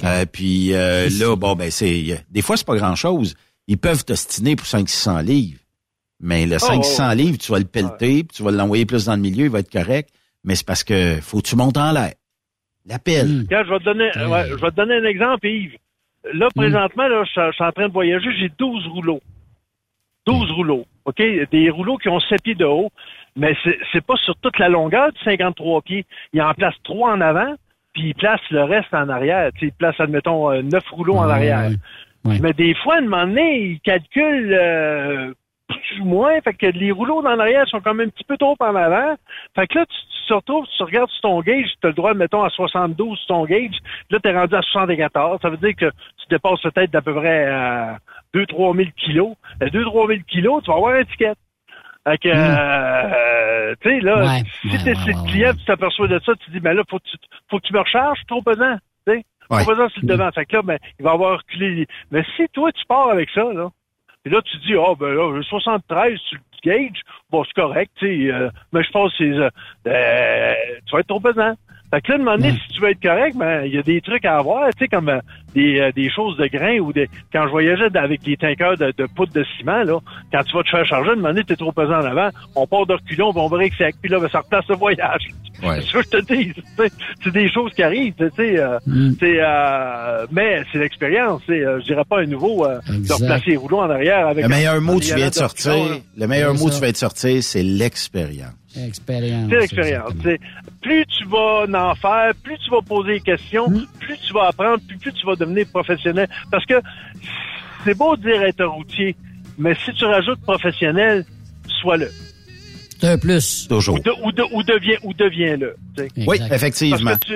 Euh, 0.02 0.26
puis 0.30 0.74
euh, 0.74 1.08
là, 1.18 1.36
bon, 1.36 1.54
ben, 1.54 1.70
c'est. 1.70 2.24
Des 2.30 2.42
fois, 2.42 2.56
c'est 2.56 2.66
pas 2.66 2.76
grand-chose. 2.76 3.34
Ils 3.68 3.78
peuvent 3.78 4.04
t'ostiner 4.04 4.56
pour 4.56 4.66
500-600 4.66 5.24
livres. 5.24 5.60
Mais 6.20 6.46
le 6.46 6.56
Oh, 6.56 6.58
500 6.58 7.08
oh. 7.10 7.14
livres, 7.14 7.38
tu 7.38 7.52
vas 7.52 7.58
le 7.58 7.64
pelleter, 7.64 8.24
puis 8.24 8.36
tu 8.36 8.42
vas 8.42 8.50
l'envoyer 8.50 8.86
plus 8.86 9.06
dans 9.06 9.14
le 9.14 9.20
milieu, 9.20 9.44
il 9.44 9.50
va 9.50 9.60
être 9.60 9.70
correct. 9.70 10.10
Mais 10.44 10.54
c'est 10.54 10.66
parce 10.66 10.84
que 10.84 11.20
faut 11.20 11.38
que 11.38 11.48
tu 11.48 11.56
montes 11.56 11.76
en 11.76 11.92
l'air. 11.92 12.14
La 12.86 12.98
pelle. 12.98 13.26
Hmm. 13.26 13.40
Regarde, 13.42 13.66
je 13.66 13.72
vais 13.72 13.78
te 13.78 13.84
donner, 13.84 14.04
ouais, 14.04 14.48
je 14.48 14.54
vais 14.54 14.70
te 14.70 14.76
donner 14.76 14.94
un 14.94 15.04
exemple, 15.04 15.46
Yves. 15.46 15.76
Là, 16.32 16.48
présentement, 16.54 17.08
là, 17.08 17.24
je, 17.24 17.40
je 17.40 17.52
suis 17.52 17.64
en 17.64 17.72
train 17.72 17.88
de 17.88 17.92
voyager, 17.92 18.28
j'ai 18.38 18.50
12 18.58 18.86
rouleaux. 18.88 19.20
12 20.26 20.50
rouleaux, 20.52 20.86
OK? 21.04 21.22
Des 21.50 21.70
rouleaux 21.70 21.98
qui 21.98 22.08
ont 22.08 22.20
7 22.20 22.42
pieds 22.42 22.54
de 22.54 22.64
haut, 22.64 22.90
mais 23.36 23.54
c'est 23.92 24.04
pas 24.04 24.16
sur 24.16 24.34
toute 24.36 24.58
la 24.58 24.68
longueur 24.68 25.12
de 25.12 25.18
53 25.24 25.82
pieds. 25.82 26.04
Il 26.32 26.42
en 26.42 26.52
place 26.54 26.74
3 26.84 27.12
en 27.12 27.20
avant, 27.20 27.54
puis 27.92 28.08
il 28.08 28.14
place 28.14 28.40
le 28.50 28.64
reste 28.64 28.92
en 28.92 29.08
arrière. 29.08 29.50
Il 29.60 29.72
place, 29.72 29.94
admettons, 29.98 30.50
euh, 30.50 30.62
9 30.62 30.82
rouleaux 30.90 31.16
en 31.16 31.28
arrière. 31.28 31.70
Ouais. 32.24 32.38
Mais 32.40 32.52
des 32.52 32.74
fois, 32.74 32.96
à 32.96 32.98
un 32.98 33.02
moment 33.02 33.26
donné, 33.26 33.70
il 33.70 33.80
calcule 33.80 34.52
euh, 34.52 35.32
plus 35.68 36.00
ou 36.00 36.04
moins, 36.04 36.40
fait 36.42 36.54
que 36.54 36.66
les 36.66 36.92
rouleaux 36.92 37.22
dans 37.22 37.34
l'arrière 37.34 37.66
sont 37.68 37.80
quand 37.80 37.94
même 37.94 38.08
un 38.08 38.10
petit 38.10 38.24
peu 38.24 38.36
trop 38.36 38.56
en 38.60 38.74
avant. 38.76 39.14
Fait 39.54 39.66
que 39.66 39.78
là, 39.78 39.86
tu, 39.86 39.96
tu 39.96 40.28
te 40.28 40.34
retrouves, 40.34 40.66
tu 40.76 40.82
regardes 40.82 41.10
sur 41.10 41.20
ton 41.22 41.40
gauge, 41.40 41.66
tu 41.80 41.86
as 41.86 41.88
le 41.88 41.94
droit, 41.94 42.14
mettons, 42.14 42.42
à 42.42 42.50
72 42.50 43.18
sur 43.18 43.26
ton 43.26 43.44
gauge. 43.46 43.76
Là, 44.10 44.18
tu 44.22 44.28
es 44.28 44.36
rendu 44.36 44.54
à 44.54 44.62
74. 44.62 45.40
Ça 45.42 45.50
veut 45.50 45.56
dire 45.56 45.74
que 45.76 45.90
tu 45.90 46.26
dépasses 46.30 46.60
peut-être 46.62 46.90
d'à 46.90 47.02
peu 47.02 47.14
près 47.14 47.46
euh, 47.48 47.92
2-3 48.34 48.76
000 48.76 48.88
kilos. 48.96 49.34
2-3 49.60 50.06
000 50.08 50.20
kilos, 50.28 50.62
tu 50.62 50.70
vas 50.70 50.76
avoir 50.76 50.94
une 50.94 51.02
étiquette. 51.02 51.38
Fait 52.08 52.18
que, 52.18 52.28
euh, 52.28 53.74
tu 53.80 53.88
sais, 53.90 54.00
là, 54.00 54.18
Ouais, 54.24 54.42
si 54.60 54.68
ouais, 54.68 54.78
t'es 54.84 54.96
ouais, 54.96 55.04
le 55.06 55.30
client, 55.30 55.52
tu 55.58 55.64
t'aperçois 55.64 56.06
de 56.06 56.20
ça, 56.24 56.32
tu 56.44 56.50
dis, 56.52 56.60
ben 56.60 56.72
là, 56.74 56.82
faut 56.88 56.98
que 56.98 57.04
tu, 57.10 57.16
faut 57.50 57.58
que 57.58 57.66
tu 57.66 57.72
me 57.72 57.80
recharges, 57.80 58.20
trop 58.28 58.42
pesant, 58.42 58.76
tu 59.06 59.14
sais. 59.14 59.24
Ouais. 59.50 59.62
Trop 59.62 59.72
pesant 59.72 59.88
sur 59.88 60.02
le 60.02 60.08
devant. 60.08 60.30
Fait 60.32 60.46
que 60.46 60.54
là, 60.56 60.62
ben, 60.62 60.78
il 61.00 61.04
va 61.04 61.12
avoir 61.12 61.38
reculé. 61.38 61.86
Mais 62.12 62.22
si 62.36 62.46
toi, 62.52 62.70
tu 62.72 62.84
pars 62.86 63.08
avec 63.10 63.28
ça, 63.30 63.42
là, 63.52 63.70
et 64.26 64.28
là, 64.28 64.40
tu 64.42 64.56
dis, 64.58 64.74
oh, 64.76 64.96
ben 64.98 65.14
là, 65.14 65.32
j'ai 65.40 65.48
73 65.48 66.18
sur 66.18 66.38
le 66.64 66.70
gauge, 66.72 67.00
bon, 67.30 67.44
c'est 67.44 67.54
correct, 67.62 67.92
tu 67.96 68.06
sais, 68.26 68.32
euh, 68.32 68.50
mais 68.72 68.82
je 68.82 68.90
pense 68.90 69.12
que 69.12 69.18
c'est, 69.18 69.30
euh, 69.38 69.48
euh, 69.86 70.52
tu 70.84 70.92
vas 70.92 71.00
être 71.00 71.06
trop 71.06 71.20
pesant. 71.20 71.54
Fait 71.94 72.00
que 72.00 72.10
là, 72.10 72.18
de 72.18 72.24
moment 72.24 72.36
donné, 72.36 72.50
Ouais. 72.50 72.58
si 72.66 72.74
tu 72.74 72.80
veux 72.80 72.90
être 72.90 73.00
correct, 73.00 73.36
ben, 73.36 73.62
il 73.64 73.72
y 73.72 73.78
a 73.78 73.82
des 73.82 74.00
trucs 74.00 74.24
à 74.24 74.38
avoir, 74.38 74.68
tu 74.70 74.78
sais, 74.80 74.88
comme 74.88 75.08
euh, 75.08 75.20
des, 75.54 75.78
euh, 75.78 75.92
des 75.92 76.10
choses 76.10 76.36
de 76.36 76.48
grains 76.48 76.78
ou 76.80 76.92
des, 76.92 77.08
quand 77.32 77.44
je 77.44 77.50
voyageais 77.50 77.96
avec 77.96 78.22
des 78.22 78.36
tankers 78.36 78.76
de, 78.76 78.92
de 78.98 79.06
poudre 79.06 79.32
de 79.32 79.44
ciment, 79.56 79.84
là, 79.84 80.00
quand 80.32 80.42
tu 80.42 80.56
vas 80.56 80.64
te 80.64 80.70
faire 80.70 80.84
charger, 80.84 81.10
de 81.10 81.14
moment 81.14 81.28
donné, 81.28 81.44
t'es 81.44 81.54
trop 81.54 81.70
pesant 81.70 82.00
en 82.00 82.04
avant, 82.04 82.30
on 82.56 82.66
part 82.66 82.86
de 82.86 82.94
reculons, 82.94 83.30
on 83.36 83.48
break 83.48 83.74
sec, 83.74 83.94
puis 84.02 84.10
là, 84.10 84.18
ben, 84.18 84.28
ça 84.28 84.40
replace 84.40 84.68
le 84.68 84.74
voyage. 84.74 85.28
Ouais. 85.62 85.80
C'est 85.80 85.90
ça 85.92 86.02
que 86.02 86.04
je 86.04 86.18
te 86.18 86.34
dis, 86.34 86.52
tu 86.54 86.62
sais, 86.76 86.90
c'est 87.24 87.32
des 87.32 87.50
choses 87.50 87.72
qui 87.72 87.82
arrivent, 87.82 88.14
tu 88.18 88.28
sais, 88.36 88.58
euh, 88.58 88.78
Mm. 88.86 89.12
euh, 89.22 90.26
mais 90.30 90.62
c'est 90.72 90.78
l'expérience, 90.78 91.42
c'est, 91.46 91.64
euh, 91.64 91.80
je 91.80 91.86
dirais 91.86 92.04
pas 92.08 92.20
un 92.20 92.26
nouveau, 92.26 92.66
euh, 92.66 92.78
de 92.88 93.12
replacer 93.12 93.50
les 93.52 93.56
rouleaux 93.56 93.78
en 93.80 93.90
arrière 93.90 94.26
avec 94.28 94.44
Le 94.44 94.48
meilleur 94.50 94.74
un- 94.74 94.80
mot 94.80 94.98
que 94.98 95.04
tu 95.04 95.14
viens 95.14 95.30
de 95.30 95.34
sortir, 95.34 95.72
là. 95.74 95.96
le 96.16 96.26
meilleur 96.26 96.54
C'est 96.56 96.62
mot 96.62 96.68
que 96.68 96.74
tu 96.74 96.80
viens 96.80 96.92
de 96.92 96.96
sortir, 96.96 97.42
c'est 97.42 97.62
l'expérience. 97.62 98.52
Expérience. 98.86 99.48
C'est 99.50 99.60
l'expérience. 99.60 100.12
plus 100.82 101.06
tu 101.06 101.24
vas 101.26 101.64
en 101.90 101.94
faire, 101.94 102.32
plus 102.42 102.58
tu 102.58 102.70
vas 102.70 102.82
poser 102.82 103.14
des 103.14 103.20
questions, 103.20 103.68
Hmm. 103.70 103.86
plus 103.98 104.18
tu 104.18 104.32
vas 104.34 104.48
apprendre, 104.48 104.80
plus, 104.86 104.98
plus 104.98 105.12
tu 105.14 105.24
vas 105.26 105.34
devenir 105.36 105.66
professionnel. 105.72 106.28
Parce 106.50 106.66
que 106.66 106.74
c'est 107.84 107.96
beau 107.96 108.14
de 108.16 108.22
dire 108.22 108.42
être 108.42 108.64
routier, 108.66 109.16
mais 109.58 109.74
si 109.84 109.92
tu 109.94 110.04
rajoutes 110.04 110.40
professionnel, 110.42 111.24
sois-le. 111.80 112.10
C'est 113.00 113.08
un 113.08 113.18
plus. 113.18 113.66
Toujours. 113.68 113.96
Ou, 113.96 114.00
de- 114.00 114.12
ou, 114.22 114.32
de- 114.32 114.46
ou 114.54 114.62
deviens, 114.62 114.96
ou 115.02 115.12
deviens-le. 115.12 115.76
tu 115.96 116.02
sais. 116.04 116.08
Oui. 116.26 116.38
Parce 116.38 116.52
effectivement. 116.52 117.12
que, 117.16 117.26
tu, 117.26 117.34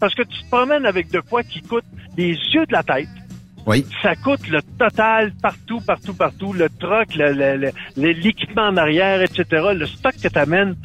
parce 0.00 0.14
que 0.14 0.22
tu 0.22 0.42
te 0.42 0.48
promènes 0.50 0.86
avec 0.86 1.10
de 1.10 1.20
quoi 1.20 1.42
qui 1.42 1.60
coûte 1.62 1.84
les 2.16 2.32
yeux 2.32 2.66
de 2.66 2.72
la 2.72 2.82
tête. 2.82 3.08
Oui. 3.66 3.84
Ça 4.00 4.14
coûte 4.14 4.46
le 4.48 4.60
total 4.78 5.32
partout, 5.42 5.80
partout, 5.80 6.14
partout. 6.14 6.52
Le 6.52 6.68
truck, 6.68 7.16
le- 7.16 7.32
le- 7.32 7.56
le- 7.56 7.72
le- 7.96 8.12
l'équipement 8.12 8.68
en 8.68 8.76
arrière, 8.76 9.20
etc. 9.22 9.44
Le 9.74 9.86
stock 9.86 10.14
que 10.22 10.28
tu 10.28 10.38
amènes. 10.38 10.76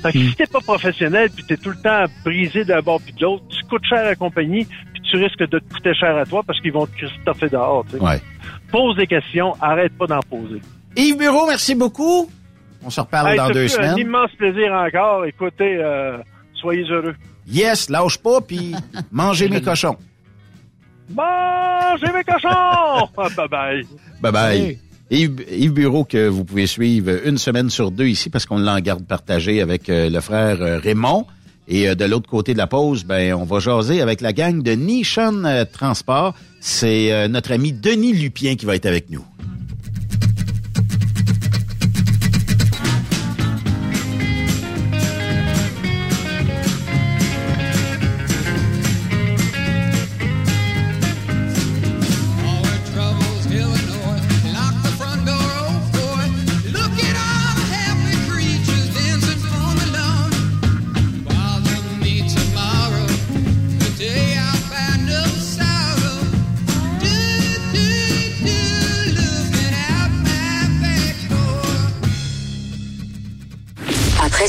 Fait 0.00 0.12
que 0.12 0.18
Mm. 0.18 0.28
si 0.30 0.34
t'es 0.36 0.46
pas 0.46 0.60
professionnel 0.60 1.28
puis 1.28 1.44
t'es 1.44 1.58
tout 1.58 1.68
le 1.68 1.76
temps 1.82 2.06
brisé 2.24 2.64
d'un 2.64 2.80
bord 2.80 2.98
puis 3.02 3.12
de 3.12 3.20
l'autre, 3.20 3.44
tu 3.50 3.62
coûtes 3.68 3.84
cher 3.84 3.98
à 3.98 4.04
la 4.04 4.14
compagnie 4.14 4.64
puis 4.94 5.02
tu 5.02 5.16
risques 5.18 5.38
de 5.40 5.58
te 5.58 5.74
coûter 5.74 5.92
cher 5.92 6.16
à 6.16 6.24
toi 6.24 6.42
parce 6.46 6.58
qu'ils 6.62 6.72
vont 6.72 6.86
te 6.86 6.96
christopher 6.96 7.50
dehors. 7.50 7.84
Ouais. 8.00 8.22
Pose 8.72 8.96
des 8.96 9.06
questions, 9.06 9.54
arrête 9.60 9.92
pas 9.98 10.06
d'en 10.06 10.20
poser. 10.20 10.62
Yves 10.96 11.18
Bureau, 11.18 11.46
merci 11.46 11.74
beaucoup. 11.74 12.30
On 12.84 12.90
se 12.90 13.00
reparle 13.00 13.30
Hey, 13.32 13.36
dans 13.36 13.48
deux 13.50 13.68
fut 13.68 13.78
un 13.80 13.90
semaines. 13.92 13.98
immense 13.98 14.30
plaisir 14.38 14.72
encore. 14.72 15.24
Écoutez, 15.26 15.76
euh, 15.82 16.18
soyez 16.54 16.84
heureux. 16.90 17.14
Yes, 17.46 17.90
lâche 17.90 18.18
pas, 18.18 18.40
puis 18.40 18.74
mangez 19.12 19.48
mes 19.48 19.60
cochons. 19.60 19.96
Mangez 21.14 22.12
mes 22.14 22.24
cochons! 22.24 22.48
Ah, 23.16 23.28
bye 23.36 23.48
bye. 23.48 23.86
Bye 24.20 24.32
bye. 24.32 24.58
Hey. 24.60 24.78
Yves, 25.10 25.44
Yves 25.50 25.72
Bureau 25.72 26.04
que 26.04 26.28
vous 26.28 26.44
pouvez 26.44 26.66
suivre 26.68 27.10
une 27.26 27.36
semaine 27.38 27.68
sur 27.68 27.90
deux 27.90 28.06
ici 28.06 28.30
parce 28.30 28.46
qu'on 28.46 28.58
l'en 28.58 28.78
garde 28.78 29.04
partagé 29.06 29.60
avec 29.60 29.88
euh, 29.88 30.08
le 30.08 30.20
frère 30.20 30.62
euh, 30.62 30.78
Raymond. 30.78 31.26
Et 31.66 31.94
de 31.94 32.04
l'autre 32.04 32.28
côté 32.28 32.52
de 32.52 32.58
la 32.58 32.66
pause, 32.66 33.04
ben 33.04 33.32
on 33.34 33.44
va 33.44 33.60
jaser 33.60 34.00
avec 34.02 34.20
la 34.20 34.32
gang 34.32 34.60
de 34.62 34.72
Nishan 34.72 35.44
euh, 35.44 35.64
Transport. 35.64 36.34
C'est 36.60 37.28
notre 37.28 37.52
ami 37.52 37.72
Denis 37.72 38.12
Lupien 38.12 38.54
qui 38.56 38.66
va 38.66 38.74
être 38.76 38.86
avec 38.86 39.08
nous. 39.10 39.24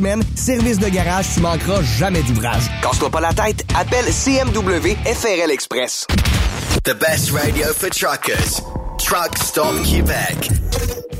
semaines. 0.00 0.22
Service 0.34 0.78
de 0.78 0.88
garage, 0.88 1.26
tu 1.34 1.40
manqueras 1.40 1.82
jamais 1.82 2.22
d'ouvrage. 2.22 2.64
Casse-toi 2.82 3.10
pas 3.10 3.20
la 3.20 3.32
tête, 3.32 3.64
appelle 3.78 4.06
CMW 4.12 4.96
FRL 5.04 5.50
Express. 5.50 6.06
The 6.84 6.94
best 6.94 7.30
radio 7.32 7.66
for 7.74 7.90
truckers. 7.90 8.62
Truck 8.98 9.36
Stop 9.38 9.82
Québec. 9.84 11.19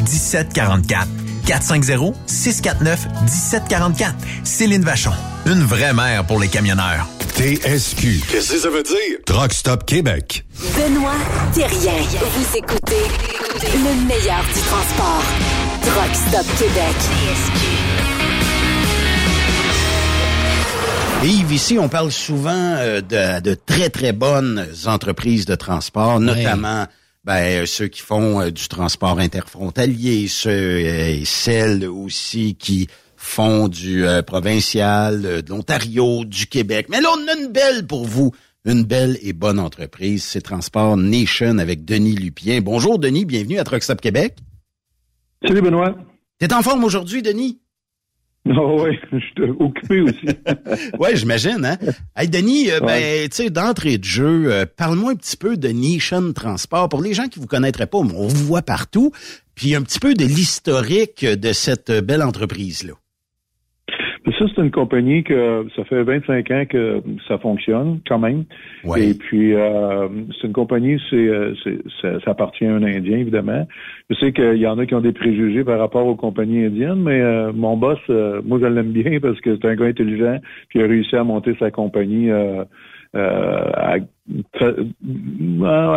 1744. 0.00 1.06
450-649-1744. 1.46 4.14
Céline 4.44 4.82
Vachon. 4.82 5.12
Une 5.46 5.62
vraie 5.62 5.92
mère 5.92 6.24
pour 6.24 6.40
les 6.40 6.48
camionneurs. 6.48 7.06
TSQ. 7.36 8.22
Qu'est-ce 8.30 8.52
que 8.52 8.58
ça 8.58 8.70
veut 8.70 8.82
dire? 8.82 9.18
Truck 9.26 9.52
Stop 9.52 9.84
Québec. 9.84 10.46
Benoît 10.74 11.12
Thérien. 11.52 11.92
Vous 12.18 12.56
écoutez 12.56 13.04
le 13.74 14.06
meilleur 14.06 14.42
du 14.42 14.60
transport. 14.62 15.22
Truck 15.82 16.14
Stop 16.14 16.46
Québec. 16.58 16.96
Et 21.24 21.28
Yves, 21.28 21.52
ici, 21.52 21.78
on 21.78 21.88
parle 21.88 22.12
souvent 22.12 22.50
euh, 22.54 23.00
de, 23.00 23.40
de 23.40 23.54
très, 23.54 23.88
très 23.90 24.12
bonnes 24.12 24.66
entreprises 24.86 25.46
de 25.46 25.54
transport, 25.54 26.20
notamment 26.20 26.86
ben, 27.26 27.62
euh, 27.62 27.66
ceux 27.66 27.88
qui 27.88 28.00
font 28.00 28.40
euh, 28.40 28.50
du 28.50 28.68
transport 28.68 29.18
interfrontalier, 29.18 30.28
ceux 30.28 30.78
et 30.80 31.24
celles 31.24 31.84
aussi 31.84 32.54
qui 32.54 32.86
font 33.16 33.66
du 33.66 34.06
euh, 34.06 34.22
provincial, 34.22 35.26
euh, 35.26 35.42
de 35.42 35.50
l'Ontario, 35.50 36.24
du 36.24 36.46
Québec. 36.46 36.86
Mais 36.88 37.00
là, 37.00 37.08
on 37.12 37.28
a 37.28 37.36
une 37.36 37.52
belle 37.52 37.86
pour 37.86 38.06
vous. 38.06 38.30
Une 38.64 38.84
belle 38.84 39.18
et 39.22 39.32
bonne 39.32 39.60
entreprise, 39.60 40.24
c'est 40.24 40.40
Transport 40.40 40.96
Nation 40.96 41.58
avec 41.58 41.84
Denis 41.84 42.16
Lupien. 42.16 42.60
Bonjour 42.60 42.98
Denis, 42.98 43.24
bienvenue 43.24 43.58
à 43.58 43.64
Truck 43.64 43.82
Stop 43.82 44.00
Québec. 44.00 44.36
Salut 45.46 45.62
Benoît. 45.62 45.94
T'es 46.38 46.52
en 46.52 46.62
forme 46.62 46.82
aujourd'hui, 46.82 47.22
Denis? 47.22 47.60
Oh 48.58 48.84
oui, 48.84 48.98
je 49.12 49.18
suis 49.18 49.50
occupé 49.58 50.00
aussi. 50.00 50.26
ouais, 50.98 51.16
j'imagine, 51.16 51.64
hein? 51.64 51.78
Hey, 52.14 52.28
Denis, 52.28 52.70
euh, 52.70 52.80
ben, 52.80 53.28
tu 53.28 53.36
sais, 53.36 53.50
d'entrée 53.50 53.98
de 53.98 54.04
jeu, 54.04 54.52
euh, 54.52 54.66
parle-moi 54.66 55.12
un 55.12 55.16
petit 55.16 55.36
peu 55.36 55.56
de 55.56 55.68
Nation 55.68 56.32
Transport. 56.32 56.88
Pour 56.88 57.02
les 57.02 57.12
gens 57.12 57.26
qui 57.26 57.40
vous 57.40 57.46
connaîtraient 57.46 57.86
pas, 57.86 57.98
on 57.98 58.04
vous 58.04 58.28
voit 58.28 58.62
partout. 58.62 59.10
Puis 59.54 59.74
un 59.74 59.82
petit 59.82 59.98
peu 59.98 60.14
de 60.14 60.24
l'historique 60.24 61.24
de 61.24 61.52
cette 61.52 61.90
belle 61.90 62.22
entreprise-là. 62.22 62.92
Ça, 64.26 64.44
c'est 64.54 64.60
une 64.62 64.70
compagnie 64.72 65.22
que 65.22 65.66
ça 65.76 65.84
fait 65.84 66.02
25 66.02 66.50
ans 66.50 66.64
que 66.68 67.00
ça 67.28 67.38
fonctionne 67.38 68.00
quand 68.08 68.18
même. 68.18 68.44
Et 69.10 69.14
puis, 69.14 69.54
euh, 69.54 70.08
c'est 70.40 70.48
une 70.48 70.52
compagnie, 70.52 71.00
c'est, 71.10 71.16
euh, 71.16 71.54
c'est- 71.62 71.78
ça, 72.02 72.20
ça 72.20 72.30
appartient 72.32 72.64
à 72.66 72.74
un 72.74 72.82
Indien, 72.82 73.18
évidemment. 73.18 73.66
Je 74.10 74.16
sais 74.16 74.32
qu'il 74.32 74.56
y 74.56 74.66
en 74.66 74.78
a 74.78 74.86
qui 74.86 74.94
ont 74.94 75.00
des 75.00 75.12
préjugés 75.12 75.62
par 75.64 75.78
rapport 75.78 76.06
aux 76.06 76.16
compagnies 76.16 76.64
indiennes, 76.64 77.02
mais 77.02 77.20
euh, 77.20 77.52
mon 77.54 77.76
boss, 77.76 77.98
euh, 78.10 78.42
moi, 78.44 78.58
je 78.60 78.66
l'aime 78.66 78.92
bien 78.92 79.20
parce 79.20 79.40
que 79.40 79.56
c'est 79.56 79.68
un 79.68 79.76
gars 79.76 79.86
intelligent 79.86 80.38
qui 80.72 80.80
a 80.82 80.86
réussi 80.86 81.14
à 81.16 81.22
monter 81.24 81.54
sa 81.60 81.70
compagnie 81.70 82.30
euh, 82.30 82.64
euh, 83.14 83.70
à, 83.74 83.94
à- 83.94 84.00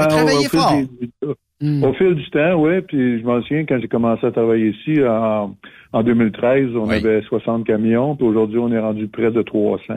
travailler 0.07 0.47
fort. 0.47 0.71
des- 1.01 1.33
au 1.61 1.93
fil 1.93 2.15
du 2.15 2.29
temps, 2.29 2.55
oui. 2.55 2.81
Puis 2.87 3.19
je 3.19 3.25
m'en 3.25 3.41
souviens 3.41 3.65
quand 3.65 3.79
j'ai 3.81 3.87
commencé 3.87 4.25
à 4.25 4.31
travailler 4.31 4.69
ici 4.69 5.01
en, 5.03 5.55
en 5.93 6.03
2013, 6.03 6.69
on 6.75 6.89
avait 6.89 7.21
60 7.23 7.65
camions. 7.65 8.15
Puis 8.15 8.25
aujourd'hui, 8.25 8.59
on 8.59 8.71
est 8.71 8.79
rendu 8.79 9.07
près 9.07 9.31
de 9.31 9.41
300. 9.41 9.95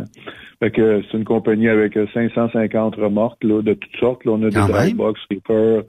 Fait 0.60 0.70
que 0.70 1.02
c'est 1.10 1.18
une 1.18 1.24
compagnie 1.24 1.68
avec 1.68 1.98
550 2.14 2.96
remorques 2.96 3.42
là, 3.44 3.62
de 3.62 3.74
toutes 3.74 3.96
sortes. 4.00 4.24
Là, 4.24 4.32
on 4.32 4.42
a 4.42 4.48
des 4.50 4.56
Quand 4.56 4.68
dry 4.68 4.88
même. 4.88 4.96
box, 4.96 5.20
sleeper, 5.28 5.82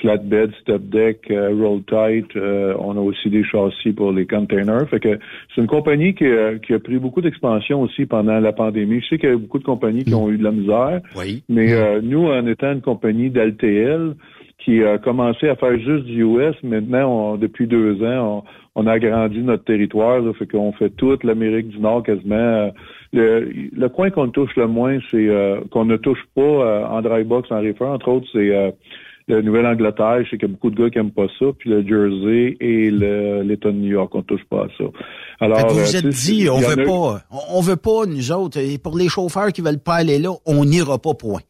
flatbed, 0.00 0.52
step 0.62 0.82
deck, 0.90 1.18
euh, 1.30 1.50
roll 1.54 1.82
tight. 1.84 2.36
euh, 2.36 2.74
on 2.78 2.96
a 2.96 3.00
aussi 3.00 3.30
des 3.30 3.42
châssis 3.42 3.92
pour 3.92 4.12
les 4.12 4.26
containers. 4.26 4.88
Fait 4.88 5.00
que 5.00 5.18
c'est 5.54 5.60
une 5.60 5.66
compagnie 5.66 6.14
qui, 6.14 6.24
a- 6.26 6.58
qui 6.58 6.72
a 6.74 6.78
pris 6.78 6.98
beaucoup 6.98 7.20
d'expansion 7.20 7.80
aussi 7.82 8.06
pendant 8.06 8.38
la 8.38 8.52
pandémie. 8.52 9.00
Je 9.00 9.08
sais 9.08 9.18
qu'il 9.18 9.28
y 9.30 9.32
a 9.32 9.36
beaucoup 9.36 9.58
de 9.58 9.64
compagnies 9.64 10.04
qui 10.04 10.14
ont 10.14 10.30
eu 10.30 10.38
de 10.38 10.44
la 10.44 10.52
misère. 10.52 11.00
Oui. 11.16 11.42
Mais 11.48 11.72
euh, 11.72 12.00
nous, 12.02 12.26
en 12.26 12.46
étant 12.46 12.72
une 12.72 12.80
compagnie 12.80 13.30
d'LTL 13.30 14.14
qui 14.64 14.82
a 14.84 14.98
commencé 14.98 15.48
à 15.48 15.56
faire 15.56 15.78
juste 15.78 16.04
du 16.04 16.22
US, 16.24 16.54
maintenant, 16.62 17.08
on- 17.32 17.36
depuis 17.36 17.66
deux 17.66 18.02
ans, 18.02 18.42
on, 18.74 18.82
on 18.82 18.86
a 18.86 18.92
agrandi 18.92 19.38
notre 19.40 19.64
territoire. 19.64 20.20
Là, 20.20 20.32
fait 20.34 20.46
qu'on 20.50 20.72
fait 20.72 20.90
toute 20.90 21.22
l'Amérique 21.24 21.68
du 21.68 21.78
Nord 21.78 22.02
quasiment. 22.02 22.34
Euh, 22.36 22.70
Le, 23.12 23.48
le 23.72 23.88
coin 23.88 24.10
qu'on 24.10 24.28
touche 24.28 24.54
le 24.56 24.66
moins, 24.66 24.98
c'est 25.10 25.28
euh, 25.30 25.60
qu'on 25.70 25.86
ne 25.86 25.96
touche 25.96 26.22
pas 26.34 26.42
euh, 26.42 26.84
en 26.86 27.00
dry 27.00 27.24
box, 27.24 27.50
en 27.50 27.60
reefer, 27.60 27.84
entre 27.86 28.08
autres, 28.08 28.26
c'est 28.32 28.54
euh, 28.54 28.70
la 29.28 29.40
Nouvelle-Angleterre, 29.40 30.24
je 30.24 30.30
sais 30.30 30.36
qu'il 30.38 30.48
y 30.48 30.50
a 30.50 30.54
beaucoup 30.54 30.70
de 30.70 30.76
gars 30.82 30.90
qui 30.90 30.98
aiment 30.98 31.10
pas 31.10 31.26
ça, 31.38 31.46
puis 31.58 31.70
le 31.70 31.80
Jersey 31.86 32.56
et 32.60 32.90
le- 32.90 33.42
l'État 33.42 33.70
de 33.70 33.76
New 33.76 33.92
York, 33.92 34.14
on 34.14 34.20
touche 34.22 34.44
pas 34.50 34.64
à 34.64 34.68
ça. 34.76 34.84
Alors, 35.40 35.68
vous 35.68 35.78
euh, 35.78 35.82
vous 35.84 35.96
êtes 35.96 36.06
dit, 36.08 36.48
on 36.50 36.58
veut 36.58 36.82
a- 36.82 36.84
pas, 36.84 37.22
on, 37.30 37.58
on 37.58 37.60
veut 37.62 37.76
pas, 37.76 38.04
nous 38.06 38.30
autres, 38.32 38.58
et 38.58 38.76
pour 38.78 38.98
les 38.98 39.08
chauffeurs 39.08 39.52
qui 39.52 39.62
veulent 39.62 39.82
pas 39.82 39.94
aller 39.94 40.18
là, 40.18 40.30
on 40.44 40.64
n'ira 40.66 40.98
pas 40.98 41.14
point. 41.14 41.40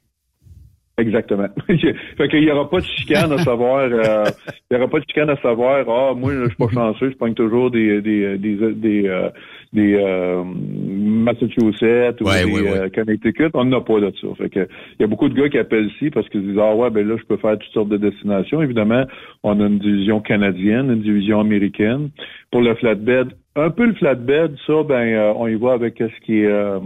Exactement. 0.98 1.46
fait 1.68 2.28
qu'il 2.28 2.42
y 2.42 2.50
aura 2.50 2.68
pas 2.68 2.80
de 2.80 2.84
chicane 2.84 3.30
à 3.32 3.38
savoir, 3.38 3.82
euh, 3.82 4.24
il 4.68 4.74
y 4.74 4.76
aura 4.76 4.88
pas 4.88 4.98
de 4.98 5.04
chicane 5.08 5.30
à 5.30 5.36
savoir, 5.36 5.88
ah, 5.88 6.12
moi, 6.14 6.32
je 6.34 6.46
suis 6.46 6.56
pas 6.56 6.68
chanceux, 6.68 7.10
je 7.10 7.16
pogne 7.16 7.34
toujours 7.34 7.70
des, 7.70 8.02
des, 8.02 8.36
des, 8.36 8.56
des, 8.74 9.08
euh, 9.08 9.30
des, 9.72 9.94
euh, 9.94 10.42
Massachusetts 10.44 12.20
ou 12.20 12.24
Ouais, 12.24 12.44
des 12.44 12.50
ouais, 12.52 12.62
ouais. 12.62 12.78
euh, 12.78 12.88
Connecticut. 12.92 13.50
On 13.54 13.64
n'a 13.66 13.80
pas 13.80 14.00
de 14.00 14.12
ça. 14.20 14.26
Fait 14.36 14.48
que, 14.50 14.60
il 14.60 15.02
y 15.02 15.04
a 15.04 15.06
beaucoup 15.06 15.28
de 15.28 15.40
gars 15.40 15.48
qui 15.48 15.58
appellent 15.58 15.86
ici 15.86 16.10
parce 16.10 16.28
qu'ils 16.30 16.42
disent, 16.42 16.58
ah 16.60 16.74
ouais, 16.74 16.90
ben 16.90 17.06
là, 17.06 17.16
je 17.16 17.24
peux 17.24 17.36
faire 17.36 17.56
toutes 17.58 17.72
sortes 17.72 17.90
de 17.90 17.96
destinations. 17.96 18.60
Évidemment, 18.60 19.04
on 19.44 19.60
a 19.60 19.66
une 19.66 19.78
division 19.78 20.20
canadienne, 20.20 20.90
une 20.90 21.02
division 21.02 21.38
américaine. 21.40 22.10
Pour 22.50 22.62
le 22.62 22.74
flatbed, 22.74 23.28
un 23.58 23.70
peu 23.70 23.86
le 23.86 23.94
flatbed, 23.94 24.56
ça, 24.66 24.82
ben, 24.88 24.94
euh, 25.14 25.32
on 25.36 25.46
y 25.46 25.54
va 25.54 25.72
avec 25.72 25.94
qu'est-ce 25.94 26.20
qui 26.24 26.40
est, 26.40 26.46
euh, 26.46 26.78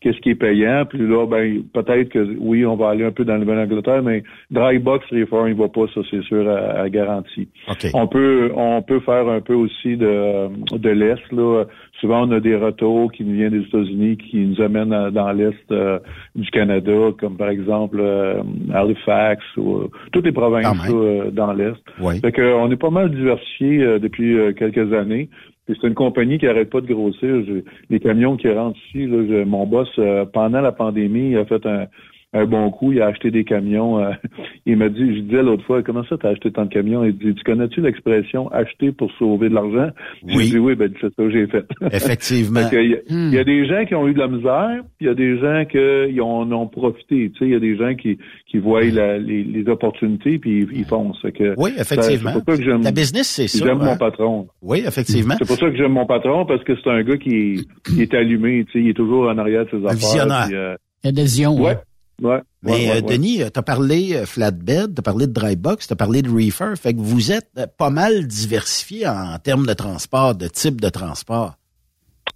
qu'est-ce 0.00 0.18
qui 0.20 0.30
est 0.30 0.34
payant. 0.34 0.84
Puis 0.88 0.98
là, 0.98 1.26
ben, 1.26 1.62
peut-être 1.72 2.08
que 2.10 2.26
oui, 2.38 2.64
on 2.64 2.76
va 2.76 2.90
aller 2.90 3.04
un 3.04 3.10
peu 3.12 3.24
dans 3.24 3.34
le 3.34 3.40
Nouvelle-Angleterre, 3.40 4.02
mais 4.02 4.22
dry 4.50 4.78
box 4.78 5.04
reefer, 5.10 5.48
il 5.48 5.54
va 5.54 5.68
pas, 5.68 5.86
ça, 5.94 6.00
c'est 6.10 6.22
sûr, 6.22 6.48
à, 6.48 6.80
à 6.82 6.88
garantie. 6.88 7.48
On 7.94 8.06
peut, 8.06 8.50
on 8.56 8.82
peut 8.82 9.00
faire 9.00 9.28
un 9.28 9.40
peu 9.40 9.54
aussi 9.54 9.96
de, 9.96 10.48
de 10.78 10.90
l'Est, 10.90 11.32
là. 11.32 11.64
Souvent, 12.00 12.26
on 12.26 12.32
a 12.32 12.40
des 12.40 12.56
retours 12.56 13.12
qui 13.12 13.24
nous 13.24 13.34
viennent 13.34 13.50
des 13.50 13.66
États-Unis, 13.66 14.16
qui 14.16 14.38
nous 14.38 14.60
amènent 14.62 14.92
à- 14.92 15.10
dans 15.10 15.32
l'Est 15.32 15.70
euh, 15.70 15.98
du 16.34 16.50
Canada, 16.50 16.92
comme 17.18 17.36
par 17.36 17.50
exemple 17.50 17.98
euh, 18.00 18.40
Halifax 18.72 19.44
ou 19.58 19.76
euh, 19.76 19.88
toutes 20.10 20.24
les 20.24 20.32
provinces 20.32 20.64
là, 20.94 21.30
dans 21.30 21.52
l'Est. 21.52 21.76
Oui. 22.00 22.18
Fait 22.20 22.32
que, 22.32 22.54
on 22.54 22.70
est 22.70 22.76
pas 22.76 22.88
mal 22.90 23.10
diversifié 23.10 23.82
euh, 23.82 23.98
depuis 23.98 24.34
quelques 24.56 24.92
années. 24.94 25.28
C'est 25.66 25.82
une 25.84 25.94
compagnie 25.94 26.38
qui 26.38 26.46
arrête 26.48 26.70
pas 26.70 26.80
de 26.80 26.92
grossir. 26.92 27.42
Les 27.90 28.00
camions 28.00 28.36
qui 28.36 28.48
rentrent 28.50 28.78
ici, 28.88 29.06
là, 29.06 29.24
je- 29.28 29.44
mon 29.44 29.66
boss, 29.66 29.88
euh, 29.98 30.24
pendant 30.24 30.60
la 30.60 30.72
pandémie, 30.72 31.30
il 31.30 31.38
a 31.38 31.44
fait 31.44 31.64
un, 31.66 31.86
un 32.32 32.44
bon 32.46 32.70
coup. 32.70 32.92
Il 32.92 33.00
a 33.02 33.06
acheté 33.06 33.30
des 33.30 33.44
camions. 33.44 33.98
euh, 33.98 34.10
il 34.66 34.76
m'a 34.76 34.88
dit, 34.88 35.16
je 35.16 35.20
disais 35.22 35.42
l'autre 35.42 35.64
fois, 35.64 35.82
comment 35.82 36.04
ça 36.04 36.16
t'as 36.20 36.30
acheté 36.30 36.50
tant 36.52 36.64
de 36.64 36.72
camions? 36.72 37.04
Il 37.04 37.16
dit, 37.18 37.34
tu 37.34 37.42
connais-tu 37.44 37.80
l'expression 37.80 38.48
acheter 38.52 38.92
pour 38.92 39.10
sauver 39.18 39.48
de 39.48 39.54
l'argent? 39.54 39.90
Oui. 40.22 40.44
J'ai 40.44 40.50
dit, 40.50 40.58
oui, 40.58 40.74
ben 40.76 40.92
c'est 41.00 41.08
ça 41.08 41.12
que 41.16 41.30
j'ai 41.30 41.46
fait. 41.48 41.64
Effectivement. 41.92 42.60
Il, 42.72 42.90
y 42.90 42.94
a, 42.94 42.98
Hmm. 43.10 43.32
y 43.32 43.38
a 43.38 43.44
des 43.44 43.66
gens 43.66 43.84
qui 43.86 43.94
ont 43.94 44.06
eu 44.06 44.14
de 44.14 44.18
la 44.20 44.28
misère, 44.28 44.82
puis 44.98 45.06
il 45.06 45.06
y 45.06 45.10
a 45.10 45.14
des 45.14 45.38
gens 45.38 45.64
qui 45.64 46.20
en 46.20 46.52
ont 46.52 46.66
profité. 46.68 47.30
Tu 47.32 47.38
sais, 47.38 47.44
il 47.46 47.50
y 47.50 47.54
a 47.56 47.58
des 47.60 47.76
gens 47.76 47.94
qui, 47.94 48.18
qui 48.46 48.58
voient 48.58 48.84
la- 48.84 49.18
les, 49.18 49.42
les 49.42 49.68
opportunités 49.68 50.38
puis 50.38 50.60
ils, 50.70 50.78
ils 50.78 50.84
foncent. 50.84 51.20
Fait 51.22 51.32
que 51.32 51.54
Oui, 51.56 51.70
effectivement. 51.78 52.30
ça- 52.30 52.36
C'est 52.38 52.44
pour 52.44 52.54
ça 52.54 52.58
que 52.60 52.64
j'aime. 52.64 52.82
La 52.82 52.92
business, 52.92 53.26
c'est 53.28 53.48
ça, 53.48 53.64
J'aime 53.66 53.80
hein? 53.80 53.84
mon 53.86 53.96
patron. 53.96 54.46
Oui, 54.62 54.82
effectivement. 54.86 55.34
C'est 55.38 55.46
pour 55.48 55.56
ça 55.56 55.68
que 55.70 55.76
j'aime 55.76 55.92
mon 55.92 56.06
patron 56.06 56.46
parce 56.46 56.62
que 56.62 56.72
c'est 56.76 56.90
un 56.90 57.02
gars 57.02 57.16
qui, 57.16 57.66
qui 57.84 58.02
est 58.02 58.14
allumé. 58.14 58.64
Tu 58.66 58.72
sais, 58.72 58.78
il 58.84 58.88
est 58.90 58.94
toujours 58.94 59.28
en 59.28 59.36
arrière 59.38 59.64
de 59.64 59.70
ses 59.70 59.76
affaires. 59.84 59.96
visionnaire. 59.96 60.46
puis, 60.46 60.56
euh, 60.56 60.74
Il 61.02 61.06
y 61.06 61.08
a 61.08 61.12
des 61.12 61.22
visions. 61.22 61.60
ouais. 61.60 61.72
hein. 61.72 61.80
Ouais. 62.20 62.40
Mais 62.62 62.72
ouais, 62.72 62.78
ouais, 62.90 62.96
euh. 62.98 63.00
Denis, 63.00 63.38
tu 63.52 63.58
as 63.58 63.62
parlé 63.62 64.14
euh, 64.14 64.26
flatbed, 64.26 64.94
tu 64.94 64.98
as 65.00 65.02
parlé 65.02 65.26
de 65.26 65.32
dry 65.32 65.56
box, 65.56 65.86
tu 65.86 65.92
as 65.92 65.96
parlé 65.96 66.22
de 66.22 66.28
reefer, 66.30 66.74
fait 66.76 66.92
que 66.94 67.00
vous 67.00 67.32
êtes 67.32 67.48
euh, 67.58 67.66
pas 67.78 67.90
mal 67.90 68.26
diversifié 68.26 69.06
en 69.08 69.38
termes 69.42 69.66
de 69.66 69.72
transport, 69.72 70.34
de 70.34 70.46
type 70.48 70.80
de 70.80 70.88
transport. 70.88 71.54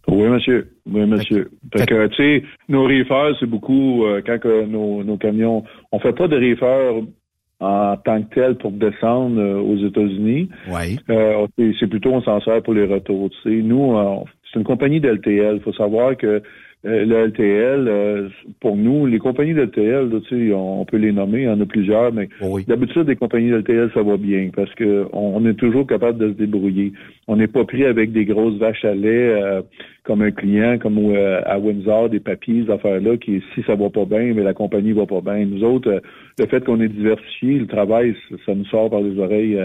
Oui, 0.09 0.23
monsieur. 0.29 0.77
Oui, 0.87 1.07
monsieur. 1.07 1.51
Fait 1.77 1.87
que, 1.87 2.07
tu 2.09 2.17
sais, 2.17 2.45
nos 2.69 2.85
reefers, 2.85 3.35
c'est 3.41 3.47
beaucoup, 3.47 4.05
euh, 4.05 4.21
quand 4.25 4.45
nos, 4.69 5.03
nos 5.03 5.17
camions, 5.17 5.65
on 5.93 5.99
fait 5.99 6.13
pas 6.13 6.29
de 6.29 6.37
reefers 6.37 7.03
en 7.61 7.97
tant 8.05 8.23
que 8.23 8.35
tel 8.35 8.57
pour 8.57 8.73
descendre 8.73 9.41
euh, 9.41 9.61
aux 9.61 9.77
États-Unis. 9.87 10.51
Oui. 10.71 10.99
Euh, 11.09 11.47
c'est- 11.57 11.87
plutôt, 11.87 12.11
on 12.13 12.21
s'en 12.23 12.41
sert 12.41 12.63
pour 12.63 12.75
les 12.75 12.85
retours. 12.85 13.31
Tu 13.31 13.37
sais, 13.51 13.63
nous, 13.63 13.97
euh, 13.97 14.17
c'est 14.53 14.59
une 14.59 14.65
compagnie 14.67 15.01
d'LTL. 15.01 15.57
Il 15.57 15.63
faut 15.63 15.73
savoir 15.73 16.17
que 16.17 16.27
euh, 16.27 16.41
le 16.85 17.27
LTL, 17.29 17.89
euh, 17.89 18.29
pour 18.61 18.77
nous, 18.77 19.07
les 19.07 19.19
compagnies 19.19 19.55
d'LTL, 19.55 20.11
là, 20.11 20.21
tu 20.29 20.49
sais, 20.49 20.55
on, 20.55 20.85
peut 20.85 20.99
les 20.99 21.13
nommer, 21.13 21.41
il 21.41 21.45
y 21.45 21.49
en 21.49 21.61
a 21.61 21.65
plusieurs, 21.65 22.13
mais 22.13 22.29
d'habitude, 22.69 23.09
les 23.09 23.17
compagnies 23.17 23.51
d'LTL, 23.51 23.91
ça 23.95 24.03
va 24.03 24.19
bien 24.19 24.51
parce 24.55 24.73
que 24.75 25.07
on, 25.13 25.35
on 25.37 25.47
est 25.47 25.55
toujours 25.55 25.87
capable 25.87 26.19
de 26.19 26.29
se 26.29 26.35
débrouiller. 26.35 26.93
On 27.27 27.37
n'est 27.37 27.47
pas 27.47 27.65
pris 27.65 27.85
avec 27.85 28.13
des 28.13 28.27
grosses 28.27 28.59
vaches 28.59 28.85
à 28.85 28.95
lait 28.95 29.43
euh, 29.43 29.63
comme 30.03 30.21
un 30.21 30.31
client, 30.31 30.79
comme 30.79 30.99
euh, 30.99 31.41
à 31.47 31.59
Windsor, 31.59 32.11
des 32.11 32.21
papiers, 32.21 32.65
ces 32.67 32.73
affaires-là, 32.73 33.17
qui, 33.17 33.43
si 33.55 33.63
ça 33.63 33.75
va 33.77 33.89
pas 33.89 34.05
bien, 34.05 34.35
mais 34.35 34.43
la 34.43 34.53
compagnie 34.53 34.93
va 34.93 35.07
pas 35.07 35.23
bien. 35.23 35.47
Nous 35.47 35.65
autres, 35.65 35.91
euh, 35.91 36.01
le 36.39 36.47
fait 36.47 36.63
qu'on 36.63 36.81
est 36.83 36.89
diversifié, 36.89 37.61
le 37.61 37.67
travail, 37.67 38.15
ça, 38.29 38.37
ça 38.45 38.55
nous 38.55 38.67
sort 38.67 38.91
par 38.91 39.01
les 39.01 39.19
oreilles. 39.19 39.59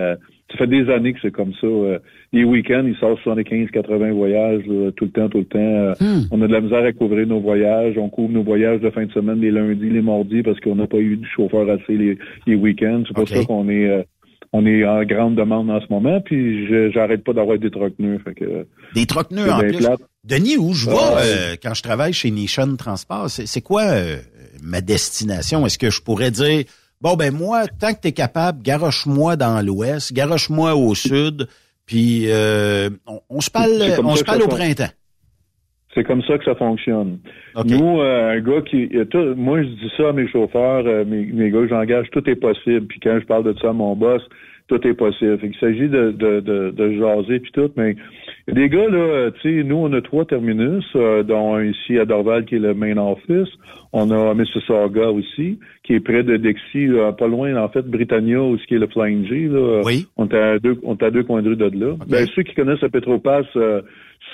Euh, 0.49 0.51
ça 0.51 0.57
fait 0.57 0.67
des 0.67 0.89
années 0.91 1.13
que 1.13 1.19
c'est 1.21 1.31
comme 1.31 1.53
ça. 1.59 1.67
euh. 1.67 1.99
les 2.33 2.43
week-ends, 2.43 2.83
ils 2.85 2.95
sortent 2.97 3.19
75-80 3.25 4.11
voyages 4.11 4.63
là, 4.67 4.91
tout 4.95 5.05
le 5.05 5.11
temps, 5.11 5.29
tout 5.29 5.39
le 5.39 5.45
temps. 5.45 5.59
euh, 5.59 5.93
On 6.31 6.41
a 6.41 6.47
de 6.47 6.53
la 6.53 6.61
misère 6.61 6.83
à 6.83 6.91
couvrir 6.91 7.27
nos 7.27 7.39
voyages. 7.39 7.97
On 7.97 8.09
couvre 8.09 8.31
nos 8.33 8.43
voyages 8.43 8.81
de 8.81 8.89
fin 8.89 9.05
de 9.05 9.11
semaine 9.11 9.39
les 9.41 9.51
lundis, 9.51 9.89
les 9.89 10.01
mardis, 10.01 10.43
parce 10.43 10.59
qu'on 10.59 10.75
n'a 10.75 10.87
pas 10.87 10.97
eu 10.97 11.17
de 11.17 11.25
chauffeur 11.25 11.69
assez 11.69 11.95
les, 11.97 12.17
les 12.47 12.55
week-ends. 12.55 13.03
C'est 13.07 13.13
pour 13.13 13.27
ça 13.27 13.43
qu'on 13.45 13.69
est 13.69 13.87
euh, 13.89 14.03
on 14.51 14.65
est 14.65 14.83
en 14.83 15.03
grande 15.03 15.35
demande 15.35 15.69
en 15.69 15.79
ce 15.79 15.85
moment. 15.91 16.19
Puis 16.21 16.67
j'arrête 16.91 17.23
pas 17.23 17.33
d'avoir 17.33 17.59
des 17.59 17.69
nœuds. 17.99 18.19
Fait 18.23 18.33
que, 18.33 18.65
Des 18.95 19.05
trocs-nœuds 19.05 19.45
c'est 19.45 19.51
en 19.51 19.59
plus. 19.59 19.77
plate. 19.77 19.99
Denis, 20.25 20.57
où 20.57 20.73
je 20.73 20.89
vais 20.89 20.95
Ah, 20.99 21.17
euh, 21.23 21.55
quand 21.61 21.73
je 21.75 21.81
travaille 21.83 22.13
chez 22.13 22.31
Nation 22.31 22.75
Transport, 22.75 23.29
c'est 23.29 23.45
c'est 23.47 23.61
quoi 23.61 23.83
euh, 23.83 24.17
ma 24.63 24.81
destination? 24.81 25.65
Est-ce 25.65 25.77
que 25.77 25.89
je 25.91 26.01
pourrais 26.01 26.31
dire, 26.31 26.63
bon, 27.01 27.15
ben 27.15 27.33
moi, 27.33 27.65
tant 27.79 27.93
que 27.93 28.01
tu 28.01 28.07
es 28.09 28.11
capable, 28.11 28.61
garoche-moi 28.61 29.35
dans 29.35 29.65
l'ouest, 29.65 30.13
garoche-moi 30.13 30.75
au 30.75 30.93
sud, 30.95 31.47
puis 31.85 32.25
euh, 32.27 32.89
on, 33.07 33.19
on 33.29 33.41
se 33.41 33.49
parle, 33.49 33.71
on 34.03 34.15
se 34.15 34.23
parle 34.23 34.41
au 34.43 34.47
printemps. 34.47 34.93
C'est 35.95 36.03
comme 36.03 36.21
ça 36.21 36.37
que 36.37 36.45
ça 36.45 36.53
fonctionne. 36.55 37.17
Nous, 37.65 37.99
euh, 37.99 38.37
un 38.37 38.39
gars 38.41 38.61
qui, 38.61 38.89
euh, 38.95 39.05
tout- 39.05 39.33
moi 39.35 39.63
je 39.63 39.67
dis 39.69 39.91
ça 39.97 40.09
à 40.09 40.13
mes 40.13 40.27
chauffeurs, 40.27 40.83
euh, 40.85 41.03
mes, 41.03 41.25
mes 41.25 41.49
gars 41.49 41.61
que 41.61 41.67
j'engage, 41.69 42.07
tout 42.11 42.29
est 42.29 42.35
possible. 42.35 42.85
Puis 42.85 42.99
quand 42.99 43.17
je 43.19 43.25
parle 43.25 43.43
de 43.43 43.55
ça 43.59 43.69
à 43.69 43.73
mon 43.73 43.95
boss, 43.95 44.21
tout 44.69 44.87
est 44.87 44.93
possible. 44.93 45.37
Fait 45.39 45.49
qu'il 45.49 45.59
s'agit 45.59 45.89
de, 45.89 46.11
de, 46.11 46.39
de, 46.39 46.71
de 46.71 46.91
jaser 46.93 47.39
puis 47.39 47.51
tout, 47.51 47.69
mais 47.75 47.95
il 48.47 48.53
des 48.53 48.69
gars 48.69 48.87
là, 48.87 48.97
euh, 48.97 49.31
tu 49.41 49.57
sais, 49.57 49.63
nous 49.63 49.77
on 49.77 49.91
a 49.93 50.01
trois 50.01 50.25
terminus, 50.25 50.85
euh, 50.95 51.23
dont 51.23 51.55
un 51.55 51.65
ici 51.65 51.97
à 51.97 52.05
Dorval 52.05 52.45
qui 52.45 52.55
est 52.55 52.59
le 52.59 52.73
main 52.73 52.95
office. 52.97 53.49
On 53.91 54.11
a 54.11 54.35
Mississauga 54.35 55.09
aussi, 55.09 55.57
qui 55.83 55.93
est 55.93 55.99
près 55.99 56.21
de 56.21 56.37
Dixie, 56.37 56.85
là, 56.85 57.11
pas 57.11 57.27
loin 57.27 57.55
en 57.55 57.69
fait 57.69 57.81
Britannia, 57.81 58.39
où 58.39 58.57
ce 58.57 58.65
qui 58.67 58.75
est 58.75 58.79
le 58.79 58.87
Flying 58.87 59.27
G. 59.27 59.47
Là. 59.47 59.81
Oui. 59.83 60.05
On 60.15 60.27
est 60.27 60.37
à 60.37 60.59
deux, 60.59 60.77
on 60.83 60.95
est 60.95 61.03
à 61.03 61.11
deux 61.11 61.23
coins 61.23 61.41
de 61.41 61.49
rue 61.49 61.55
de 61.55 61.85
là. 61.85 61.95
Ben, 62.07 62.27
ceux 62.35 62.43
qui 62.43 62.53
connaissent 62.53 62.81
le 62.81 62.89
Petropass 62.89 63.47
euh, 63.55 63.81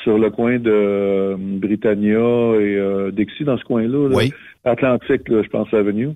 sur 0.04 0.18
le 0.18 0.30
coin 0.30 0.60
de 0.60 0.72
euh, 0.72 1.36
Britannia 1.38 2.20
et 2.20 2.76
euh, 2.76 3.12
Dixie, 3.12 3.46
dans 3.46 3.58
ce 3.58 3.64
coin-là, 3.64 4.10
là, 4.10 4.16
Oui. 4.16 4.34
Atlantique, 4.66 5.30
là, 5.30 5.44
je 5.44 5.50
pense, 5.50 5.74
Avenue. 5.74 6.10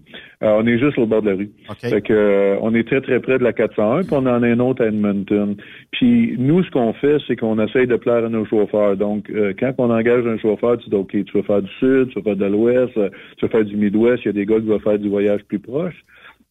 Euh, 0.43 0.58
on 0.60 0.66
est 0.66 0.80
juste 0.80 0.97
au 0.97 1.06
bord 1.06 1.22
de 1.22 1.30
la 1.30 1.36
rue. 1.36 1.52
Fait 1.80 2.02
que, 2.02 2.14
euh, 2.14 2.58
on 2.62 2.74
est 2.74 2.88
très, 2.88 3.02
très 3.02 3.20
près 3.20 3.38
de 3.38 3.43
la 3.43 3.54
401, 3.54 4.02
puis 4.02 4.10
on 4.14 4.18
en 4.26 4.43
a 4.43 4.47
un 4.47 4.60
autre 4.60 4.84
à 4.84 4.88
Edmonton. 4.88 5.56
Puis 5.91 6.36
nous, 6.38 6.64
ce 6.64 6.72
qu'on 6.72 6.93
fait, 6.93 7.18
c'est 7.28 7.36
qu'on 7.36 7.60
essaye 7.60 7.88
de 7.88 7.95
plaire 7.95 8.26
à 8.26 8.30
nos 8.30 8.45
chauffeurs. 8.45 8.97
Donc, 8.97 9.30
euh, 9.30 9.54
quand 9.58 9.74
on 9.78 9.91
engage 9.91 10.26
un 10.26 10.38
chauffeur, 10.38 10.78
tu 10.80 10.89
dis, 10.89 10.95
OK, 10.95 11.12
tu 11.12 11.38
vas 11.38 11.43
faire 11.43 11.62
du 11.62 11.72
sud, 11.80 12.10
tu 12.10 12.20
vas 12.20 12.24
faire 12.24 12.36
de 12.36 12.45
l'ouest, 12.45 12.97
euh, 12.97 13.10
tu 13.38 13.45
vas 13.45 13.52
faire 13.52 13.66
du 13.66 13.76
midwest, 13.76 14.24
il 14.26 14.28
y 14.28 14.30
a 14.30 14.34
des 14.34 14.45
gars 14.45 14.60
qui 14.60 14.68
vont 14.68 14.80
faire 14.80 15.00
du 15.00 15.10
voyage 15.10 15.43
plus 15.43 15.60
proche. 15.60 16.06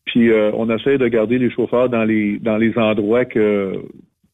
Puis 0.07 0.30
euh, 0.30 0.51
on 0.55 0.70
essaie 0.70 0.99
de 0.99 1.07
garder 1.09 1.38
les 1.38 1.51
chauffeurs 1.51 1.88
dans 1.88 2.05
les 2.05 2.38
dans 2.38 2.57
les 2.57 2.76
endroits 2.78 3.26
que 3.26 3.74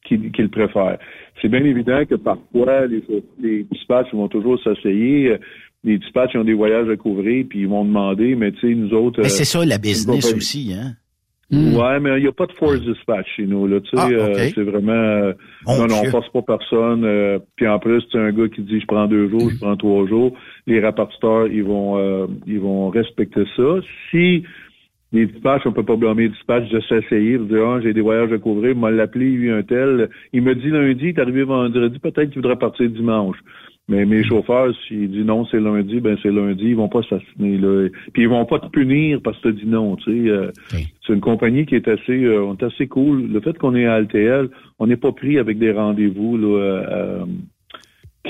qu'ils 0.05 0.49
préfèrent. 0.49 0.99
C'est 1.41 1.49
bien 1.49 1.63
évident 1.63 2.05
que 2.05 2.15
parfois 2.15 2.85
les, 2.85 3.03
les 3.41 3.63
dispatchs 3.63 4.13
vont 4.13 4.27
toujours 4.27 4.61
s'essayer. 4.61 5.37
Les 5.85 5.97
dispatchs 5.99 6.31
ils 6.33 6.39
ont 6.39 6.43
des 6.43 6.53
voyages 6.53 6.89
à 6.89 6.97
couvrir 6.97 7.45
puis 7.49 7.59
ils 7.61 7.67
vont 7.67 7.85
demander, 7.85 8.35
mais 8.35 8.51
tu 8.51 8.59
sais 8.61 8.75
nous 8.75 8.91
autres. 8.93 9.19
Mais 9.21 9.27
euh, 9.27 9.29
c'est 9.29 9.45
ça 9.45 9.63
la 9.63 9.77
business 9.77 10.33
aussi, 10.33 10.73
hein? 10.73 10.93
Ouais, 11.51 11.99
mais 11.99 12.17
il 12.17 12.23
n'y 12.23 12.27
a 12.27 12.31
pas 12.31 12.47
de 12.47 12.53
force 12.53 12.81
dispatch 12.81 13.27
chez 13.37 13.45
nous. 13.45 13.67
Là, 13.67 13.79
tu 13.79 13.91
sais, 13.91 13.97
Ah, 13.99 14.09
euh, 14.09 14.33
ok. 14.33 14.51
c'est 14.55 14.63
vraiment 14.63 14.91
euh, 14.93 15.33
non, 15.67 15.85
non, 15.87 16.01
on 16.03 16.09
force 16.09 16.27
pas 16.29 16.41
personne. 16.41 17.03
euh, 17.05 17.37
puis 17.55 17.67
en 17.67 17.77
plus, 17.77 18.01
c'est 18.11 18.17
un 18.17 18.31
gars 18.31 18.47
qui 18.49 18.61
dit 18.63 18.79
je 18.79 18.87
prends 18.87 19.05
deux 19.05 19.29
jours, 19.29 19.51
je 19.51 19.57
prends 19.59 19.77
trois 19.77 20.07
jours. 20.07 20.35
Les 20.65 20.79
rapporteurs, 20.79 21.47
ils 21.47 21.63
vont 21.63 21.99
euh, 21.99 22.25
ils 22.47 22.59
vont 22.59 22.89
respecter 22.89 23.43
ça. 23.55 23.75
Si 24.09 24.43
les 25.13 25.27
dispatchs, 25.27 25.61
on 25.67 25.71
peut 25.71 25.85
pas 25.85 25.95
blâmer 25.95 26.23
les 26.23 26.29
dispatchs 26.29 26.67
de 26.71 26.81
s'essayer, 26.89 27.37
de 27.37 27.43
dire 27.43 27.63
ah, 27.63 27.79
j'ai 27.79 27.93
des 27.93 28.01
voyages 28.01 28.33
à 28.33 28.39
couvrir, 28.39 28.71
il 28.71 28.79
m'a 28.79 28.89
l'appelé, 28.89 29.29
lui, 29.29 29.51
un 29.51 29.61
tel. 29.61 30.09
Il 30.33 30.41
me 30.41 30.55
dit 30.55 30.69
lundi, 30.71 31.03
il 31.03 31.07
est 31.09 31.19
arrivé 31.19 31.43
vendredi, 31.43 31.99
peut-être 31.99 32.31
qu'il 32.31 32.41
voudrait 32.41 32.57
partir 32.57 32.89
dimanche. 32.89 33.37
Mais 33.87 34.05
mes 34.05 34.23
chauffeurs, 34.23 34.73
s'ils 34.87 35.11
disent 35.11 35.25
non, 35.25 35.45
c'est 35.45 35.59
lundi, 35.59 35.99
ben 35.99 36.17
c'est 36.23 36.31
lundi, 36.31 36.69
ils 36.69 36.75
vont 36.75 36.89
pas 36.89 37.03
s'assassiner 37.03 37.57
là. 37.57 37.87
Puis 38.13 38.23
ils 38.23 38.29
vont 38.29 38.45
pas 38.45 38.59
te 38.59 38.67
punir 38.67 39.19
parce 39.23 39.37
que 39.39 39.49
tu 39.49 39.65
dis 39.65 39.69
non, 39.69 39.95
tu 39.97 40.05
sais. 40.05 40.29
euh, 40.29 40.51
C'est 41.05 41.13
une 41.13 41.21
compagnie 41.21 41.67
qui 41.67 41.75
est 41.75 41.87
assez, 41.87 42.23
euh, 42.23 42.43
on 42.43 42.55
est 42.55 42.63
assez 42.63 42.87
cool. 42.87 43.27
Le 43.31 43.39
fait 43.41 43.55
qu'on 43.59 43.75
est 43.75 43.85
à 43.85 43.99
LTL, 44.01 44.49
on 44.79 44.87
n'est 44.87 44.97
pas 44.97 45.11
pris 45.11 45.37
avec 45.37 45.59
des 45.59 45.71
rendez-vous 45.71 46.35
là, 46.37 46.47
euh, 46.47 47.25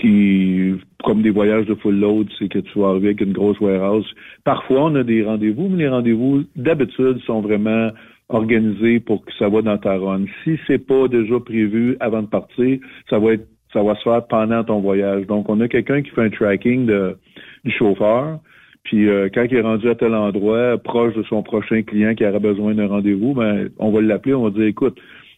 qui, 0.01 0.73
comme 1.05 1.21
des 1.21 1.29
voyages 1.29 1.65
de 1.67 1.75
full 1.75 1.99
load, 1.99 2.27
c'est 2.37 2.49
que 2.49 2.59
tu 2.59 2.79
vas 2.79 2.89
arriver 2.89 3.07
avec 3.07 3.21
une 3.21 3.31
grosse 3.31 3.59
warehouse. 3.61 4.05
Parfois, 4.43 4.85
on 4.85 4.95
a 4.95 5.03
des 5.03 5.23
rendez-vous, 5.23 5.69
mais 5.69 5.83
les 5.83 5.89
rendez-vous, 5.89 6.43
d'habitude, 6.57 7.19
sont 7.25 7.39
vraiment 7.39 7.91
organisé 8.27 8.99
pour 8.99 9.23
que 9.23 9.31
ça 9.37 9.47
va 9.47 9.61
dans 9.61 9.77
ta 9.77 9.97
run. 9.97 10.25
Si 10.43 10.57
c'est 10.67 10.85
pas 10.85 11.07
déjà 11.07 11.39
prévu 11.39 11.95
avant 11.99 12.23
de 12.23 12.27
partir, 12.27 12.79
ça 13.09 13.19
va 13.19 13.33
être 13.33 13.47
ça 13.75 13.83
va 13.83 13.95
se 13.95 14.03
faire 14.03 14.25
pendant 14.25 14.63
ton 14.63 14.79
voyage. 14.79 15.27
Donc, 15.27 15.49
on 15.49 15.59
a 15.59 15.67
quelqu'un 15.67 16.01
qui 16.01 16.09
fait 16.11 16.23
un 16.23 16.29
tracking 16.29 16.85
de, 16.85 17.17
du 17.65 17.71
chauffeur. 17.71 18.39
Puis 18.85 19.09
euh, 19.09 19.29
quand 19.33 19.43
il 19.49 19.57
est 19.57 19.61
rendu 19.61 19.89
à 19.89 19.95
tel 19.95 20.15
endroit, 20.15 20.77
proche 20.77 21.13
de 21.15 21.23
son 21.23 21.43
prochain 21.43 21.81
client 21.81 22.15
qui 22.15 22.25
aurait 22.25 22.39
besoin 22.39 22.73
d'un 22.75 22.87
rendez-vous, 22.87 23.33
ben 23.33 23.69
on 23.79 23.91
va 23.91 24.01
l'appeler, 24.01 24.35
on 24.35 24.43
va 24.43 24.51
dire 24.51 24.65
écoute, 24.65 24.97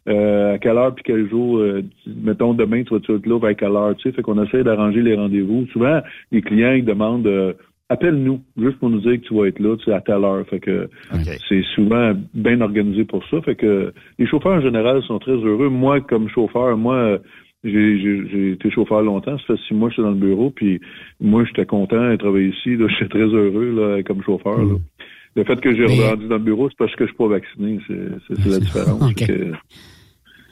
euh, 0.09 0.55
à 0.55 0.57
quelle 0.57 0.77
heure 0.77 0.93
puis 0.93 1.03
quel 1.05 1.29
jour, 1.29 1.57
euh, 1.57 1.81
mettons 2.05 2.53
demain, 2.53 2.83
tu 2.83 2.93
vas 2.93 2.97
être 2.97 3.25
là 3.25 3.39
vers 3.39 3.55
quelle 3.55 3.71
heure, 3.71 3.95
tu 3.95 4.03
sais, 4.09 4.15
fait 4.15 4.21
qu'on 4.21 4.43
essaie 4.43 4.63
d'arranger 4.63 5.01
les 5.01 5.15
rendez-vous. 5.15 5.65
Souvent, 5.71 6.01
les 6.31 6.41
clients 6.41 6.73
ils 6.73 6.83
demandent 6.83 7.25
euh, 7.25 7.53
appelle-nous 7.89 8.41
juste 8.57 8.79
pour 8.79 8.89
nous 8.89 8.99
dire 8.99 9.13
que 9.13 9.27
tu 9.27 9.33
vas 9.33 9.45
être 9.47 9.59
là, 9.59 9.77
tu 9.77 9.85
sais, 9.85 9.93
à 9.93 10.01
telle 10.01 10.25
heure. 10.25 10.45
Fait 10.47 10.59
que 10.59 10.89
c'est 11.47 11.63
souvent 11.73 12.13
bien 12.33 12.59
organisé 12.59 13.05
pour 13.05 13.25
ça. 13.29 13.41
Fait 13.41 13.55
que 13.55 13.93
les 14.19 14.27
chauffeurs 14.27 14.57
en 14.57 14.61
général 14.61 15.01
sont 15.03 15.19
très 15.19 15.31
heureux. 15.31 15.69
Moi, 15.69 16.01
comme 16.01 16.27
chauffeur, 16.27 16.75
moi, 16.75 17.19
j'ai, 17.63 17.99
j'ai, 17.99 18.29
j'ai 18.31 18.51
été 18.51 18.69
chauffeur 18.71 19.01
longtemps. 19.01 19.37
Ça 19.39 19.43
fait 19.55 19.59
six 19.67 19.73
mois 19.73 19.89
que 19.89 19.95
je 19.95 20.01
suis 20.01 20.03
dans 20.03 20.11
le 20.11 20.15
bureau. 20.27 20.51
Puis 20.51 20.79
moi, 21.19 21.43
j'étais 21.45 21.65
content 21.65 22.09
de 22.11 22.15
travailler 22.15 22.49
ici. 22.49 22.75
Là, 22.75 22.87
j'étais 22.99 23.09
très 23.09 23.25
heureux 23.27 23.73
là, 23.97 24.03
comme 24.03 24.21
chauffeur. 24.23 24.57
là. 24.59 24.75
Le 25.35 25.43
fait 25.43 25.59
que 25.61 25.71
j'ai 25.75 25.85
Mais- 25.85 26.09
rendu 26.09 26.27
dans 26.27 26.37
le 26.37 26.43
bureau, 26.43 26.69
c'est 26.69 26.77
parce 26.77 26.95
que 26.95 27.03
je 27.05 27.09
suis 27.09 27.17
pas 27.17 27.27
vacciné. 27.27 27.79
C'est, 27.87 28.49
la 28.49 28.59
différence. 28.59 29.01
Ok. 29.11 29.19
Fait 29.19 29.27
que- 29.27 29.51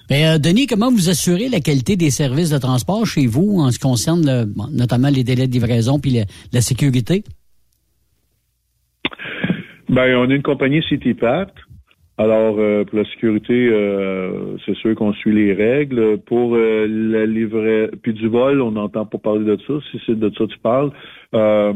Ben, 0.10 0.36
euh, 0.36 0.38
Denis, 0.38 0.68
comment 0.68 0.92
vous 0.92 1.10
assurez 1.10 1.50
la 1.50 1.60
qualité 1.60 1.96
des 1.96 2.12
services 2.12 2.52
de 2.52 2.60
transport 2.60 3.04
chez 3.08 3.26
vous 3.26 3.58
en 3.60 3.72
ce 3.72 3.80
qui 3.80 3.84
concerne 3.88 4.24
le- 4.26 4.46
bon, 4.46 4.68
notamment 4.72 5.10
les 5.10 5.24
délais 5.24 5.48
de 5.48 5.52
livraison 5.54 6.00
puis 6.00 6.20
la 6.54 6.62
sécurité? 6.62 7.24
Ben, 9.90 10.16
on 10.18 10.30
est 10.30 10.36
une 10.36 10.42
compagnie 10.44 10.84
CityPact. 10.84 11.56
Alors, 12.18 12.56
euh, 12.60 12.86
pour 12.86 13.00
la 13.00 13.06
sécurité, 13.06 13.68
euh, 13.70 14.56
c'est 14.66 14.76
sûr 14.76 14.96
qu'on 14.96 15.12
suit 15.14 15.34
les 15.34 15.54
règles. 15.54 16.18
Pour 16.20 16.56
euh, 16.56 16.88
la 16.88 17.26
livraison, 17.26 17.92
puis 18.02 18.14
du 18.14 18.30
vol, 18.30 18.62
on 18.62 18.72
n'entend 18.72 19.06
pas 19.06 19.18
parler 19.18 19.44
de 19.44 19.58
ça, 19.68 19.74
si 19.92 20.02
c'est 20.06 20.18
de 20.18 20.30
ça 20.30 20.46
que 20.46 20.54
tu 20.54 20.60
parles. 20.60 20.92
Euh, 21.34 21.74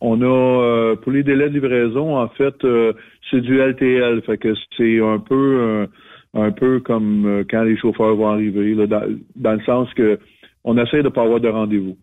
on 0.00 0.20
a, 0.22 0.24
euh, 0.24 0.96
pour 0.96 1.12
les 1.12 1.22
délais 1.22 1.48
de 1.48 1.54
livraison, 1.54 2.18
en 2.18 2.28
fait, 2.28 2.64
euh, 2.64 2.94
c'est 3.30 3.40
du 3.40 3.58
LTL. 3.60 4.22
Fait 4.22 4.38
que 4.38 4.54
c'est 4.76 5.00
un 5.00 5.20
peu, 5.20 5.86
un 6.34 6.50
peu 6.50 6.80
comme 6.80 7.44
quand 7.48 7.62
les 7.62 7.76
chauffeurs 7.76 8.16
vont 8.16 8.28
arriver, 8.28 8.74
là, 8.74 8.86
dans, 8.88 9.04
dans 9.36 9.52
le 9.52 9.62
sens 9.62 9.92
que 9.94 10.18
on 10.64 10.76
essaie 10.78 11.04
de 11.04 11.08
pas 11.08 11.22
avoir 11.22 11.40
de 11.40 11.48
rendez-vous. 11.48 11.96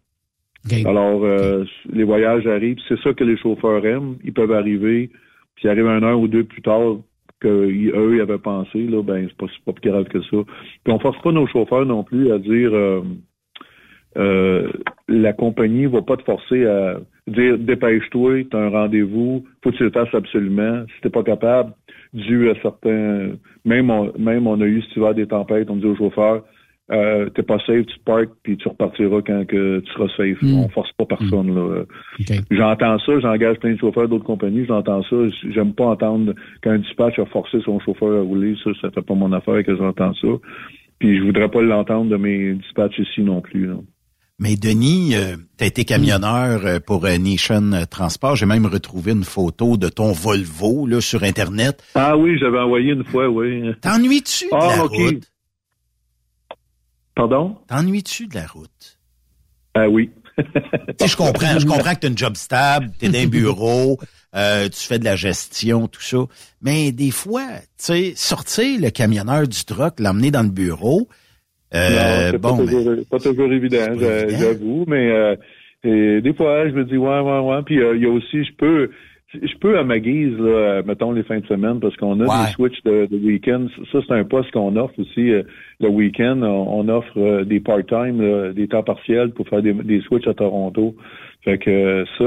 Alors, 0.86 1.24
euh, 1.24 1.66
les 1.92 2.06
voyages 2.06 2.48
arrivent, 2.48 2.78
c'est 2.88 3.00
ça 3.02 3.14
que 3.14 3.24
les 3.24 3.38
chauffeurs 3.38 3.86
aiment. 3.86 4.16
Ils 4.24 4.34
peuvent 4.34 4.54
arriver, 4.54 5.10
puis 5.56 5.66
ils 5.66 5.70
arrivent 5.70 5.88
un 5.88 6.02
heure 6.04 6.20
ou 6.20 6.28
deux 6.30 6.46
plus 6.46 6.62
tard 6.62 6.98
que 7.44 7.70
y- 7.70 7.90
eux 7.90 8.16
ils 8.16 8.22
avaient 8.22 8.38
pensé. 8.38 8.88
Là, 8.88 9.04
ben 9.04 9.28
c'est 9.28 9.38
pas, 9.38 9.52
pas 9.66 9.74
plus 9.74 9.92
grave 9.92 10.06
que 10.06 10.22
ça. 10.22 10.38
Puis 10.84 10.94
on 10.94 11.00
force 11.00 11.22
pas 11.22 11.32
nos 11.32 11.48
chauffeurs 11.48 11.86
non 11.86 12.04
plus 12.04 12.32
à 12.32 12.40
dire 12.40 12.74
euh, 12.74 13.02
euh, 14.18 14.72
la 15.08 15.34
compagnie 15.34 15.86
va 15.86 16.02
pas 16.02 16.18
te 16.18 16.24
forcer 16.24 16.66
à 16.66 17.00
dire 17.28 17.58
dépêche-toi, 17.58 18.46
t'as 18.50 18.60
un 18.60 18.70
rendez-vous, 18.70 19.44
faut 19.64 19.72
que 19.72 19.78
tu 19.78 19.84
le 19.84 19.92
fasses 19.92 20.14
absolument. 20.14 20.86
Si 20.96 21.02
t'es 21.02 21.10
pas 21.10 21.24
capable, 21.24 21.74
dû 22.14 22.50
à 22.50 22.56
certains 22.62 23.32
même 23.66 23.90
on, 23.90 24.12
même 24.18 24.48
on 24.48 24.60
a 24.62 24.66
eu 24.66 24.82
cet 24.84 24.98
hiver 24.98 25.14
des 25.14 25.28
tempêtes, 25.28 25.70
on 25.70 25.78
dit 25.78 25.86
aux 25.86 25.96
chauffeurs 25.96 26.44
euh, 26.94 27.30
t'es 27.30 27.44
pas 27.44 27.58
safe, 27.66 27.86
tu 27.88 27.98
te 28.00 28.04
parques, 28.06 28.30
puis 28.44 28.56
tu 28.58 28.68
repartiras 28.68 29.22
quand 29.26 29.46
que 29.48 29.80
tu 29.80 29.92
seras 29.94 30.08
safe. 30.16 30.38
On 30.44 30.70
force 30.70 30.92
pas 30.94 31.06
personne. 31.06 31.54
Là. 31.56 31.84
J'entends 32.52 33.00
ça, 33.00 33.20
j'engage 33.20 33.58
plein 33.58 33.74
de 33.74 33.80
chauffeurs 33.80 34.08
d'autres 34.08 34.26
compagnies, 34.26 34.66
j'entends 34.68 35.02
ça. 35.04 35.16
J'aime 35.54 35.74
pas 35.74 35.86
entendre 35.86 36.34
qu'un 36.62 36.78
dispatch 36.78 37.18
a 37.20 37.26
forcé 37.26 37.58
son 37.66 37.80
chauffeur 37.80 38.18
à 38.20 38.22
rouler. 38.22 38.56
Ça, 38.64 38.70
ça 38.82 38.92
fait 38.92 39.02
pas 39.02 39.16
mon 39.16 39.32
affaire 39.34 39.64
que 39.64 39.76
j'entends 39.76 40.14
ça. 40.14 40.28
Puis 41.00 41.18
je 41.18 41.24
voudrais 41.24 41.50
pas 41.50 41.62
l'entendre 41.62 42.10
de 42.12 42.18
mes 42.18 42.54
dispatchs 42.54 43.00
ici 43.00 43.22
non 43.22 43.42
plus. 43.42 43.66
là. 43.68 43.76
Mais 44.40 44.56
Denis, 44.56 45.14
tu 45.58 45.64
as 45.64 45.68
été 45.68 45.86
camionneur 45.86 46.66
euh, 46.66 46.80
pour 46.86 47.06
euh, 47.06 47.18
Nation 47.18 47.72
Transport. 47.90 48.36
J'ai 48.36 48.48
même 48.48 48.66
retrouvé 48.66 49.12
une 49.12 49.24
photo 49.24 49.78
de 49.78 49.90
ton 49.90 50.12
Volvo 50.12 50.88
là, 50.88 51.02
sur 51.02 51.24
Internet. 51.24 51.84
Ah 51.96 52.18
oui, 52.18 52.38
j'avais 52.40 52.58
envoyé 52.60 52.94
une 52.94 53.04
fois, 53.04 53.30
oui. 53.30 53.64
T'ennuies-tu 53.82 54.46
de 54.46 54.50
Ah, 54.54 54.76
la 54.78 54.86
ok. 54.86 54.92
route? 54.96 55.24
Pardon? 57.16 57.58
T'ennuies-tu 57.68 58.28
de 58.28 58.36
la 58.36 58.46
route? 58.48 59.00
Ah 59.76 59.88
oui. 59.90 60.10
Tu 61.00 61.06
sais, 61.06 61.08
je 61.08 61.16
comprends, 61.16 61.60
je 61.60 61.66
comprends 61.66 61.94
que 61.94 62.00
tu 62.00 62.08
as 62.08 62.10
une 62.10 62.18
job 62.18 62.36
stable, 62.36 62.92
tu 63.00 63.06
es 63.06 63.10
dans 63.10 63.20
un 63.20 63.28
bureau, 63.28 64.00
euh, 64.36 64.68
tu 64.68 64.80
fais 64.80 64.98
de 64.98 65.06
la 65.06 65.16
gestion, 65.16 65.88
tout 65.88 66.02
ça. 66.02 66.18
Mais 66.62 66.92
des 66.92 67.12
fois, 67.12 67.48
tu 67.60 67.66
sais, 67.78 68.14
sortir 68.16 68.80
le 68.82 68.90
camionneur 68.90 69.48
du 69.48 69.64
truck, 69.64 70.00
l'emmener 70.00 70.32
dans 70.32 70.42
le 70.44 70.50
bureau, 70.50 71.08
euh, 71.76 71.90
Non, 71.90 72.32
c'est 72.32 72.38
bon, 72.40 72.58
pas, 72.58 72.64
toujours, 72.66 72.96
pas 73.10 73.20
toujours 73.20 73.52
évident, 73.54 73.78
j'a- 74.00 74.28
j'avoue, 74.30 74.86
mais 74.88 75.12
euh, 75.12 75.36
et 75.84 76.22
des 76.22 76.34
fois, 76.34 76.68
je 76.68 76.74
me 76.74 76.86
dis 76.86 76.98
ouais, 76.98 77.20
ouais, 77.20 77.40
ouais. 77.40 77.62
Puis 77.64 77.80
euh, 77.80 77.96
il 77.96 78.02
y 78.02 78.06
a 78.06 78.10
aussi, 78.10 78.44
je 78.44 78.54
peux, 78.58 78.90
je 79.42 79.58
peux 79.60 79.78
à 79.78 79.84
ma 79.84 80.00
guise, 80.00 80.38
là, 80.38 80.82
mettons 80.86 81.12
les 81.12 81.24
fins 81.24 81.40
de 81.40 81.46
semaine, 81.48 81.80
parce 81.80 81.96
qu'on 81.98 82.20
a 82.20 82.24
Ouais. 82.24 82.46
des 82.48 82.52
switches 82.54 82.84
de, 82.84 83.08
de 83.08 83.18
week-end. 83.18 83.68
Ça, 83.92 84.00
c'est 84.08 84.14
un 84.14 84.24
poste 84.24 84.52
qu'on 84.52 84.76
offre 84.76 84.94
aussi 85.00 85.32
euh, 85.32 85.44
le 85.80 85.90
week-end. 85.90 86.40
On, 86.44 86.82
on 86.86 86.90
offre 86.90 87.18
euh, 87.18 87.44
des 87.44 87.60
part-time, 87.60 88.54
des 88.54 88.68
temps 88.68 88.84
partiels 88.84 89.32
pour 89.32 89.48
faire 89.48 89.62
des, 89.62 89.74
des 89.74 90.02
switches 90.02 90.28
à 90.28 90.34
Toronto. 90.34 90.96
Fait 91.44 91.58
que 91.58 92.06
ça, 92.18 92.26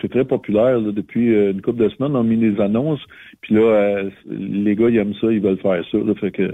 c'est 0.00 0.08
très 0.08 0.24
populaire 0.24 0.78
là, 0.80 0.90
depuis 0.92 1.34
euh, 1.34 1.52
une 1.52 1.60
couple 1.60 1.82
de 1.84 1.88
semaines. 1.90 2.16
On 2.16 2.20
a 2.20 2.22
mis 2.22 2.36
des 2.38 2.58
annonces, 2.60 3.04
puis 3.42 3.54
là, 3.54 4.02
les 4.30 4.74
gars, 4.76 4.88
ils 4.88 4.96
aiment 4.96 5.14
ça, 5.20 5.30
ils 5.30 5.40
veulent 5.40 5.58
faire 5.58 5.84
ça. 5.90 5.98
là. 5.98 6.14
fait 6.14 6.30
que, 6.30 6.50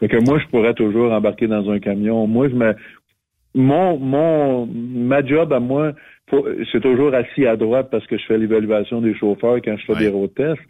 fait 0.00 0.08
que 0.08 0.24
moi, 0.24 0.38
je 0.38 0.46
pourrais 0.48 0.72
toujours 0.74 1.12
embarquer 1.12 1.48
dans 1.48 1.68
un 1.70 1.78
camion. 1.78 2.26
Moi, 2.26 2.48
je 2.48 2.54
me, 2.54 2.74
mon, 3.54 3.98
mon, 3.98 4.66
ma 4.66 5.22
job 5.24 5.52
à 5.52 5.60
moi, 5.60 5.92
c'est 6.30 6.80
toujours 6.80 7.14
assis 7.14 7.46
à 7.46 7.56
droite 7.56 7.88
parce 7.90 8.06
que 8.06 8.16
je 8.16 8.24
fais 8.26 8.38
l'évaluation 8.38 9.00
des 9.00 9.14
chauffeurs 9.14 9.56
quand 9.64 9.76
je 9.76 9.84
fais 9.84 9.98
des 9.98 10.08
road 10.08 10.30
tests. 10.34 10.60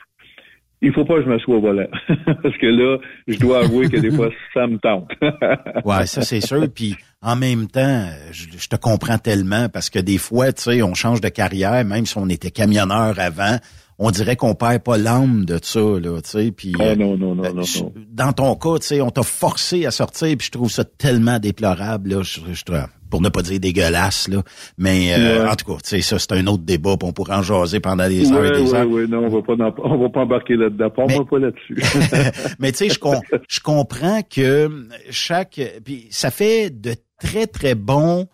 Il 0.85 0.93
faut 0.93 1.05
pas 1.05 1.19
que 1.19 1.23
je 1.23 1.29
m'assoie 1.29 1.57
au 1.57 1.61
volant. 1.61 1.87
parce 2.43 2.57
que 2.59 2.67
là, 2.67 2.99
je 3.29 3.39
dois 3.39 3.61
avouer 3.65 3.89
que 3.89 3.99
des 3.99 4.11
fois, 4.11 4.31
ça 4.55 4.67
me 4.67 4.79
tente. 4.79 5.11
Ouais, 5.85 6.07
ça 6.07 6.23
c'est 6.23 6.41
sûr. 6.41 6.67
Puis 6.75 6.97
en 7.21 7.37
même 7.37 7.69
temps, 7.69 8.09
je, 8.33 8.47
je 8.59 8.69
te 8.69 8.75
comprends 8.75 9.19
tellement 9.19 9.69
parce 9.69 9.91
que 9.91 10.01
des 10.01 10.19
fois, 10.19 10.53
tu 10.53 10.63
sais, 10.63 10.83
on 10.83 10.95
change 10.95 11.21
de 11.21 11.29
carrière, 11.29 11.85
même 11.85 12.05
si 12.05 12.19
on 12.19 12.29
était 12.29 12.51
camionneur 12.51 13.15
avant, 13.21 13.59
on 13.99 14.11
dirait 14.11 14.37
qu'on 14.37 14.55
perd 14.55 14.83
pas 14.83 14.99
l'âme 14.99 15.45
de 15.45 15.59
ça, 15.63 15.81
là, 15.81 16.21
tu 16.23 16.31
sais. 16.31 16.51
Puis 16.53 16.73
Ah 16.79 16.83
euh, 16.85 16.97
non, 16.97 17.17
non, 17.17 17.35
non, 17.35 17.53
non, 17.55 17.63
je- 17.63 17.81
non. 17.81 17.93
dans 18.11 18.33
ton 18.33 18.55
cas, 18.57 18.79
tu 18.81 18.87
sais, 18.87 19.01
on 19.01 19.11
t'a 19.11 19.23
forcé 19.23 19.87
à 19.87 19.91
sortir, 19.91 20.37
puis 20.37 20.47
je 20.47 20.51
trouve 20.51 20.71
ça 20.71 20.85
tellement 20.85 21.39
déplorable, 21.39 22.11
là, 22.11 22.23
je, 22.23 22.41
je 22.53 22.63
pour 23.11 23.21
ne 23.21 23.29
pas 23.29 23.43
dire 23.43 23.61
dégueulasse, 23.61 24.27
là. 24.29 24.43
Mais 24.79 25.13
euh, 25.13 25.45
Ouais. 25.45 25.51
en 25.51 25.55
tout 25.55 25.67
cas, 25.71 25.79
tu 25.83 25.91
sais, 25.91 26.01
ça 26.01 26.19
c'est 26.19 26.33
un 26.33 26.47
autre 26.47 26.63
débat, 26.63 26.97
puis 26.99 27.07
on 27.07 27.13
pourrait 27.13 27.35
en 27.35 27.43
jaser 27.43 27.79
pendant 27.79 28.09
des 28.09 28.33
heures 28.33 28.47
et 28.47 28.51
des 28.63 28.71
oui, 28.71 28.75
heures. 28.75 28.89
oui, 28.89 29.05
non, 29.07 29.27
on 29.27 29.29
va 29.29 29.43
pas, 29.43 29.55
dans- 29.55 29.75
on 29.85 29.99
va 29.99 30.09
pas 30.09 30.21
embarquer 30.21 30.57
là-dedans. 30.57 30.89
Pas, 30.89 31.05
moi 31.09 31.27
pas 31.29 31.39
là-dessus. 31.39 31.77
Mais 32.59 32.73
tu 32.73 32.79
sais, 32.79 32.89
je, 32.89 32.99
com- 32.99 33.21
je 33.51 33.61
comprends 33.61 34.23
que 34.23 34.89
chaque... 35.11 35.61
Puis 35.85 36.07
ça 36.11 36.31
fait 36.31 36.71
de 36.71 36.95
très, 37.21 37.47
très 37.47 37.75
bons 37.75 38.27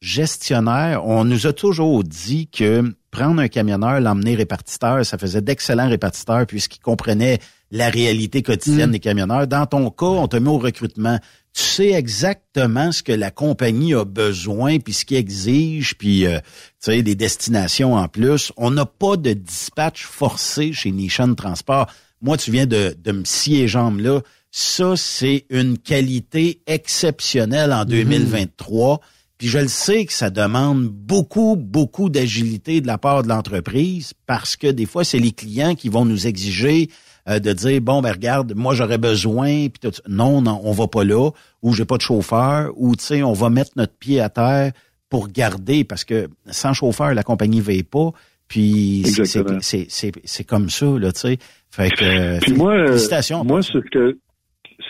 gestionnaires. 0.00 1.06
On 1.06 1.24
nous 1.24 1.46
a 1.46 1.52
toujours 1.52 2.04
dit 2.04 2.48
que 2.48 2.94
prendre 3.10 3.40
un 3.40 3.48
camionneur, 3.48 4.00
l'emmener 4.00 4.34
répartiteur, 4.34 5.04
ça 5.04 5.18
faisait 5.18 5.40
d'excellents 5.40 5.88
répartiteurs 5.88 6.46
puisqu'ils 6.46 6.80
comprenaient 6.80 7.38
la 7.70 7.88
réalité 7.88 8.42
quotidienne 8.42 8.90
Mm. 8.90 8.92
des 8.92 9.00
camionneurs. 9.00 9.46
Dans 9.46 9.66
ton 9.66 9.90
cas, 9.90 10.06
on 10.06 10.28
te 10.28 10.36
met 10.36 10.50
au 10.50 10.58
recrutement. 10.58 11.18
Tu 11.52 11.62
sais 11.62 11.90
exactement 11.92 12.92
ce 12.92 13.02
que 13.02 13.12
la 13.12 13.30
compagnie 13.30 13.94
a 13.94 14.04
besoin, 14.04 14.78
puis 14.78 14.92
ce 14.92 15.04
qu'il 15.06 15.16
exige, 15.16 15.96
puis 15.96 16.26
euh, 16.26 16.38
tu 16.82 16.92
sais, 16.92 17.02
des 17.02 17.14
destinations 17.14 17.94
en 17.94 18.08
plus. 18.08 18.52
On 18.56 18.70
n'a 18.70 18.84
pas 18.84 19.16
de 19.16 19.32
dispatch 19.32 20.04
forcé 20.04 20.72
chez 20.72 20.92
Nation 20.92 21.34
Transport. 21.34 21.86
Moi, 22.20 22.36
tu 22.36 22.50
viens 22.50 22.66
de, 22.66 22.94
de 23.02 23.12
me 23.12 23.24
scier 23.24 23.68
jambes 23.68 24.00
là. 24.00 24.20
Ça, 24.50 24.94
c'est 24.96 25.46
une 25.50 25.78
qualité 25.78 26.60
exceptionnelle 26.66 27.72
en 27.72 27.84
2023. 27.84 29.00
Puis 29.38 29.48
je 29.48 29.58
le 29.58 29.68
sais 29.68 30.06
que 30.06 30.12
ça 30.12 30.30
demande 30.30 30.84
beaucoup, 30.88 31.56
beaucoup 31.56 32.08
d'agilité 32.08 32.80
de 32.80 32.86
la 32.86 32.96
part 32.98 33.22
de 33.22 33.28
l'entreprise 33.28 34.14
parce 34.26 34.56
que 34.56 34.66
des 34.68 34.86
fois, 34.86 35.04
c'est 35.04 35.18
les 35.18 35.32
clients 35.32 35.74
qui 35.74 35.88
vont 35.90 36.04
nous 36.06 36.26
exiger 36.26 36.88
euh, 37.28 37.38
de 37.38 37.52
dire 37.52 37.80
bon 37.80 38.00
ben 38.02 38.12
regarde 38.12 38.54
moi 38.54 38.72
j'aurais 38.74 38.98
besoin 38.98 39.66
puis 39.68 39.90
non 40.08 40.40
non 40.40 40.60
on 40.62 40.70
va 40.72 40.86
pas 40.86 41.02
là 41.02 41.30
ou 41.60 41.72
j'ai 41.74 41.84
pas 41.84 41.96
de 41.96 42.02
chauffeur 42.02 42.70
ou 42.76 42.94
tu 42.94 43.02
sais 43.04 43.22
on 43.24 43.32
va 43.32 43.50
mettre 43.50 43.72
notre 43.76 43.94
pied 43.98 44.20
à 44.20 44.28
terre 44.28 44.70
pour 45.10 45.26
garder 45.28 45.82
parce 45.82 46.04
que 46.04 46.28
sans 46.46 46.72
chauffeur 46.72 47.12
la 47.14 47.24
compagnie 47.24 47.58
ne 47.58 47.82
pas 47.82 48.10
puis 48.46 49.02
c'est- 49.04 49.24
c'est 49.24 49.40
Exactement. 49.40 49.58
c'est 49.60 49.86
c'est 49.88 50.12
c'est 50.24 50.44
comme 50.44 50.70
ça 50.70 50.86
là 50.86 51.10
tu 51.10 51.18
sais 51.20 51.38
fait 51.70 51.90
que 51.90 52.04
euh, 52.04 52.38
Puis 52.40 52.52
moi, 52.54 52.74
euh, 52.74 52.86
félicitations 52.86 53.44
moi, 53.44 53.60
c'est 53.60 53.72
ce 53.72 53.78
que 53.78 54.18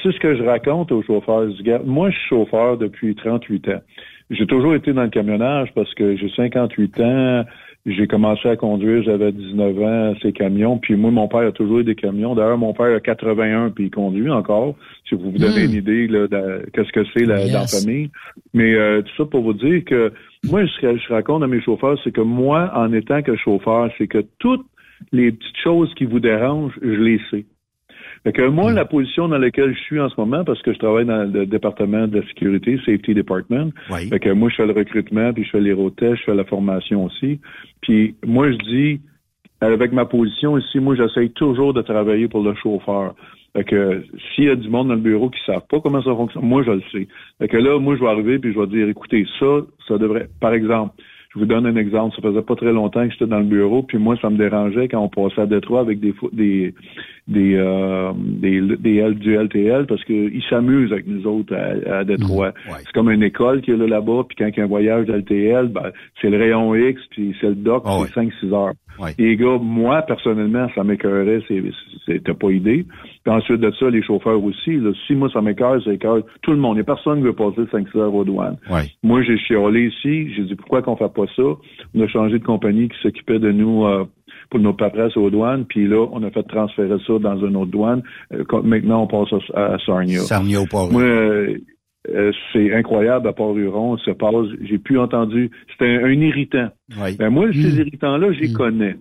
c'est 0.02 0.12
ce 0.12 0.18
que 0.20 0.36
je 0.36 0.42
raconte 0.42 0.92
aux 0.92 1.02
chauffeurs. 1.02 1.46
Dis, 1.46 1.56
Regarde, 1.58 1.86
Moi, 1.86 2.10
je 2.10 2.16
suis 2.18 2.28
chauffeur 2.28 2.76
depuis 2.76 3.14
38 3.16 3.68
ans. 3.68 3.80
J'ai 4.30 4.46
toujours 4.46 4.74
été 4.74 4.92
dans 4.92 5.04
le 5.04 5.10
camionnage 5.10 5.68
parce 5.74 5.92
que 5.94 6.16
j'ai 6.16 6.28
58 6.30 7.00
ans. 7.00 7.44
J'ai 7.88 8.08
commencé 8.08 8.48
à 8.48 8.56
conduire, 8.56 9.04
j'avais 9.04 9.30
19 9.30 9.78
ans, 9.80 10.14
ces 10.20 10.32
camions. 10.32 10.76
Puis 10.76 10.96
moi, 10.96 11.12
mon 11.12 11.28
père 11.28 11.46
a 11.46 11.52
toujours 11.52 11.78
eu 11.78 11.84
des 11.84 11.94
camions. 11.94 12.34
D'ailleurs, 12.34 12.58
mon 12.58 12.72
père 12.74 12.92
a 12.96 12.98
81, 12.98 13.70
puis 13.70 13.84
il 13.84 13.90
conduit 13.92 14.28
encore. 14.28 14.74
Si 15.08 15.14
vous 15.14 15.30
vous 15.30 15.38
donnez 15.38 15.62
Hmm. 15.68 15.70
une 15.70 15.76
idée 15.76 16.08
là, 16.08 16.26
de 16.26 16.66
qu'est-ce 16.72 16.90
que 16.90 17.04
c'est 17.14 17.24
la- 17.24 17.42
Yes. 17.44 17.52
dans 17.52 17.60
la 17.60 17.66
famille. 17.68 18.10
Mais 18.54 18.74
euh, 18.74 19.02
tout 19.02 19.12
ça 19.16 19.24
pour 19.30 19.42
vous 19.42 19.52
dire 19.52 19.84
que 19.84 20.12
moi, 20.50 20.66
ce 20.66 20.80
que 20.80 20.96
je 20.96 21.08
raconte 21.12 21.44
à 21.44 21.46
mes 21.46 21.60
chauffeurs, 21.60 21.96
c'est 22.02 22.10
que 22.10 22.20
moi, 22.22 22.72
en 22.74 22.92
étant 22.92 23.22
que 23.22 23.36
chauffeur, 23.36 23.88
c'est 23.98 24.08
que 24.08 24.24
toutes 24.40 24.66
les 25.12 25.30
petites 25.30 25.56
choses 25.62 25.94
qui 25.94 26.06
vous 26.06 26.18
dérangent, 26.18 26.76
je 26.82 26.88
les 26.88 27.20
sais. 27.30 27.44
Fait 28.24 28.32
que 28.32 28.42
moi, 28.42 28.72
la 28.72 28.84
position 28.84 29.28
dans 29.28 29.38
laquelle 29.38 29.74
je 29.74 29.80
suis 29.80 30.00
en 30.00 30.08
ce 30.08 30.14
moment, 30.18 30.44
parce 30.44 30.60
que 30.62 30.72
je 30.72 30.78
travaille 30.78 31.06
dans 31.06 31.30
le 31.30 31.46
département 31.46 32.06
de 32.06 32.20
la 32.20 32.26
sécurité, 32.26 32.78
Safety 32.84 33.14
Department, 33.14 33.70
fait 34.08 34.20
que 34.20 34.30
moi, 34.30 34.48
je 34.50 34.56
fais 34.56 34.66
le 34.66 34.72
recrutement, 34.72 35.32
puis 35.32 35.44
je 35.44 35.50
fais 35.50 35.60
les 35.60 35.72
road 35.72 35.94
tests, 35.96 36.16
je 36.16 36.24
fais 36.24 36.34
la 36.34 36.44
formation 36.44 37.04
aussi. 37.04 37.40
Puis 37.82 38.14
moi, 38.24 38.50
je 38.50 38.56
dis, 38.56 39.00
avec 39.60 39.92
ma 39.92 40.04
position 40.04 40.58
ici, 40.58 40.80
moi, 40.80 40.96
j'essaye 40.96 41.30
toujours 41.30 41.72
de 41.72 41.82
travailler 41.82 42.28
pour 42.28 42.42
le 42.42 42.54
chauffeur. 42.54 43.14
Fait 43.54 43.64
que 43.64 44.04
s'il 44.34 44.44
y 44.44 44.50
a 44.50 44.56
du 44.56 44.68
monde 44.68 44.88
dans 44.88 44.94
le 44.94 45.00
bureau 45.00 45.30
qui 45.30 45.40
ne 45.48 45.54
savent 45.54 45.66
pas 45.68 45.80
comment 45.80 46.02
ça 46.02 46.14
fonctionne, 46.14 46.44
moi, 46.44 46.62
je 46.62 46.72
le 46.72 46.82
sais. 46.92 47.08
Fait 47.38 47.48
que 47.48 47.56
là, 47.56 47.78
moi, 47.78 47.96
je 47.96 48.00
vais 48.00 48.10
arriver 48.10 48.38
puis 48.38 48.52
je 48.52 48.58
vais 48.58 48.66
dire, 48.66 48.88
écoutez, 48.88 49.26
ça, 49.38 49.60
ça 49.88 49.96
devrait, 49.96 50.28
par 50.40 50.52
exemple, 50.52 50.94
je 51.32 51.38
vous 51.38 51.46
donne 51.46 51.66
un 51.66 51.76
exemple. 51.76 52.14
Ça 52.16 52.22
faisait 52.22 52.42
pas 52.42 52.54
très 52.54 52.72
longtemps 52.72 53.06
que 53.06 53.12
j'étais 53.12 53.26
dans 53.26 53.38
le 53.38 53.44
bureau, 53.44 53.82
puis 53.82 53.98
moi, 53.98 54.16
ça 54.20 54.28
me 54.28 54.36
dérangeait 54.36 54.88
quand 54.88 55.00
on 55.00 55.08
passait 55.08 55.40
à 55.40 55.46
Détroit 55.46 55.80
avec 55.80 56.00
des 56.00 56.14
des 56.32 56.74
des 57.28 57.54
euh, 57.56 58.12
des, 58.16 58.60
des 58.78 58.96
L- 58.98 59.14
du 59.18 59.34
LTL 59.36 59.86
parce 59.86 60.04
qu'ils 60.04 60.42
s'amusent 60.48 60.92
avec 60.92 61.06
nous 61.06 61.26
autres 61.26 61.54
à, 61.54 61.98
à 61.98 62.04
Détroit. 62.04 62.52
C'est 62.84 62.92
comme 62.92 63.10
une 63.10 63.22
école 63.22 63.62
qui 63.62 63.72
est 63.72 63.76
là 63.76 63.86
là-bas, 63.86 64.22
puis 64.28 64.36
quand 64.38 64.46
il 64.48 64.56
y 64.56 64.60
a 64.60 64.64
un 64.64 64.68
voyage 64.68 65.06
d'LTL, 65.06 65.68
ben, 65.68 65.90
c'est 66.20 66.30
le 66.30 66.38
rayon 66.38 66.74
X, 66.74 67.00
puis 67.10 67.34
c'est 67.40 67.48
le 67.48 67.54
doc, 67.56 67.82
c'est 68.06 68.20
5-6 68.20 68.54
heures. 68.54 68.72
Et 69.18 69.24
les 69.24 69.36
gars, 69.36 69.58
moi, 69.60 70.00
personnellement, 70.02 70.68
ça 70.74 70.82
m'écœurait, 70.82 71.40
t'as 72.24 72.34
pas 72.34 72.50
idée. 72.50 72.86
Puis 73.24 73.34
ensuite 73.34 73.60
de 73.60 73.70
ça, 73.78 73.90
les 73.90 74.02
chauffeurs 74.02 74.42
aussi, 74.42 74.76
là, 74.76 74.90
si 75.06 75.14
moi, 75.14 75.28
ça 75.32 75.42
m'écœure, 75.42 75.82
ça 75.84 75.92
écœure 75.92 76.22
tout 76.42 76.52
le 76.52 76.56
monde. 76.58 76.74
Il 76.76 76.78
n'y 76.78 76.80
a 76.82 76.84
personne 76.84 77.18
qui 77.18 77.24
veut 77.24 77.32
passer 77.34 77.62
5-6 77.72 77.98
heures 77.98 78.14
aux 78.14 78.24
douanes. 78.24 78.56
Moi, 79.02 79.22
j'ai 79.22 79.36
chialé 79.36 79.88
ici, 79.88 80.32
j'ai 80.34 80.44
dit, 80.44 80.54
pourquoi 80.54 80.80
qu'on 80.82 80.96
fait 80.96 81.12
pas 81.12 81.26
ça? 81.34 81.42
On 81.94 82.00
a 82.00 82.06
changé 82.08 82.38
de 82.38 82.44
compagnie 82.44 82.88
qui 82.88 82.96
s'occupait 83.02 83.38
de 83.38 83.50
nous, 83.52 83.84
euh, 83.84 84.04
pour 84.50 84.60
nos 84.60 84.72
paperasses 84.72 85.16
aux 85.16 85.30
douanes, 85.30 85.64
puis 85.64 85.86
là, 85.86 86.06
on 86.12 86.22
a 86.22 86.30
fait 86.30 86.42
transférer 86.44 86.96
ça 87.06 87.18
dans 87.18 87.38
une 87.38 87.56
autre 87.56 87.70
douane. 87.70 88.02
Euh, 88.32 88.44
maintenant, 88.62 89.02
on 89.02 89.06
passe 89.06 89.40
à, 89.54 89.74
à 89.74 89.78
Sarnia. 89.78 90.20
Sarnia 90.20 90.60
au 90.60 90.66
port. 90.66 90.90
Moi, 90.92 91.02
euh, 91.02 91.56
euh, 92.14 92.32
c'est 92.52 92.72
incroyable 92.72 93.28
à 93.28 93.32
Port-Huron, 93.32 93.98
ça 93.98 94.14
passe, 94.14 94.46
j'ai 94.62 94.78
plus 94.78 94.98
entendu, 94.98 95.50
c'était 95.72 95.96
un, 95.96 96.04
un 96.04 96.20
irritant. 96.20 96.68
Ben 97.18 97.30
moi, 97.30 97.50
ces 97.52 97.78
irritants-là, 97.78 98.32
je 98.32 98.40
les 98.40 98.52
connais. 98.52 98.96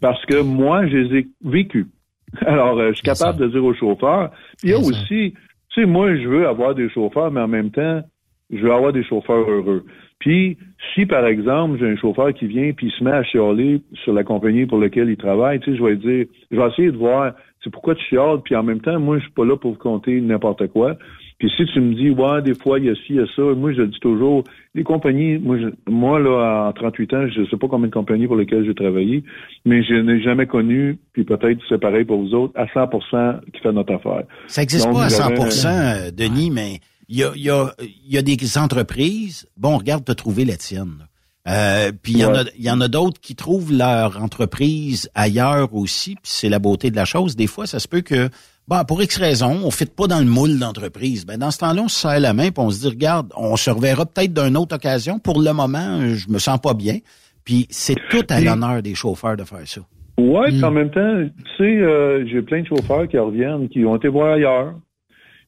Parce 0.00 0.24
que 0.26 0.42
moi, 0.42 0.86
je 0.86 0.96
les 0.96 1.18
ai 1.20 1.28
vécus. 1.44 1.86
Alors, 2.46 2.78
euh, 2.78 2.90
je 2.90 2.94
suis 2.94 3.02
capable 3.02 3.38
de 3.38 3.48
dire 3.48 3.64
aux 3.64 3.74
chauffeurs. 3.74 4.30
Puis 4.58 4.68
il 4.68 4.70
y 4.70 4.74
a 4.74 4.78
aussi, 4.78 5.34
tu 5.70 5.80
sais, 5.80 5.86
moi, 5.86 6.14
je 6.16 6.26
veux 6.26 6.46
avoir 6.46 6.74
des 6.74 6.88
chauffeurs, 6.90 7.30
mais 7.30 7.40
en 7.40 7.48
même 7.48 7.70
temps, 7.70 8.02
je 8.50 8.58
veux 8.58 8.72
avoir 8.72 8.92
des 8.92 9.04
chauffeurs 9.04 9.48
heureux. 9.48 9.84
Puis, 10.22 10.56
si 10.94 11.04
par 11.04 11.26
exemple, 11.26 11.78
j'ai 11.80 11.88
un 11.90 11.96
chauffeur 11.96 12.32
qui 12.32 12.46
vient 12.46 12.70
puis 12.72 12.86
il 12.86 12.92
se 12.92 13.02
met 13.02 13.10
à 13.10 13.24
chialer 13.24 13.80
sur 14.04 14.12
la 14.12 14.22
compagnie 14.22 14.66
pour 14.66 14.78
laquelle 14.78 15.10
il 15.10 15.16
travaille, 15.16 15.58
tu 15.58 15.72
sais, 15.72 15.76
je 15.76 15.82
vais 15.82 15.96
dire, 15.96 16.26
je 16.52 16.56
vais 16.56 16.68
essayer 16.68 16.92
de 16.92 16.96
voir, 16.96 17.32
c'est 17.64 17.70
pourquoi 17.70 17.96
tu 17.96 18.04
chiales, 18.04 18.38
puis 18.44 18.54
en 18.54 18.62
même 18.62 18.80
temps, 18.80 19.00
moi, 19.00 19.18
je 19.18 19.24
suis 19.24 19.32
pas 19.32 19.44
là 19.44 19.56
pour 19.56 19.72
vous 19.72 19.78
compter 19.78 20.20
n'importe 20.20 20.68
quoi. 20.68 20.94
Puis 21.40 21.50
si 21.56 21.64
tu 21.66 21.80
me 21.80 21.94
dis, 21.94 22.10
ouais, 22.10 22.40
des 22.42 22.54
fois, 22.54 22.78
il 22.78 22.84
y 22.84 22.90
a 22.90 22.94
ci, 22.94 23.00
il 23.10 23.16
y 23.16 23.18
a 23.20 23.26
ça, 23.34 23.42
moi, 23.42 23.72
je 23.72 23.80
le 23.80 23.88
dis 23.88 23.98
toujours, 23.98 24.44
les 24.76 24.84
compagnies, 24.84 25.38
moi, 25.38 25.58
je- 25.58 25.90
moi 25.90 26.20
là, 26.20 26.68
en 26.68 26.72
38 26.72 27.14
ans, 27.14 27.26
je 27.28 27.44
sais 27.50 27.56
pas 27.56 27.66
combien 27.66 27.88
de 27.88 27.92
compagnies 27.92 28.28
pour 28.28 28.36
lesquelles 28.36 28.64
j'ai 28.64 28.74
travaillé, 28.76 29.24
mais 29.64 29.82
je 29.82 29.94
n'ai 29.94 30.20
jamais 30.20 30.46
connu, 30.46 30.98
puis 31.12 31.24
peut-être 31.24 31.58
c'est 31.68 31.80
pareil 31.80 32.04
pour 32.04 32.20
vous 32.22 32.32
autres, 32.34 32.52
à 32.56 32.66
100% 32.66 33.40
qui 33.52 33.60
fait 33.60 33.72
notre 33.72 33.92
affaire. 33.94 34.22
Ça 34.46 34.62
n'existe 34.62 34.86
pas 34.92 35.04
à 35.06 35.08
j'avais- 35.08 35.50
100 35.50 35.68
euh, 35.68 36.10
Denis, 36.16 36.50
mais 36.52 36.78
il 37.12 37.18
y 37.18 37.24
a, 37.24 37.32
y, 37.36 37.50
a, 37.50 37.74
y 38.08 38.16
a 38.16 38.22
des 38.22 38.58
entreprises. 38.58 39.46
Bon, 39.58 39.76
regarde, 39.76 40.02
tu 40.02 40.12
as 40.12 40.14
trouvé 40.14 40.46
la 40.46 40.56
tienne. 40.56 41.06
Euh, 41.46 41.92
puis 42.02 42.12
il 42.14 42.18
y 42.20 42.24
en 42.24 42.34
a, 42.34 42.44
y 42.58 42.70
en 42.70 42.80
a 42.80 42.88
d'autres 42.88 43.20
qui 43.20 43.34
trouvent 43.34 43.70
leur 43.70 44.22
entreprise 44.22 45.10
ailleurs 45.14 45.74
aussi, 45.74 46.14
puis 46.14 46.22
c'est 46.24 46.48
la 46.48 46.58
beauté 46.58 46.90
de 46.90 46.96
la 46.96 47.04
chose. 47.04 47.36
Des 47.36 47.48
fois, 47.48 47.66
ça 47.66 47.80
se 47.80 47.88
peut 47.88 48.00
que, 48.00 48.30
bon, 48.66 48.82
pour 48.84 49.02
X 49.02 49.18
raisons, 49.18 49.58
on 49.62 49.66
ne 49.66 49.70
fit 49.70 49.84
pas 49.84 50.06
dans 50.06 50.20
le 50.20 50.24
moule 50.24 50.58
d'entreprise. 50.58 51.26
Ben, 51.26 51.36
dans 51.36 51.50
ce 51.50 51.58
temps-là, 51.58 51.82
on 51.82 51.88
se 51.88 52.00
serre 52.00 52.20
la 52.20 52.32
main, 52.32 52.50
puis 52.50 52.64
on 52.64 52.70
se 52.70 52.80
dit, 52.80 52.88
regarde, 52.88 53.30
on 53.36 53.56
se 53.56 53.68
reverra 53.68 54.06
peut-être 54.06 54.32
d'une 54.32 54.56
autre 54.56 54.76
occasion. 54.76 55.18
Pour 55.18 55.42
le 55.42 55.52
moment, 55.52 56.00
je 56.14 56.30
me 56.30 56.38
sens 56.38 56.58
pas 56.62 56.72
bien. 56.72 56.98
Puis 57.44 57.66
c'est 57.68 57.96
tout 58.08 58.24
à 58.30 58.40
l'honneur 58.40 58.80
des 58.80 58.94
chauffeurs 58.94 59.36
de 59.36 59.44
faire 59.44 59.66
ça. 59.66 59.82
Ouais, 60.18 60.48
puis 60.48 60.64
en 60.64 60.70
même 60.70 60.90
temps, 60.90 61.24
tu 61.24 61.56
sais, 61.58 61.76
euh, 61.76 62.24
j'ai 62.26 62.40
plein 62.40 62.62
de 62.62 62.66
chauffeurs 62.68 63.06
qui 63.06 63.18
reviennent, 63.18 63.68
qui 63.68 63.84
ont 63.84 63.96
été 63.96 64.08
voir 64.08 64.34
ailleurs, 64.34 64.74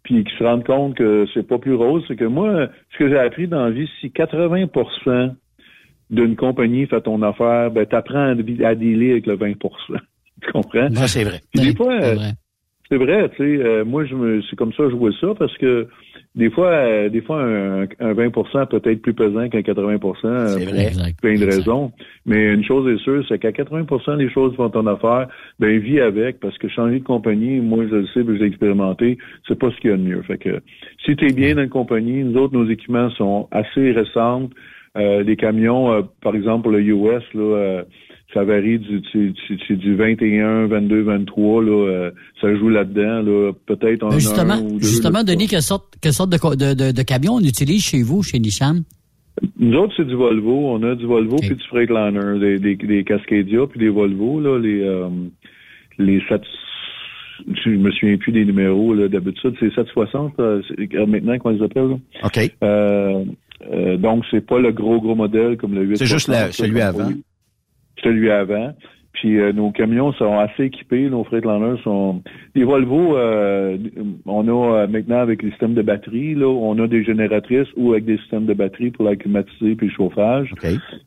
puis 0.05 0.23
qui 0.23 0.37
se 0.37 0.45
rendent 0.45 0.65
compte 0.65 0.95
que 0.97 1.27
c'est 1.35 1.47
pas 1.47 1.59
plus 1.59 1.75
rose. 1.75 2.05
C'est 2.07 2.17
que 2.17 2.25
moi, 2.25 2.69
ce 2.93 2.99
que 2.99 3.09
j'ai 3.09 3.19
appris 3.19 3.49
dans 3.49 3.65
la 3.65 3.71
vie, 3.71 3.89
si 4.01 4.09
80% 4.09 5.35
d'une 6.11 6.37
compagnie 6.37 6.87
fait 6.87 7.01
ton 7.01 7.23
affaire, 7.23 7.71
ben 7.71 7.87
t'apprends 7.87 8.29
à, 8.29 8.35
dealer 8.35 9.13
avec 9.13 9.27
le 9.27 9.37
20% 9.37 9.57
Tu 10.43 10.53
comprends? 10.53 10.91
Ça, 10.95 11.09
c'est 11.09 11.25
vrai. 11.25 11.41
Puis 11.53 11.65
des 11.65 11.75
fois, 11.75 11.95
euh, 11.95 12.17
c'est 12.89 12.99
vrai, 12.99 13.31
tu 13.31 13.37
sais, 13.37 13.65
euh, 13.65 13.85
moi, 13.85 14.05
je 14.05 14.15
me, 14.15 14.43
c'est 14.43 14.57
comme 14.57 14.73
ça 14.73 14.85
que 14.85 14.91
je 14.91 14.97
vois 14.97 15.13
ça 15.21 15.29
parce 15.39 15.57
que 15.57 15.89
des 16.35 16.51
fois, 16.51 16.67
euh, 16.67 17.09
des 17.09 17.21
fois, 17.21 17.43
un, 17.43 17.87
un 18.01 18.13
20 18.13 18.31
peut 18.67 18.83
être 18.85 19.03
plus 19.03 19.15
pesant 19.15 19.49
qu'un 19.49 19.63
80 19.63 19.99
euh, 20.25 20.49
C'est 20.49 20.65
pour 20.65 20.75
vrai. 20.75 21.15
plein 21.23 21.39
de 21.39 21.45
raisons. 21.45 21.93
Mais 22.27 22.53
une 22.53 22.65
chose 22.65 22.93
est 22.93 23.03
sûre, 23.03 23.25
c'est 23.29 23.39
qu'à 23.39 23.53
80% 23.53 24.19
des 24.19 24.29
choses 24.31 24.57
font 24.57 24.69
ton 24.69 24.87
affaire, 24.89 25.29
ben, 25.61 25.79
vis 25.79 26.01
avec 26.01 26.41
parce 26.41 26.59
que 26.59 26.69
changer 26.69 26.99
de 26.99 27.05
compagnie, 27.05 27.61
moi, 27.61 27.85
je 27.89 27.97
le 27.97 28.07
sais, 28.09 28.25
je 28.27 28.33
l'ai 28.33 28.47
expérimenté, 28.47 29.17
c'est 29.47 29.59
pas 29.59 29.71
ce 29.71 29.77
qu'il 29.77 29.91
y 29.91 29.93
a 29.93 29.97
de 29.97 30.03
mieux. 30.03 30.23
Fait 30.23 30.39
que, 30.39 30.61
si 31.05 31.15
tu 31.15 31.29
es 31.29 31.33
bien 31.33 31.55
dans 31.55 31.63
une 31.63 31.69
compagnie, 31.69 32.25
nous 32.25 32.37
autres, 32.41 32.55
nos 32.55 32.69
équipements 32.69 33.11
sont 33.11 33.49
assez 33.53 33.93
récents. 33.93 34.49
Euh, 34.97 35.23
les 35.23 35.37
camions, 35.37 35.93
euh, 35.93 36.03
par 36.21 36.35
exemple, 36.35 36.63
pour 36.63 36.73
le 36.73 36.81
US, 36.81 37.23
là, 37.35 37.43
euh, 37.43 37.83
ça 38.35 38.45
varie 38.45 38.79
du, 38.81 39.01
du, 39.01 39.31
du, 39.31 39.57
du- 39.57 39.77
du 39.77 39.95
21, 39.95 40.67
22, 40.67 41.03
23, 41.03 41.63
là, 41.63 41.71
euh, 41.71 42.11
ça 42.41 42.55
joue 42.57 42.69
là-dedans, 42.69 43.23
là, 43.23 43.53
peut-être 43.67 44.03
en 44.03 44.09
Ben, 44.11 44.19
justement, 44.19 44.55
un 44.55 44.61
ou 44.63 44.73
deux. 44.79 44.87
justement, 44.87 45.19
là. 45.19 45.25
Denis, 45.25 45.47
quelle 45.47 45.63
sorte, 45.63 45.95
quelle 46.03 46.13
sorte 46.13 46.31
de, 46.31 46.37
de, 46.57 46.75
de, 46.75 46.91
de 46.93 47.03
camion 47.03 47.35
on 47.35 47.41
utilise 47.41 47.83
chez 47.85 48.03
vous, 48.03 48.23
chez 48.23 48.39
Nissan? 48.41 48.83
Nous 49.59 49.77
autres, 49.79 49.95
c'est 49.97 50.07
du 50.07 50.15
Volvo. 50.15 50.69
On 50.75 50.83
a 50.85 50.95
du 50.95 51.07
Volvo 51.07 51.37
puis 51.37 51.55
du 51.57 51.65
Freightliner, 51.69 52.39
des, 52.39 52.59
des, 52.59 52.77
des 52.77 53.05
Cascadia 53.05 53.67
puis 53.69 53.81
des 53.81 53.89
Volvo, 53.89 54.41
là, 54.41 54.59
les, 54.59 54.81
euh, 54.83 55.09
les 55.99 56.21
7, 56.29 56.41
je 57.65 57.71
me 57.71 57.91
souviens 57.91 58.17
plus 58.17 58.33
des 58.33 58.45
numéros, 58.45 58.95
là, 58.95 59.09
d'habitude, 59.09 59.55
c'est 59.61 59.73
760, 59.75 60.35
euh, 60.39 60.63
c'est- 60.69 61.07
maintenant, 61.07 61.37
comment 61.39 61.55
ils 61.57 61.63
appellent, 61.65 61.89
là? 61.89 61.99
OK. 62.25 62.51
Euh, 62.63 63.25
euh, 63.73 63.97
donc, 63.97 64.25
c'est 64.31 64.45
pas 64.47 64.59
le 64.61 64.71
gros, 64.73 65.01
gros 65.01 65.15
modèle 65.15 65.57
comme 65.57 65.75
le 65.75 65.83
8. 65.85 65.97
C'est 65.97 66.07
juste 66.07 66.29
la- 66.29 66.53
celui 66.53 66.81
avant. 66.81 67.11
Celui 68.03 68.31
avant. 68.31 68.75
Puis 69.15 69.39
euh, 69.39 69.53
nos 69.53 69.71
camions 69.71 70.13
sont 70.13 70.39
assez 70.39 70.65
équipés, 70.65 71.09
nos 71.09 71.23
Freightliner 71.23 71.77
sont. 71.85 72.21
Les 72.57 72.65
Volvo, 72.65 73.17
euh, 73.17 73.79
on 74.27 74.49
a 74.49 74.75
euh, 74.75 74.87
maintenant 74.89 75.19
avec 75.19 75.43
les 75.43 75.51
systèmes 75.51 75.75
de 75.75 75.83
batterie, 75.83 76.35
là, 76.35 76.49
on 76.49 76.77
a 76.81 76.89
des 76.89 77.05
génératrices 77.05 77.69
ou 77.77 77.93
avec 77.93 78.07
des 78.07 78.19
systèmes 78.19 78.45
de 78.45 78.55
batterie 78.55 78.91
pour 78.91 79.05
la 79.05 79.15
climatiser 79.15 79.77
puis 79.77 79.87
le 79.87 79.93
chauffage. 79.93 80.53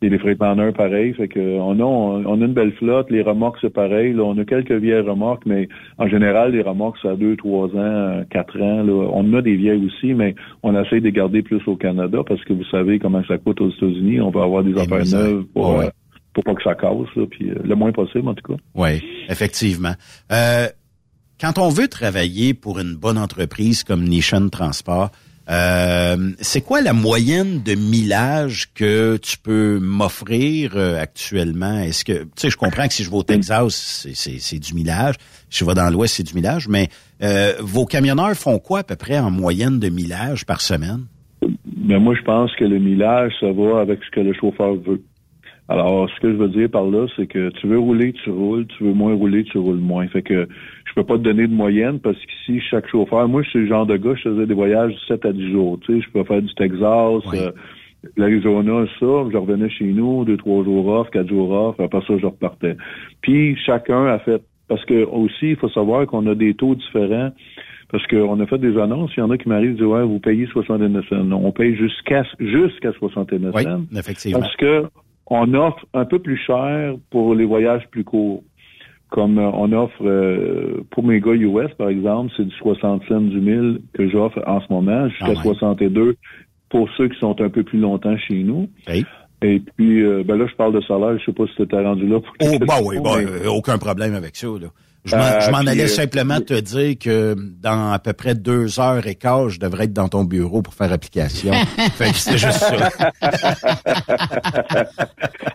Et 0.01 0.09
les 0.09 0.17
Freightliner, 0.17 0.71
pareil. 0.71 1.13
Fait 1.13 1.27
que 1.27 1.59
on 1.59 1.79
a 1.79 1.83
on, 1.83 2.41
a 2.41 2.45
une 2.45 2.53
belle 2.53 2.71
flotte. 2.73 3.11
Les 3.11 3.21
remorques, 3.21 3.57
c'est 3.59 3.73
pareil. 3.73 4.13
Là, 4.13 4.23
on 4.23 4.37
a 4.37 4.45
quelques 4.45 4.71
vieilles 4.71 5.01
remorques, 5.01 5.45
mais 5.45 5.67
en 5.97 6.07
général, 6.07 6.53
les 6.53 6.61
remorques, 6.61 6.99
ça 7.01 7.11
a 7.11 7.15
deux, 7.17 7.35
trois 7.35 7.67
ans, 7.67 7.71
euh, 7.75 8.23
quatre 8.29 8.59
ans. 8.61 8.83
Là. 8.83 9.09
On 9.11 9.33
a 9.33 9.41
des 9.41 9.55
vieilles 9.55 9.85
aussi, 9.85 10.13
mais 10.13 10.33
on 10.63 10.81
essaie 10.81 11.01
de 11.01 11.05
les 11.05 11.11
garder 11.11 11.41
plus 11.41 11.61
au 11.67 11.75
Canada 11.75 12.19
parce 12.25 12.43
que 12.45 12.53
vous 12.53 12.65
savez 12.65 12.99
comment 12.99 13.23
ça 13.27 13.37
coûte 13.37 13.59
aux 13.59 13.69
États-Unis. 13.69 14.21
On 14.21 14.29
va 14.29 14.43
avoir 14.43 14.63
des 14.63 14.77
affaires 14.79 15.05
neuves 15.05 15.43
pour, 15.53 15.75
Ouais. 15.75 15.89
Pour 16.37 16.43
pas 16.43 16.53
que 16.53 16.61
ça 16.61 16.75
casse, 16.75 17.07
là, 17.15 17.25
puis 17.25 17.49
euh, 17.49 17.55
le 17.63 17.73
moins 17.75 17.91
possible 17.91 18.27
en 18.29 18.35
tout 18.35 18.53
cas. 18.53 18.59
Oui, 18.75 19.03
effectivement. 19.27 19.93
Euh, 20.31 20.67
quand 21.41 21.57
on 21.57 21.69
veut 21.69 21.87
travailler 21.87 22.53
pour 22.53 22.77
une 22.77 22.93
bonne 22.95 23.17
entreprise 23.17 23.83
comme 23.83 24.07
Nation 24.07 24.47
Transport, 24.49 25.09
euh, 25.49 26.31
c'est 26.39 26.61
quoi 26.61 26.81
la 26.81 26.93
moyenne 26.93 27.63
de 27.63 27.73
millage 27.73 28.71
que 28.75 29.17
tu 29.17 29.39
peux 29.39 29.79
m'offrir 29.79 30.73
euh, 30.75 31.01
actuellement? 31.01 31.79
Est-ce 31.79 32.05
que, 32.05 32.23
tu 32.23 32.29
sais, 32.35 32.49
je 32.51 32.57
comprends 32.57 32.87
que 32.87 32.93
si 32.93 33.03
je 33.03 33.09
vais 33.09 33.15
au 33.17 33.23
Texas, 33.23 34.07
c'est- 34.13 34.59
du 34.59 34.75
millage. 34.75 35.15
Si 35.49 35.59
je 35.59 35.65
vais 35.65 35.73
dans 35.73 35.89
l'Ouest, 35.89 36.15
c'est 36.17 36.23
du 36.23 36.35
millage. 36.35 36.67
Mais 36.67 36.89
euh, 37.23 37.53
vos 37.61 37.85
camionneurs 37.85 38.35
font 38.35 38.59
quoi 38.59 38.79
à 38.79 38.83
peu 38.83 38.95
près 38.95 39.17
en 39.17 39.31
moyenne 39.31 39.79
de 39.79 39.89
millage 39.89 40.45
par 40.45 40.61
semaine? 40.61 41.05
Mais 41.87 41.97
moi, 41.97 42.13
je 42.15 42.21
pense 42.23 42.51
que 42.55 42.65
le 42.65 42.77
millage, 42.79 43.31
ça 43.39 43.51
va 43.51 43.79
avec 43.79 44.01
ce 44.03 44.11
que 44.11 44.19
le 44.19 44.33
chauffeur 44.33 44.75
veut. 44.75 45.01
Alors, 45.69 46.09
ce 46.09 46.19
que 46.21 46.31
je 46.31 46.37
veux 46.37 46.47
dire 46.47 46.69
par 46.69 46.85
là, 46.85 47.07
c'est 47.15 47.27
que 47.27 47.49
tu 47.49 47.67
veux 47.67 47.77
rouler, 47.77 48.13
tu 48.13 48.29
roules, 48.29 48.65
tu 48.67 48.85
veux 48.85 48.93
moins 48.93 49.13
rouler, 49.13 49.43
tu 49.43 49.57
roules 49.57 49.79
moins. 49.79 50.07
Fait 50.07 50.21
que 50.21 50.47
je 50.85 50.93
peux 50.95 51.03
pas 51.03 51.17
te 51.17 51.23
donner 51.23 51.45
de 51.47 51.53
moyenne 51.53 51.99
parce 51.99 52.17
qu'ici, 52.17 52.61
chaque 52.61 52.87
chauffeur, 52.87 53.27
moi, 53.27 53.41
je 53.43 53.49
suis 53.49 53.59
le 53.59 53.67
genre 53.67 53.85
de 53.85 53.97
gars, 53.97 54.15
je 54.15 54.29
faisais 54.29 54.45
des 54.45 54.53
voyages 54.53 54.93
de 54.93 54.99
7 55.07 55.25
à 55.25 55.33
10 55.33 55.51
jours. 55.51 55.77
Tu 55.81 55.93
sais, 55.93 56.01
je 56.01 56.09
peux 56.11 56.23
faire 56.23 56.41
du 56.41 56.53
Texas, 56.55 56.81
euh, 57.33 57.51
l'Arizona, 58.15 58.85
ça, 58.99 59.25
je 59.31 59.37
revenais 59.37 59.69
chez 59.69 59.85
nous, 59.85 60.23
deux, 60.23 60.37
trois 60.37 60.63
jours 60.63 60.87
off, 60.87 61.09
quatre 61.09 61.27
jours 61.27 61.51
off, 61.51 61.79
après 61.79 62.01
ça, 62.07 62.17
je 62.17 62.25
repartais. 62.25 62.77
Puis 63.21 63.57
chacun 63.65 64.05
a 64.05 64.19
fait, 64.19 64.41
parce 64.69 64.85
que 64.85 65.03
aussi, 65.05 65.49
il 65.49 65.55
faut 65.57 65.69
savoir 65.69 66.07
qu'on 66.07 66.25
a 66.27 66.35
des 66.35 66.53
taux 66.53 66.75
différents. 66.75 67.31
Parce 67.89 68.05
qu'on 68.07 68.37
a 68.41 68.45
fait 68.45 68.57
des 68.57 68.77
annonces, 68.77 69.11
il 69.15 69.21
y 69.21 69.23
en 69.23 69.31
a 69.31 69.37
qui 69.37 69.47
m'arrivent 69.47 69.71
et 69.71 69.73
disent 69.75 69.83
Ouais, 69.83 70.03
vous 70.03 70.19
payez 70.19 70.45
69 70.47 71.07
cents. 71.07 71.23
Non, 71.23 71.39
on 71.45 71.53
paye 71.53 71.73
jusqu'à 71.73 72.23
jusqu'à 72.37 72.91
69 72.91 73.55
Oui, 73.55 73.63
cents. 73.63 73.81
effectivement. 73.95 74.41
Parce 74.41 74.55
que 74.57 74.83
on 75.29 75.53
offre 75.53 75.85
un 75.93 76.05
peu 76.05 76.19
plus 76.19 76.37
cher 76.37 76.95
pour 77.09 77.35
les 77.35 77.45
voyages 77.45 77.87
plus 77.91 78.03
courts. 78.03 78.43
Comme 79.09 79.37
euh, 79.39 79.49
on 79.53 79.71
offre 79.71 80.03
euh, 80.05 80.83
pour 80.91 81.03
mes 81.03 81.21
gars 81.21 81.31
US, 81.33 81.73
par 81.77 81.87
exemple, 81.89 82.31
c'est 82.35 82.43
du 82.45 82.55
60 82.55 83.03
cents 83.07 83.21
du 83.21 83.39
mille 83.39 83.79
que 83.93 84.09
j'offre 84.09 84.41
en 84.45 84.59
ce 84.59 84.65
moment, 84.71 85.07
jusqu'à 85.07 85.27
62 85.43 86.17
pour 86.69 86.89
ceux 86.97 87.07
qui 87.07 87.17
sont 87.19 87.39
un 87.41 87.49
peu 87.49 87.63
plus 87.63 87.79
longtemps 87.79 88.17
chez 88.17 88.43
nous. 88.43 88.67
Et 89.41 89.61
puis, 89.61 90.03
euh, 90.03 90.23
ben 90.25 90.35
là, 90.37 90.45
je 90.49 90.55
parle 90.55 90.73
de 90.73 90.81
salaire. 90.81 91.17
Je 91.19 91.25
sais 91.25 91.31
pas 91.31 91.45
si 91.47 91.55
tu 91.55 91.67
t'es 91.67 91.81
rendu 91.81 92.05
là. 92.07 92.19
Pour 92.19 92.33
Oh, 92.41 92.57
bah 92.67 92.73
oui, 92.83 92.97
bah, 93.03 93.11
mais- 93.17 93.45
euh, 93.45 93.49
aucun 93.49 93.77
problème 93.77 94.13
avec 94.15 94.35
ça. 94.35 94.47
Là. 94.47 94.67
Je 95.05 95.15
m'en 95.15 95.21
Euh, 95.21 95.39
je 95.39 95.51
m'en 95.51 95.59
puis, 95.59 95.69
allais 95.69 95.83
euh, 95.83 95.87
simplement 95.87 96.39
te 96.41 96.59
dire 96.59 96.97
que 96.99 97.35
dans 97.61 97.91
à 97.91 97.99
peu 97.99 98.13
près 98.13 98.35
deux 98.35 98.79
heures 98.79 99.05
et 99.07 99.15
quart, 99.15 99.49
je 99.49 99.59
devrais 99.59 99.85
être 99.85 99.93
dans 99.93 100.09
ton 100.09 100.23
bureau 100.23 100.61
pour 100.61 100.73
faire 100.73 100.91
application. 100.91 101.53
fait 101.95 102.11
que 102.11 102.17
c'est 102.17 102.37
juste 102.37 102.59
ça. 102.59 103.11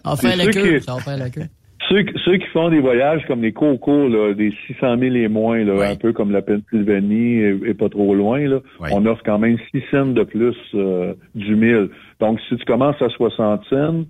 On 0.04 0.16
fait 0.16 0.36
la 0.36 0.46
queue. 0.46 0.80
on 0.88 0.98
fait 0.98 1.16
la 1.16 1.30
queue. 1.30 1.48
Ceux, 1.88 2.04
ceux 2.24 2.36
qui 2.38 2.46
font 2.52 2.70
des 2.70 2.80
voyages 2.80 3.22
comme 3.26 3.42
les 3.42 3.52
cocos, 3.52 4.08
là, 4.08 4.34
des 4.34 4.54
600 4.68 4.98
000 4.98 5.14
et 5.16 5.28
moins, 5.28 5.64
là, 5.64 5.90
un 5.90 5.96
peu 5.96 6.12
comme 6.12 6.30
la 6.30 6.40
Pennsylvanie 6.40 7.40
et, 7.40 7.60
et 7.66 7.74
pas 7.74 7.88
trop 7.88 8.14
loin, 8.14 8.38
là, 8.40 8.60
on 8.92 9.04
offre 9.04 9.22
quand 9.24 9.38
même 9.38 9.58
6 9.72 9.82
cents 9.90 10.06
de 10.06 10.22
plus 10.22 10.56
euh, 10.74 11.14
du 11.34 11.56
1000. 11.56 11.90
Donc, 12.20 12.38
si 12.48 12.56
tu 12.56 12.64
commences 12.64 13.00
à 13.02 13.08
60 13.08 13.62
cents, 13.68 14.04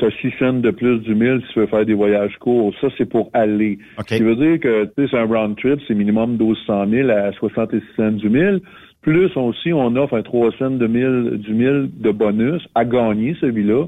tu 0.00 0.06
as 0.06 0.10
6 0.20 0.32
cents 0.38 0.52
de 0.54 0.70
plus 0.70 0.98
du 1.00 1.14
1000 1.14 1.42
si 1.46 1.52
tu 1.52 1.60
veux 1.60 1.66
faire 1.66 1.86
des 1.86 1.94
voyages 1.94 2.36
courts. 2.38 2.74
Ça, 2.80 2.88
c'est 2.98 3.08
pour 3.08 3.30
aller. 3.32 3.78
Ce 3.98 4.16
qui 4.16 4.22
veut 4.22 4.36
dire 4.36 4.58
que, 4.58 4.84
tu 4.84 4.90
sais, 4.96 5.08
c'est 5.10 5.18
un 5.18 5.26
round 5.26 5.56
trip, 5.56 5.78
c'est 5.86 5.94
minimum 5.94 6.32
1200 6.32 6.86
000 6.88 7.10
à 7.10 7.32
66 7.32 7.80
cents 7.96 8.12
du 8.12 8.28
1000. 8.28 8.60
Plus 9.02 9.30
aussi, 9.36 9.72
on 9.72 9.94
offre 9.96 10.16
un 10.16 10.22
3 10.22 10.52
cents 10.58 10.70
de 10.70 10.86
1000, 10.86 11.38
du 11.38 11.54
1000 11.54 11.90
de 11.98 12.10
bonus 12.10 12.66
à 12.74 12.84
gagner, 12.84 13.36
celui-là 13.40 13.86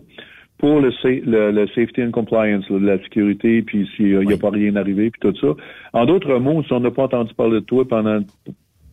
pour 0.58 0.80
le, 0.80 0.92
le 1.50 1.66
safety 1.74 2.04
and 2.04 2.12
compliance, 2.12 2.70
là, 2.70 2.78
de 2.78 2.86
la 2.86 2.98
sécurité, 2.98 3.62
puis 3.62 3.88
s'il 3.96 4.20
n'y 4.20 4.32
a 4.32 4.36
pas 4.36 4.50
rien 4.50 4.76
arrivé, 4.76 5.10
puis 5.10 5.20
tout 5.20 5.36
ça. 5.40 5.60
En 5.92 6.06
d'autres 6.06 6.38
mots, 6.38 6.62
si 6.62 6.72
on 6.72 6.78
n'a 6.78 6.92
pas 6.92 7.02
entendu 7.02 7.34
parler 7.34 7.54
de 7.54 7.64
toi 7.64 7.84
pendant 7.84 8.20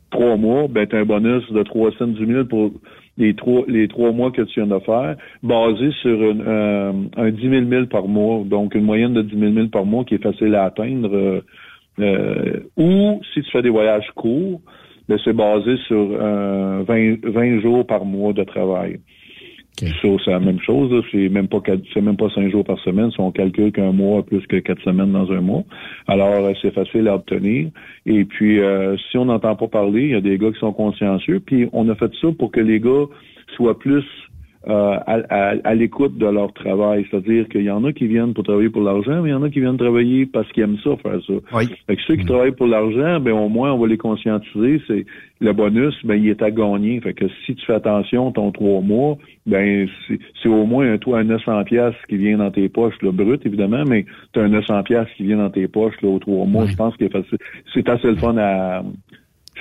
trois 0.10 0.38
mois, 0.38 0.68
ben 0.68 0.88
tu 0.88 0.96
as 0.96 1.00
un 1.00 1.06
bonus 1.06 1.50
de 1.52 1.64
3 1.64 1.92
cents 1.98 2.08
du 2.08 2.26
mille 2.26 2.46
pour 2.46 2.72
les 3.20 3.36
trois 3.36 3.64
les 3.68 3.88
trois 3.88 4.12
mois 4.12 4.32
que 4.32 4.42
tu 4.42 4.62
viens 4.62 4.76
de 4.76 4.80
faire, 4.84 5.16
basé 5.44 5.92
sur 6.02 6.20
une, 6.32 6.44
euh, 6.48 6.92
un 7.18 7.30
10 7.30 7.50
000 7.50 7.62
milles 7.66 7.88
par 7.88 8.08
mois, 8.08 8.44
donc 8.46 8.74
une 8.74 8.84
moyenne 8.86 9.14
de 9.14 9.22
10 9.22 9.38
000 9.38 9.52
milles 9.52 9.70
par 9.70 9.86
mois 9.86 10.04
qui 10.06 10.16
est 10.16 10.24
facile 10.24 10.56
à 10.56 10.64
atteindre. 10.66 11.14
euh, 11.14 11.42
euh, 12.00 12.62
ou 12.78 13.22
si 13.34 13.42
tu 13.42 13.52
fais 13.52 13.62
des 13.62 13.70
voyages 13.70 14.10
courts, 14.16 14.62
ben, 15.10 15.20
c'est 15.24 15.34
basé 15.34 15.76
sur 15.88 15.98
euh, 16.12 16.84
20, 16.88 17.26
20 17.26 17.60
jours 17.62 17.86
par 17.86 18.06
mois 18.06 18.32
de 18.32 18.44
travail. 18.44 19.00
C'est 19.80 20.32
la 20.32 20.40
même 20.40 20.60
chose. 20.60 21.04
C'est 21.12 21.30
même 21.30 21.48
pas 21.48 21.62
c'est 21.94 22.02
même 22.02 22.18
pas 22.18 22.30
cinq 22.30 22.50
jours 22.50 22.64
par 22.64 22.80
semaine. 22.80 23.12
Si 23.12 23.20
on 23.20 23.32
calcule 23.32 23.72
qu'un 23.72 23.92
mois 23.92 24.20
a 24.20 24.24
plus 24.24 24.46
que 24.48 24.58
quatre 24.58 24.82
semaines 24.84 25.12
dans 25.12 25.32
un 25.32 25.42
mois, 25.42 25.64
alors 26.08 26.46
euh, 26.46 26.54
c'est 26.62 26.74
facile 26.74 27.08
à 27.08 27.16
obtenir. 27.16 27.70
Et 28.06 28.26
puis, 28.26 28.60
euh, 28.60 28.98
si 29.10 29.18
on 29.18 29.26
n'entend 29.26 29.56
pas 29.56 29.68
parler, 29.68 30.04
il 30.04 30.12
y 30.12 30.16
a 30.16 30.22
des 30.22 30.38
gars 30.38 30.52
qui 30.52 30.60
sont 30.60 30.74
consciencieux. 30.74 31.40
Puis, 31.40 31.70
on 31.74 31.88
a 31.90 31.96
fait 31.96 32.12
ça 32.22 32.28
pour 32.38 32.52
que 32.52 32.60
les 32.60 32.80
gars 32.80 33.06
soient 33.56 33.78
plus 33.80 34.04
euh, 34.68 34.98
à, 35.08 35.20
à- 35.30 35.56
à 35.64 35.74
l'écoute 35.76 36.18
de 36.18 36.26
leur 36.26 36.52
travail. 36.54 37.06
C'est-à-dire 37.10 37.48
qu'il 37.48 37.64
y 37.64 37.72
en 37.72 37.86
a 37.86 37.94
qui 37.94 38.08
viennent 38.08 38.34
pour 38.34 38.44
travailler 38.44 38.70
pour 38.70 38.82
l'argent, 38.82 39.22
mais 39.22 39.30
il 39.30 39.32
y 39.32 39.36
en 39.36 39.44
a 39.44 39.50
qui 39.50 39.62
viennent 39.62 39.78
travailler 39.78 40.26
parce 40.26 40.52
qu'ils 40.52 40.64
aiment 40.64 40.78
ça, 40.84 40.98
faire 40.98 41.20
ça. 41.26 41.34
Fait 41.88 41.96
que 41.96 42.02
ceux 42.06 42.16
qui 42.18 42.26
travaillent 42.26 42.52
pour 42.52 42.68
l'argent, 42.68 43.20
ben 43.22 43.32
au 43.34 43.48
moins, 43.48 43.72
on 43.72 43.78
va 43.78 43.88
les 43.88 43.98
conscientiser. 43.98 44.82
C'est 44.88 45.06
le 45.40 45.54
bonus, 45.54 45.96
ben 46.04 46.16
il 46.16 46.28
est 46.28 46.42
à 46.42 46.52
gagner. 46.52 47.00
Fait 47.00 47.14
que 47.14 47.26
si 47.46 47.56
tu 47.56 47.66
fais 47.66 47.76
attention 47.76 48.32
ton 48.34 48.52
trois 48.52 48.82
mois, 48.82 49.18
ben 49.46 49.88
c'est 50.44 50.50
au 50.50 50.66
moins 50.66 50.92
un 50.92 50.98
toi 50.98 51.20
un 51.20 51.24
900 51.24 51.64
pièces 51.64 51.96
qui 52.10 52.18
vient 52.18 52.38
dans 52.38 52.52
tes 52.52 52.68
poches, 52.68 53.02
là, 53.02 53.12
brut 53.14 53.46
évidemment, 53.46 53.84
mais 53.88 54.06
tu 54.34 54.40
as 54.40 54.44
un 54.44 54.50
900 54.50 54.84
pièces 54.84 55.08
qui 55.16 55.24
vient 55.24 55.38
dans 55.38 55.50
tes 55.50 55.70
poches 55.70 55.96
là, 56.02 56.10
aux 56.10 56.20
trois 56.20 56.46
mois. 56.46 56.66
Je 56.68 56.76
pense 56.76 56.96
que 56.98 57.06
c'est 57.74 57.88
assez 57.90 58.08
le 58.10 58.18
fun 58.18 58.36
à 58.38 58.84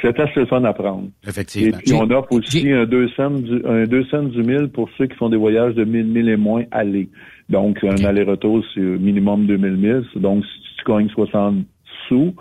c'est 0.02 0.18
assez 0.20 0.40
le 0.40 0.46
fun 0.46 0.64
à 0.64 0.72
prendre. 0.72 1.08
Effectivement. 1.26 1.78
Et 1.78 1.82
puis 1.82 1.94
on 1.94 2.10
offre 2.10 2.32
aussi 2.32 2.70
un 2.70 2.84
2 2.84 3.08
cents 3.16 3.30
du, 3.30 3.62
un 3.64 3.84
2 3.84 4.04
cents 4.04 4.22
du 4.22 4.42
mille 4.42 4.68
pour 4.68 4.88
ceux 4.96 5.06
qui 5.06 5.16
font 5.16 5.28
des 5.28 5.36
voyages 5.36 5.74
de 5.74 5.84
1000 5.84 6.06
milles 6.06 6.28
et 6.28 6.36
moins 6.36 6.64
aller. 6.70 7.08
Donc 7.48 7.82
un 7.82 8.04
aller-retour 8.04 8.64
c'est 8.74 8.80
minimum 8.80 9.46
2000 9.46 9.72
milles. 9.76 10.04
Donc 10.16 10.44
si 10.44 10.76
tu 10.78 10.90
gagnes 10.90 11.08
60 11.08 11.64
sous 12.08 12.34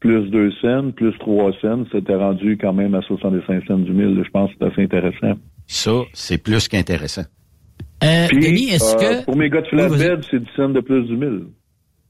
plus 0.00 0.30
2 0.30 0.50
cents, 0.60 0.90
plus 0.90 1.16
3 1.18 1.52
cents, 1.60 1.84
ça 1.92 2.00
t'est 2.00 2.16
rendu 2.16 2.58
quand 2.58 2.72
même 2.72 2.94
à 2.94 3.02
65 3.02 3.64
cents 3.66 3.78
du 3.78 3.92
mille. 3.92 4.20
Je 4.24 4.30
pense 4.30 4.50
que 4.50 4.56
c'est 4.60 4.66
assez 4.66 4.82
intéressant. 4.82 5.34
Ça, 5.66 6.02
c'est 6.12 6.38
plus 6.38 6.66
qu'intéressant. 6.68 7.22
Euh, 8.02 8.26
Puis, 8.28 8.40
Denis, 8.40 8.70
est-ce 8.70 8.96
euh, 8.96 9.20
que... 9.20 9.24
Pour 9.24 9.36
mes 9.36 9.48
gars 9.48 9.60
de 9.60 9.68
Oui, 9.72 9.96
flatbed, 9.96 10.24
c'est 10.28 10.40
10 10.40 10.46
cents 10.56 10.68
de 10.70 10.80
plus 10.80 11.04
du 11.04 11.16
mille. 11.16 11.44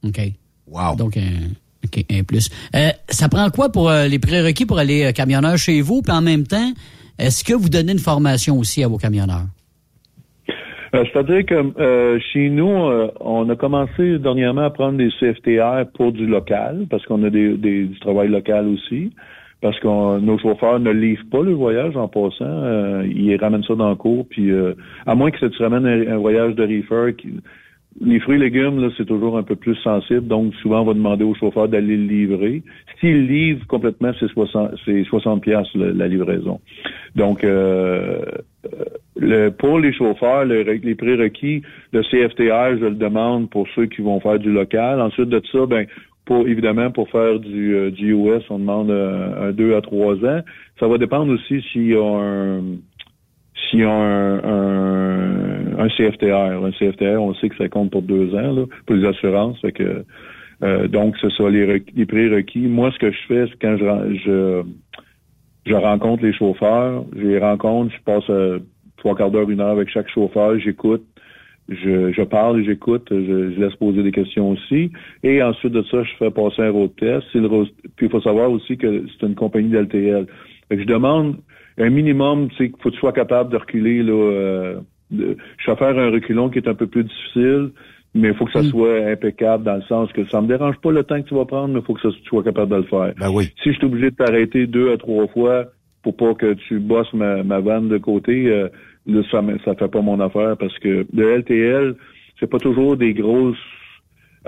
OK. 0.04 0.20
Wow. 0.66 0.96
Donc, 0.96 1.18
un, 1.18 1.52
OK, 1.94 2.04
un 2.10 2.24
plus. 2.24 2.48
Euh, 2.74 2.88
ça 3.08 3.28
prend 3.28 3.48
quoi 3.50 3.70
pour 3.70 3.90
euh, 3.90 4.06
les 4.06 4.18
prérequis 4.18 4.66
pour 4.66 4.78
aller 4.78 5.04
euh, 5.04 5.12
camionneur 5.12 5.56
chez 5.56 5.80
vous? 5.80 6.02
Puis 6.02 6.12
en 6.12 6.22
même 6.22 6.44
temps, 6.44 6.72
est-ce 7.18 7.44
que 7.44 7.52
vous 7.52 7.68
donnez 7.68 7.92
une 7.92 7.98
formation 7.98 8.58
aussi 8.58 8.82
à 8.82 8.88
vos 8.88 8.98
camionneurs? 8.98 9.46
C'est-à-dire 10.92 11.46
que 11.46 12.18
chez 12.34 12.50
nous, 12.50 12.68
on 13.20 13.48
a 13.48 13.56
commencé 13.56 14.18
dernièrement 14.18 14.64
à 14.64 14.68
prendre 14.68 14.98
des 14.98 15.08
CFTR 15.18 15.90
pour 15.94 16.12
du 16.12 16.26
local, 16.26 16.84
parce 16.90 17.02
qu'on 17.06 17.22
a 17.22 17.30
des, 17.30 17.56
du 17.56 17.98
travail 17.98 18.28
local 18.28 18.68
aussi, 18.68 19.10
parce 19.62 19.78
que 19.80 20.18
nos 20.18 20.38
chauffeurs 20.38 20.80
ne 20.80 20.90
livrent 20.90 21.24
pas 21.30 21.40
le 21.40 21.54
voyage 21.54 21.96
en 21.96 22.08
passant, 22.08 23.00
ils 23.04 23.34
ramènent 23.40 23.64
ça 23.64 23.74
dans 23.74 23.88
le 23.88 23.94
cours, 23.94 24.26
puis 24.28 24.50
à 25.06 25.14
moins 25.14 25.30
que 25.30 25.46
tu 25.46 25.62
ramènes 25.62 25.86
un, 25.86 26.12
un 26.12 26.18
voyage 26.18 26.56
de 26.56 26.62
reefer, 26.62 27.16
les 28.00 28.20
fruits 28.20 28.36
et 28.36 28.38
légumes, 28.38 28.80
là, 28.80 28.88
c'est 28.96 29.04
toujours 29.04 29.36
un 29.36 29.42
peu 29.42 29.54
plus 29.56 29.76
sensible, 29.76 30.26
donc 30.26 30.54
souvent 30.56 30.80
on 30.80 30.84
va 30.84 30.94
demander 30.94 31.24
aux 31.24 31.34
chauffeurs 31.34 31.68
d'aller 31.68 31.96
le 31.96 32.06
livrer. 32.06 32.62
S'ils 33.00 33.26
livrent 33.26 33.66
complètement, 33.66 34.12
c'est 34.18 34.28
60, 34.28 34.72
c'est 34.84 35.04
60 35.04 35.42
piastres, 35.42 35.76
la, 35.76 35.92
la 35.92 36.08
livraison. 36.08 36.60
Donc, 37.14 37.44
euh, 37.44 38.22
euh, 38.64 38.84
le, 39.16 39.50
pour 39.50 39.78
les 39.78 39.92
chauffeurs, 39.92 40.44
le- 40.44 40.62
les 40.62 40.94
prérequis, 40.94 41.62
le 41.92 42.02
CFTR, 42.02 42.78
je 42.80 42.86
le 42.86 42.94
demande 42.94 43.50
pour 43.50 43.66
ceux 43.74 43.86
qui 43.86 44.00
vont 44.02 44.20
faire 44.20 44.38
du 44.38 44.50
local. 44.52 45.00
Ensuite 45.00 45.28
de 45.28 45.42
ça, 45.52 45.66
ben, 45.66 45.86
pour 46.24 46.46
évidemment 46.46 46.90
pour 46.90 47.10
faire 47.10 47.40
du, 47.40 47.74
euh, 47.74 47.90
du 47.90 48.12
US, 48.14 48.42
on 48.48 48.58
demande 48.60 48.90
euh, 48.90 49.48
un 49.48 49.52
2 49.52 49.74
à 49.74 49.80
3 49.80 50.14
ans. 50.24 50.40
Ça 50.78 50.86
va 50.88 50.96
dépendre 50.96 51.32
aussi 51.32 51.60
s'il 51.72 51.88
y 51.88 51.94
a 51.94 52.02
un 52.04 52.60
s'il 53.70 53.80
y 53.80 53.84
a 53.84 53.90
un, 53.90 54.38
un, 54.44 55.78
un 55.78 55.88
CFTR. 55.88 56.64
Un 56.64 56.70
CFTR, 56.72 57.20
on 57.20 57.34
sait 57.34 57.48
que 57.48 57.56
ça 57.56 57.68
compte 57.68 57.90
pour 57.90 58.02
deux 58.02 58.34
ans 58.34 58.52
là, 58.52 58.64
pour 58.86 58.96
les 58.96 59.06
assurances. 59.06 59.60
Fait 59.60 59.72
que, 59.72 60.04
euh, 60.62 60.88
donc, 60.88 61.16
c'est 61.20 61.32
ça, 61.32 61.48
les, 61.48 61.82
les 61.94 62.06
prérequis. 62.06 62.66
Moi, 62.66 62.90
ce 62.92 62.98
que 62.98 63.10
je 63.10 63.18
fais, 63.28 63.46
c'est 63.48 63.58
quand 63.60 63.76
je, 63.76 64.14
je, 64.24 64.62
je 65.66 65.74
rencontre 65.74 66.22
les 66.22 66.32
chauffeurs, 66.32 67.04
je 67.16 67.26
les 67.26 67.38
rencontre, 67.38 67.92
je 67.96 68.02
passe 68.02 68.30
euh, 68.30 68.60
trois 68.96 69.16
quarts 69.16 69.30
d'heure, 69.30 69.50
une 69.50 69.60
heure 69.60 69.70
avec 69.70 69.88
chaque 69.88 70.08
chauffeur, 70.08 70.58
j'écoute, 70.58 71.04
je, 71.68 72.12
je 72.12 72.22
parle 72.22 72.62
j'écoute, 72.64 73.08
je, 73.10 73.52
je 73.52 73.60
laisse 73.60 73.74
poser 73.76 74.02
des 74.02 74.12
questions 74.12 74.50
aussi. 74.50 74.90
Et 75.22 75.42
ensuite 75.42 75.72
de 75.72 75.82
ça, 75.84 76.02
je 76.02 76.10
fais 76.18 76.30
passer 76.30 76.62
un 76.62 76.70
road 76.70 76.90
test. 76.96 77.24
Le 77.34 77.48
Puis 77.96 78.06
il 78.06 78.10
faut 78.10 78.20
savoir 78.20 78.50
aussi 78.50 78.76
que 78.76 79.04
c'est 79.08 79.26
une 79.26 79.34
compagnie 79.34 79.70
d'LTL. 79.70 80.26
Je 80.70 80.84
demande 80.84 81.36
un 81.78 81.90
minimum, 81.90 82.48
tu 82.50 82.56
sais, 82.56 82.68
qu'il 82.70 82.80
faut 82.82 82.90
que 82.90 82.94
tu 82.94 83.00
sois 83.00 83.12
capable 83.12 83.50
de 83.50 83.56
reculer. 83.56 84.02
Là, 84.02 84.12
euh, 84.12 84.80
de- 85.10 85.36
je 85.58 85.70
vais 85.70 85.76
faire 85.76 85.98
un 85.98 86.10
reculon 86.10 86.48
qui 86.50 86.58
est 86.58 86.68
un 86.68 86.74
peu 86.74 86.86
plus 86.86 87.04
difficile, 87.04 87.70
mais 88.14 88.28
il 88.28 88.34
faut 88.34 88.44
que 88.44 88.52
ça 88.52 88.62
soit 88.62 89.06
impeccable 89.06 89.64
dans 89.64 89.76
le 89.76 89.82
sens 89.82 90.12
que 90.12 90.26
ça 90.28 90.40
me 90.40 90.46
dérange 90.48 90.76
pas 90.78 90.90
le 90.92 91.02
temps 91.02 91.20
que 91.22 91.28
tu 91.28 91.34
vas 91.34 91.44
prendre, 91.46 91.72
mais 91.74 91.80
il 91.80 91.84
faut 91.84 91.94
que 91.94 92.00
ça, 92.02 92.10
tu 92.10 92.24
sois 92.28 92.42
capable 92.44 92.70
de 92.70 92.76
le 92.76 92.82
faire. 92.84 93.12
Ben 93.18 93.30
oui. 93.30 93.44
Si 93.62 93.70
je 93.72 93.76
suis 93.76 93.86
obligé 93.86 94.10
de 94.10 94.16
t'arrêter 94.16 94.66
deux 94.66 94.92
à 94.92 94.96
trois 94.98 95.26
fois 95.28 95.66
pour 96.02 96.16
pas 96.16 96.34
que 96.34 96.54
tu 96.54 96.78
bosses 96.78 97.12
ma, 97.14 97.42
ma 97.42 97.60
vanne 97.60 97.88
de 97.88 97.98
côté, 97.98 98.46
euh, 98.48 98.68
là, 99.06 99.22
ça, 99.30 99.42
ça 99.64 99.74
fait 99.74 99.88
pas 99.88 100.02
mon 100.02 100.20
affaire 100.20 100.56
parce 100.58 100.76
que 100.78 101.06
le 101.12 101.36
LTL, 101.38 101.94
c'est 102.38 102.50
pas 102.50 102.58
toujours 102.58 102.96
des 102.96 103.14
grosses 103.14 103.56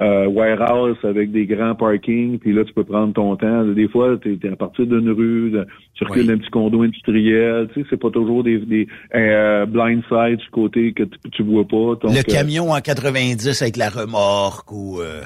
euh, 0.00 0.26
warehouse 0.26 0.96
avec 1.04 1.30
des 1.30 1.46
grands 1.46 1.74
parkings, 1.74 2.38
puis 2.38 2.52
là, 2.52 2.64
tu 2.64 2.72
peux 2.72 2.82
prendre 2.84 3.12
ton 3.12 3.36
temps. 3.36 3.64
Des 3.64 3.88
fois, 3.88 4.16
tu 4.20 4.38
es, 4.42 4.48
à 4.48 4.56
partir 4.56 4.86
d'une 4.86 5.10
rue, 5.10 5.50
de- 5.50 5.66
tu 5.94 6.04
recules 6.04 6.26
d'un 6.26 6.38
petit 6.38 6.50
condo 6.50 6.82
industriel, 6.82 7.68
tu 7.72 7.80
sais, 7.82 7.86
c'est 7.90 8.00
pas 8.00 8.10
toujours 8.10 8.42
des, 8.42 8.58
des 8.58 8.88
euh, 9.14 9.66
blind 9.66 10.02
sides 10.08 10.38
du 10.38 10.50
côté 10.50 10.92
que 10.92 11.04
tu, 11.04 11.18
tu 11.30 11.42
vois 11.44 11.64
pas. 11.66 11.76
Donc, 11.76 12.12
le 12.12 12.18
euh, 12.18 12.22
camion 12.22 12.72
en 12.72 12.80
90 12.80 13.62
avec 13.62 13.76
la 13.76 13.88
remorque 13.88 14.72
ou 14.72 15.00
euh, 15.00 15.20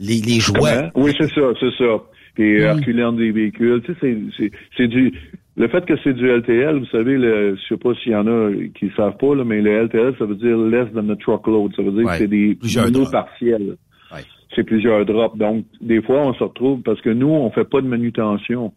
les, 0.00 0.20
les 0.20 0.38
jouets. 0.40 0.58
Comment? 0.92 1.06
Oui, 1.06 1.12
c'est 1.18 1.30
ça, 1.32 1.40
c'est 1.58 1.72
ça. 1.78 2.02
Puis 2.34 2.60
euh, 2.62 2.74
reculer 2.74 3.04
des 3.16 3.32
véhicules, 3.32 3.82
tu 3.84 3.94
sais, 4.00 4.50
c'est 4.76 4.86
du... 4.88 5.12
le 5.58 5.68
fait 5.68 5.84
que 5.84 5.94
c'est 6.04 6.12
du 6.14 6.26
LTL, 6.28 6.78
vous 6.78 6.86
savez, 6.86 7.16
le, 7.18 7.56
je 7.56 7.60
sais 7.68 7.76
pas 7.76 7.92
s'il 7.94 8.12
y 8.12 8.16
en 8.16 8.26
a 8.26 8.50
qui 8.74 8.86
ne 8.86 8.90
savent 8.92 9.16
pas, 9.16 9.34
là, 9.34 9.44
mais 9.44 9.60
le 9.60 9.70
LTL, 9.84 10.14
ça 10.18 10.24
veut 10.24 10.36
dire 10.36 10.56
less 10.56 10.86
than 10.94 11.08
a 11.10 11.16
truckload. 11.16 11.74
Ça 11.74 11.82
veut 11.82 11.90
dire 11.92 12.04
Ouais. 12.06 12.12
que 12.12 12.18
c'est 12.18 12.28
des 12.28 12.54
drops. 12.54 13.10
partiels. 13.10 13.76
Ouais. 14.12 14.20
C'est 14.54 14.64
plusieurs 14.64 15.04
drops. 15.04 15.36
Donc, 15.36 15.64
des 15.80 16.00
fois, 16.00 16.26
on 16.26 16.32
se 16.34 16.42
retrouve 16.44 16.80
parce 16.82 17.00
que 17.00 17.10
nous, 17.10 17.28
on 17.28 17.50
fait 17.50 17.68
pas 17.68 17.80
de 17.80 17.86
manutention. 17.88 18.72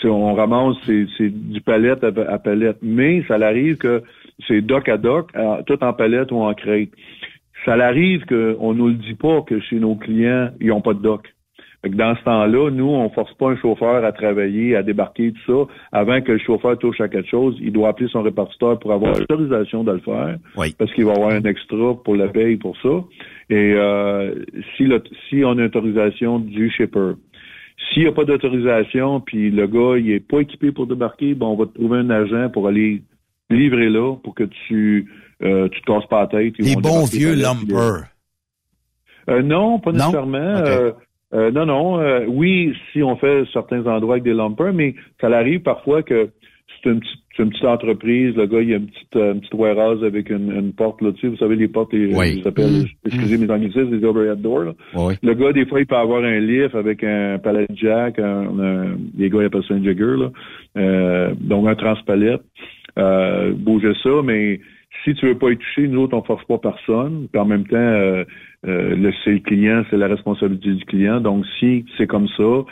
C'est- 0.00 0.08
on 0.08 0.34
ramasse, 0.34 0.76
c'est, 0.86 1.06
du 1.28 1.60
palette 1.60 2.02
à, 2.02 2.08
à 2.28 2.38
palette. 2.38 2.78
Mais 2.82 3.22
ça 3.28 3.34
arrive 3.34 3.76
que 3.76 4.02
c'est 4.48 4.60
doc 4.62 4.88
à 4.88 4.96
doc, 4.96 5.28
à- 5.34 5.60
tout 5.66 5.82
en 5.84 5.92
palette 5.92 6.32
ou 6.32 6.36
en 6.38 6.52
crate. 6.54 6.88
Ça 7.64 7.74
arrive 7.74 8.24
qu'on 8.26 8.74
nous 8.74 8.88
le 8.88 8.94
dit 8.94 9.14
pas 9.14 9.42
que 9.42 9.60
chez 9.60 9.78
nos 9.78 9.94
clients, 9.94 10.50
ils 10.60 10.72
ont 10.72 10.80
pas 10.80 10.94
de 10.94 11.02
doc. 11.02 11.32
Fait 11.82 11.90
que 11.90 11.96
dans 11.96 12.14
ce 12.14 12.22
temps-là, 12.22 12.70
nous, 12.70 12.86
on 12.88 13.10
force 13.10 13.34
pas 13.34 13.50
un 13.50 13.56
chauffeur 13.56 14.04
à 14.04 14.12
travailler, 14.12 14.76
à 14.76 14.84
débarquer, 14.84 15.32
tout 15.32 15.66
ça. 15.66 15.72
Avant 15.90 16.20
que 16.20 16.30
le 16.32 16.38
chauffeur 16.38 16.78
touche 16.78 17.00
à 17.00 17.08
quelque 17.08 17.28
chose, 17.28 17.56
il 17.60 17.72
doit 17.72 17.88
appeler 17.88 18.08
son 18.08 18.22
répartiteur 18.22 18.78
pour 18.78 18.92
avoir 18.92 19.18
l'autorisation 19.18 19.82
de 19.82 19.90
le 19.92 19.98
faire. 19.98 20.36
Oui. 20.56 20.74
Parce 20.78 20.92
qu'il 20.92 21.04
va 21.06 21.12
avoir 21.12 21.30
un 21.30 21.42
extra 21.42 21.94
pour 22.04 22.14
la 22.14 22.28
paye 22.28 22.56
pour 22.56 22.76
ça. 22.80 23.02
Et 23.50 23.72
euh, 23.74 24.32
si, 24.76 24.84
le- 24.84 25.02
si 25.28 25.42
on 25.44 25.50
a 25.50 25.52
une 25.54 25.60
autorisation 25.62 26.38
du 26.38 26.70
shipper. 26.70 27.14
S'il 27.92 28.04
n'y 28.04 28.08
a 28.08 28.12
pas 28.12 28.24
d'autorisation, 28.24 29.20
puis 29.20 29.50
le 29.50 29.66
gars, 29.66 29.98
il 29.98 30.10
est 30.12 30.20
pas 30.20 30.38
équipé 30.38 30.70
pour 30.70 30.86
débarquer, 30.86 31.34
ben, 31.34 31.46
on 31.46 31.56
va 31.56 31.66
te 31.66 31.74
trouver 31.74 31.98
un 31.98 32.10
agent 32.10 32.48
pour 32.50 32.68
aller 32.68 33.02
livrer 33.50 33.90
là 33.90 34.14
pour 34.22 34.36
que 34.36 34.44
tu 34.68 35.10
euh, 35.42 35.68
tu 35.68 35.80
te 35.82 35.86
casses 35.86 36.06
pas 36.06 36.20
la 36.20 36.26
tête. 36.28 36.54
Les 36.60 36.76
bons 36.76 37.06
vieux 37.06 37.34
lumpers. 37.34 38.04
euh, 39.28 39.42
non, 39.42 39.80
pas 39.80 39.90
Non? 39.90 39.98
nécessairement. 39.98 40.36
Euh, 40.38 40.92
euh, 41.34 41.50
non, 41.50 41.66
non. 41.66 42.00
euh, 42.00 42.24
oui, 42.28 42.74
si 42.92 43.02
on 43.02 43.16
fait 43.16 43.44
certains 43.52 43.86
endroits 43.86 44.14
avec 44.14 44.24
des 44.24 44.34
lumpers, 44.34 44.72
mais 44.72 44.94
ça 45.20 45.28
arrive 45.28 45.60
parfois 45.60 46.02
que 46.02 46.28
c'est 46.82 46.90
une 46.90 47.00
petite, 47.00 47.18
c'est 47.36 47.42
une 47.44 47.50
petite 47.50 47.64
entreprise. 47.64 48.34
Le 48.36 48.46
gars, 48.46 48.60
il 48.60 48.68
y 48.70 48.74
a 48.74 48.76
une 48.76 48.86
petite, 48.88 49.16
euh, 49.16 49.32
une 49.34 49.40
petite 49.40 49.54
warehouse 49.54 50.04
avec 50.04 50.28
une, 50.30 50.52
une 50.52 50.72
porte 50.72 51.00
là-dessus. 51.00 51.28
Vous 51.28 51.36
savez, 51.36 51.56
les 51.56 51.68
portes, 51.68 51.92
les, 51.94 52.14
Oui. 52.14 52.34
ils 52.38 52.42
s'appellent, 52.42 52.84
excusez 53.06 53.38
mes 53.38 53.50
anglicismes, 53.50 53.94
les 53.96 54.04
overhead 54.04 54.40
doors. 54.42 54.74
Oui. 54.94 55.14
Le 55.22 55.34
gars, 55.34 55.52
des 55.52 55.64
fois, 55.64 55.80
il 55.80 55.86
peut 55.86 55.96
avoir 55.96 56.22
un 56.24 56.38
lift 56.40 56.74
avec 56.74 57.02
un 57.04 57.38
pallet 57.38 57.66
jack, 57.74 58.18
un, 58.18 58.58
un- 58.60 58.96
les 59.16 59.30
gars, 59.30 59.38
ils 59.40 59.46
appellent 59.46 59.64
ça 59.66 59.74
un 59.74 59.82
jigger, 59.82 60.16
là. 60.18 60.30
Euh, 60.76 61.34
donc 61.40 61.66
un 61.68 61.74
transpalette. 61.74 62.42
Euh, 62.98 63.52
bouger 63.56 63.92
ça, 64.02 64.10
mais 64.22 64.60
si 65.04 65.14
tu 65.14 65.26
veux 65.26 65.38
pas 65.38 65.50
y 65.50 65.56
toucher, 65.56 65.88
nous 65.88 66.02
autres, 66.02 66.16
on 66.16 66.22
force 66.22 66.44
pas 66.44 66.58
personne. 66.58 67.28
Puis 67.32 67.40
en 67.40 67.44
même 67.44 67.66
temps, 67.66 67.76
euh, 67.76 68.24
euh, 68.66 68.94
le, 68.94 69.12
c'est 69.24 69.32
le 69.32 69.38
client, 69.40 69.84
c'est 69.90 69.96
la 69.96 70.08
responsabilité 70.08 70.72
du 70.72 70.84
client. 70.84 71.20
Donc, 71.20 71.44
si 71.58 71.84
c'est 71.98 72.06
comme 72.06 72.28
ça, 72.36 72.64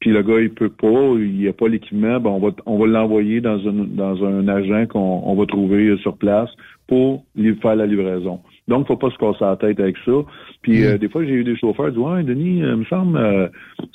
puis 0.00 0.10
le 0.10 0.22
gars, 0.22 0.40
il 0.40 0.50
peut 0.50 0.70
pas, 0.70 1.14
il 1.18 1.48
a 1.48 1.52
pas 1.52 1.68
l'équipement, 1.68 2.20
ben 2.20 2.30
on 2.30 2.38
va 2.38 2.50
on 2.66 2.78
va 2.78 2.86
l'envoyer 2.86 3.40
dans 3.40 3.58
un 3.66 3.72
dans 3.72 4.24
un 4.24 4.46
agent 4.46 4.86
qu'on 4.86 5.22
on 5.24 5.34
va 5.34 5.46
trouver 5.46 5.96
sur 5.98 6.16
place 6.16 6.50
pour 6.86 7.24
lui 7.34 7.54
faire 7.56 7.76
la 7.76 7.86
livraison. 7.86 8.40
Donc, 8.68 8.86
faut 8.86 8.96
pas 8.96 9.10
se 9.10 9.16
casser 9.16 9.44
la 9.44 9.56
tête 9.56 9.80
avec 9.80 9.96
ça. 10.04 10.12
Puis 10.62 10.84
euh, 10.84 10.98
des 10.98 11.08
fois, 11.08 11.24
j'ai 11.24 11.32
eu 11.32 11.44
des 11.44 11.56
chauffeurs 11.56 11.86
qui 11.86 11.92
disent 11.92 12.00
Ouais, 12.00 12.22
Denis, 12.22 12.62
euh, 12.62 12.76
me 12.76 12.84
semble 12.84 13.16
euh, 13.16 13.48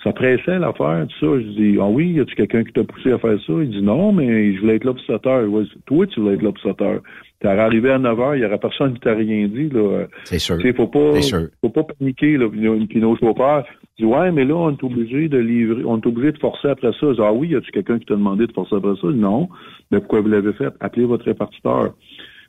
ça 0.03 0.11
pressait 0.11 0.60
l'affaire, 0.60 1.05
tout 1.07 1.26
ça. 1.26 1.39
Je 1.39 1.47
dis 1.61 1.77
Ah 1.80 1.88
oui, 1.88 2.14
y 2.14 2.19
a-tu 2.19 2.35
quelqu'un 2.35 2.64
qui 2.64 2.73
t'a 2.73 2.84
poussé 2.84 3.11
à 3.11 3.19
faire 3.19 3.39
ça? 3.45 3.53
Il 3.61 3.69
dit 3.69 3.81
Non, 3.81 4.11
mais 4.11 4.53
je 4.53 4.60
voulais 4.60 4.76
être 4.76 4.84
là 4.84 4.93
pour 4.93 5.03
7 5.05 5.27
heures. 5.27 5.49
Ouais, 5.49 5.64
toi, 5.85 6.07
tu 6.07 6.19
voulais 6.19 6.35
être 6.35 6.41
là 6.41 6.51
pour 6.51 6.64
7 6.64 6.81
heures. 6.81 7.01
T'es 7.44 7.49
arrivé 7.49 7.91
à 7.91 7.99
9 7.99 8.20
heures, 8.22 8.36
il 8.38 8.41
y 8.41 8.45
aurait 8.45 8.57
personne 8.57 8.94
qui 8.94 9.02
t'a 9.02 9.14
rien 9.14 9.49
dit. 9.49 9.68
Là. 9.68 10.06
C'est 10.24 10.40
sûr. 10.40 10.57
Tu 10.60 10.68
sais, 10.68 10.74
faut 10.74 10.88
pas, 10.88 11.11
faut 11.60 11.70
pas 11.70 11.84
paniquer, 11.84 12.38
là. 12.38 12.48
Puis 12.48 13.02
nos, 13.02 13.18
chauffeurs 13.18 13.65
disent, 13.99 14.07
ouais, 14.07 14.32
mais 14.32 14.45
là, 14.45 14.56
on 14.56 14.72
est 14.72 14.82
obligé 14.82 15.28
de 15.28 15.40
livrer, 15.40 15.84
on 15.84 15.99
est 15.99 16.06
obligé 16.06 16.32
de 16.32 16.38
forcer 16.38 16.70
après 16.70 16.94
ça. 16.98 17.11
Dis, 17.11 17.20
ah 17.22 17.34
oui, 17.34 17.49
y 17.49 17.56
a-tu 17.57 17.70
quelqu'un 17.72 17.99
qui 17.99 18.06
t'a 18.06 18.14
demandé 18.14 18.48
de 18.48 18.53
forcer 18.53 18.76
après 18.78 18.95
ça? 19.02 19.07
Non. 19.07 19.49
Mais 19.91 19.99
pourquoi 19.99 20.22
vous 20.22 20.30
l'avez 20.30 20.53
fait? 20.53 20.74
Appelez 20.80 21.03
votre 21.03 21.26
répartiteur. 21.26 21.94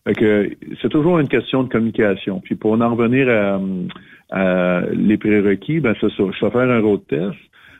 Fait 0.07 0.15
que 0.15 0.51
c'est 0.81 0.91
toujours 0.91 1.19
une 1.19 1.29
question 1.29 1.65
de 1.65 1.69
communication. 1.69 2.39
Puis 2.39 2.55
pour 2.55 2.81
en 2.81 2.95
revenir 2.95 3.29
à, 3.29 3.61
à 4.31 4.83
les 4.93 5.16
prérequis, 5.16 5.81
ben 5.81 5.97
c'est 6.01 6.11
ça. 6.11 6.23
Je 6.39 6.45
vais 6.45 6.53
faire 6.53 6.71
un 6.71 6.81
road 6.81 7.01
test. 7.09 7.35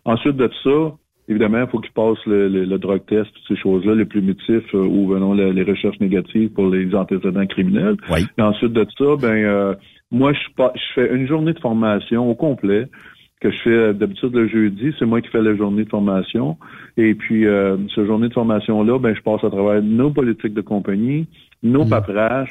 Ensuite 0.05 0.36
de 0.36 0.51
ça, 0.65 0.97
évidemment, 1.28 1.60
il 1.62 1.66
faut 1.68 1.78
qu'il 1.78 1.92
passe 1.92 2.18
le, 2.26 2.48
le, 2.48 2.64
le 2.64 2.78
drug 2.78 3.02
test, 3.06 3.30
toutes 3.32 3.56
ces 3.56 3.62
choses-là, 3.62 3.94
les 3.94 4.05
primitifs 4.05 4.74
euh, 4.74 4.84
ou 4.84 5.09
venons 5.09 5.32
les 5.34 5.62
recherches 5.62 6.01
négatives 6.01 6.51
pour 6.51 6.68
les 6.68 6.94
antécédents 6.94 7.46
criminels. 7.46 7.96
Oui. 8.10 8.26
Et 8.38 8.42
ensuite 8.42 8.72
de 8.72 8.86
ça, 8.98 9.16
ben 9.20 9.36
euh, 9.44 9.74
moi 10.10 10.32
je, 10.32 10.55
pa- 10.56 10.72
je 10.74 10.94
fais 10.94 11.14
une 11.14 11.26
journée 11.26 11.52
de 11.52 11.60
formation 11.60 12.30
au 12.30 12.34
complet 12.34 12.86
que 13.40 13.51
je 13.51 13.59
fais 13.59 13.70
euh, 13.70 13.92
d'habitude 13.92 14.34
le 14.34 14.48
jeudi, 14.48 14.94
c'est 14.98 15.05
moi 15.06 15.20
qui 15.20 15.28
fais 15.28 15.42
la 15.42 15.55
journée 15.55 15.84
de 15.84 15.90
formation. 15.90 16.56
Et 16.96 17.14
puis 17.14 17.46
euh, 17.46 17.76
cette 17.94 18.06
journée 18.06 18.28
de 18.28 18.32
formation-là, 18.34 18.98
ben 18.98 19.14
je 19.14 19.20
passe 19.20 19.44
à 19.44 19.51
travers 19.51 19.82
nos 19.82 20.10
politiques 20.10 20.55
de 20.55 20.62
compagnie, 20.62 21.26
nos 21.62 21.84
paperasses. 21.84 22.48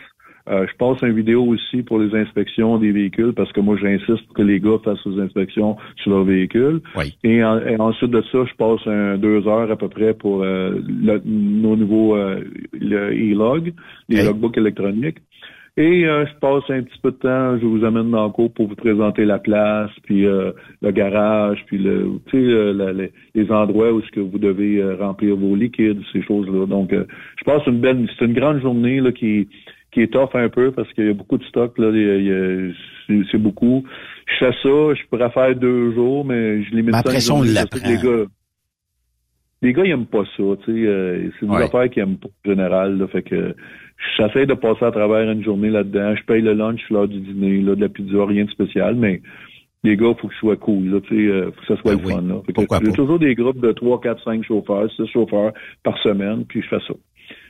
Euh, 0.49 0.65
je 0.70 0.76
passe 0.78 1.02
une 1.03 1.15
vidéo 1.15 1.44
aussi 1.45 1.84
pour 1.84 1.99
les 1.99 2.14
inspections 2.20 2.78
des 2.78 2.91
véhicules 2.91 3.32
parce 3.34 3.52
que 3.53 3.61
moi 3.61 3.78
j'insiste 3.82 4.26
pour 4.28 4.36
que 4.36 4.41
les 4.41 4.60
gars 4.60 4.78
fassent 4.84 5.06
les 5.06 5.22
inspections 5.22 5.78
sur 6.02 6.11
leur 6.11 6.26
véhicule. 6.26 6.82
Oui. 6.98 7.15
Et, 7.24 7.41
en- 7.44 7.60
et 7.65 7.78
ensuite 7.80 8.11
de 8.11 8.22
ça, 8.30 8.40
je 8.44 8.53
passe 8.56 8.86
un, 8.86 9.18
deux 9.18 9.48
heures 9.48 9.72
à 9.72 9.78
peu 9.78 9.88
près 9.88 10.14
pour 10.14 10.44
euh, 10.44 10.82
le- 10.86 11.22
nos 11.26 11.78
nouveaux 11.78 12.18
euh, 12.18 12.41
le 12.74 13.11
e-log, 13.14 13.74
les 14.10 14.20
Hey. 14.20 14.26
logbooks 14.26 14.57
électroniques. 14.57 15.20
Et 15.76 16.06
euh, 16.06 16.26
je 16.28 16.40
passe 16.40 16.64
un 16.70 16.84
petit 16.84 16.99
peu 17.02 17.10
de 17.11 17.15
temps, 17.15 17.57
je 17.60 17.65
vous 17.65 17.84
amène 17.84 18.11
dans 18.11 18.26
le 18.26 18.30
cours 18.32 18.53
pour 18.53 18.68
vous 18.68 18.76
présenter 18.76 19.26
la 19.26 19.40
place, 19.40 19.90
puis 20.03 20.26
euh, 20.28 20.52
le 20.84 20.91
garage, 20.91 21.64
puis 21.65 21.80
le, 21.80 22.11
les, 23.34 23.52
endroits 23.52 23.91
où 23.91 23.99
est-ce 23.99 24.11
que 24.11 24.20
vous 24.20 24.38
devez 24.38 24.78
euh, 24.78 24.95
remplir 24.98 25.36
vos 25.36 25.56
liquides, 25.56 26.02
ces 26.11 26.22
choses-là. 26.22 26.68
Donc, 26.68 26.94
euh, 26.94 27.06
je 27.40 27.44
passe 27.45 27.65
une 27.65 27.80
belle, 27.80 28.07
c'est 28.20 28.26
une 28.26 28.34
grande 28.34 28.61
journée 28.61 28.99
là 28.99 29.11
qui 29.11 29.48
qui 29.94 30.02
est 30.02 30.07
tough 30.14 30.30
un 30.34 30.49
peu 30.49 30.72
parce 30.72 30.91
qu'il 30.94 31.06
y 31.06 31.10
a 31.10 31.14
beaucoup 31.14 31.38
de 31.38 31.44
stock 31.45 31.78
là, 31.78 31.91
c'est- 33.32 33.38
beaucoup. 33.38 33.84
Je 34.28 34.45
fais 34.45 34.52
ça, 34.64 34.94
je 34.95 35.07
pourrais 35.10 35.30
faire 35.32 35.56
deux 35.56 35.94
jours, 35.94 36.26
mais 36.26 36.64
je 36.64 36.70
limite 36.72 36.86
Mais 36.88 36.91
ça 36.94 36.99
après 36.99 37.20
ça, 37.20 37.34
on 37.34 37.44
l'apprend. 37.44 37.88
Les 37.88 37.98
gars, 37.98 38.26
les 39.61 39.74
gars, 39.74 39.84
ils 39.86 39.91
aiment 39.91 40.06
pas 40.06 40.24
ça, 40.38 40.44
tu 40.65 40.72
sais. 40.74 40.88
euh, 40.88 41.30
c'est 41.40 41.45
des 41.45 41.52
Ouais. 41.52 41.64
affaires 41.64 41.90
qu'ils 41.90 42.03
aiment 42.03 42.18
pas 42.18 42.28
en 42.28 42.49
général. 42.49 42.98
Là, 42.98 43.07
fait 43.07 43.22
que 43.24 43.56
j'essaie 44.18 44.45
de 44.45 44.53
passer 44.53 44.86
à 44.86 44.91
travers 44.91 45.30
une 45.30 45.44
journée 45.44 45.70
là-dedans. 45.70 46.15
Je 46.15 46.24
paye 46.24 46.41
le 46.41 46.53
lunch, 46.53 46.82
l'heure 46.90 47.07
du 47.07 47.20
dîner, 47.20 47.61
là, 47.61 47.76
de 47.76 47.82
la 47.82 47.90
pizza, 47.90 48.26
rien 48.26 48.45
de 48.45 48.49
spécial, 48.52 48.95
mais 48.95 49.22
les 49.86 49.95
gars, 49.98 50.14
faut 50.20 50.28
que 50.28 50.34
ce 50.34 50.40
soit 50.40 50.57
cool, 50.57 50.86
là, 50.90 51.02
tu 51.02 51.10
sais, 51.15 51.32
euh, 51.32 51.52
faut 51.52 51.61
que 51.61 51.68
ça 51.68 51.82
soit 51.82 51.95
Ben 51.95 52.02
le 52.02 52.07
oui. 52.07 52.14
fun. 52.14 52.22
Là. 52.22 52.36
Fait 52.45 52.53
que 52.53 52.53
Pourquoi 52.53 52.80
j'ai 52.84 52.91
toujours 52.94 53.20
des 53.20 53.36
groupes 53.36 53.60
de 53.60 53.72
3, 53.74 53.99
4, 54.02 54.24
5 54.24 54.44
chauffeurs, 54.44 54.90
6 54.95 55.07
chauffeurs 55.07 55.52
par 55.84 55.98
semaine, 55.99 56.45
puis 56.45 56.61
je 56.61 56.68
fais 56.68 56.80
ça. 56.88 56.94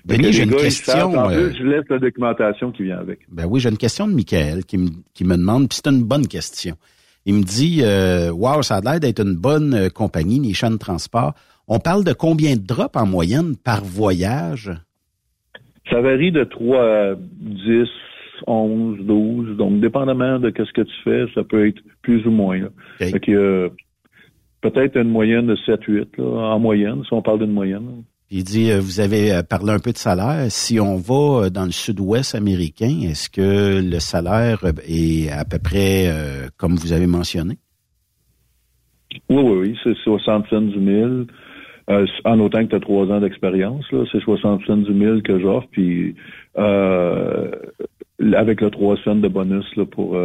Denis, 0.06 0.34
j'ai 0.34 0.44
une 0.44 0.52
question. 0.52 1.18
En 1.18 1.30
euh, 1.30 1.50
plus, 1.50 1.58
je 1.58 1.64
laisse 1.64 1.86
la 1.90 2.00
documentation 2.00 2.72
qui 2.72 2.84
vient 2.84 2.98
avec. 2.98 3.20
Ben 3.32 3.46
oui, 3.46 3.60
j'ai 3.60 3.70
une 3.70 3.78
question 3.78 4.08
de 4.08 4.14
Michael 4.14 4.66
qui 4.66 4.78
me, 4.78 4.90
qui 5.14 5.24
me 5.24 5.38
demande, 5.38 5.70
puis 5.70 5.80
c'est 5.84 5.90
une 5.92 6.04
bonne 6.04 6.28
question. 6.28 6.76
Il 7.26 7.36
me 7.36 7.44
dit, 7.44 7.80
euh, 7.84 8.32
wow, 8.32 8.62
ça 8.64 8.78
a 8.78 8.82
l'air 8.82 9.00
d'être 9.00 9.22
une 9.22 9.36
bonne 9.36 9.74
euh, 9.74 9.90
compagnie, 9.90 10.40
Nishan 10.40 10.78
Transport. 10.78 11.34
On 11.68 11.80
parle 11.80 12.04
de 12.04 12.12
combien 12.12 12.56
de 12.56 12.62
drops 12.62 12.98
en 12.98 13.06
moyenne 13.06 13.56
par 13.56 13.84
voyage? 13.84 14.72
Ça 15.90 16.02
varie 16.02 16.32
de 16.32 16.44
3 16.44 16.84
à 16.84 17.16
10, 17.16 17.88
11, 18.48 19.00
12. 19.06 19.58
Donc, 19.58 19.80
dépendamment 19.80 20.40
de 20.40 20.54
ce 20.58 20.74
que 20.74 20.82
tu 20.82 20.94
fais, 21.06 21.26
ça 21.34 21.44
peut 21.44 21.68
être 21.68 21.82
plus 22.02 22.26
ou 22.28 22.32
moins. 22.32 22.60
Là. 22.60 22.68
OK. 22.68 23.10
Fait 23.10 23.20
que, 23.20 23.32
euh, 23.32 23.70
peut-être 24.60 24.98
une 24.98 25.10
moyenne 25.10 25.48
de 25.48 25.56
7, 25.56 25.82
8, 25.88 26.18
là, 26.18 26.26
en 26.26 26.60
moyenne, 26.60 27.04
si 27.06 27.14
on 27.14 27.22
parle 27.22 27.40
d'une 27.40 27.54
moyenne. 27.54 28.04
Il 28.36 28.44
dit, 28.44 28.72
euh, 28.72 28.80
vous 28.80 29.00
avez 29.00 29.32
euh, 29.32 29.44
parlé 29.44 29.74
un 29.74 29.78
peu 29.78 29.92
de 29.92 29.98
salaire. 29.98 30.48
Si 30.50 30.80
on 30.80 30.96
va 30.96 31.46
euh, 31.46 31.50
dans 31.52 31.66
le 31.66 31.72
sud-ouest 31.72 32.34
américain, 32.34 33.02
est-ce 33.04 33.30
que 33.30 33.80
le 33.80 34.00
salaire 34.00 34.60
est 34.88 35.30
à 35.30 35.46
peu 35.46 35.60
près 35.60 36.10
comme 36.58 36.74
vous 36.74 36.94
avez 36.94 37.06
mentionné? 37.06 37.60
Oui, 39.30 39.44
oui, 39.44 39.58
oui, 39.60 39.78
c'est 39.84 39.96
60 39.96 40.48
cents 40.50 40.64
en 42.26 42.40
autant 42.40 42.64
que 42.64 42.70
tu 42.70 42.76
as 42.76 42.80
trois 42.80 43.06
ans 43.08 43.20
d'expérience, 43.20 43.86
c'est 44.12 44.22
60 44.22 44.66
cents 44.66 44.78
du 44.78 44.94
mille 44.94 45.22
que 45.22 45.40
j'offre, 45.40 45.68
puis 45.70 46.16
avec 46.56 48.62
le 48.62 48.70
3 48.72 48.98
cents 49.04 49.16
de 49.16 49.28
bonus 49.28 49.66
pour 49.92 50.18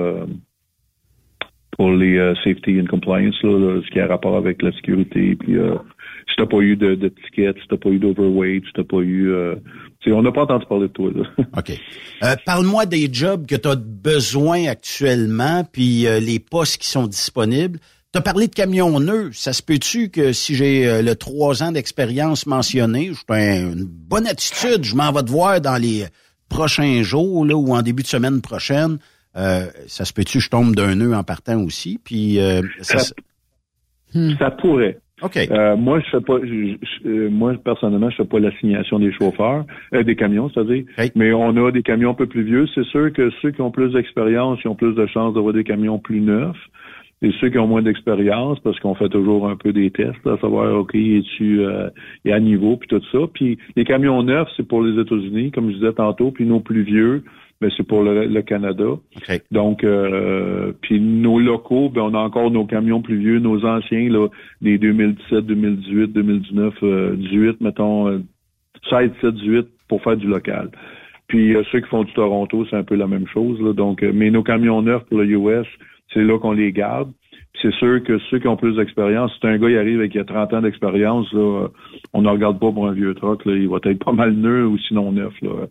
pour 1.76 1.90
les 1.90 2.34
safety 2.42 2.80
and 2.80 2.86
compliance, 2.86 3.34
ce 3.42 3.90
qui 3.90 4.00
a 4.00 4.06
rapport 4.06 4.36
avec 4.36 4.62
la 4.62 4.72
sécurité, 4.72 5.36
puis 5.36 5.56
si 6.28 6.36
t'as 6.36 6.46
pas 6.46 6.58
eu 6.58 6.76
de, 6.76 6.94
de 6.94 7.08
ticket, 7.08 7.54
si 7.60 7.66
t'as 7.68 7.76
pas 7.76 7.88
eu 7.90 7.98
d'overweight, 7.98 8.64
si 8.64 8.72
t'as 8.74 8.84
pas 8.84 8.98
eu... 8.98 9.32
Euh, 9.32 9.56
on 10.06 10.22
n'a 10.22 10.32
pas 10.32 10.42
entendu 10.42 10.64
parler 10.66 10.88
de 10.88 10.92
toi, 10.92 11.10
là. 11.14 11.24
OK. 11.58 11.72
Euh, 12.22 12.36
Parle-moi 12.46 12.86
des 12.86 13.12
jobs 13.12 13.46
que 13.46 13.56
tu 13.56 13.68
as 13.68 13.76
besoin 13.76 14.66
actuellement, 14.68 15.64
puis 15.70 16.06
euh, 16.06 16.20
les 16.20 16.38
postes 16.38 16.78
qui 16.78 16.88
sont 16.88 17.06
disponibles. 17.06 17.78
Tu 18.12 18.18
as 18.18 18.22
parlé 18.22 18.46
de 18.46 18.54
camionneux. 18.54 19.30
Ça 19.32 19.52
se 19.52 19.62
peut-tu 19.62 20.08
que 20.08 20.32
si 20.32 20.54
j'ai 20.54 21.02
le 21.02 21.14
trois 21.14 21.62
ans 21.62 21.72
d'expérience 21.72 22.46
mentionné, 22.46 23.10
j'ai 23.28 23.60
une 23.60 23.84
bonne 23.84 24.26
attitude, 24.26 24.82
je 24.82 24.96
m'en 24.96 25.12
vais 25.12 25.22
te 25.22 25.30
voir 25.30 25.60
dans 25.60 25.76
les 25.76 26.06
prochains 26.48 27.02
jours 27.02 27.44
là, 27.44 27.54
ou 27.54 27.74
en 27.74 27.82
début 27.82 28.02
de 28.02 28.08
semaine 28.08 28.40
prochaine. 28.40 28.98
Ça 29.34 30.04
se 30.06 30.14
peut-tu 30.14 30.38
que 30.38 30.44
je 30.44 30.48
tombe 30.48 30.74
d'un 30.74 30.94
nœud 30.94 31.14
en 31.14 31.22
partant 31.22 31.62
aussi? 31.62 32.00
Puis 32.02 32.38
Ça 34.38 34.50
pourrait. 34.52 34.98
Euh, 35.50 35.76
moi, 35.76 36.00
je 36.00 36.10
fais 36.10 36.20
pas. 36.20 36.38
je- 36.42 36.76
je- 36.80 37.08
euh, 37.08 37.28
moi, 37.30 37.54
personnellement, 37.62 38.10
je 38.10 38.16
fais 38.16 38.24
pas 38.24 38.38
l'assignation 38.38 38.98
des 38.98 39.12
chauffeurs, 39.12 39.64
euh, 39.94 40.02
des 40.02 40.14
camions, 40.16 40.48
c'est-à-dire. 40.50 40.84
Mais 41.16 41.32
on 41.32 41.56
a 41.66 41.70
des 41.72 41.82
camions 41.82 42.10
un 42.10 42.14
peu 42.14 42.26
plus 42.26 42.42
vieux. 42.42 42.66
C'est 42.74 42.84
sûr 42.84 43.12
que 43.12 43.30
ceux 43.42 43.50
qui 43.50 43.60
ont 43.60 43.70
plus 43.70 43.92
d'expérience, 43.92 44.58
ils 44.64 44.68
ont 44.68 44.74
plus 44.76 44.94
de 44.94 45.06
chances 45.06 45.34
d'avoir 45.34 45.52
des 45.54 45.64
camions 45.64 45.98
plus 45.98 46.20
neufs. 46.20 46.56
Et 47.20 47.32
ceux 47.40 47.48
qui 47.50 47.58
ont 47.58 47.66
moins 47.66 47.82
d'expérience, 47.82 48.60
parce 48.60 48.78
qu'on 48.78 48.94
fait 48.94 49.08
toujours 49.08 49.48
un 49.48 49.56
peu 49.56 49.72
des 49.72 49.90
tests, 49.90 50.24
à 50.26 50.38
savoir, 50.38 50.72
OK, 50.78 50.94
es-tu 50.94 51.60
euh, 51.60 51.90
est 52.24 52.32
à 52.32 52.38
niveau, 52.38 52.76
puis 52.76 52.88
tout 52.88 53.02
ça. 53.10 53.18
Puis 53.32 53.58
les 53.74 53.84
camions 53.84 54.22
neufs, 54.22 54.48
c'est 54.56 54.66
pour 54.66 54.82
les 54.82 55.00
États-Unis, 55.00 55.50
comme 55.50 55.70
je 55.70 55.76
disais 55.76 55.92
tantôt, 55.92 56.30
puis 56.30 56.46
nos 56.46 56.60
plus 56.60 56.82
vieux, 56.82 57.24
ben, 57.60 57.70
c'est 57.76 57.82
pour 57.86 58.04
le, 58.04 58.26
le 58.26 58.42
Canada. 58.42 58.84
Donc, 59.50 59.82
euh, 59.82 60.72
puis 60.80 61.00
nos 61.00 61.40
locaux, 61.40 61.88
ben, 61.88 62.02
on 62.02 62.14
a 62.14 62.18
encore 62.18 62.52
nos 62.52 62.66
camions 62.66 63.02
plus 63.02 63.18
vieux, 63.18 63.40
nos 63.40 63.64
anciens, 63.64 64.08
là, 64.08 64.28
des 64.60 64.78
2017, 64.78 65.44
2018, 65.44 66.12
2019, 66.12 66.74
euh, 66.84 67.16
18, 67.16 67.60
mettons, 67.60 68.06
euh, 68.06 68.18
16, 68.88 69.10
17, 69.22 69.34
18, 69.34 69.66
pour 69.88 70.02
faire 70.02 70.16
du 70.16 70.28
local. 70.28 70.70
Puis 71.28 71.54
euh, 71.54 71.62
ceux 71.70 71.80
qui 71.80 71.88
font 71.88 72.04
du 72.04 72.12
Toronto, 72.14 72.66
c'est 72.68 72.76
un 72.76 72.82
peu 72.82 72.96
la 72.96 73.06
même 73.06 73.26
chose. 73.28 73.60
Là, 73.60 73.72
donc, 73.72 74.02
euh, 74.02 74.12
mais 74.14 74.30
nos 74.30 74.42
camions 74.42 74.82
neufs 74.82 75.04
pour 75.04 75.18
le 75.18 75.26
US, 75.26 75.66
c'est 76.12 76.24
là 76.24 76.38
qu'on 76.38 76.52
les 76.52 76.72
garde. 76.72 77.12
C'est 77.60 77.72
sûr 77.74 78.02
que 78.04 78.18
ceux 78.30 78.38
qui 78.38 78.46
ont 78.46 78.56
plus 78.56 78.76
d'expérience, 78.76 79.32
si 79.40 79.46
un 79.46 79.58
gars 79.58 79.68
il 79.68 79.78
arrive 79.78 80.00
et 80.00 80.08
qui 80.08 80.18
a 80.18 80.24
30 80.24 80.54
ans 80.54 80.60
d'expérience, 80.60 81.32
on 81.34 82.22
ne 82.22 82.28
regarde 82.28 82.60
pas 82.60 82.70
pour 82.70 82.86
un 82.86 82.92
vieux 82.92 83.14
truck. 83.14 83.44
Là, 83.46 83.54
il 83.54 83.68
va 83.68 83.78
être 83.82 84.04
pas 84.04 84.12
mal 84.12 84.32
neuf 84.32 84.70
ou 84.70 84.78
sinon 84.78 85.10
neuf. 85.10 85.34
Là. 85.42 85.66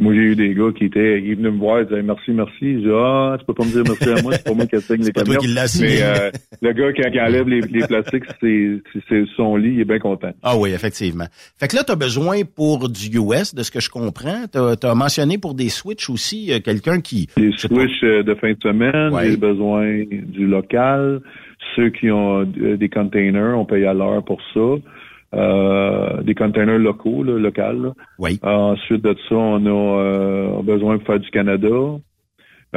Moi, 0.00 0.14
j'ai 0.14 0.20
eu 0.20 0.34
des 0.34 0.54
gars 0.54 0.70
qui 0.74 0.86
étaient, 0.86 1.20
ils 1.20 1.36
venaient 1.36 1.50
me 1.50 1.58
voir, 1.58 1.80
ils 1.82 1.86
disaient 1.86 2.02
merci, 2.02 2.30
merci. 2.30 2.54
Je 2.62 2.78
dis, 2.78 2.90
ah, 2.90 3.36
tu 3.38 3.44
peux 3.44 3.52
pas 3.52 3.64
me 3.64 3.70
dire 3.70 3.82
merci 3.86 4.08
à 4.08 4.22
moi, 4.22 4.32
c'est 4.32 4.44
pas 4.44 4.54
moi 4.54 4.66
qui 4.66 4.76
assigne 4.76 4.96
les 5.04 5.12
pas 5.12 5.22
toi 5.24 5.34
camions. 5.34 5.40
qui 5.48 5.54
l'as 5.54 5.62
assigné. 5.62 5.88
Mais 5.88 6.02
euh, 6.02 6.30
le 6.62 6.72
gars 6.72 6.92
qui, 6.94 7.10
qui 7.10 7.20
enlève 7.20 7.46
les, 7.48 7.60
les 7.60 7.86
plastiques, 7.86 8.24
c'est 8.40 9.24
son 9.36 9.56
lit, 9.56 9.74
il 9.74 9.80
est 9.80 9.84
bien 9.84 9.98
content. 9.98 10.32
Ah 10.42 10.56
oui, 10.56 10.70
effectivement. 10.70 11.26
Fait 11.58 11.68
que 11.68 11.76
là, 11.76 11.84
tu 11.84 11.92
as 11.92 11.96
besoin 11.96 12.40
pour 12.44 12.88
du 12.88 13.08
US, 13.18 13.54
de 13.54 13.62
ce 13.62 13.70
que 13.70 13.80
je 13.80 13.90
comprends. 13.90 14.46
Tu 14.50 14.58
as, 14.58 14.94
mentionné 14.94 15.36
pour 15.36 15.52
des 15.54 15.68
switches 15.68 16.08
aussi, 16.08 16.50
euh, 16.50 16.60
quelqu'un 16.60 17.00
qui... 17.02 17.28
Des 17.36 17.52
switches 17.52 18.02
euh, 18.02 18.22
de 18.22 18.34
fin 18.36 18.52
de 18.52 18.58
semaine, 18.62 19.12
Ouais. 19.12 19.30
j'ai 19.30 19.36
besoin 19.36 19.84
du 20.10 20.46
local. 20.46 21.20
Ceux 21.76 21.90
qui 21.90 22.10
ont 22.10 22.40
euh, 22.40 22.76
des 22.78 22.88
containers, 22.88 23.58
on 23.58 23.66
paye 23.66 23.84
à 23.84 23.92
l'heure 23.92 24.24
pour 24.24 24.40
ça. 24.54 24.60
Euh, 25.32 26.22
des 26.22 26.34
containers 26.34 26.78
locaux, 26.78 27.22
là, 27.22 27.38
locales. 27.38 27.80
là. 27.80 27.92
Oui. 28.18 28.40
ensuite 28.42 29.02
de 29.02 29.14
ça, 29.28 29.34
on 29.36 29.64
a 29.64 29.70
euh, 30.00 30.62
besoin 30.62 30.96
de 30.96 31.02
faire 31.04 31.20
du 31.20 31.30
Canada 31.30 31.68
euh, 31.68 31.98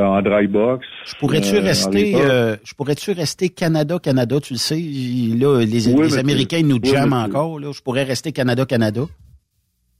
en 0.01 0.21
dry 0.21 0.45
box. 0.45 0.85
Je 1.05 1.15
pourrais-tu 1.15 1.57
rester, 1.57 2.13
euh, 2.15 2.55
je 2.63 2.75
pourrais-tu 2.75 3.11
rester 3.11 3.49
Canada, 3.49 3.97
Canada, 3.97 4.39
tu 4.39 4.53
le 4.53 4.59
sais, 4.59 4.75
là, 4.75 5.61
les, 5.65 5.87
Oui, 5.87 5.93
les 5.93 6.03
monsieur. 6.03 6.19
Américains 6.19 6.61
nous 6.63 6.77
Oui, 6.81 6.89
jamment 6.89 7.23
encore, 7.23 7.59
là. 7.59 7.71
Je 7.73 7.81
pourrais 7.81 8.03
rester 8.03 8.31
Canada, 8.31 8.65
Canada. 8.67 9.01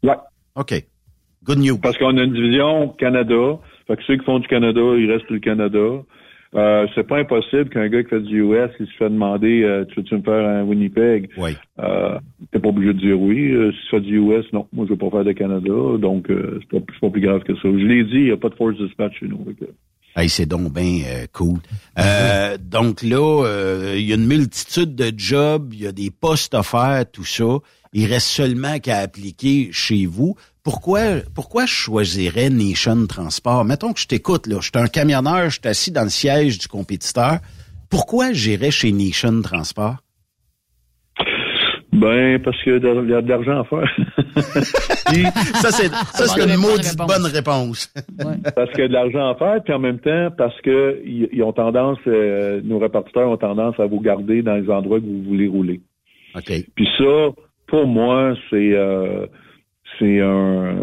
Ouais. 0.03 0.13
OK. 0.55 0.85
Good 1.43 1.57
news. 1.57 1.77
Parce 1.79 1.97
qu'on 1.97 2.15
a 2.17 2.23
une 2.23 2.33
division 2.33 2.89
Canada. 2.89 3.57
Fait 3.87 3.97
que 3.97 4.03
ceux 4.03 4.17
qui 4.17 4.25
font 4.25 4.37
du 4.39 4.47
Canada, 4.47 4.79
ils 4.95 5.11
restent 5.11 5.29
le 5.29 5.39
Canada. 5.39 6.03
Euh, 6.55 6.85
c'est 6.93 7.07
pas 7.07 7.17
impossible 7.17 7.69
qu'un 7.69 7.87
gars 7.89 8.03
qui 8.03 8.09
fait 8.09 8.19
du 8.19 8.43
US, 8.43 8.69
il 8.79 8.85
se 8.85 8.91
fait 8.93 9.09
demander 9.09 9.63
euh, 9.63 9.85
Tu 9.85 9.95
veux-tu 9.95 10.15
me 10.15 10.21
faire 10.21 10.47
un 10.47 10.63
Winnipeg? 10.63 11.29
Oui. 11.37 11.57
Euh, 11.79 12.19
t'es 12.51 12.59
pas 12.59 12.69
obligé 12.69 12.93
de 12.93 12.99
dire 12.99 13.19
oui. 13.19 13.51
Euh, 13.51 13.71
si 13.71 13.77
tu 13.81 13.89
fais 13.89 14.01
du 14.01 14.19
US, 14.19 14.45
non, 14.53 14.67
moi 14.71 14.85
je 14.85 14.91
veux 14.91 14.97
pas 14.97 15.09
faire 15.09 15.25
de 15.25 15.31
Canada, 15.31 15.97
donc 15.99 16.29
euh, 16.29 16.59
c'est 16.61 16.79
pas, 16.79 16.85
c'est 16.93 16.99
pas 16.99 17.09
plus 17.09 17.21
grave 17.21 17.41
que 17.43 17.55
ça. 17.55 17.61
Je 17.63 17.69
l'ai 17.69 18.03
dit, 18.03 18.11
il 18.13 18.25
n'y 18.25 18.31
a 18.31 18.37
pas 18.37 18.49
de 18.49 18.55
force 18.55 18.77
dispatch 18.77 19.19
chez 19.19 19.27
nous. 19.27 19.45
Hey, 20.15 20.29
c'est 20.29 20.45
donc 20.45 20.71
bien 20.71 21.01
euh, 21.07 21.25
cool. 21.33 21.57
Euh, 21.97 22.57
donc 22.61 23.01
là, 23.01 23.45
euh, 23.45 23.95
il 23.97 24.05
y 24.05 24.11
a 24.11 24.15
une 24.15 24.27
multitude 24.27 24.93
de 24.93 25.11
jobs, 25.17 25.73
il 25.73 25.81
y 25.81 25.87
a 25.87 25.91
des 25.91 26.11
postes 26.11 26.53
offerts, 26.53 27.05
tout 27.11 27.25
ça. 27.25 27.59
Il 27.93 28.05
reste 28.05 28.27
seulement 28.27 28.77
qu'à 28.79 28.99
appliquer 28.99 29.69
chez 29.71 30.05
vous. 30.05 30.35
Pourquoi, 30.63 30.99
pourquoi 31.35 31.65
je 31.65 31.73
choisirais 31.73 32.49
Nation 32.49 33.05
Transport? 33.05 33.65
Mettons 33.65 33.91
que 33.91 33.99
je 33.99 34.07
t'écoute, 34.07 34.47
là. 34.47 34.57
Je 34.61 34.69
suis 34.69 34.71
un 34.75 34.87
camionneur, 34.87 35.49
je 35.49 35.59
suis 35.59 35.67
assis 35.67 35.91
dans 35.91 36.03
le 36.03 36.09
siège 36.09 36.57
du 36.57 36.67
compétiteur. 36.69 37.39
Pourquoi 37.89 38.31
j'irais 38.31 38.71
chez 38.71 38.93
Nation 38.93 39.41
Transport? 39.41 39.97
Ben, 41.91 42.41
parce 42.41 42.61
qu'il 42.63 42.73
y 42.73 42.75
a 42.75 42.79
de 42.79 43.29
l'argent 43.29 43.59
à 43.59 43.63
faire. 43.65 43.97
Ça, 45.53 45.69
c'est, 45.69 45.89
ça, 45.89 46.27
c'est 46.27 46.43
une 46.43 46.57
maudite 46.57 46.97
bonne 46.97 47.25
réponse. 47.31 47.93
parce 48.55 48.71
qu'il 48.71 48.81
y 48.81 48.85
a 48.85 48.87
de 48.87 48.93
l'argent 48.93 49.29
à 49.29 49.35
faire, 49.35 49.63
puis 49.63 49.73
en 49.73 49.79
même 49.79 49.99
temps, 49.99 50.29
parce 50.35 50.59
que 50.61 51.01
ils 51.05 51.29
ils 51.31 51.43
ont 51.43 51.53
tendance, 51.53 51.99
euh, 52.07 52.61
nos 52.63 52.79
répartiteurs 52.79 53.29
ont 53.29 53.37
tendance 53.37 53.79
à 53.79 53.85
vous 53.85 53.99
garder 53.99 54.41
dans 54.41 54.55
les 54.55 54.67
endroits 54.71 54.99
que 54.99 55.05
vous 55.05 55.21
voulez 55.21 55.47
rouler. 55.47 55.81
OK. 56.35 56.51
Puis 56.75 56.87
ça, 56.97 57.29
pour 57.67 57.85
moi, 57.85 58.33
c'est 58.49 58.73
euh, 58.73 59.27
c'est 59.99 60.19
un 60.21 60.75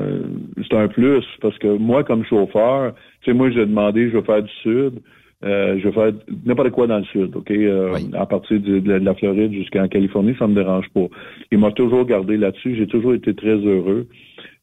c'est 0.68 0.76
un 0.76 0.88
plus 0.88 1.24
parce 1.40 1.56
que 1.58 1.76
moi, 1.78 2.04
comme 2.04 2.24
chauffeur, 2.24 2.94
tu 3.22 3.30
sais, 3.30 3.36
moi, 3.36 3.50
j'ai 3.50 3.66
demandé, 3.66 4.08
je 4.10 4.16
veux 4.16 4.22
faire 4.22 4.42
du 4.42 4.52
sud. 4.62 5.00
Euh, 5.42 5.78
je 5.78 5.88
vais 5.88 5.92
faire 5.94 6.12
n'importe 6.44 6.68
quoi 6.70 6.86
dans 6.86 6.98
le 6.98 7.04
sud, 7.04 7.34
OK? 7.34 7.50
Euh, 7.50 7.94
À 8.12 8.26
partir 8.26 8.60
de, 8.60 8.78
de 8.78 8.92
la 8.92 9.14
Floride 9.14 9.52
jusqu'en 9.54 9.88
Californie, 9.88 10.34
ça 10.38 10.46
me 10.46 10.54
dérange 10.54 10.86
pas. 10.90 11.06
Il 11.50 11.58
m'a 11.58 11.70
toujours 11.72 12.04
gardé 12.04 12.36
là-dessus. 12.36 12.76
J'ai 12.76 12.86
toujours 12.86 13.14
été 13.14 13.32
très 13.34 13.56
heureux. 13.56 14.06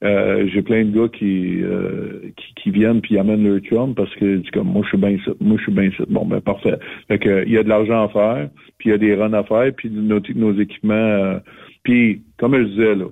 Euh, 0.03 0.47
j'ai 0.53 0.61
plein 0.61 0.85
de 0.85 0.91
gars 0.95 1.07
qui, 1.07 1.63
euh, 1.63 2.21
qui, 2.37 2.53
qui 2.61 2.69
viennent 2.69 3.01
puis 3.01 3.17
amènent 3.17 3.43
leur 3.43 3.59
chum 3.61 3.95
parce 3.95 4.13
que 4.17 4.39
comme 4.51 4.67
moi 4.67 4.83
je 4.83 4.89
suis 4.89 4.97
bien 4.99 5.17
moi 5.41 5.57
je 5.57 5.63
suis 5.63 5.71
bien. 5.71 5.89
Bon 6.09 6.25
ben 6.27 6.39
parfait. 6.41 6.75
Fait 7.07 7.17
que 7.17 7.43
il 7.47 7.53
y 7.53 7.57
a 7.57 7.63
de 7.63 7.69
l'argent 7.69 8.03
à 8.03 8.09
faire, 8.09 8.49
puis 8.77 8.89
il 8.89 8.91
y 8.91 8.95
a 8.95 8.99
des 8.99 9.15
runs 9.15 9.33
à 9.33 9.43
faire, 9.43 9.71
puis 9.75 9.89
nos, 9.89 10.19
nos 10.35 10.53
équipements. 10.59 10.93
euh, 10.93 11.39
puis 11.81 12.21
comme 12.37 12.55
je 12.55 12.63
disais 12.67 12.93
là, 12.95 13.05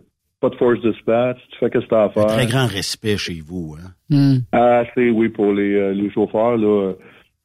pas 0.45 0.49
de 0.49 0.55
force 0.55 0.81
dispatch, 0.81 1.37
tu 1.51 1.57
fais 1.59 1.65
ce 1.67 1.71
que 1.71 1.79
tu 1.79 1.95
as 1.95 2.03
à 2.03 2.09
faire. 2.09 2.27
Très 2.27 2.45
grand 2.45 2.67
respect 2.67 3.17
chez 3.17 3.41
vous. 3.45 3.75
Hein? 4.11 4.39
Ah, 4.51 4.83
c'est 4.93 5.09
oui 5.09 5.29
pour 5.29 5.53
les, 5.53 5.73
euh, 5.75 5.93
les 5.93 6.11
chauffeurs 6.11 6.57
là. 6.57 6.93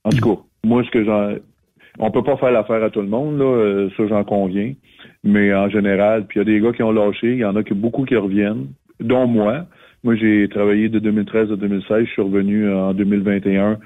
En 0.05 0.11
tout 0.11 0.37
cas, 0.37 0.43
moi 0.65 0.83
ce 0.85 0.91
que 0.91 1.05
j'en 1.05 1.35
on 1.99 2.11
peut 2.11 2.23
pas 2.23 2.37
faire 2.37 2.53
l'affaire 2.53 2.83
à 2.83 2.91
tout 2.91 3.03
le 3.03 3.09
monde 3.09 3.39
là, 3.39 3.45
euh, 3.45 3.91
ça 3.97 4.07
j'en 4.09 4.25
conviens, 4.25 4.73
mais 5.25 5.53
en 5.55 5.69
général, 5.69 6.27
puis 6.27 6.39
il 6.41 6.49
y 6.49 6.51
a 6.51 6.53
des 6.53 6.61
gars 6.61 6.73
qui 6.73 6.83
ont 6.83 6.93
lâché, 6.93 7.33
il 7.33 7.39
y 7.39 7.45
en 7.45 7.57
a 7.57 7.63
qui 7.63 7.75
beaucoup 7.75 8.05
qui 8.05 8.17
reviennent, 8.17 8.69
dont 9.01 9.27
moi. 9.27 9.67
Moi 10.03 10.17
j'ai 10.17 10.49
travaillé 10.49 10.89
de 10.89 10.99
2013 10.99 11.53
à 11.53 11.57
2016, 11.57 12.07
je 12.07 12.11
suis 12.11 12.23
revenu 12.23 12.73
en 12.73 12.95
2021. 12.95 13.79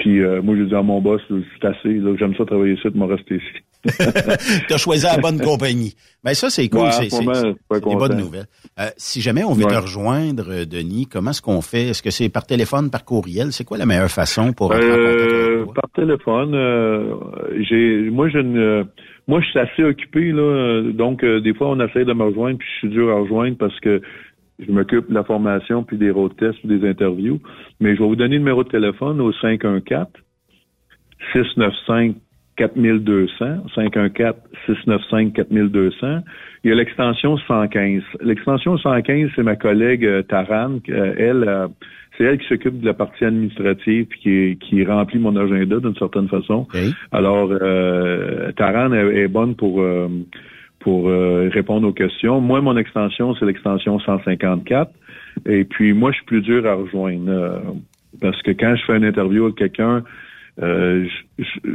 Puis 0.00 0.20
euh, 0.22 0.40
moi 0.42 0.56
j'ai 0.56 0.64
dit 0.66 0.74
à 0.74 0.82
mon 0.82 1.00
boss, 1.00 1.20
je 1.30 1.36
suis 1.36 1.66
assez, 1.66 1.94
là, 1.94 2.14
j'aime 2.18 2.34
ça 2.34 2.44
travailler 2.44 2.72
ici, 2.74 2.88
de 2.90 2.98
me 2.98 3.04
rester 3.04 3.36
ici. 3.36 3.62
tu 4.68 4.74
as 4.74 4.76
choisi 4.78 5.04
la 5.04 5.18
bonne 5.18 5.40
compagnie. 5.40 5.94
Ben 6.24 6.34
ça, 6.34 6.50
c'est 6.50 6.68
cool. 6.68 6.80
Ouais, 6.82 6.90
c'est 6.90 7.08
des 7.10 7.96
bonnes 7.96 8.16
nouvelles. 8.18 8.46
Euh, 8.78 8.88
si 8.96 9.20
jamais 9.22 9.44
on 9.44 9.52
veut 9.52 9.64
Ouais. 9.64 9.70
te 9.74 9.80
rejoindre, 9.80 10.44
euh, 10.50 10.64
Denis, 10.66 11.06
comment 11.10 11.30
est-ce 11.30 11.40
qu'on 11.42 11.60
fait? 11.62 11.88
Est-ce 11.88 12.02
que 12.02 12.10
c'est 12.10 12.28
par 12.28 12.46
téléphone, 12.46 12.90
par 12.90 13.04
courriel? 13.04 13.52
C'est 13.52 13.64
quoi 13.64 13.78
la 13.78 13.86
meilleure 13.86 14.10
façon 14.10 14.52
pour 14.52 14.72
Euh, 14.72 15.64
par 15.74 15.90
téléphone, 15.94 16.52
j'ai, 17.68 18.10
moi, 18.10 18.28
j'ai 18.28 18.40
une, 18.40 18.86
moi, 19.28 19.40
je 19.40 19.46
suis 19.48 19.58
assez 19.58 19.82
occupé 19.84 20.32
là, 20.32 20.82
donc 20.92 21.24
des 21.24 21.54
fois, 21.54 21.68
on 21.70 21.80
essaie 21.80 22.04
de 22.04 22.12
me 22.12 22.24
rejoindre, 22.24 22.58
puis 22.58 22.68
je 22.74 22.78
suis 22.80 22.88
dur 22.88 23.10
à 23.10 23.20
rejoindre 23.20 23.56
parce 23.58 23.78
que 23.80 24.00
je 24.66 24.70
m'occupe 24.72 25.08
de 25.08 25.14
la 25.14 25.24
formation, 25.24 25.82
puis 25.82 25.96
des 25.96 26.10
road 26.10 26.32
tests, 26.36 26.58
puis 26.60 26.68
des 26.68 26.88
interviews. 26.88 27.40
Mais 27.80 27.94
je 27.94 28.00
vais 28.00 28.08
vous 28.08 28.16
donner 28.16 28.34
le 28.34 28.40
numéro 28.40 28.64
de 28.64 28.68
téléphone 28.68 29.20
au 29.20 29.32
514 29.32 30.08
695 31.32 32.14
4200, 32.56 33.68
514 33.74 34.36
695 34.66 35.32
4200. 35.32 36.22
Il 36.64 36.70
y 36.70 36.72
a 36.72 36.76
l'extension 36.76 37.38
115. 37.38 38.02
L'extension 38.20 38.76
115, 38.76 39.30
c'est 39.34 39.42
ma 39.42 39.56
collègue 39.56 40.04
euh, 40.04 40.22
Taran. 40.22 40.78
Euh, 40.90 41.14
elle, 41.16 41.44
euh, 41.48 41.68
c'est 42.16 42.24
elle 42.24 42.38
qui 42.38 42.46
s'occupe 42.48 42.80
de 42.80 42.86
la 42.86 42.92
partie 42.92 43.24
administrative 43.24 44.08
qui, 44.22 44.58
qui 44.60 44.84
remplit 44.84 45.18
mon 45.18 45.34
agenda 45.36 45.78
d'une 45.80 45.96
certaine 45.96 46.28
façon. 46.28 46.66
Alors, 47.12 47.48
euh, 47.50 48.52
Taran 48.52 48.92
est, 48.92 49.20
est 49.20 49.28
bonne 49.28 49.54
pour 49.54 49.80
euh, 49.80 50.08
pour 50.80 51.08
euh, 51.08 51.48
répondre 51.52 51.86
aux 51.86 51.92
questions. 51.92 52.40
Moi, 52.40 52.60
mon 52.60 52.76
extension, 52.76 53.34
c'est 53.36 53.44
l'extension 53.44 54.00
154. 54.00 54.90
Et 55.46 55.64
puis, 55.64 55.92
moi, 55.92 56.10
je 56.10 56.16
suis 56.16 56.26
plus 56.26 56.42
dur 56.42 56.66
à 56.66 56.74
rejoindre. 56.74 57.30
euh, 57.30 57.58
parce 58.20 58.40
que 58.42 58.50
quand 58.50 58.74
je 58.76 58.84
fais 58.84 58.96
une 58.96 59.04
interview 59.04 59.44
avec 59.44 59.56
quelqu'un, 59.56 60.02
euh, 60.62 61.06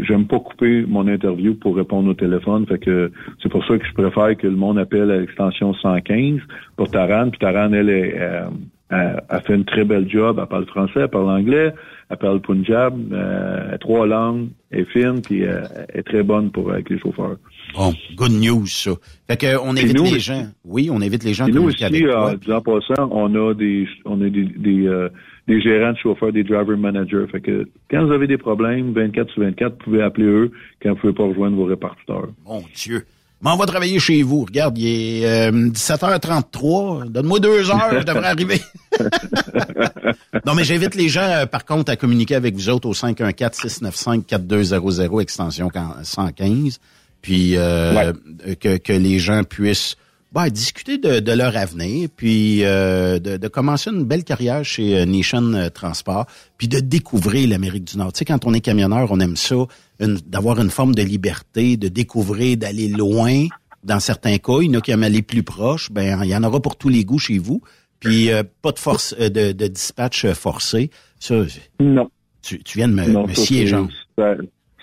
j'aime 0.02 0.28
pas 0.28 0.40
couper 0.40 0.86
mon 0.88 1.08
interview 1.08 1.56
pour 1.56 1.76
répondre 1.76 2.10
au 2.10 2.14
téléphone. 2.14 2.66
Fait 2.68 2.78
que 2.78 3.12
c'est 3.42 3.50
pour 3.50 3.66
ça 3.66 3.78
que 3.78 3.86
je 3.86 3.94
préfère 3.94 4.36
que 4.38 4.48
le 4.48 4.56
monde 4.56 4.78
appelle 4.78 5.10
à 5.12 5.18
l'extension 5.18 5.74
115 5.74 6.42
pour 6.76 6.90
Taran. 6.92 7.30
Puis 7.30 7.40
Taran, 7.40 7.74
elle, 7.74 7.90
est, 7.90 8.16
euh, 8.20 8.46
elle, 8.90 9.22
elle 9.30 9.42
fait 9.42 9.56
une 9.56 9.66
très 9.66 9.86
belle 9.86 10.10
job. 10.10 10.38
Elle 10.40 10.48
parle 10.48 10.66
français, 10.66 11.00
elle 11.02 11.08
parle 11.08 11.30
anglais, 11.30 11.74
elle 12.10 12.18
parle 12.18 12.42
punjab, 12.42 12.94
euh, 13.12 13.70
elle 13.72 13.80
trois 13.80 14.06
langues, 14.06 14.50
elle 14.72 14.82
est 14.82 14.92
fine, 14.92 15.22
puis 15.22 15.46
euh, 15.46 15.62
elle 15.90 16.00
est 16.00 16.04
très 16.04 16.24
bonne 16.24 16.52
pour 16.52 16.72
avec 16.72 16.90
les 16.90 17.00
chauffeurs. 17.00 17.38
Bon, 17.76 17.94
good 18.16 18.32
news, 18.32 18.68
ça. 18.68 18.92
Fait 19.28 19.38
que 19.38 19.58
on 19.58 19.74
nous, 19.74 20.06
les 20.06 20.20
gens. 20.20 20.48
Oui, 20.64 20.90
on 20.92 21.02
invite 21.02 21.24
les 21.24 21.34
gens 21.34 21.48
Et 21.48 21.52
nous 21.52 21.64
aussi, 21.64 21.84
avec 21.84 22.04
euh, 22.04 22.38
en 22.48 22.62
passant, 22.62 23.10
on 23.12 23.34
a 23.36 23.54
des 23.54 23.88
on 24.06 24.22
a 24.22 24.30
des 24.30 24.46
des, 24.46 24.88
euh, 24.88 25.10
des 25.48 25.62
gérants 25.62 25.92
de 25.92 25.98
chauffeurs, 25.98 26.32
des 26.32 26.44
driver 26.44 26.78
managers. 26.78 27.26
Fait 27.32 27.42
que 27.42 27.68
quand 27.92 28.06
vous 28.06 28.14
avez 28.14 28.28
des 28.28 28.38
problèmes, 28.38 28.94
24 28.94 29.32
sur 29.32 29.44
24, 29.44 29.74
vous 29.74 29.78
pouvez 29.84 30.02
appeler 30.02 30.28
eux 30.28 30.52
quand 30.82 30.90
vous 30.90 30.96
ne 30.96 31.02
pouvez 31.02 31.14
pas 31.14 31.24
rejoindre 31.24 31.58
vos 31.58 31.66
répartiteurs. 31.66 32.30
Mon 32.46 32.64
Dieu. 32.74 33.06
M'en 33.42 33.58
va 33.58 33.66
travailler 33.66 34.00
chez 34.00 34.24
vous. 34.24 34.46
Regarde, 34.46 34.78
il 34.78 34.88
est 34.88 35.26
euh, 35.26 35.52
17h33. 35.52 37.10
Donne-moi 37.10 37.40
deux 37.40 37.70
heures, 37.70 38.00
je 38.00 38.04
devrais 38.04 38.28
arriver. 38.28 38.62
non, 40.46 40.56
mais 40.56 40.64
j'invite 40.64 40.96
les 40.96 41.10
gens, 41.10 41.20
euh, 41.22 41.46
par 41.46 41.66
contre, 41.66 41.92
à 41.92 41.98
communiquer 41.98 42.36
avec 42.36 42.56
vous 42.56 42.70
autres 42.70 42.88
au 42.88 42.94
514-695-4200, 42.94 45.22
extension 45.22 45.70
115. 46.02 46.80
Puis 47.26 47.58
euh, 47.58 48.14
que, 48.60 48.78
que 48.78 48.94
les 48.94 49.18
gens 49.20 49.44
puissent 49.44 49.96
ben, 50.32 50.48
discuter 50.50 50.98
de, 51.00 51.20
de 51.20 51.32
leur 51.32 51.56
avenir, 51.58 52.08
puis 52.16 52.64
euh, 52.64 53.18
de, 53.20 53.38
de 53.38 53.48
commencer 53.48 53.90
une 53.90 54.04
belle 54.04 54.24
carrière 54.24 54.64
chez 54.64 54.98
euh, 55.00 55.06
Nation 55.06 55.54
euh, 55.54 55.70
Transport, 55.70 56.28
puis 56.58 56.68
de 56.68 56.80
découvrir 56.80 57.50
l'Amérique 57.50 57.86
du 57.86 57.98
Nord. 57.98 58.14
Tu 58.14 58.20
sais, 58.20 58.26
quand 58.26 58.46
on 58.46 58.54
est 58.54 58.60
camionneur, 58.62 59.08
on 59.12 59.20
aime 59.22 59.38
ça, 59.38 59.56
une- 60.00 60.20
d'avoir 60.28 60.60
une 60.62 60.70
forme 60.70 60.94
de 60.94 61.02
liberté, 61.02 61.78
de 61.78 61.88
découvrir, 61.88 62.58
d'aller 62.58 62.90
loin. 62.90 63.48
Dans 63.84 64.00
certains 64.00 64.38
cas, 64.38 64.60
il 64.62 64.68
y 64.68 64.70
en 64.76 64.80
a 64.80 64.82
qui 64.82 64.92
aiment 64.92 65.04
aller 65.04 65.22
plus 65.24 65.44
proche. 65.44 65.90
Ben, 65.92 66.20
il 66.24 66.30
y 66.30 66.36
en 66.36 66.44
aura 66.44 66.62
pour 66.62 66.76
tous 66.76 66.90
les 66.90 67.06
goûts 67.06 67.20
chez 67.20 67.38
vous. 67.40 67.62
Puis 68.00 68.30
euh, 68.32 68.44
pas 68.62 68.72
de 68.72 68.80
force, 68.80 69.16
euh, 69.20 69.30
de, 69.30 69.52
de 69.52 69.68
dispatch 69.68 70.28
forcé. 70.34 70.92
Ça, 71.20 71.36
non. 71.80 72.10
Tu, 72.44 72.62
tu 72.62 72.78
viens 72.78 72.88
de 72.90 72.94
me, 72.94 73.08
Non, 73.08 73.26
me 73.26 73.34
scier, 73.34 73.66
Jean. 73.68 73.88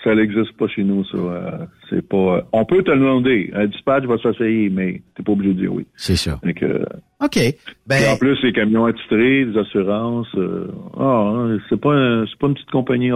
Ça, 0.03 0.13
n'existe 0.15 0.51
pas 0.57 0.67
chez 0.67 0.83
nous, 0.83 1.05
ça. 1.05 1.17
euh, 1.17 1.65
c'est 1.89 2.05
pas. 2.07 2.17
euh, 2.17 2.41
on 2.51 2.65
peut 2.65 2.83
te 2.83 2.91
le 2.91 2.97
demander. 2.99 3.51
Un 3.53 3.67
dispatch 3.67 4.03
va 4.03 4.17
s'essayer, 4.17 4.69
mais 4.69 5.01
t'es 5.15 5.23
pas 5.23 5.31
obligé 5.31 5.53
de 5.53 5.59
dire 5.61 5.73
oui. 5.73 5.85
C'est 5.95 6.17
ça. 6.17 6.39
Fait 6.43 6.53
que, 6.53 6.85
OK. 7.23 7.39
Ben, 7.87 8.13
en 8.13 8.17
plus, 8.17 8.37
les 8.43 8.51
camions 8.51 8.83
attitrés, 8.85 9.45
les 9.45 9.57
assurances. 9.57 10.27
euh, 10.35 10.67
ah, 10.99 11.31
hein, 11.35 11.57
c'est 11.69 11.79
pas 11.79 11.93
un- 11.93 12.25
c'est 12.27 12.37
pas 12.37 12.47
une 12.47 12.53
petite 12.55 12.71
compagnie. 12.71 13.11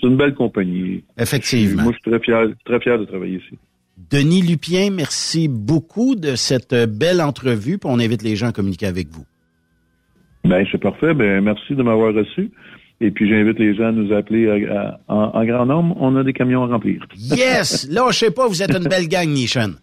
C'est 0.00 0.06
une 0.06 0.16
belle 0.16 0.34
compagnie. 0.34 1.02
Effectivement. 1.18 1.82
Moi, 1.82 1.92
je 1.92 1.98
suis 2.00 2.10
très 2.12 2.20
fier, 2.24 2.46
très 2.64 2.78
fier 2.80 2.98
de 2.98 3.04
travailler 3.04 3.38
ici. 3.38 3.58
Denis 4.10 4.42
Lupien, 4.42 4.90
merci 4.92 5.48
beaucoup 5.48 6.14
de 6.14 6.36
cette 6.36 6.72
euh, 6.72 6.86
belle 6.86 7.20
entrevue. 7.20 7.78
Puis 7.78 7.90
on 7.92 7.98
invite 7.98 8.22
les 8.22 8.36
gens 8.36 8.50
à 8.50 8.52
communiquer 8.52 8.86
avec 8.86 9.08
vous. 9.08 9.24
Ben, 10.44 10.64
c'est 10.70 10.80
parfait. 10.80 11.12
Ben, 11.14 11.42
merci 11.42 11.74
de 11.74 11.82
m'avoir 11.82 12.14
reçu. 12.14 12.50
Et 13.00 13.10
puis, 13.12 13.28
j'invite 13.28 13.58
les 13.60 13.76
gens 13.76 13.88
à 13.88 13.92
nous 13.92 14.12
appeler 14.12 14.48
à- 14.48 14.98
à- 15.08 15.14
en, 15.14 15.30
en 15.40 15.44
grand 15.44 15.66
nombre. 15.66 15.96
On 16.00 16.16
a 16.16 16.24
des 16.24 16.32
camions 16.32 16.64
à 16.64 16.66
remplir. 16.66 17.04
Yes! 17.16 17.86
Là, 17.90 18.08
je 18.10 18.18
sais 18.18 18.30
pas, 18.32 18.48
vous 18.48 18.60
êtes 18.62 18.74
une 18.76 18.88
belle 18.88 19.06
gang, 19.08 19.28
Nishon. 19.28 19.74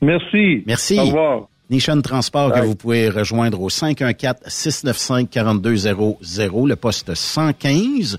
Merci. 0.00 0.64
Merci. 0.66 0.98
Au 0.98 1.04
revoir. 1.04 1.48
Nishon 1.70 2.00
Transport 2.02 2.52
que 2.52 2.58
vous 2.60 2.74
pouvez 2.74 3.08
rejoindre 3.08 3.60
au 3.62 3.68
514-695-4200, 3.70 6.66
le 6.68 6.76
poste 6.76 7.14
115, 7.14 8.18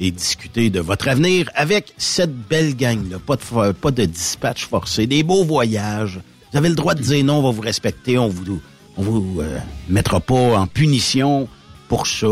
et 0.00 0.10
discuter 0.10 0.70
de 0.70 0.80
votre 0.80 1.08
avenir 1.08 1.48
avec 1.54 1.92
cette 1.96 2.34
belle 2.34 2.74
gang-là. 2.76 3.18
Pas 3.24 3.36
de, 3.36 3.72
pas 3.72 3.90
de 3.90 4.04
dispatch 4.04 4.66
forcé, 4.66 5.06
des 5.06 5.22
beaux 5.22 5.44
voyages. 5.44 6.20
Vous 6.52 6.58
avez 6.58 6.68
le 6.68 6.74
droit 6.74 6.94
de 6.94 7.02
dire 7.02 7.24
non, 7.24 7.38
on 7.38 7.42
va 7.42 7.50
vous 7.50 7.62
respecter, 7.62 8.18
on 8.18 8.28
vous, 8.28 8.60
on 8.96 9.02
vous 9.02 9.40
euh, 9.40 9.58
mettra 9.88 10.20
pas 10.20 10.58
en 10.58 10.66
punition 10.66 11.48
pour 11.88 12.06
ça. 12.06 12.26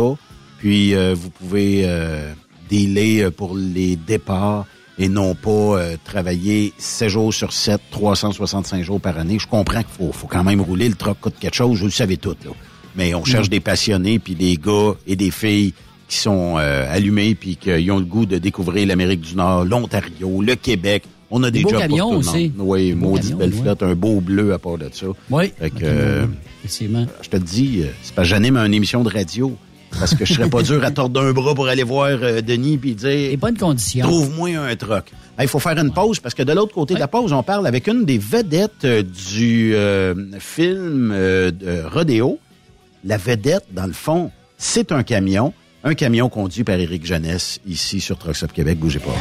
Puis 0.62 0.94
euh, 0.94 1.14
vous 1.14 1.30
pouvez 1.30 1.82
euh, 1.84 2.32
dealer 2.70 3.22
euh, 3.24 3.30
pour 3.32 3.56
les 3.56 3.96
départs 3.96 4.64
et 4.98 5.08
non 5.08 5.34
pas 5.34 5.50
euh, 5.50 5.96
travailler 6.04 6.72
7 6.78 7.08
jours 7.08 7.34
sur 7.34 7.52
7, 7.52 7.80
365 7.90 8.84
jours 8.84 9.00
par 9.00 9.18
année. 9.18 9.38
Je 9.40 9.48
comprends 9.48 9.82
qu'il 9.82 9.92
faut, 10.06 10.12
faut 10.12 10.28
quand 10.28 10.44
même 10.44 10.60
rouler, 10.60 10.88
le 10.88 10.94
truck 10.94 11.18
coûte 11.20 11.34
quelque 11.40 11.56
chose, 11.56 11.80
vous 11.80 11.86
le 11.86 11.90
savez 11.90 12.16
tout. 12.16 12.36
Là. 12.44 12.52
Mais 12.94 13.12
on 13.14 13.24
cherche 13.24 13.46
Mm. 13.48 13.50
des 13.50 13.60
passionnés, 13.60 14.18
puis 14.20 14.34
des 14.36 14.56
gars 14.56 14.92
et 15.06 15.16
des 15.16 15.30
filles 15.32 15.72
qui 16.06 16.18
sont 16.18 16.56
euh, 16.58 16.86
allumés, 16.94 17.34
puis 17.34 17.56
qui 17.56 17.90
ont 17.90 17.98
le 17.98 18.04
goût 18.04 18.26
de 18.26 18.38
découvrir 18.38 18.86
l'Amérique 18.86 19.22
du 19.22 19.34
Nord, 19.34 19.64
l'Ontario, 19.64 20.42
le 20.42 20.54
Québec. 20.54 21.02
On 21.30 21.42
a 21.42 21.50
des, 21.50 21.62
jobs 21.62 21.78
camions 21.78 22.10
pour 22.12 22.20
tout 22.20 22.28
le 22.30 22.36
aussi. 22.36 22.52
monde. 22.56 22.68
Oui, 22.68 22.88
Des 22.88 22.94
beaux 22.94 23.08
maudite 23.08 23.34
belle 23.36 23.54
ouais. 23.54 23.62
flotte, 23.62 23.82
un 23.82 23.94
beau 23.94 24.20
bleu 24.20 24.52
à 24.52 24.58
part 24.58 24.76
de 24.78 24.88
ça. 24.92 25.06
Oui. 25.30 25.50
Fait 25.58 25.70
que, 25.70 25.76
euh, 25.82 26.26
Effectivement. 26.62 27.06
je 27.22 27.28
te 27.30 27.36
dis, 27.38 27.82
c'est 28.02 28.14
pas 28.14 28.22
j'anime 28.22 28.58
une 28.58 28.74
émission 28.74 29.02
de 29.02 29.08
radio. 29.08 29.56
Parce 29.98 30.14
que 30.14 30.24
je 30.24 30.34
serais 30.34 30.48
pas 30.48 30.62
dur 30.62 30.82
à 30.84 30.90
tordre 30.90 31.20
d'un 31.20 31.32
bras 31.32 31.54
pour 31.54 31.68
aller 31.68 31.82
voir 31.82 32.08
euh, 32.22 32.40
Denis 32.40 32.78
puis 32.78 32.94
dire. 32.94 33.10
Et 33.10 33.36
bonnes 33.36 33.58
conditions. 33.58 34.06
Trouve-moi 34.06 34.56
un 34.56 34.74
truck. 34.76 35.12
Il 35.40 35.48
faut 35.48 35.58
faire 35.58 35.78
une 35.78 35.92
pause 35.92 36.20
parce 36.20 36.34
que 36.34 36.42
de 36.42 36.52
l'autre 36.52 36.74
côté 36.74 36.94
de 36.94 36.98
la 37.00 37.08
pause, 37.08 37.32
on 37.32 37.42
parle 37.42 37.66
avec 37.66 37.86
une 37.86 38.04
des 38.04 38.18
vedettes 38.18 38.84
euh, 38.84 39.02
du 39.02 39.74
euh, 39.74 40.14
film 40.38 41.10
euh, 41.12 41.50
de 41.50 41.82
Rodéo. 41.82 42.38
La 43.04 43.16
vedette, 43.16 43.64
dans 43.72 43.86
le 43.86 43.92
fond, 43.92 44.30
c'est 44.58 44.92
un 44.92 45.02
camion. 45.02 45.52
Un 45.84 45.94
camion 45.94 46.28
conduit 46.28 46.62
par 46.62 46.76
Éric 46.76 47.04
Jeunesse 47.04 47.58
ici 47.66 48.00
sur 48.00 48.18
Truck 48.18 48.36
Stop 48.36 48.52
Québec. 48.52 48.78
Bougez 48.78 49.00
pas. 49.00 49.16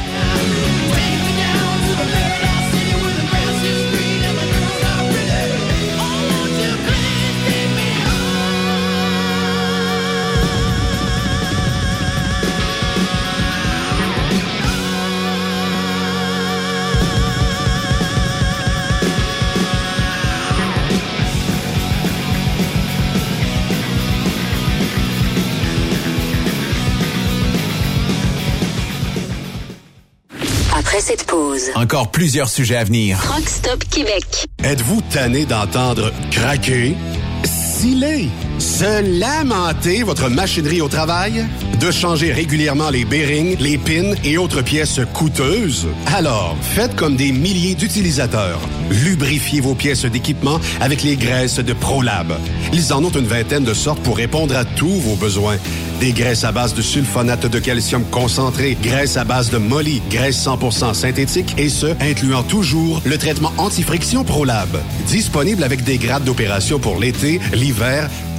Cette 31.12 31.26
pause, 31.26 31.70
Encore 31.74 32.10
plusieurs 32.10 32.48
sujets 32.48 32.76
à 32.76 32.84
venir. 32.84 33.18
Truck 33.22 33.46
Stop 33.46 33.84
Québec. 33.90 34.46
Êtes-vous 34.64 35.02
tanné 35.12 35.44
d'entendre 35.44 36.10
craquer, 36.30 36.94
siler, 37.44 38.28
se 38.58 39.20
lamenter 39.20 40.04
votre 40.04 40.30
machinerie 40.30 40.80
au 40.80 40.88
travail? 40.88 41.44
De 41.80 41.90
changer 41.90 42.32
régulièrement 42.32 42.88
les 42.88 43.04
bearings, 43.04 43.58
les 43.58 43.76
pins 43.76 44.14
et 44.24 44.38
autres 44.38 44.62
pièces 44.62 45.00
coûteuses? 45.12 45.86
Alors, 46.14 46.56
faites 46.62 46.96
comme 46.96 47.16
des 47.16 47.30
milliers 47.32 47.74
d'utilisateurs. 47.74 48.60
Lubrifiez 48.90 49.60
vos 49.60 49.74
pièces 49.74 50.04
d'équipement 50.04 50.60
avec 50.80 51.02
les 51.02 51.16
graisses 51.16 51.58
de 51.58 51.72
ProLab. 51.72 52.32
Ils 52.72 52.92
en 52.92 53.04
ont 53.04 53.10
une 53.10 53.26
vingtaine 53.26 53.64
de 53.64 53.74
sortes 53.74 54.00
pour 54.00 54.16
répondre 54.16 54.56
à 54.56 54.64
tous 54.64 55.00
vos 55.00 55.16
besoins. 55.16 55.56
Des 56.00 56.12
graisses 56.12 56.44
à 56.44 56.52
base 56.52 56.74
de 56.74 56.82
sulfonate 56.82 57.46
de 57.46 57.58
calcium 57.58 58.04
concentré, 58.04 58.76
graisses 58.82 59.16
à 59.16 59.24
base 59.24 59.50
de 59.50 59.58
molly, 59.58 60.02
graisse 60.10 60.44
100% 60.44 60.94
synthétique 60.94 61.54
et 61.58 61.68
ce, 61.68 61.86
incluant 62.00 62.42
toujours 62.42 63.00
le 63.04 63.18
traitement 63.18 63.52
anti-friction 63.56 64.24
ProLab. 64.24 64.68
Disponible 65.06 65.62
avec 65.62 65.84
des 65.84 65.98
grades 65.98 66.24
d'opération 66.24 66.78
pour 66.78 66.98
l'été, 66.98 67.40
l'hiver 67.52 68.10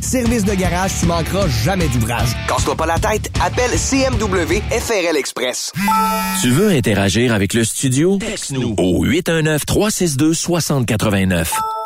Service 0.00 0.44
de 0.44 0.54
garage, 0.54 0.92
tu 1.00 1.06
manqueras 1.06 1.48
jamais 1.48 1.88
d'ouvrage. 1.88 2.28
Casse-toi 2.48 2.76
pas 2.76 2.86
la 2.86 2.98
tête, 2.98 3.30
appelle 3.44 3.70
CMW 3.70 4.62
FRL 4.70 5.16
Express. 5.16 5.72
Tu 6.40 6.50
veux 6.50 6.70
interagir 6.70 7.34
avec 7.34 7.52
le 7.54 7.64
studio? 7.64 8.18
Texte-nous 8.18 8.74
au 8.78 9.04
819-362-6089. 9.06 11.48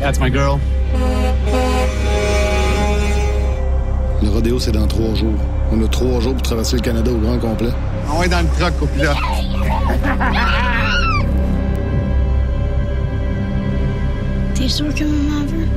That's 0.00 0.20
my 0.20 0.30
girl. 0.30 0.58
Le 4.22 4.28
rodéo, 4.28 4.58
c'est 4.58 4.72
dans 4.72 4.86
trois 4.86 5.14
jours. 5.14 5.34
On 5.72 5.84
a 5.84 5.88
trois 5.88 6.20
jours 6.20 6.34
pour 6.34 6.42
traverser 6.42 6.76
le 6.76 6.82
Canada 6.82 7.10
au 7.10 7.18
grand 7.18 7.38
complet. 7.38 7.70
On 8.16 8.22
est 8.22 8.28
dans 8.28 8.40
le 8.40 8.48
truck, 8.58 8.78
copilote. 8.78 9.16
T'es 14.54 14.68
sûr 14.68 14.94
que 14.94 15.04
maman 15.04 15.44
veut? 15.46 15.68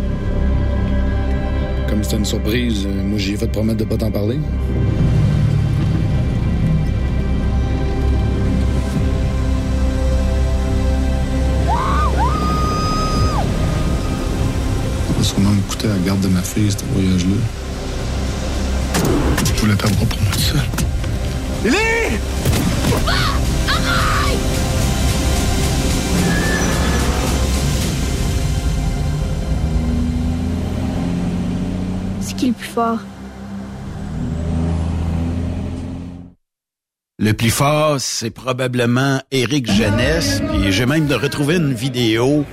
Comme 1.89 2.03
c'était 2.03 2.17
une 2.17 2.25
surprise, 2.25 2.85
euh, 2.87 3.03
moi, 3.03 3.17
j'ai 3.17 3.35
fait 3.35 3.51
promettre 3.51 3.79
de 3.79 3.83
pas 3.83 3.97
t'en 3.97 4.11
parler. 4.11 4.39
Coûté 15.68 15.88
la 15.88 15.97
garde 16.05 16.22
de 16.22 16.27
ma 16.27 16.41
fille, 16.41 16.72
ce 16.72 16.77
voyage-là? 16.93 17.35
Je 19.55 19.61
voulais 19.61 19.76
t'avoir 19.76 20.05
pour 20.05 20.22
moi 20.22 20.34
seul. 20.34 20.59
Lily! 21.63 22.19
C'est 32.22 32.35
qui 32.35 32.47
le 32.47 32.53
plus 32.53 32.68
fort? 32.68 32.99
Le 37.19 37.34
plus 37.34 37.51
fort, 37.51 37.97
c'est 37.99 38.31
probablement 38.31 39.22
Éric 39.31 39.72
Jeunesse. 39.72 40.41
Puis 40.49 40.72
j'ai 40.72 40.88
même 40.88 41.05
de 41.05 41.13
retrouver 41.13 41.57
une 41.57 41.72
vidéo, 41.73 42.45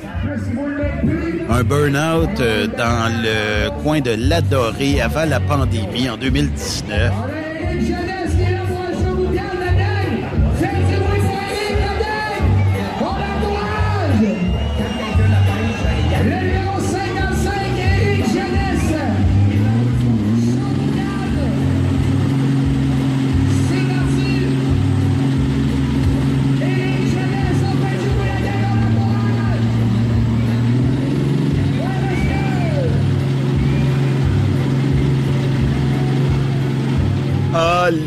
un 1.51 1.65
burn-out 1.65 2.41
euh, 2.41 2.67
dans 2.67 3.11
le 3.23 3.71
coin 3.83 4.01
de 4.01 4.11
l'Adoré 4.11 5.01
avant 5.01 5.25
la 5.25 5.41
pandémie 5.41 6.09
en 6.09 6.17
2019. 6.17 7.13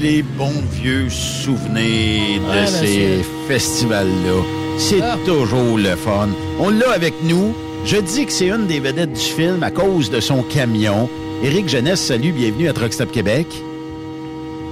Les 0.01 0.23
bons 0.23 0.61
vieux 0.71 1.09
souvenirs 1.09 2.41
de 2.41 2.49
Ouais, 2.49 2.67
ces 2.67 3.19
festivals-là. 3.47 4.41
C'est 4.77 5.01
Ah. 5.01 5.17
toujours 5.25 5.77
le 5.77 5.95
fun. 5.95 6.29
On 6.59 6.69
l'a 6.69 6.91
avec 6.91 7.13
nous. 7.23 7.53
Je 7.85 7.97
dis 7.97 8.25
que 8.25 8.31
c'est 8.31 8.49
une 8.49 8.67
des 8.67 8.79
vedettes 8.79 9.13
du 9.13 9.19
film 9.19 9.61
à 9.63 9.71
cause 9.71 10.09
de 10.09 10.19
son 10.19 10.43
camion. 10.43 11.09
Éric 11.43 11.67
Jeunesse, 11.69 12.01
salut, 12.01 12.31
bienvenue 12.31 12.67
à 12.69 12.73
Truck 12.73 12.93
Stop 12.93 13.11
Québec. 13.11 13.47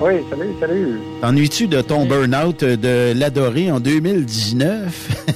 Oui, 0.01 0.13
salut, 0.29 0.49
salut. 0.61 0.99
T'ennuies-tu 1.21 1.67
de 1.67 1.81
ton 1.81 2.05
burn-out 2.05 2.63
de 2.63 3.13
l'adoré 3.17 3.71
en 3.71 3.79
2019? 3.79 5.25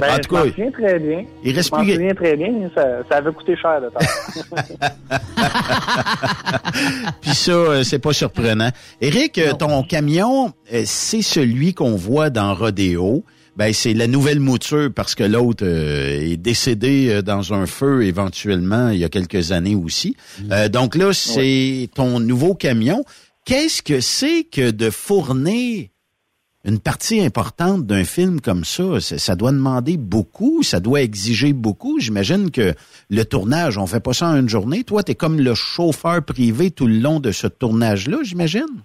Ben, 0.00 0.10
en 0.10 0.16
je 0.16 0.20
tout 0.22 0.34
cas, 0.34 0.44
souviens 0.46 0.70
très 0.72 0.98
bien. 0.98 1.24
il 1.44 1.54
reste 1.54 1.70
je 1.72 1.76
plus- 1.82 1.92
souviens 1.94 2.14
très 2.14 2.36
bien. 2.36 2.68
Ça, 2.74 2.84
ça 3.08 3.16
avait 3.18 3.30
coûté 3.32 3.54
cher 3.56 3.80
de 3.80 3.88
temps. 3.90 4.00
Puis 7.20 7.34
ça, 7.34 7.52
euh, 7.52 7.84
c'est 7.84 7.98
pas 8.00 8.12
surprenant. 8.12 8.70
Éric, 9.00 9.38
euh, 9.38 9.52
ton 9.52 9.82
camion, 9.84 10.52
euh, 10.72 10.82
c'est 10.84 11.22
celui 11.22 11.74
qu'on 11.74 11.94
voit 11.96 12.30
dans 12.30 12.54
Rodéo. 12.54 13.24
Ben, 13.56 13.72
c'est 13.72 13.94
la 13.94 14.08
nouvelle 14.08 14.40
mouture 14.40 14.90
parce 14.92 15.14
que 15.14 15.22
l'autre 15.22 15.64
euh, 15.64 16.32
est 16.32 16.36
décédé 16.36 17.08
euh, 17.10 17.22
dans 17.22 17.54
un 17.54 17.66
feu 17.66 18.02
éventuellement 18.04 18.88
il 18.88 18.98
y 18.98 19.04
a 19.04 19.08
quelques 19.08 19.52
années 19.52 19.76
aussi. 19.76 20.16
Euh, 20.50 20.68
donc 20.68 20.96
là, 20.96 21.12
c'est 21.12 21.88
ton 21.94 22.18
nouveau 22.18 22.54
camion. 22.54 23.04
Qu'est-ce 23.44 23.82
que 23.82 24.00
c'est 24.00 24.44
que 24.44 24.70
de 24.70 24.88
fournir 24.88 25.88
une 26.64 26.78
partie 26.78 27.20
importante 27.20 27.84
d'un 27.84 28.04
film 28.04 28.40
comme 28.40 28.64
ça? 28.64 29.00
Ça, 29.00 29.36
doit 29.36 29.52
demander 29.52 29.98
beaucoup, 29.98 30.62
ça 30.62 30.80
doit 30.80 31.02
exiger 31.02 31.52
beaucoup. 31.52 32.00
J'imagine 32.00 32.50
que 32.50 32.72
le 33.10 33.24
tournage, 33.24 33.76
on 33.76 33.86
fait 33.86 34.02
pas 34.02 34.14
ça 34.14 34.28
en 34.28 34.36
une 34.36 34.48
journée. 34.48 34.82
Toi, 34.82 35.02
tu 35.02 35.12
es 35.12 35.14
comme 35.14 35.38
le 35.38 35.52
chauffeur 35.52 36.22
privé 36.22 36.70
tout 36.70 36.86
le 36.86 36.98
long 36.98 37.20
de 37.20 37.32
ce 37.32 37.46
tournage-là, 37.46 38.18
j'imagine? 38.22 38.80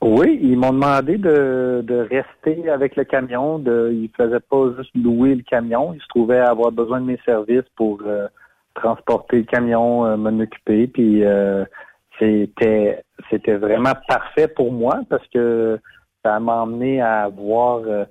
Oui, 0.00 0.38
ils 0.40 0.56
m'ont 0.56 0.72
demandé 0.72 1.18
de, 1.18 2.06
rester 2.08 2.70
avec 2.70 2.94
le 2.94 3.02
camion. 3.02 3.58
Ils 3.66 4.10
faisaient 4.16 4.38
pas 4.38 4.68
juste 4.78 4.94
louer 4.94 5.34
le 5.34 5.42
camion. 5.42 5.92
Ils 5.92 6.00
se 6.00 6.08
trouvaient 6.08 6.38
avoir 6.38 6.70
besoin 6.70 7.00
de 7.00 7.06
mes 7.06 7.18
services 7.26 7.68
pour 7.74 8.00
euh, 8.06 8.28
transporter 8.74 9.38
le 9.38 9.42
camion, 9.42 10.06
euh, 10.06 10.16
m'en 10.16 10.38
occuper. 10.38 10.86
Puis 10.86 11.24
euh, 11.24 11.64
c'était 12.20 13.02
c'était 13.30 13.56
vraiment 13.56 13.94
parfait 14.06 14.46
pour 14.48 14.72
moi 14.72 15.00
parce 15.08 15.26
que 15.34 15.78
ça 16.24 16.38
m'a 16.38 16.62
emmené 16.62 17.00
à 17.00 17.28
voir 17.28 17.80
euh, 17.86 18.04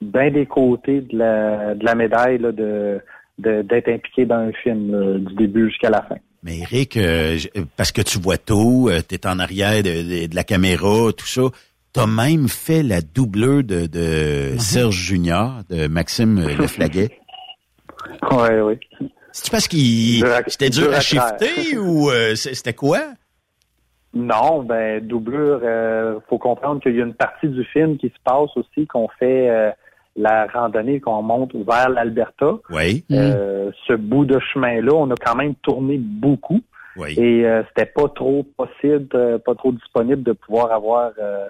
bien 0.00 0.30
des 0.30 0.46
côtés 0.46 1.00
de 1.00 1.16
la, 1.16 1.74
de 1.74 1.84
la 1.84 1.94
médaille 1.94 2.38
là, 2.38 2.52
de 2.52 3.00
d'être 3.38 3.88
impliqué 3.88 4.26
dans 4.26 4.36
un 4.36 4.52
film 4.52 4.92
là, 4.94 5.18
du 5.18 5.34
début 5.34 5.68
jusqu'à 5.68 5.90
la 5.90 6.02
fin. 6.02 6.16
Mais 6.44 6.58
Eric, 6.58 6.96
euh, 6.96 7.38
euh, 7.56 7.62
parce 7.76 7.90
que 7.92 8.02
tu 8.02 8.18
vois 8.18 8.36
tout, 8.36 8.90
tu 9.08 9.14
es 9.14 9.26
en 9.26 9.38
arrière 9.38 9.82
de, 9.82 10.22
de- 10.24 10.26
de 10.26 10.34
la 10.34 10.44
caméra, 10.44 11.10
tout 11.16 11.26
ça, 11.26 11.42
t'as 11.92 12.06
même 12.06 12.48
fait 12.48 12.82
la 12.82 13.00
doubleur 13.00 13.62
de, 13.64 13.86
de 13.86 14.58
Serge 14.58 14.94
Junior, 14.96 15.60
de 15.70 15.86
Maxime 15.88 16.38
euh, 16.38 16.56
Leflaguet. 16.56 17.10
Oui, 18.30 18.48
oui. 18.64 19.08
C'est 19.32 19.50
parce 19.50 19.66
qu'il 19.68 20.24
c'était 20.48 20.70
dur 20.70 20.92
à 20.92 21.00
shifter 21.00 21.78
ou 21.78 22.10
euh, 22.10 22.34
c'était 22.34 22.74
quoi? 22.74 22.98
Non, 24.14 24.62
ben 24.62 25.06
doublure, 25.06 25.60
euh, 25.62 26.20
faut 26.28 26.38
comprendre 26.38 26.80
qu'il 26.82 26.94
y 26.96 27.00
a 27.00 27.04
une 27.04 27.14
partie 27.14 27.48
du 27.48 27.64
film 27.64 27.96
qui 27.96 28.08
se 28.08 28.20
passe 28.24 28.50
aussi 28.56 28.86
qu'on 28.86 29.08
fait 29.08 29.48
euh, 29.48 29.70
la 30.16 30.46
randonnée 30.46 31.00
qu'on 31.00 31.22
monte 31.22 31.54
vers 31.54 31.88
l'Alberta. 31.88 32.54
Oui. 32.70 33.04
Euh, 33.10 33.70
ce 33.86 33.94
bout 33.94 34.26
de 34.26 34.38
chemin-là, 34.38 34.92
on 34.92 35.10
a 35.10 35.14
quand 35.14 35.34
même 35.34 35.54
tourné 35.56 35.96
beaucoup. 35.98 36.60
Oui. 36.96 37.14
Et 37.18 37.46
euh, 37.46 37.62
c'était 37.68 37.90
pas 37.90 38.08
trop 38.08 38.44
possible, 38.56 39.08
euh, 39.14 39.38
pas 39.38 39.54
trop 39.54 39.72
disponible 39.72 40.22
de 40.22 40.32
pouvoir 40.32 40.72
avoir 40.72 41.12
euh, 41.18 41.46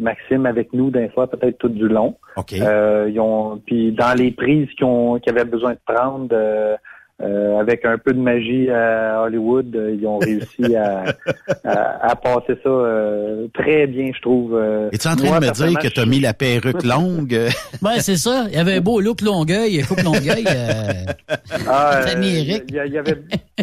Maxime 0.00 0.46
avec 0.46 0.72
nous 0.72 0.90
d'un 0.90 1.08
fois, 1.10 1.28
peut-être 1.28 1.58
tout 1.58 1.68
du 1.68 1.86
long. 1.86 2.16
OK. 2.36 2.54
Euh, 2.54 3.08
ils 3.08 3.20
ont, 3.20 3.60
puis 3.64 3.92
dans 3.92 4.18
les 4.18 4.32
prises 4.32 4.68
qu'ils 4.76 4.86
ont, 4.86 5.20
qu'ils 5.20 5.32
avaient 5.32 5.48
besoin 5.48 5.74
de 5.74 5.78
prendre, 5.86 6.34
euh, 7.22 7.58
avec 7.60 7.84
un 7.84 7.96
peu 7.96 8.12
de 8.12 8.18
magie 8.18 8.68
à 8.70 9.22
Hollywood, 9.22 9.74
euh, 9.76 9.94
ils 9.98 10.04
ont 10.06 10.18
réussi 10.18 10.74
à, 10.74 11.04
à, 11.64 12.10
à 12.10 12.16
passer 12.16 12.58
ça 12.62 12.68
euh, 12.68 13.46
très 13.54 13.86
bien, 13.86 14.10
je 14.14 14.20
trouve. 14.20 14.54
Euh, 14.56 14.88
Es-tu 14.92 15.06
en 15.08 15.14
train 15.16 15.28
moi, 15.28 15.40
de 15.40 15.46
me 15.46 15.52
dire 15.52 15.78
que 15.78 15.88
tu 15.88 16.00
as 16.00 16.06
mis 16.06 16.18
la 16.20 16.34
perruque 16.34 16.82
longue? 16.82 17.32
Ouais, 17.82 17.98
c'est 18.00 18.16
ça. 18.16 18.44
Il 18.48 18.54
y 18.54 18.58
avait 18.58 18.74
un 18.78 18.80
beau 18.80 19.00
look 19.00 19.20
Longueuil, 19.20 19.82
coupe 19.82 20.02
Longueuil. 20.02 20.44
Euh, 20.48 20.92
Ah, 21.68 22.00
euh, 22.02 22.20
Eric. 22.22 22.64
Y, 22.70 22.74
y 22.92 22.98
avait, 22.98 23.22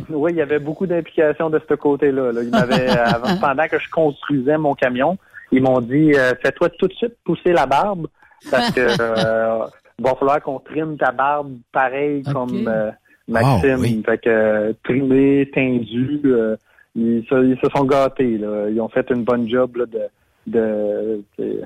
oui, 0.09 0.31
il 0.33 0.37
y 0.37 0.41
avait 0.41 0.59
beaucoup 0.59 0.87
d'implications 0.87 1.49
de 1.49 1.61
ce 1.69 1.73
côté-là. 1.75 2.31
Là. 2.31 2.41
Ils 2.43 2.49
m'avaient, 2.49 2.87
avant- 2.97 3.37
pendant 3.37 3.67
que 3.67 3.79
je 3.79 3.89
construisais 3.89 4.57
mon 4.57 4.73
camion, 4.75 5.17
ils 5.51 5.61
m'ont 5.61 5.81
dit 5.81 6.13
euh, 6.15 6.31
fais-toi 6.41 6.69
tout 6.79 6.87
de 6.87 6.93
suite 6.93 7.15
pousser 7.25 7.51
la 7.51 7.65
barbe 7.65 8.07
parce 8.49 8.71
que 8.71 8.79
euh, 8.79 9.65
va 9.99 10.15
falloir 10.15 10.41
qu'on 10.41 10.59
trime 10.59 10.97
ta 10.97 11.11
barbe 11.11 11.51
pareil 11.73 12.23
comme 12.23 12.67
euh, 12.67 12.89
Maxime. 13.31 13.71
Ah, 13.73 13.79
oui. 13.79 14.03
Fait 14.05 14.17
que 14.17 14.29
euh, 14.29 14.73
trimé, 14.83 15.49
tendu, 15.53 16.21
euh, 16.25 16.55
ils, 16.95 17.25
se, 17.29 17.45
ils 17.45 17.57
se 17.63 17.69
sont 17.75 17.85
gâtés. 17.85 18.37
Là. 18.37 18.69
Ils 18.69 18.79
ont 18.81 18.89
fait 18.89 19.09
une 19.09 19.23
bonne 19.23 19.49
job 19.49 19.77
là, 19.77 19.85
de, 19.85 20.01
de, 20.47 21.23
de 21.39 21.61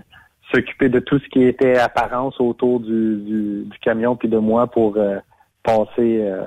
s'occuper 0.53 0.89
de 0.89 0.99
tout 0.99 1.19
ce 1.19 1.27
qui 1.29 1.43
était 1.43 1.77
apparence 1.77 2.39
autour 2.39 2.79
du, 2.79 3.15
du, 3.17 3.63
du 3.65 3.79
camion 3.81 4.15
puis 4.15 4.29
de 4.29 4.37
moi 4.37 4.67
pour 4.67 4.97
euh, 4.97 5.17
passer 5.63 6.19
euh, 6.21 6.43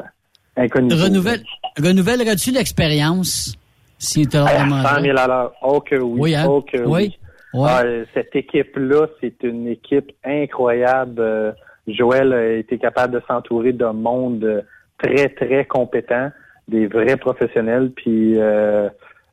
incognito. 0.56 0.96
renouvelle, 0.96 1.42
renouvelleras-tu 1.82 2.52
l'expérience 2.52 3.56
si 3.98 4.26
tu 4.26 4.36
à 4.36 4.46
100 4.46 5.02
000 5.02 5.18
à 5.18 5.26
l'heure. 5.26 5.52
Oh 5.62 5.80
que 5.80 5.96
oui. 5.96 6.20
Oui, 6.20 6.34
hein? 6.34 6.46
Oh 6.48 6.62
que 6.62 6.78
oui. 6.78 6.86
Oui. 6.86 7.18
Ouais. 7.54 7.68
Ah, 7.70 7.82
euh, 7.84 8.04
cette 8.14 8.36
équipe-là, 8.36 9.06
c'est 9.20 9.42
une 9.42 9.68
équipe 9.68 10.12
incroyable. 10.24 11.16
Euh, 11.18 11.52
Joël 11.86 12.32
a 12.32 12.52
été 12.52 12.78
capable 12.78 13.14
de 13.14 13.22
s'entourer 13.26 13.72
d'un 13.72 13.94
monde 13.94 14.44
euh, 14.44 14.60
très, 14.98 15.28
très 15.30 15.64
compétent, 15.64 16.30
des 16.66 16.86
vrais 16.86 17.16
professionnels, 17.16 17.90
puis 17.94 18.34
euh, 18.38 18.88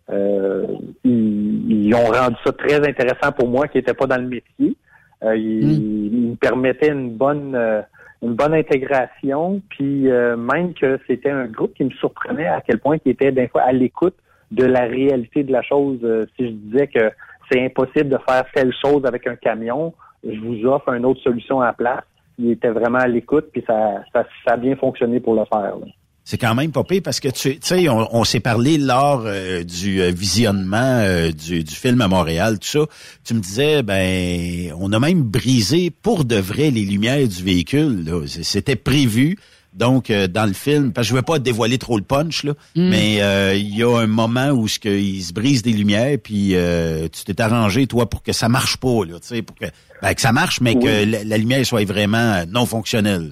euh, 0.09 0.65
ils, 1.03 1.87
ils 1.87 1.95
ont 1.95 2.05
rendu 2.05 2.35
ça 2.45 2.51
très 2.53 2.77
intéressant 2.77 3.31
pour 3.37 3.47
moi 3.47 3.67
qui 3.67 3.77
n'étais 3.77 3.93
pas 3.93 4.05
dans 4.07 4.21
le 4.21 4.27
métier. 4.27 4.75
Euh, 5.23 5.35
ils, 5.35 6.13
ils 6.13 6.29
me 6.31 6.35
permettaient 6.35 6.89
une 6.89 7.11
bonne 7.11 7.55
euh, 7.55 7.81
une 8.21 8.33
bonne 8.33 8.53
intégration, 8.53 9.61
puis 9.69 10.09
euh, 10.09 10.35
même 10.35 10.73
que 10.73 10.99
c'était 11.05 11.29
un 11.29 11.45
groupe 11.45 11.73
qui 11.75 11.83
me 11.83 11.91
surprenait 11.91 12.47
à 12.47 12.61
quel 12.65 12.79
point 12.79 12.97
qui 12.97 13.09
était 13.11 13.31
des 13.31 13.47
fois 13.47 13.61
à 13.61 13.71
l'écoute 13.71 14.15
de 14.51 14.65
la 14.65 14.81
réalité 14.85 15.43
de 15.43 15.51
la 15.51 15.61
chose. 15.61 15.99
Euh, 16.03 16.25
si 16.35 16.47
je 16.47 16.51
disais 16.51 16.87
que 16.87 17.11
c'est 17.51 17.63
impossible 17.63 18.09
de 18.09 18.17
faire 18.27 18.45
telle 18.53 18.73
chose 18.81 19.05
avec 19.05 19.27
un 19.27 19.35
camion, 19.35 19.93
je 20.23 20.39
vous 20.39 20.65
offre 20.65 20.89
une 20.93 21.05
autre 21.05 21.21
solution 21.21 21.61
à 21.61 21.67
la 21.67 21.73
place. 21.73 22.03
Il 22.37 22.51
était 22.51 22.69
vraiment 22.69 22.99
à 22.99 23.07
l'écoute, 23.07 23.47
puis 23.51 23.63
ça, 23.65 24.03
ça, 24.13 24.25
ça 24.45 24.53
a 24.53 24.57
bien 24.57 24.75
fonctionné 24.75 25.19
pour 25.19 25.35
le 25.35 25.45
faire. 25.45 25.77
là. 25.77 25.85
C'est 26.27 26.39
quand 26.39 26.55
même 26.55 26.71
pas 26.71 26.83
pire 26.83 27.01
parce 27.03 27.19
que 27.19 27.27
tu 27.27 27.59
sais, 27.61 27.87
on, 27.87 28.07
on 28.11 28.23
s'est 28.23 28.39
parlé 28.39 28.79
lors 28.79 29.21
euh, 29.27 29.63
du 29.63 30.01
euh, 30.01 30.09
visionnement 30.09 30.77
euh, 30.81 31.31
du, 31.31 31.63
du 31.63 31.75
film 31.75 32.01
à 32.01 32.07
Montréal, 32.07 32.57
tout 32.57 32.67
ça. 32.67 32.79
Tu 33.23 33.35
me 33.35 33.39
disais, 33.41 33.83
ben, 33.83 34.73
on 34.79 34.91
a 34.91 34.99
même 34.99 35.21
brisé 35.21 35.91
pour 35.91 36.25
de 36.25 36.37
vrai 36.37 36.71
les 36.71 36.83
lumières 36.83 37.27
du 37.27 37.43
véhicule. 37.43 38.03
là. 38.05 38.21
C'était 38.25 38.75
prévu. 38.75 39.37
Donc, 39.75 40.09
euh, 40.09 40.27
dans 40.27 40.45
le 40.45 40.53
film, 40.53 40.93
parce 40.93 41.07
que 41.07 41.11
je 41.11 41.15
veux 41.15 41.21
pas 41.21 41.37
dévoiler 41.37 41.77
trop 41.77 41.97
le 41.97 42.03
punch, 42.03 42.43
là, 42.45 42.53
Mm. 42.75 42.89
mais 42.89 43.21
euh, 43.21 43.53
il 43.53 43.77
y 43.77 43.83
a 43.83 43.97
un 43.97 44.07
moment 44.07 44.49
où 44.51 44.67
ce 44.67 44.79
il 44.87 45.21
se 45.21 45.33
brise 45.33 45.61
des 45.63 45.73
lumières, 45.73 46.17
puis 46.23 46.55
euh, 46.55 47.07
tu 47.09 47.25
t'es 47.25 47.41
arrangé, 47.41 47.85
toi, 47.85 48.09
pour 48.09 48.23
que 48.23 48.31
ça 48.31 48.47
marche 48.47 48.77
pas, 48.77 49.03
là, 49.05 49.19
tu 49.19 49.27
sais, 49.27 49.41
pour 49.41 49.55
que, 49.57 49.65
ben, 50.01 50.13
que 50.13 50.21
ça 50.21 50.31
marche, 50.31 50.61
mais 50.61 50.75
que 50.75 51.09
la, 51.11 51.23
la 51.25 51.37
lumière 51.37 51.65
soit 51.65 51.85
vraiment 51.85 52.17
euh, 52.17 52.45
non 52.49 52.65
fonctionnelle. 52.65 53.31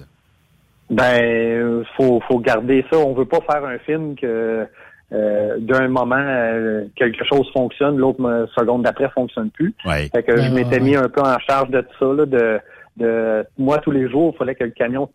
Ben, 0.90 1.18
euh, 1.22 1.82
faut, 1.96 2.20
faut 2.28 2.38
garder 2.38 2.84
ça. 2.92 2.98
On 2.98 3.14
veut 3.14 3.24
pas 3.24 3.40
faire 3.50 3.64
un 3.64 3.78
film 3.78 4.14
que 4.14 4.66
euh, 5.12 5.56
d'un 5.58 5.88
moment 5.88 6.16
euh, 6.18 6.84
quelque 6.94 7.24
chose 7.24 7.48
fonctionne, 7.52 7.96
l'autre 7.96 8.22
euh, 8.24 8.46
seconde 8.56 8.82
d'après 8.82 9.08
fonctionne 9.10 9.50
plus. 9.50 9.74
Ouais. 9.86 10.10
Fait 10.14 10.22
que 10.22 10.36
je 10.36 10.50
m'étais 10.50 10.80
mis 10.80 10.94
un 10.96 11.08
peu 11.08 11.22
en 11.22 11.38
charge 11.38 11.70
de 11.70 11.80
tout 11.80 11.96
ça, 11.98 12.06
là, 12.14 12.26
de, 12.26 12.58
de 12.98 13.44
moi 13.56 13.78
tous 13.78 13.90
les 13.92 14.10
jours, 14.10 14.32
il 14.34 14.38
fallait 14.38 14.54
que 14.54 14.64
le 14.64 14.70
camion 14.70 15.08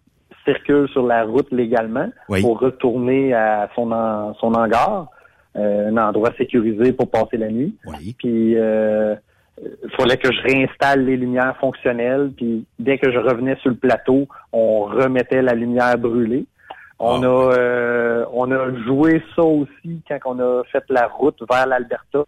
circule 0.49 0.87
sur 0.89 1.05
la 1.05 1.23
route 1.23 1.51
légalement 1.51 2.09
Oui. 2.29 2.41
pour 2.41 2.59
retourner 2.59 3.33
à 3.33 3.69
son 3.75 3.91
en- 3.91 4.33
son 4.35 4.53
hangar, 4.53 5.07
euh, 5.55 5.89
un 5.89 5.97
endroit 5.97 6.31
sécurisé 6.37 6.93
pour 6.93 7.09
passer 7.09 7.37
la 7.37 7.49
nuit. 7.49 7.75
Puis 8.17 8.55
euh, 8.57 9.15
il 9.61 9.89
fallait 9.97 10.17
que 10.17 10.31
je 10.31 10.41
réinstalle 10.41 11.05
les 11.05 11.17
lumières 11.17 11.55
fonctionnelles. 11.57 12.31
Puis 12.37 12.65
dès 12.79 12.97
que 12.97 13.11
je 13.11 13.17
revenais 13.19 13.55
sur 13.61 13.69
le 13.69 13.75
plateau, 13.75 14.27
on 14.53 14.81
remettait 14.83 15.41
la 15.41 15.53
lumière 15.53 15.97
brûlée. 15.97 16.45
On 17.01 17.23
a 17.23 17.53
euh, 17.57 18.25
on 18.33 18.51
a 18.51 18.73
joué 18.85 19.21
ça 19.35 19.43
aussi 19.43 20.01
quand 20.07 20.19
on 20.25 20.39
a 20.39 20.63
fait 20.71 20.83
la 20.89 21.07
route 21.07 21.39
vers 21.49 21.65
l'Alberta. 21.67 22.23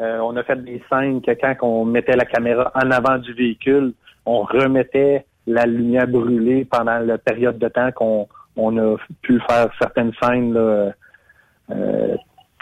Euh, 0.00 0.18
on 0.22 0.36
a 0.36 0.42
fait 0.42 0.62
des 0.62 0.82
scènes 0.90 1.20
que 1.22 1.30
quand 1.32 1.54
on 1.62 1.84
mettait 1.84 2.16
la 2.16 2.24
caméra 2.26 2.70
en 2.74 2.90
avant 2.90 3.18
du 3.18 3.32
véhicule, 3.32 3.92
on 4.26 4.40
remettait 4.42 5.24
la 5.46 5.64
lumière 5.66 6.06
brûlée 6.08 6.64
pendant 6.64 6.98
la 6.98 7.18
période 7.18 7.58
de 7.58 7.68
temps 7.68 7.90
qu'on 7.92 8.26
on 8.56 8.76
a 8.78 8.96
pu 9.22 9.40
faire 9.48 9.68
certaines 9.80 10.12
scènes 10.22 10.52
là, 10.54 10.92
euh, 11.70 12.14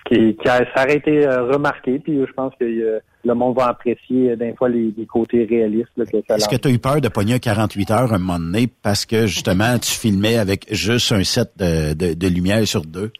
qui, 0.06 0.34
qui 0.36 0.48
a, 0.48 0.58
ça 0.74 0.84
aurait 0.84 0.96
été 0.96 1.26
euh, 1.26 1.44
remarqué. 1.44 1.98
Puis 1.98 2.18
je 2.26 2.32
pense 2.32 2.52
que 2.60 2.64
euh, 2.64 2.98
le 3.24 3.34
monde 3.34 3.56
va 3.56 3.68
apprécier 3.68 4.32
euh, 4.32 4.36
d'un 4.36 4.52
fois 4.54 4.68
les, 4.68 4.92
les 4.96 5.06
côtés 5.06 5.46
réalistes 5.48 5.92
là, 5.96 6.04
que 6.04 6.18
ça 6.28 6.36
Est-ce 6.36 6.48
que 6.48 6.56
tu 6.56 6.68
as 6.68 6.70
eu 6.72 6.78
peur 6.78 7.00
de 7.00 7.08
pogner 7.08 7.34
un 7.34 7.38
48 7.38 7.90
heures 7.90 8.12
un 8.12 8.18
moment 8.18 8.38
donné 8.38 8.68
parce 8.82 9.06
que, 9.06 9.26
justement, 9.26 9.78
tu 9.78 9.92
filmais 9.92 10.36
avec 10.36 10.66
juste 10.74 11.12
un 11.12 11.24
set 11.24 11.50
de, 11.56 11.94
de, 11.94 12.14
de 12.14 12.28
lumière 12.28 12.66
sur 12.66 12.82
deux? 12.82 13.10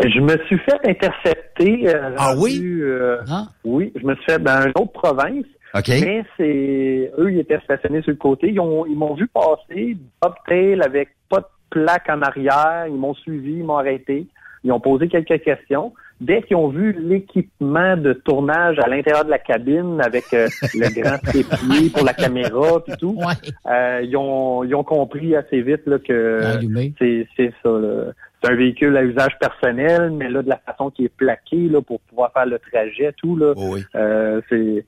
Je 0.00 0.20
me 0.20 0.36
suis 0.46 0.58
fait 0.58 0.78
intercepter. 0.88 1.88
euh, 1.88 2.10
Ah 2.18 2.34
oui? 2.36 2.60
euh, 2.62 3.18
Oui, 3.64 3.92
je 4.00 4.06
me 4.06 4.14
suis 4.16 4.24
fait 4.26 4.38
dans 4.42 4.60
une 4.62 4.72
autre 4.80 4.92
province. 4.92 5.44
OK. 5.74 5.88
Mais 5.88 6.24
c'est 6.36 7.12
eux, 7.18 7.32
ils 7.32 7.40
étaient 7.40 7.60
stationnés 7.60 8.02
sur 8.02 8.10
le 8.12 8.16
côté. 8.16 8.48
Ils 8.50 8.60
ont 8.60 8.86
ils 8.86 8.96
m'ont 8.96 9.14
vu 9.14 9.26
passer, 9.28 9.96
bobtail 10.22 10.80
avec 10.82 11.10
pas 11.28 11.40
de 11.40 11.46
plaque 11.70 12.08
en 12.08 12.22
arrière. 12.22 12.86
Ils 12.88 12.94
m'ont 12.96 13.14
suivi, 13.14 13.52
ils 13.58 13.64
m'ont 13.64 13.78
arrêté. 13.78 14.26
Ils 14.64 14.72
ont 14.72 14.80
posé 14.80 15.08
quelques 15.08 15.42
questions. 15.42 15.92
Dès 16.20 16.42
qu'ils 16.42 16.56
ont 16.56 16.66
vu 16.68 16.96
l'équipement 16.98 17.96
de 17.96 18.12
tournage 18.12 18.76
à 18.80 18.88
l'intérieur 18.88 19.24
de 19.24 19.30
la 19.30 19.38
cabine 19.38 20.00
avec 20.04 20.24
euh, 20.34 20.48
le 20.74 20.88
grand 21.00 21.16
trépied 21.18 21.90
pour 21.94 22.04
la 22.04 22.12
caméra 22.12 22.82
puis 22.84 22.94
tout, 22.98 23.16
euh, 23.70 24.00
ils 24.02 24.16
ont 24.16 24.64
ils 24.64 24.74
ont 24.74 24.82
compris 24.82 25.36
assez 25.36 25.62
vite 25.62 25.86
là, 25.86 25.98
que 26.00 26.40
c'est 26.98 27.26
c'est 27.36 27.52
ça. 27.62 27.68
là. 27.70 28.12
C'est 28.42 28.50
un 28.50 28.56
véhicule 28.56 28.96
à 28.96 29.02
usage 29.04 29.36
personnel, 29.40 30.10
mais 30.10 30.28
là 30.28 30.42
de 30.42 30.48
la 30.48 30.56
façon 30.58 30.90
qui 30.90 31.04
est 31.04 31.08
plaqué 31.16 31.68
là 31.68 31.80
pour 31.82 32.00
pouvoir 32.00 32.32
faire 32.32 32.46
le 32.46 32.58
trajet 32.58 33.12
tout 33.16 33.36
là. 33.36 33.52
euh, 33.94 34.40
c'est 34.48 34.84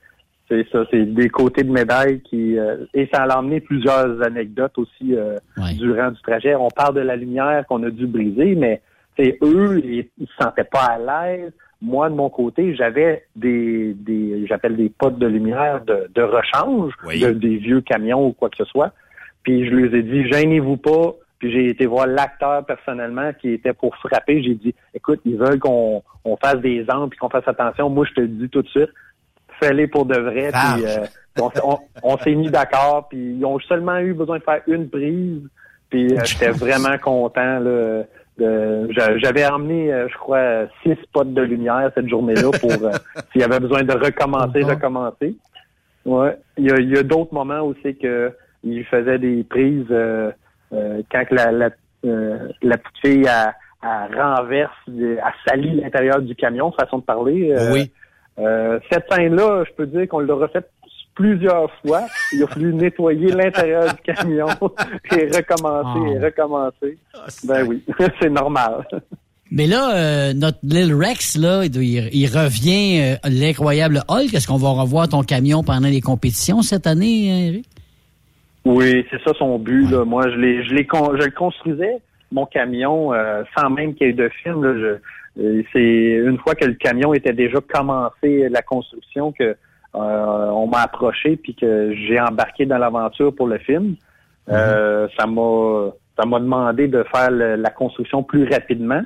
c'est 0.51 0.67
ça, 0.71 0.85
c'est 0.91 1.07
des 1.07 1.29
côtés 1.29 1.63
de 1.63 1.71
médaille 1.71 2.21
qui 2.23 2.59
euh, 2.59 2.85
et 2.93 3.09
ça 3.13 3.23
a 3.23 3.39
emmené 3.39 3.61
plusieurs 3.61 4.21
anecdotes 4.23 4.77
aussi 4.79 5.15
euh, 5.15 5.37
durant 5.79 6.11
du 6.11 6.21
trajet. 6.23 6.55
On 6.57 6.69
parle 6.69 6.95
de 6.97 7.01
la 7.01 7.15
lumière 7.17 7.65
qu'on 7.69 7.83
a 7.85 7.91
dû 7.91 8.07
briser, 8.07 8.57
mais 8.57 8.83
c'est 9.17 9.39
eux, 9.43 9.81
ils, 9.85 10.09
ils 10.19 10.27
se 10.27 10.35
sentaient 10.43 10.65
pas 10.65 10.85
à 10.85 10.99
l'aise. 10.99 11.53
Moi, 11.83 12.11
de 12.11 12.15
mon 12.15 12.29
côté, 12.29 12.75
j'avais 12.75 13.25
des, 13.37 13.95
des 13.95 14.45
j'appelle 14.47 14.77
des 14.77 14.91
potes 14.91 15.19
de 15.19 15.27
lumière 15.27 15.83
de, 15.85 16.11
de 16.15 16.23
rechange, 16.23 16.93
de- 17.21 17.33
des 17.39 17.57
vieux 17.57 17.81
camions 17.81 18.27
ou 18.27 18.33
quoi 18.33 18.51
que 18.51 18.57
ce 18.59 18.65
soit. 18.65 18.93
Puis 19.45 19.65
je 19.67 19.71
leur 19.75 19.95
ai 19.95 20.03
dit, 20.03 20.31
gênez-vous 20.31 20.77
pas. 20.77 21.15
Puis 21.39 21.51
j'ai 21.53 21.69
été 21.69 21.87
voir 21.87 22.07
l'acteur 22.07 22.67
personnellement 22.67 23.31
qui 23.41 23.53
était 23.53 23.73
pour 23.73 23.97
frapper. 23.97 24.43
J'ai 24.43 24.55
dit, 24.57 24.75
écoute, 24.95 25.21
ils 25.25 25.39
veulent 25.39 25.59
qu'on 25.59 26.03
on 26.25 26.37
fasse 26.37 26.59
des 26.61 26.85
angles 26.91 27.09
puis 27.09 27.19
qu'on 27.19 27.31
fasse 27.31 27.49
attention. 27.49 27.89
Moi, 27.89 28.05
je 28.11 28.13
te 28.13 28.21
le 28.21 28.29
dis 28.29 28.49
tout 28.51 28.61
de 28.61 28.69
suite, 28.69 28.91
pour 29.87 30.07
de 30.07 30.19
vrai. 30.19 30.51
Puis, 30.53 30.85
euh, 30.87 31.05
on, 31.41 31.51
s'est- 31.51 31.61
on- 31.65 31.79
on 32.03 32.19
s'est 32.19 32.35
mis 32.35 32.51
d'accord. 32.51 33.09
Puis 33.09 33.37
ils 33.39 33.45
ont 33.45 33.59
seulement 33.61 33.99
eu 33.99 34.13
besoin 34.15 34.39
de 34.39 34.43
faire 34.43 34.63
une 34.67 34.89
prise. 34.89 35.43
Puis 35.91 36.13
euh, 36.17 36.21
j'étais 36.25 36.51
vraiment 36.51 36.97
content. 36.99 37.59
Là, 37.61 38.03
J'avais 39.19 39.47
emmené, 39.47 39.93
euh, 39.93 40.09
je 40.09 40.17
crois, 40.17 40.67
six 40.83 40.95
spots 41.03 41.25
de 41.25 41.43
lumière 41.43 41.91
cette 41.95 42.09
journée-là 42.09 42.51
pour 42.61 42.71
s'il 43.33 43.41
y 43.41 43.45
avait 43.45 43.61
besoin 43.61 43.83
de 43.83 43.93
recommencer, 43.93 44.63
recommencer. 44.63 45.35
Ouais. 46.07 46.37
Il 46.57 46.67
y 46.67 46.99
a, 46.99 47.03
d'autres 47.03 47.35
moments 47.35 47.61
c'est 47.83 47.95
que 47.95 48.33
il 48.65 48.85
faisait 48.85 49.19
des 49.19 49.45
prises 49.45 49.87
quand 50.71 51.25
la, 51.31 51.51
la, 51.53 51.71
la 52.03 52.79
petite 52.79 52.99
fille 53.05 53.27
a, 53.29 53.55
renverse, 53.83 54.73
a 55.23 55.33
sali 55.47 55.81
l'intérieur 55.81 56.21
du 56.21 56.35
camion, 56.35 56.71
façon 56.73 56.99
de 56.99 57.03
parler. 57.05 57.55
Oui. 57.73 57.81
euh, 57.83 57.85
cette 58.91 59.05
scène-là, 59.11 59.65
je 59.69 59.73
peux 59.75 59.87
dire 59.87 60.09
qu'on 60.09 60.21
l'a 60.21 60.35
refaite 60.35 60.71
plusieurs 61.15 61.71
fois. 61.85 62.07
Il 62.33 62.43
a 62.43 62.47
fallu 62.47 62.75
nettoyer 62.75 63.33
l'intérieur 63.33 63.95
du 63.95 64.01
camion 64.03 64.47
et 65.13 65.27
recommencer 65.37 66.15
et 66.15 66.19
recommencer. 66.19 66.99
Ben 67.45 67.67
oui, 67.67 67.83
c'est 68.21 68.31
normal. 68.31 68.87
Mais 69.53 69.67
là, 69.67 69.97
euh, 69.97 70.33
notre 70.33 70.59
Lil 70.63 70.95
Rex, 70.95 71.37
là, 71.37 71.65
il, 71.65 71.77
il 71.77 72.27
revient, 72.27 73.01
euh, 73.01 73.29
l'incroyable 73.29 74.03
Hulk. 74.09 74.33
Est-ce 74.33 74.47
qu'on 74.47 74.57
va 74.57 74.71
revoir 74.71 75.09
ton 75.09 75.23
camion 75.23 75.65
pendant 75.65 75.89
les 75.89 76.01
compétitions 76.01 76.63
cette 76.63 76.87
année, 76.87 77.49
Eric? 77.49 77.67
Oui, 78.65 79.05
c'est 79.11 79.21
ça 79.25 79.33
son 79.39 79.59
but. 79.59 79.91
Là. 79.91 80.05
Moi, 80.05 80.31
je 80.31 80.37
l'ai, 80.37 80.65
je 80.65 80.75
l'ai, 80.75 80.87
con- 80.87 81.17
je 81.19 81.25
le 81.25 81.31
construisais 81.33 82.01
mon 82.31 82.47
camion 82.47 83.13
euh, 83.13 83.43
sans 83.59 83.71
même 83.71 83.95
qu'il 83.95 84.07
y 84.07 84.11
ait 84.11 84.13
de 84.13 84.29
film. 84.43 84.63
Là, 84.63 84.75
je, 84.75 84.85
euh, 84.85 85.01
c'est 85.37 86.13
une 86.25 86.39
fois 86.39 86.55
que 86.55 86.65
le 86.65 86.75
camion 86.75 87.15
était 87.15 87.33
déjà 87.33 87.59
commencé 87.61 88.49
la 88.49 88.63
construction 88.63 89.33
que 89.33 89.45
euh, 89.95 89.97
on 89.97 90.67
m'a 90.69 90.83
approché 90.83 91.37
puis 91.37 91.55
que 91.55 91.93
j'ai 91.95 92.21
embarqué 92.21 92.67
dans 92.67 92.79
l'aventure 92.79 93.35
pour 93.35 93.49
le 93.49 93.59
film. 93.59 93.97
Euh, 94.49 95.09
ça 95.19 95.27
m'a, 95.27 95.91
ça 96.19 96.27
m'a 96.27 96.39
demandé 96.41 96.89
de 96.89 97.05
faire 97.15 97.31
le- 97.31 97.57
la 97.57 97.71
construction 97.71 98.23
plus 98.23 98.49
rapidement. 98.49 99.03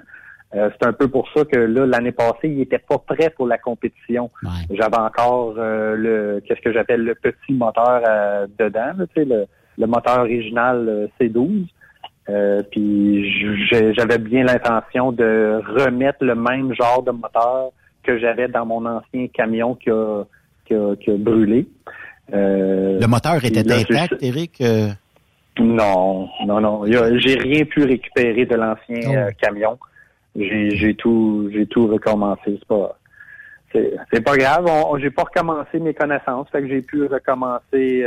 Euh, 0.55 0.71
c'est 0.79 0.87
un 0.87 0.93
peu 0.93 1.09
pour 1.09 1.29
ça 1.35 1.45
que 1.45 1.59
là 1.59 1.85
l'année 1.87 2.13
passée, 2.13 2.45
il 2.49 2.61
était 2.61 2.79
pas 2.79 2.99
prêt 2.99 3.31
pour 3.35 3.47
la 3.47 3.59
compétition. 3.59 4.31
J'avais 4.71 4.99
encore 4.99 5.55
euh, 5.59 5.97
le 5.97 6.43
qu'est-ce 6.47 6.61
que 6.61 6.73
j'appelle 6.73 7.03
le 7.05 7.15
petit 7.15 7.53
moteur 7.53 8.03
euh, 8.09 8.47
dedans, 8.59 8.93
là, 8.97 9.07
tu 9.15 9.15
sais, 9.17 9.25
le, 9.25 9.47
le 9.79 9.87
moteur 9.87 10.21
original 10.21 10.87
euh, 10.89 11.07
C12. 11.21 11.67
Euh, 12.31 12.63
puis 12.71 13.31
j'avais 13.71 14.19
bien 14.19 14.45
l'intention 14.45 15.13
de 15.13 15.61
remettre 15.79 16.25
le 16.25 16.35
même 16.35 16.75
genre 16.75 17.03
de 17.03 17.11
moteur 17.11 17.71
que 18.03 18.19
j'avais 18.19 18.49
dans 18.49 18.65
mon 18.65 18.85
ancien 18.87 19.27
camion 19.29 19.75
qui 19.75 19.91
a, 19.91 20.25
qui 20.65 20.75
a, 20.75 20.95
qui 20.97 21.11
a 21.11 21.17
brûlé. 21.19 21.67
Euh, 22.33 22.99
Le 22.99 23.07
moteur 23.07 23.45
était 23.45 23.63
là, 23.63 23.77
intact, 23.77 24.23
Eric? 24.23 24.61
euh? 24.63 24.89
non, 25.61 26.29
non, 26.47 26.61
non. 26.61 26.85
J'ai 26.87 27.35
rien 27.35 27.65
pu 27.65 27.85
récupérer 27.85 28.47
de 28.47 28.55
l'ancien 28.57 29.27
euh, 29.27 29.31
camion. 29.33 29.79
J'ai 30.35 30.95
tout, 30.97 31.51
j'ai 31.53 31.67
tout 31.67 31.87
recommencé. 31.87 32.59
C'est 32.59 32.65
pas, 32.67 32.99
c'est 33.73 34.25
pas 34.25 34.37
grave. 34.37 34.67
J'ai 34.99 35.11
pas 35.11 35.23
recommencé 35.25 35.79
mes 35.79 35.95
connaissances, 35.95 36.49
fait 36.51 36.63
que 36.63 36.69
j'ai 36.69 36.81
pu 36.83 37.05
recommencer. 37.05 38.05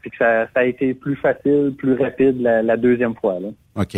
Puis 0.00 0.10
que 0.10 0.16
ça, 0.18 0.46
ça 0.54 0.60
a 0.60 0.64
été 0.64 0.94
plus 0.94 1.16
facile, 1.16 1.74
plus 1.76 1.94
rapide 1.94 2.40
la, 2.40 2.62
la 2.62 2.76
deuxième 2.76 3.14
fois. 3.16 3.38
Là. 3.40 3.48
OK. 3.76 3.96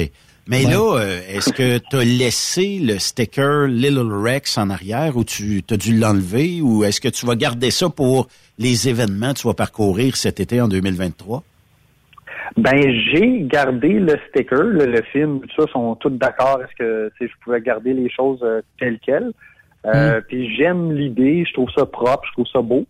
Mais 0.48 0.64
là, 0.64 0.98
euh, 0.98 1.20
est-ce 1.28 1.52
que 1.52 1.78
tu 1.78 1.96
as 1.96 2.04
laissé 2.04 2.80
le 2.80 2.98
sticker 2.98 3.68
Little 3.68 4.12
Rex 4.12 4.58
en 4.58 4.68
arrière 4.70 5.16
ou 5.16 5.22
tu 5.22 5.62
as 5.70 5.76
dû 5.76 5.96
l'enlever 5.96 6.60
ou 6.60 6.82
est-ce 6.82 7.00
que 7.00 7.08
tu 7.08 7.24
vas 7.24 7.36
garder 7.36 7.70
ça 7.70 7.88
pour 7.88 8.26
les 8.58 8.88
événements 8.88 9.32
que 9.32 9.40
tu 9.40 9.46
vas 9.46 9.54
parcourir 9.54 10.16
cet 10.16 10.40
été 10.40 10.60
en 10.60 10.66
2023? 10.66 11.44
Ben, 12.56 12.82
j'ai 13.12 13.42
gardé 13.42 14.00
le 14.00 14.18
sticker, 14.28 14.64
le, 14.64 14.86
le 14.86 15.02
film, 15.12 15.40
tout 15.40 15.62
ça, 15.62 15.70
sont 15.72 15.94
tous 15.94 16.10
d'accord. 16.10 16.60
Est-ce 16.62 16.74
que 16.76 17.12
si 17.16 17.28
je 17.28 17.32
pouvais 17.44 17.60
garder 17.60 17.92
les 17.92 18.10
choses 18.10 18.40
euh, 18.42 18.60
telles 18.80 18.98
quelles? 18.98 19.30
Euh, 19.86 20.20
Puis 20.26 20.54
j'aime 20.56 20.92
l'idée, 20.92 21.44
je 21.46 21.52
trouve 21.52 21.70
ça 21.76 21.86
propre, 21.86 22.24
je 22.26 22.32
trouve 22.32 22.46
ça 22.52 22.60
beau. 22.60 22.86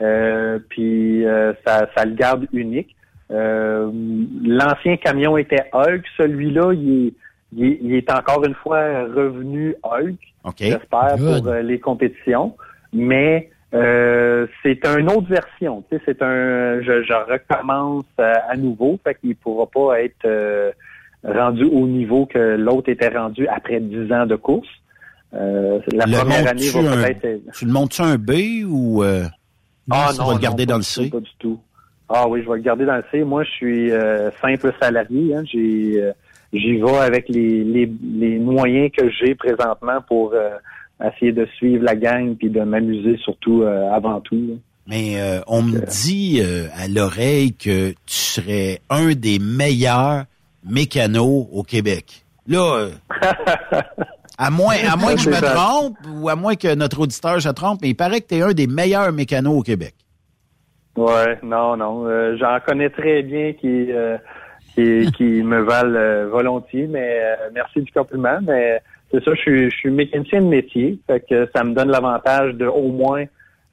Euh, 0.00 0.58
puis 0.68 1.26
euh, 1.26 1.52
ça, 1.66 1.88
ça 1.96 2.04
le 2.04 2.14
garde 2.14 2.46
unique. 2.52 2.94
Euh, 3.30 3.90
L'ancien 4.44 4.96
camion 4.96 5.36
était 5.36 5.64
Hulk, 5.72 6.04
celui-là, 6.16 6.72
il 6.72 7.06
est, 7.08 7.12
il, 7.56 7.64
est, 7.64 7.78
il 7.82 7.94
est 7.94 8.10
encore 8.10 8.44
une 8.44 8.54
fois 8.54 9.04
revenu 9.04 9.74
Hulk, 9.84 10.16
j'espère, 10.70 11.16
Good. 11.16 11.42
pour 11.44 11.52
euh, 11.52 11.62
les 11.62 11.78
compétitions. 11.78 12.56
Mais 12.92 13.50
euh, 13.74 14.46
c'est 14.62 14.84
une 14.84 15.08
autre 15.10 15.28
version. 15.28 15.84
C'est 15.90 16.22
un, 16.22 16.80
je, 16.82 17.02
je 17.04 17.30
recommence 17.32 18.04
à 18.18 18.56
nouveau, 18.56 18.98
fait 19.04 19.14
qu'il 19.20 19.36
pourra 19.36 19.66
pas 19.66 20.02
être 20.02 20.24
euh, 20.24 20.72
rendu 21.22 21.64
au 21.64 21.86
niveau 21.86 22.26
que 22.26 22.56
l'autre 22.56 22.88
était 22.88 23.08
rendu 23.16 23.46
après 23.46 23.78
10 23.78 24.12
ans 24.12 24.26
de 24.26 24.34
course. 24.36 24.66
Euh, 25.34 25.78
la 25.92 26.06
Le 26.06 26.16
première 26.18 26.48
année 26.48 26.68
va 26.70 26.80
un- 26.90 27.04
peut-être... 27.04 27.52
Tu 27.56 27.64
le 27.66 27.72
montes-tu 27.72 28.02
un 28.02 28.16
B 28.16 28.64
ou 28.68 29.04
Ah 29.90 30.10
tu 30.12 30.18
vas 30.18 30.32
le 30.32 30.38
garder 30.38 30.66
pas 30.66 30.72
dans 30.72 30.78
du 30.78 30.80
le 30.80 30.84
C? 30.84 31.04
tout, 31.04 31.10
Pas 31.10 31.20
du 31.20 31.30
tout. 31.38 31.60
Ah 32.08 32.28
oui, 32.28 32.42
je 32.44 32.48
vais 32.50 32.56
le 32.56 32.62
garder 32.62 32.84
dans 32.86 32.96
le 32.96 33.04
C. 33.10 33.22
Moi, 33.24 33.44
je 33.44 33.50
suis 33.50 33.90
euh, 33.92 34.30
simple 34.42 34.72
salarié. 34.80 35.34
Hein. 35.36 35.42
J'ai, 35.50 35.92
euh, 36.02 36.12
j'y 36.52 36.76
vais 36.80 36.96
avec 36.98 37.28
les, 37.28 37.62
les, 37.64 37.90
les 38.14 38.38
moyens 38.38 38.90
que 38.96 39.08
j'ai 39.10 39.34
présentement 39.34 40.00
pour 40.08 40.32
euh, 40.34 40.50
essayer 41.04 41.32
de 41.32 41.46
suivre 41.56 41.84
la 41.84 41.94
gang 41.94 42.34
puis 42.36 42.50
de 42.50 42.60
m'amuser 42.62 43.16
surtout 43.18 43.62
euh, 43.62 43.90
avant 43.92 44.20
tout. 44.20 44.34
là. 44.36 44.54
Mais 44.86 45.20
euh, 45.20 45.40
on 45.46 45.62
me 45.62 45.78
dit 45.86 46.40
euh, 46.42 46.66
à 46.74 46.88
l'oreille 46.88 47.52
que 47.54 47.90
tu 47.90 47.96
serais 48.06 48.80
un 48.90 49.12
des 49.14 49.38
meilleurs 49.38 50.24
mécanos 50.68 51.46
au 51.52 51.62
Québec. 51.62 52.24
Là, 52.48 52.88
à 54.40 54.50
moins, 54.50 54.74
à 54.90 54.96
moins 54.96 55.14
que 55.14 55.20
je 55.20 55.28
me 55.28 55.40
trompe 55.40 55.96
ou 56.16 56.28
à 56.30 56.34
moins 56.34 56.54
que 56.56 56.74
notre 56.74 57.00
auditeur 57.00 57.40
se 57.42 57.50
trompe, 57.50 57.80
mais 57.82 57.90
il 57.90 57.94
paraît 57.94 58.22
que 58.22 58.28
tu 58.28 58.36
es 58.36 58.42
un 58.42 58.52
des 58.52 58.66
meilleurs 58.66 59.12
mécanos 59.12 59.54
au 59.58 59.62
Québec. 59.62 59.94
Ouais, 60.96 61.38
non, 61.42 61.76
non. 61.76 62.06
euh, 62.06 62.36
J'en 62.38 62.58
connais 62.66 62.88
très 62.90 63.22
bien 63.22 63.52
qui 63.52 63.92
euh, 63.92 64.16
qui, 64.74 65.10
qui 65.16 65.42
me 65.42 65.60
valent 65.60 65.94
euh, 65.94 66.28
volontiers, 66.28 66.86
mais 66.88 67.20
euh, 67.22 67.50
merci 67.54 67.82
du 67.82 67.92
compliment. 67.92 68.38
Mais 68.42 68.80
c'est 69.10 69.22
ça, 69.24 69.32
je 69.34 69.40
suis, 69.40 69.70
je 69.70 69.76
suis 69.76 69.90
mécanicien 69.90 70.40
de 70.40 70.46
métier, 70.46 70.98
fait 71.06 71.20
que 71.28 71.48
ça 71.54 71.62
me 71.62 71.74
donne 71.74 71.90
l'avantage 71.90 72.54
de 72.54 72.66
au 72.66 72.88
moins 72.88 73.24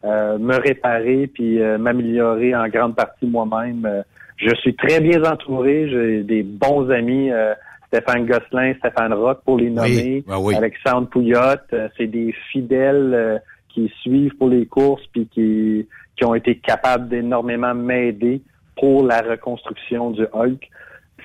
euh, 0.03 0.37
me 0.37 0.55
réparer 0.57 1.27
puis 1.33 1.61
euh, 1.61 1.77
m'améliorer 1.77 2.55
en 2.55 2.67
grande 2.67 2.95
partie 2.95 3.25
moi-même. 3.25 4.03
Je 4.37 4.53
suis 4.55 4.75
très 4.75 4.99
bien 4.99 5.23
entouré, 5.23 5.89
j'ai 5.89 6.23
des 6.23 6.43
bons 6.43 6.91
amis. 6.91 7.31
Stéphane 7.87 8.25
Gosselin, 8.25 8.73
Stéphane 8.79 9.13
Rock 9.13 9.41
pour 9.45 9.57
les 9.57 9.69
nommer, 9.69 10.23
ah 10.29 10.39
oui. 10.39 10.55
Alexandre 10.55 11.07
Pouillotte, 11.07 11.67
euh, 11.73 11.87
c'est 11.97 12.07
des 12.07 12.33
fidèles 12.51 13.13
euh, 13.13 13.37
qui 13.69 13.91
suivent 14.01 14.35
pour 14.37 14.49
les 14.49 14.65
courses 14.65 15.05
puis 15.13 15.27
qui, 15.27 15.87
qui 16.17 16.25
ont 16.25 16.35
été 16.35 16.57
capables 16.57 17.07
d'énormément 17.07 17.73
m'aider 17.73 18.41
pour 18.77 19.05
la 19.05 19.21
reconstruction 19.21 20.11
du 20.11 20.25
Hulk. 20.33 20.69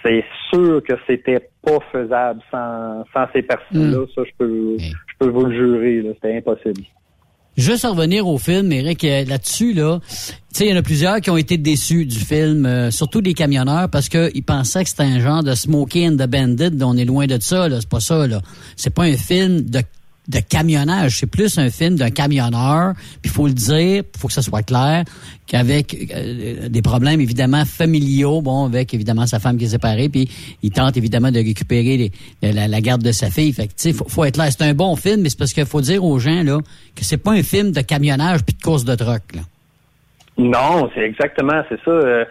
C'est 0.04 0.24
sûr 0.52 0.82
que 0.82 0.94
c'était 1.06 1.48
pas 1.62 1.78
faisable 1.92 2.40
sans, 2.50 3.04
sans 3.12 3.26
ces 3.32 3.42
personnes-là. 3.42 4.04
Ça, 4.14 4.22
je 4.24 4.30
peux, 4.38 4.76
je 4.78 5.16
peux 5.18 5.28
vous 5.28 5.46
le 5.46 5.54
jurer, 5.54 6.02
c'était 6.14 6.36
impossible. 6.36 6.82
Juste 7.56 7.84
en 7.84 7.92
revenir 7.92 8.26
au 8.26 8.38
film, 8.38 8.72
Eric, 8.72 9.04
euh, 9.04 9.24
là-dessus, 9.26 9.74
là, 9.74 10.00
tu 10.08 10.14
sais, 10.52 10.66
il 10.66 10.70
y 10.70 10.72
en 10.74 10.78
a 10.78 10.82
plusieurs 10.82 11.20
qui 11.20 11.28
ont 11.28 11.36
été 11.36 11.58
déçus 11.58 12.06
du 12.06 12.18
film, 12.18 12.64
euh, 12.64 12.90
surtout 12.90 13.20
des 13.20 13.34
camionneurs, 13.34 13.90
parce 13.90 14.08
qu'ils 14.08 14.42
pensaient 14.42 14.84
que 14.84 14.88
c'était 14.88 15.02
un 15.02 15.20
genre 15.20 15.42
de 15.42 15.54
Smokey 15.54 16.08
and 16.08 16.16
the 16.16 16.26
Bandit, 16.26 16.70
dont 16.70 16.90
on 16.90 16.96
est 16.96 17.04
loin 17.04 17.26
de 17.26 17.38
ça, 17.40 17.68
là. 17.68 17.80
C'est 17.80 17.88
pas 17.88 18.00
ça, 18.00 18.26
là. 18.26 18.40
C'est 18.76 18.94
pas 18.94 19.02
un 19.02 19.16
film 19.16 19.62
de 19.62 19.82
de 20.28 20.38
camionnage, 20.38 21.18
c'est 21.18 21.26
plus 21.26 21.58
un 21.58 21.68
film 21.70 21.96
d'un 21.96 22.10
camionneur, 22.10 22.94
puis 22.94 23.20
il 23.24 23.30
faut 23.30 23.46
le 23.46 23.52
dire, 23.52 24.04
faut 24.16 24.28
que 24.28 24.32
ça 24.32 24.42
soit 24.42 24.62
clair, 24.62 25.04
qu'avec 25.46 25.96
euh, 26.14 26.68
des 26.68 26.82
problèmes 26.82 27.20
évidemment 27.20 27.64
familiaux, 27.64 28.40
bon, 28.40 28.66
avec 28.66 28.94
évidemment 28.94 29.26
sa 29.26 29.40
femme 29.40 29.58
qui 29.58 29.64
est 29.64 29.68
séparée, 29.68 30.08
puis 30.08 30.28
il 30.62 30.70
tente 30.70 30.96
évidemment 30.96 31.30
de 31.32 31.38
récupérer 31.38 32.12
la, 32.40 32.80
garde 32.80 33.02
de 33.02 33.12
sa 33.12 33.30
fille. 33.30 33.52
Fait 33.52 33.66
que, 33.66 33.92
faut, 33.92 34.08
faut 34.08 34.24
être 34.24 34.36
là. 34.36 34.50
C'est 34.50 34.62
un 34.62 34.74
bon 34.74 34.94
film, 34.94 35.22
mais 35.22 35.28
c'est 35.28 35.38
parce 35.38 35.52
qu'il 35.52 35.66
faut 35.66 35.80
dire 35.80 36.04
aux 36.04 36.18
gens, 36.18 36.42
là, 36.44 36.58
que 36.94 37.04
c'est 37.04 37.22
pas 37.22 37.32
un 37.32 37.42
film 37.42 37.72
de 37.72 37.80
camionnage 37.80 38.44
puis 38.44 38.54
de 38.54 38.62
course 38.62 38.84
de 38.84 38.94
truck, 38.94 39.22
là. 39.34 39.42
Non, 40.38 40.90
c'est 40.94 41.02
exactement, 41.02 41.62
c'est 41.68 41.80
ça. 41.84 41.90
Euh, 41.90 42.24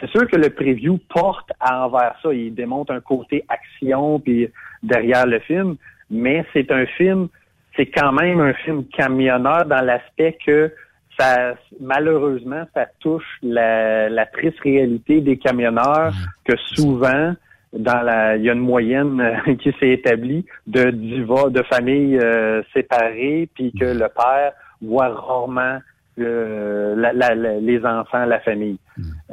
c'est 0.00 0.10
sûr 0.10 0.28
que 0.28 0.36
le 0.36 0.50
preview 0.50 0.98
porte 1.08 1.50
à 1.58 1.86
envers 1.86 2.14
ça. 2.22 2.32
Il 2.32 2.54
démontre 2.54 2.92
un 2.92 3.00
côté 3.00 3.44
action 3.48 4.20
puis 4.20 4.48
derrière 4.82 5.26
le 5.26 5.40
film, 5.40 5.76
mais 6.10 6.44
c'est 6.52 6.70
un 6.72 6.86
film, 6.86 7.28
c'est 7.76 7.86
quand 7.86 8.12
même 8.12 8.40
un 8.40 8.52
film 8.52 8.84
camionneur 8.86 9.64
dans 9.66 9.80
l'aspect 9.84 10.36
que 10.44 10.72
ça, 11.18 11.54
malheureusement, 11.80 12.64
ça 12.74 12.86
touche 13.00 13.26
la, 13.42 14.08
la 14.08 14.26
triste 14.26 14.58
réalité 14.60 15.20
des 15.20 15.36
camionneurs 15.36 16.12
que 16.44 16.56
souvent, 16.56 17.34
dans 17.72 18.02
la, 18.02 18.36
il 18.36 18.44
y 18.44 18.50
a 18.50 18.54
une 18.54 18.60
moyenne 18.60 19.20
euh, 19.20 19.54
qui 19.62 19.72
s'est 19.78 19.90
établie 19.90 20.44
de 20.66 20.90
divorce, 20.90 21.52
de 21.52 21.62
familles 21.64 22.18
euh, 22.18 22.62
séparées, 22.72 23.48
puis 23.54 23.72
que 23.78 23.84
le 23.84 24.08
père 24.08 24.52
voit 24.82 25.08
rarement 25.08 25.78
le- 26.16 26.94
la- 26.96 27.12
la- 27.12 27.34
la- 27.34 27.60
les 27.60 27.84
enfants, 27.84 28.24
la 28.24 28.40
famille. 28.40 28.78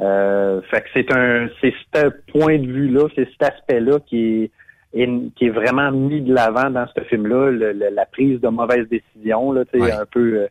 Euh, 0.00 0.60
fait 0.70 0.82
que 0.82 0.88
c'est 0.94 1.12
un, 1.12 1.48
c'est 1.60 1.74
ce 1.94 2.08
point 2.32 2.58
de 2.58 2.66
vue-là, 2.66 3.08
c'est 3.14 3.28
cet 3.30 3.42
aspect-là 3.54 3.98
qui 4.06 4.44
est, 4.44 4.50
est- 4.94 5.34
qui 5.36 5.46
est 5.46 5.50
vraiment 5.50 5.90
mis 5.92 6.20
de 6.22 6.32
l'avant 6.32 6.70
dans 6.70 6.86
ce 6.96 7.02
film-là, 7.04 7.50
le- 7.50 7.72
le- 7.72 7.90
la 7.94 8.06
prise 8.06 8.40
de 8.40 8.48
mauvaises 8.48 8.86
décisions, 8.88 9.52
là, 9.52 9.64
tu 9.64 9.78
sais, 9.78 9.92
un 9.92 10.06
peu 10.10 10.20
euh, 10.42 10.46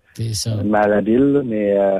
malhabile, 0.64 1.34
là, 1.34 1.42
mais 1.44 1.78
euh, 1.78 2.00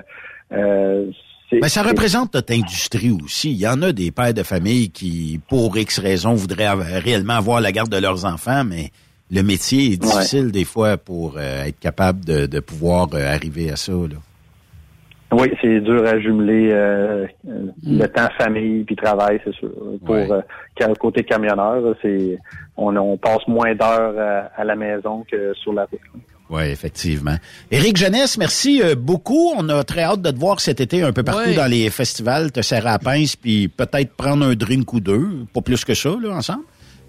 euh, 0.54 1.06
c'est- 1.50 1.60
Mais 1.62 1.70
ça 1.70 1.82
représente 1.84 2.34
notre 2.34 2.54
industrie 2.54 3.12
aussi. 3.24 3.52
Il 3.52 3.58
y 3.58 3.68
en 3.68 3.82
a 3.82 3.92
des 3.92 4.12
pères 4.12 4.34
de 4.34 4.44
famille 4.44 4.90
qui, 4.92 5.40
pour 5.50 5.78
X 5.78 6.00
raisons, 6.00 6.34
voudraient 6.34 6.66
av- 6.66 6.82
réellement 7.04 7.34
avoir 7.34 7.62
la 7.62 7.72
garde 7.72 7.90
de 7.92 7.98
leurs 7.98 8.26
enfants, 8.26 8.64
mais 8.64 8.92
le 9.32 9.42
métier 9.44 9.94
est 9.94 9.98
difficile 9.98 10.52
des 10.52 10.64
fois 10.66 10.98
pour 10.98 11.36
euh, 11.38 11.66
être 11.66 11.80
capable 11.80 12.24
de, 12.24 12.46
de 12.46 12.60
pouvoir 12.60 13.08
euh, 13.14 13.34
arriver 13.34 13.72
à 13.72 13.76
ça. 13.76 13.92
Là. 13.94 14.18
Oui, 15.32 15.52
c'est 15.62 15.82
dur 15.82 16.06
à 16.08 16.20
jumeler 16.20 16.70
euh, 16.72 17.26
euh, 17.50 17.52
Mm. 17.84 18.00
le 18.02 18.08
temps 18.08 18.30
famille 18.38 18.84
puis 18.86 18.96
travail, 18.96 19.42
c'est 19.44 19.54
sûr. 19.56 19.70
Pour 20.06 20.16
euh, 20.16 20.40
ca- 20.80 20.94
côté 20.96 21.24
camionneur, 21.24 21.96
c'est 22.02 22.38
on, 22.78 22.96
on 22.96 23.18
passe 23.18 23.46
moins 23.48 23.76
d'heures 23.76 24.18
à, 24.18 24.62
à 24.62 24.64
la 24.64 24.76
maison 24.76 25.26
que 25.30 25.54
sur 25.56 25.74
la 25.74 25.84
route. 25.86 26.00
Oui, 26.50 26.64
effectivement. 26.70 27.36
Éric 27.70 27.98
Jeunesse, 27.98 28.38
merci 28.38 28.82
euh, 28.82 28.96
beaucoup. 28.96 29.52
On 29.58 29.68
a 29.68 29.84
très 29.84 30.04
hâte 30.04 30.22
de 30.22 30.32
te 30.32 30.40
voir 30.40 30.62
cet 30.62 30.80
été 30.80 31.04
un 31.04 31.12
peu 31.12 31.24
partout 31.24 31.50
Ouais. 31.50 31.56
dans 31.56 31.70
les 31.70 31.90
festivals, 31.90 32.54
te 32.54 32.62
serrer 32.62 32.88
à 32.88 32.92
la 32.94 33.00
pince, 33.00 33.36
puis 33.36 33.68
peut-être 33.68 34.14
prendre 34.16 34.46
un 34.46 34.56
drink 34.56 34.94
ou 34.94 35.02
deux, 35.02 35.28
pas 35.54 35.60
plus 35.60 35.84
que 35.84 35.94
ça, 35.94 36.12
là, 36.22 36.30
ensemble. 36.38 36.64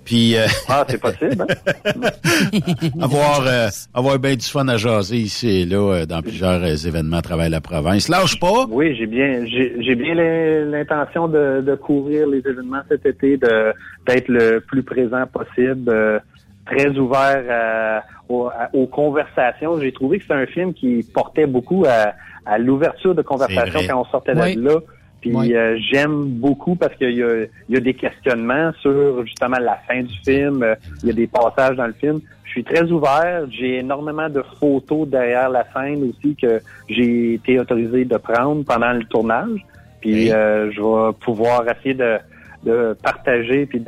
Puis 0.08 0.36
euh, 0.36 0.46
Ah, 0.68 0.84
c'est 0.88 0.98
possible. 1.00 1.36
hein? 1.42 1.92
avoir 3.00 3.46
euh, 3.46 3.68
avoir 3.92 4.18
bien 4.18 4.34
du 4.36 4.46
fun 4.46 4.66
à 4.68 4.76
jaser 4.78 5.16
ici 5.18 5.48
et 5.60 5.64
là 5.66 5.76
euh, 5.92 6.06
dans 6.06 6.22
plusieurs 6.22 6.62
euh, 6.62 6.74
événements 6.74 7.18
à 7.18 7.22
travers 7.22 7.50
la 7.50 7.60
province. 7.60 8.08
Lâche 8.08 8.40
pas. 8.40 8.64
Oui, 8.70 8.96
j'ai 8.96 9.06
bien 9.06 9.44
j'ai 9.44 9.74
j'ai 9.80 9.94
bien 9.94 10.14
l'in- 10.14 10.64
l'intention 10.64 11.28
de, 11.28 11.60
de 11.60 11.74
couvrir 11.74 12.26
les 12.26 12.38
événements 12.38 12.80
cet 12.88 13.04
été, 13.04 13.36
de 13.36 13.72
d'être 14.06 14.28
le 14.28 14.60
plus 14.60 14.82
présent 14.82 15.24
possible, 15.30 15.90
euh, 15.90 16.18
très 16.64 16.88
ouvert 16.96 17.44
à- 17.50 18.02
aux, 18.32 18.48
aux 18.72 18.86
conversations. 18.86 19.78
J'ai 19.80 19.92
trouvé 19.92 20.18
que 20.18 20.24
c'est 20.26 20.34
un 20.34 20.46
film 20.46 20.72
qui 20.72 21.04
portait 21.14 21.46
beaucoup 21.46 21.84
à, 21.86 22.12
à 22.46 22.56
l'ouverture 22.58 23.14
de 23.14 23.22
conversation 23.22 23.78
vrai. 23.80 23.88
quand 23.88 24.00
on 24.00 24.04
sortait 24.06 24.32
Oui. 24.40 24.56
de 24.56 24.62
là. 24.62 24.76
Puis 25.20 25.34
euh, 25.54 25.76
j'aime 25.90 26.26
beaucoup 26.26 26.76
parce 26.76 26.94
qu'il 26.94 27.10
y 27.10 27.22
a, 27.22 27.44
y 27.68 27.76
a 27.76 27.80
des 27.80 27.94
questionnements 27.94 28.72
sur 28.80 29.24
justement 29.26 29.58
la 29.58 29.76
fin 29.88 30.02
du 30.02 30.14
film. 30.24 30.62
Euh, 30.62 30.74
Il 31.02 31.08
y 31.08 31.10
a 31.10 31.14
des 31.14 31.26
passages 31.26 31.76
dans 31.76 31.86
le 31.86 31.92
film. 31.94 32.20
Je 32.44 32.50
suis 32.50 32.64
très 32.64 32.84
ouvert. 32.90 33.44
J'ai 33.50 33.78
énormément 33.78 34.28
de 34.28 34.42
photos 34.60 35.08
derrière 35.08 35.50
la 35.50 35.64
scène 35.72 36.10
aussi 36.10 36.36
que 36.36 36.60
j'ai 36.88 37.34
été 37.34 37.58
autorisé 37.58 38.04
de 38.04 38.16
prendre 38.16 38.64
pendant 38.64 38.92
le 38.92 39.04
tournage. 39.04 39.64
Puis 40.00 40.30
euh, 40.30 40.70
je 40.70 40.80
vais 40.80 41.12
pouvoir 41.20 41.64
essayer 41.68 41.94
de, 41.94 42.18
de 42.64 42.96
partager 43.02 43.66
puis 43.66 43.82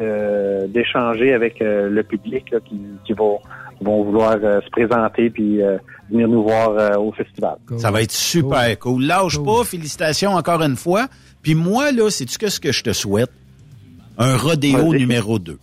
d'échanger 0.69 1.33
avec 1.33 1.63
euh, 1.63 1.89
le 1.89 2.03
public 2.03 2.51
là, 2.51 2.59
qui, 2.65 2.81
qui 3.05 3.13
va 3.13 3.37
vont 3.81 4.05
vouloir 4.05 4.37
euh, 4.43 4.61
se 4.61 4.71
présenter 4.71 5.31
puis 5.31 5.63
euh, 5.63 5.79
venir 6.11 6.29
nous 6.29 6.43
voir 6.43 6.71
euh, 6.71 6.97
au 6.97 7.13
festival. 7.13 7.57
Ça 7.79 7.91
va 7.91 8.03
être 8.03 8.13
super 8.13 8.79
cool. 8.79 9.05
Lâche 9.05 9.39
pas. 9.43 9.65
Félicitations 9.65 10.33
encore 10.33 10.63
une 10.63 10.77
fois. 10.77 11.07
Puis 11.43 11.55
moi, 11.55 11.91
là, 11.93 12.11
sais-tu 12.11 12.37
qu'est-ce 12.39 12.61
que 12.61 12.73
je 12.73 12.83
te 12.83 12.93
souhaite? 12.93 13.31
Un 14.19 14.37
rodéo 14.37 14.93
numéro 14.95 15.39
2. 15.39 15.57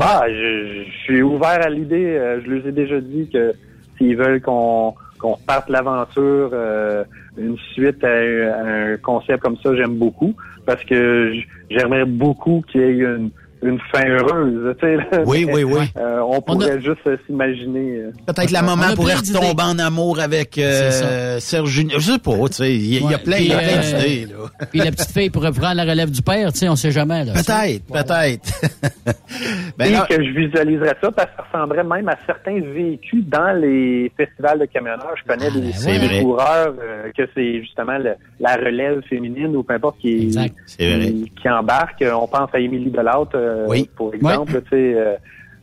Ah, 0.00 0.22
je, 0.28 0.84
je 0.84 0.90
suis 1.04 1.22
ouvert 1.22 1.64
à 1.64 1.70
l'idée. 1.70 2.04
Euh, 2.16 2.40
je 2.44 2.50
leur 2.50 2.66
ai 2.66 2.72
déjà 2.72 3.00
dit 3.00 3.28
que 3.32 3.52
s'ils 3.96 4.16
veulent 4.16 4.40
qu'on 4.40 4.94
qu'on 5.18 5.36
parte 5.48 5.68
l'aventure, 5.68 6.50
euh, 6.52 7.02
une 7.36 7.56
suite 7.72 8.04
à, 8.04 8.08
un- 8.08 8.50
à 8.52 8.92
un 8.92 8.96
concept 8.98 9.40
comme 9.42 9.56
ça, 9.64 9.74
j'aime 9.74 9.96
beaucoup 9.98 10.32
parce 10.64 10.84
que 10.84 11.32
j'aimerais 11.70 12.04
beaucoup 12.04 12.62
qu'il 12.70 12.80
y 12.82 12.84
ait 12.84 12.92
une, 12.98 13.30
une 13.62 13.78
fin 13.92 14.06
heureuse. 14.06 14.76
Tu 14.80 14.86
sais, 14.86 14.96
là. 14.96 15.04
Oui, 15.26 15.46
oui, 15.50 15.64
oui. 15.64 15.80
euh, 15.96 16.20
on 16.20 16.40
pourrait 16.40 16.80
juste 16.80 17.00
euh, 17.06 17.16
s'imaginer. 17.26 17.96
euh, 17.98 18.10
Peut-être 18.26 18.50
la 18.50 18.62
maman 18.62 18.94
pourrait 18.94 19.14
retomber 19.16 19.62
en 19.62 19.78
amour 19.78 20.20
avec 20.20 20.58
euh, 20.58 21.38
Serge 21.40 21.70
Junior. 21.70 21.98
Je 22.00 22.12
sais 22.12 22.18
pas, 22.18 22.32
tu 22.48 22.54
sais. 22.54 22.74
Il 22.74 22.94
y, 22.94 22.96
a- 22.98 23.12
y 23.12 23.22
plein, 23.22 23.36
plein 23.46 23.56
euh, 23.58 23.80
d'idées, 23.98 24.26
là. 24.32 24.66
Puis 24.70 24.78
la 24.80 24.90
petite 24.90 25.10
fille 25.12 25.30
pourrait 25.30 25.52
prendre 25.52 25.74
la 25.74 25.84
relève 25.84 26.10
du 26.10 26.22
père, 26.22 26.52
tu 26.52 26.58
sais, 26.60 26.68
on 26.68 26.76
sait 26.76 26.90
jamais. 26.92 27.24
là. 27.24 27.32
Peut-être, 27.32 27.84
peut-être. 27.86 28.60
ben 29.78 30.02
que 30.08 30.22
je 30.24 30.30
visualiserais 30.30 30.96
ça 31.00 31.10
parce 31.10 31.30
que 31.30 31.36
ça 31.36 31.44
ressemblerait 31.52 31.84
même 31.84 32.08
à 32.08 32.16
certains 32.26 32.60
véhicules 32.60 33.26
dans 33.28 33.52
les 33.60 34.10
festivals 34.16 34.58
de 34.60 34.64
camionneurs. 34.66 35.14
Je 35.22 35.24
connais 35.32 35.50
des, 35.50 35.72
c'est 35.72 35.98
des 35.98 36.06
vrai. 36.06 36.22
coureurs 36.22 36.74
euh, 36.82 37.10
que 37.16 37.22
c'est 37.34 37.60
justement 37.60 37.98
le- 37.98 38.14
la 38.40 38.56
relève 38.56 39.00
féminine 39.08 39.54
ou 39.56 39.62
peu 39.62 39.74
importe 39.74 39.98
qui, 39.98 40.32
C'est 40.66 40.96
vrai. 40.96 41.06
qui, 41.10 41.32
qui 41.40 41.48
embarque. 41.48 42.04
On 42.12 42.26
pense 42.26 42.50
à 42.52 42.58
Émilie 42.58 42.90
Delaute, 42.90 43.34
euh, 43.48 43.66
Oui. 43.68 43.88
pour 43.96 44.14
exemple. 44.14 44.60
tu 44.62 44.68
sais, 44.70 44.94
euh, 44.94 45.14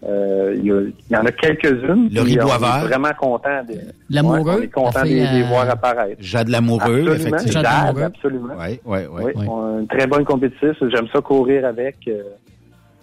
euh, 0.07 0.53
Il 0.57 0.94
y, 1.10 1.16
en 1.16 1.26
a 1.26 1.32
quelques-unes. 1.32 2.10
Le 2.14 2.22
rideau 2.22 2.44
on 2.48 2.56
est 2.56 2.88
vraiment 2.88 3.14
content 3.20 3.64
de, 3.68 3.76
L'amoureux, 4.10 4.40
ouais, 4.41 4.56
on 4.60 4.62
est 4.62 4.68
content 4.68 5.02
de 5.02 5.07
les, 5.07 5.28
de 5.28 5.34
les 5.38 5.44
voir 5.44 5.70
apparaître. 5.70 6.18
Jade 6.20 6.49
Lamoureux, 6.49 7.07
Absolument, 7.10 7.38
effectivement. 7.38 7.62
Jade, 7.64 7.99
absolument. 7.99 8.53
Oui, 8.60 8.80
oui, 8.86 8.99
oui. 9.12 9.32
Oui, 9.36 9.45
on 9.48 9.78
a 9.78 9.80
une 9.80 9.88
très 9.88 10.06
bonne 10.06 10.26
compétitrice. 10.26 10.78
J'aime 10.94 11.07
ça 11.14 11.22
courir 11.22 11.66
avec. 11.66 11.95
euh, 12.07 12.22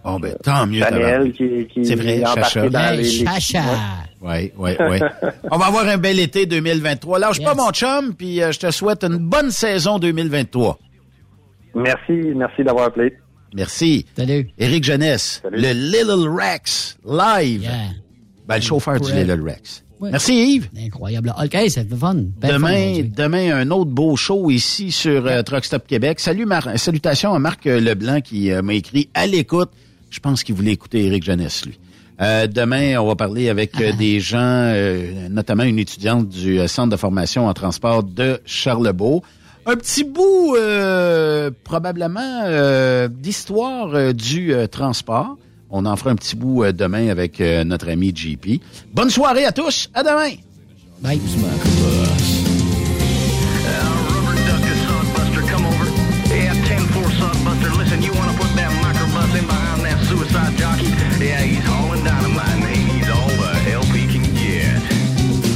Bon, 0.04 0.18
ben, 0.18 0.34
tant 0.42 0.66
mieux. 0.66 0.80
Tabarnak. 0.80 1.32
qui, 1.32 1.66
qui 1.72 1.84
C'est 1.86 1.94
vrai, 1.94 2.22
Chacha. 2.34 2.68
dans 2.68 2.96
les, 2.96 3.04
Chacha. 3.04 3.60
Oui, 4.20 4.52
oui, 4.58 4.70
oui. 4.80 4.98
On 5.50 5.56
va 5.56 5.66
avoir 5.66 5.86
un 5.86 5.96
bel 5.96 6.18
été 6.18 6.44
2023. 6.46 7.18
Lâche 7.20 7.42
pas, 7.42 7.54
mon 7.54 7.70
chum, 7.70 8.12
puis 8.16 8.42
euh, 8.42 8.50
je 8.52 8.58
te 8.60 8.70
souhaite 8.72 9.04
une 9.04 9.18
bonne 9.18 9.50
saison 9.50 9.98
2023. 10.00 10.76
Merci, 11.76 12.12
merci 12.34 12.64
d'avoir 12.64 12.86
appelé. 12.86 13.14
Merci. 13.54 14.06
Salut. 14.16 14.48
Éric 14.58 14.84
Jeunesse, 14.84 15.42
le 15.50 15.72
Little 15.72 16.28
Rex, 16.28 16.96
live. 17.06 17.68
Ben, 18.48 18.56
le 18.56 18.60
chauffeur 18.62 19.00
du. 19.00 19.12
Little 19.12 19.42
Rex. 19.42 19.84
Ouais. 20.00 20.10
Merci, 20.10 20.54
Yves. 20.56 20.68
Incroyable. 20.76 21.32
OK, 21.40 21.56
c'est 21.68 21.88
fun. 21.94 22.14
Belle 22.14 22.50
fun 22.50 22.56
Demain, 22.58 22.82
aujourd'hui. 22.90 23.12
demain, 23.16 23.56
un 23.56 23.70
autre 23.70 23.90
beau 23.92 24.16
show 24.16 24.50
ici 24.50 24.90
sur 24.90 25.24
euh, 25.26 25.42
Truck 25.42 25.64
Stop 25.64 25.86
Québec. 25.86 26.18
Salut, 26.18 26.44
Mar- 26.44 26.76
salutations 26.76 27.34
à 27.34 27.38
Marc 27.38 27.66
euh, 27.68 27.78
Leblanc 27.78 28.20
qui 28.20 28.50
euh, 28.50 28.62
m'a 28.62 28.74
écrit 28.74 29.08
à 29.14 29.26
l'écoute. 29.28 29.70
Je 30.10 30.18
pense 30.18 30.42
qu'il 30.42 30.56
voulait 30.56 30.72
écouter 30.72 31.04
Éric 31.06 31.22
Jeunesse, 31.24 31.64
lui. 31.66 31.78
Euh, 32.20 32.48
demain, 32.48 32.98
on 32.98 33.06
va 33.06 33.14
parler 33.14 33.48
avec 33.48 33.80
euh, 33.80 33.92
des 33.92 34.18
gens, 34.18 34.38
euh, 34.40 35.28
notamment 35.28 35.62
une 35.62 35.78
étudiante 35.78 36.28
du 36.28 36.58
euh, 36.58 36.66
Centre 36.66 36.90
de 36.90 36.96
formation 36.96 37.46
en 37.46 37.54
transport 37.54 38.02
de 38.02 38.40
Charlebourg. 38.44 39.22
Un 39.64 39.76
petit 39.76 40.02
bout, 40.02 40.56
euh, 40.56 41.50
probablement, 41.62 42.42
euh, 42.46 43.06
d'histoire 43.08 43.94
euh, 43.94 44.12
du 44.12 44.52
euh, 44.52 44.66
transport. 44.66 45.36
On 45.70 45.86
en 45.86 45.94
fera 45.96 46.10
un 46.10 46.16
petit 46.16 46.34
bout 46.34 46.64
euh, 46.64 46.72
demain 46.72 47.08
avec 47.08 47.40
euh, 47.40 47.62
notre 47.62 47.88
ami 47.88 48.12
JP. 48.14 48.60
Bonne 48.92 49.10
soirée 49.10 49.44
à 49.44 49.52
tous. 49.52 49.88
À 49.94 50.02
demain. 50.02 50.34
Bye. 51.00 51.20
Yeah, 56.32 56.54
10-4 56.54 57.10
Sodbuster. 57.18 57.78
Listen, 57.78 58.02
you 58.02 58.12
wanna 58.14 58.32
put 58.38 58.48
that 58.56 58.70
microbus 58.82 59.38
in 59.38 59.46
behind 59.46 59.82
that 59.84 59.98
suicide 60.06 60.56
jockey? 60.56 60.86
Yeah, 61.22 61.40
he's 61.40 61.64
hauling 61.64 62.02
dynamite, 62.04 62.58
man. 62.60 62.88
He's 62.88 63.08
all 63.10 63.28
the 63.28 63.54
help 63.70 63.84
he 63.86 64.06
can 64.06 64.22
get. 64.34 64.80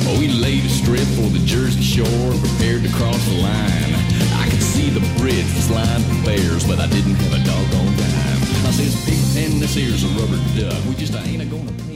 Oh, 0.07 0.19
we 0.21 0.29
laid 0.29 0.65
a 0.65 0.69
strip 0.69 1.07
for 1.17 1.29
the 1.31 1.41
Jersey 1.45 1.83
Shore 1.83 2.07
and 2.07 2.41
prepared 2.41 2.83
to 2.85 2.91
cross 2.93 3.25
the 3.27 3.41
line. 3.41 3.76
I 5.47 5.57
was 5.57 5.71
lined 5.71 6.05
with 6.09 6.25
bears, 6.25 6.67
but 6.67 6.79
I 6.81 6.87
didn't 6.89 7.15
have 7.15 7.33
a 7.33 7.45
doggone 7.45 7.97
dime. 7.97 8.43
I 8.67 8.71
says, 8.73 8.95
Big 9.07 9.21
Pen, 9.35 9.61
this 9.61 9.75
here's 9.75 10.03
a 10.03 10.09
rubber 10.19 10.41
duck. 10.59 10.85
We 10.89 10.95
just 10.97 11.15
ain't 11.15 11.43
a 11.43 11.47
gonna 11.47 11.73
pay. 11.87 11.96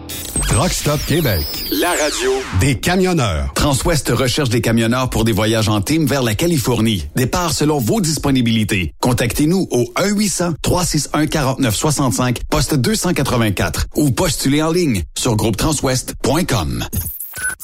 Truck 0.47 0.71
Stop 0.73 0.99
Québec. 1.05 1.45
La 1.71 1.89
radio 1.91 2.31
Des 2.59 2.77
camionneurs. 2.79 3.53
Transwest 3.53 4.09
recherche 4.09 4.49
des 4.49 4.61
camionneurs 4.61 5.09
pour 5.09 5.23
des 5.23 5.31
voyages 5.31 5.69
en 5.69 5.81
team 5.81 6.05
vers 6.05 6.21
la 6.23 6.35
Californie. 6.35 7.07
Départ 7.15 7.53
selon 7.53 7.79
vos 7.79 8.01
disponibilités. 8.01 8.93
Contactez-nous 8.99 9.67
au 9.71 9.85
1-800-361-4965, 9.97 12.37
poste 12.49 12.75
284 12.75 13.87
ou 13.95 14.11
postulez 14.11 14.61
en 14.61 14.71
ligne 14.71 15.03
sur 15.17 15.35
groupetranswest.com. 15.35 16.85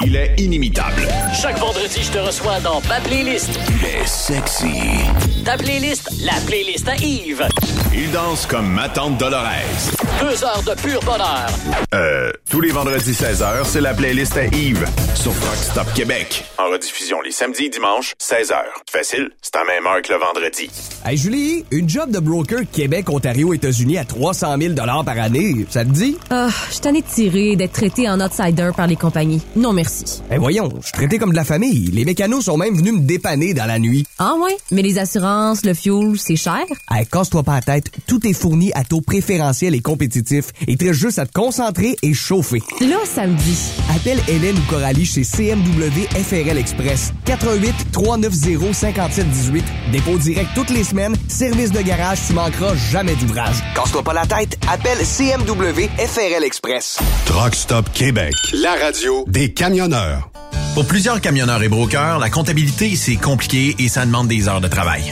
Il 0.05 0.15
est 0.15 0.35
inimitable. 0.37 1.05
Chaque 1.41 1.59
vendredi, 1.59 1.99
je 2.01 2.11
te 2.11 2.19
reçois 2.19 2.59
dans 2.61 2.81
ma 2.87 3.01
playlist. 3.01 3.59
Il 3.69 3.85
est 3.85 4.07
sexy. 4.07 5.03
Ta 5.47 5.55
playlist, 5.55 6.09
la 6.25 6.33
playlist 6.45 6.89
à 6.89 6.97
Yves. 6.97 7.47
Il 7.93 8.11
danse 8.11 8.45
comme 8.45 8.67
ma 8.67 8.89
tante 8.89 9.17
Dolores. 9.17 9.45
Deux 10.19 10.43
heures 10.43 10.61
de 10.61 10.79
pur 10.81 10.99
bonheur. 11.03 11.47
Euh, 11.95 12.33
tous 12.49 12.59
les 12.59 12.71
vendredis 12.71 13.13
16h, 13.13 13.63
c'est 13.63 13.79
la 13.79 13.93
playlist 13.93 14.35
à 14.35 14.45
Yves 14.45 14.85
sur 15.15 15.31
Rock 15.31 15.55
Stop 15.55 15.87
Québec. 15.95 16.43
En 16.57 16.69
rediffusion 16.69 17.21
les 17.21 17.31
samedis 17.31 17.65
et 17.65 17.69
dimanches, 17.69 18.13
16h. 18.21 18.55
Facile, 18.91 19.29
c'est 19.41 19.55
à 19.55 19.63
même 19.63 19.87
heure 19.87 20.01
que 20.01 20.11
le 20.11 20.19
vendredi. 20.19 20.69
Hey 21.05 21.15
Julie, 21.15 21.63
une 21.71 21.87
job 21.87 22.11
de 22.11 22.19
broker 22.19 22.59
Québec, 22.69 23.09
Ontario, 23.09 23.53
États-Unis 23.53 23.97
à 23.97 24.03
300 24.03 24.57
000 24.59 24.73
par 24.75 25.17
année, 25.17 25.65
ça 25.69 25.85
te 25.85 25.89
dit? 25.89 26.17
Ah, 26.29 26.49
je 26.67 26.73
suis 26.73 26.81
tannée 26.81 27.01
de 27.01 27.07
tirer, 27.07 27.55
d'être 27.55 27.71
traité 27.71 28.09
en 28.09 28.19
outsider 28.19 28.71
par 28.75 28.87
les 28.87 28.97
compagnies. 28.97 29.41
Non, 29.55 29.71
merci. 29.71 30.21
Eh 30.29 30.37
voyons, 30.37 30.69
je 30.81 30.87
suis 30.87 30.93
traité 30.93 31.17
comme 31.17 31.31
de 31.31 31.35
la 31.35 31.45
famille. 31.45 31.89
Les 31.93 32.03
mécanos 32.03 32.43
sont 32.43 32.57
même 32.57 32.75
venus 32.75 32.93
me 32.93 32.99
dépanner 32.99 33.53
dans 33.53 33.65
la 33.65 33.79
nuit. 33.79 34.05
Ah 34.19 34.33
ouais? 34.43 34.57
Mais 34.71 34.81
les 34.81 34.99
assurances, 34.99 35.36
le 35.63 35.73
fuel, 35.73 36.17
c'est 36.17 36.35
cher? 36.35 36.63
Hey, 36.89 37.05
casse-toi 37.05 37.43
pas 37.43 37.55
la 37.55 37.61
tête, 37.61 37.91
tout 38.07 38.25
est 38.27 38.33
fourni 38.33 38.71
à 38.73 38.83
taux 38.83 39.01
préférentiel 39.01 39.75
et 39.75 39.81
compétitif. 39.81 40.45
Il 40.67 40.77
te 40.77 40.85
reste 40.85 40.99
juste 40.99 41.19
à 41.19 41.25
te 41.25 41.31
concentrer 41.31 41.95
et 42.01 42.13
chauffer. 42.13 42.61
Là, 42.81 42.97
ça 43.05 43.27
me 43.27 43.35
dit. 43.35 43.57
Appelle 43.95 44.19
Hélène 44.27 44.57
ou 44.57 44.69
Coralie 44.69 45.05
chez 45.05 45.23
CMW 45.23 46.07
FRL 46.11 46.57
Express. 46.57 47.13
88 47.25 47.73
390 47.91 48.73
5718. 48.73 49.63
Dépôt 49.91 50.17
direct 50.17 50.49
toutes 50.55 50.71
les 50.71 50.83
semaines. 50.83 51.15
Service 51.27 51.71
de 51.71 51.81
garage, 51.81 52.19
tu 52.27 52.33
manqueras 52.33 52.75
jamais 52.91 53.15
d'ouvrage. 53.15 53.57
Casse-toi 53.75 54.03
pas 54.03 54.13
la 54.13 54.25
tête, 54.25 54.57
appelle 54.71 54.97
CMW 55.05 55.87
FRL 55.97 56.43
Express. 56.43 56.97
Truck 57.25 57.53
Stop 57.53 57.91
Québec. 57.93 58.33
La 58.53 58.73
radio 58.75 59.23
Des 59.27 59.53
camionneurs. 59.53 60.29
Pour 60.77 60.85
plusieurs 60.85 61.19
camionneurs 61.21 61.63
et 61.63 61.69
brokers, 61.69 62.19
la 62.19 62.29
comptabilité, 62.29 62.95
c'est 62.95 63.15
compliqué 63.15 63.75
et 63.79 63.89
ça 63.89 64.05
demande 64.05 64.27
des 64.27 64.47
heures 64.47 64.61
de 64.61 64.67
travail. 64.67 65.11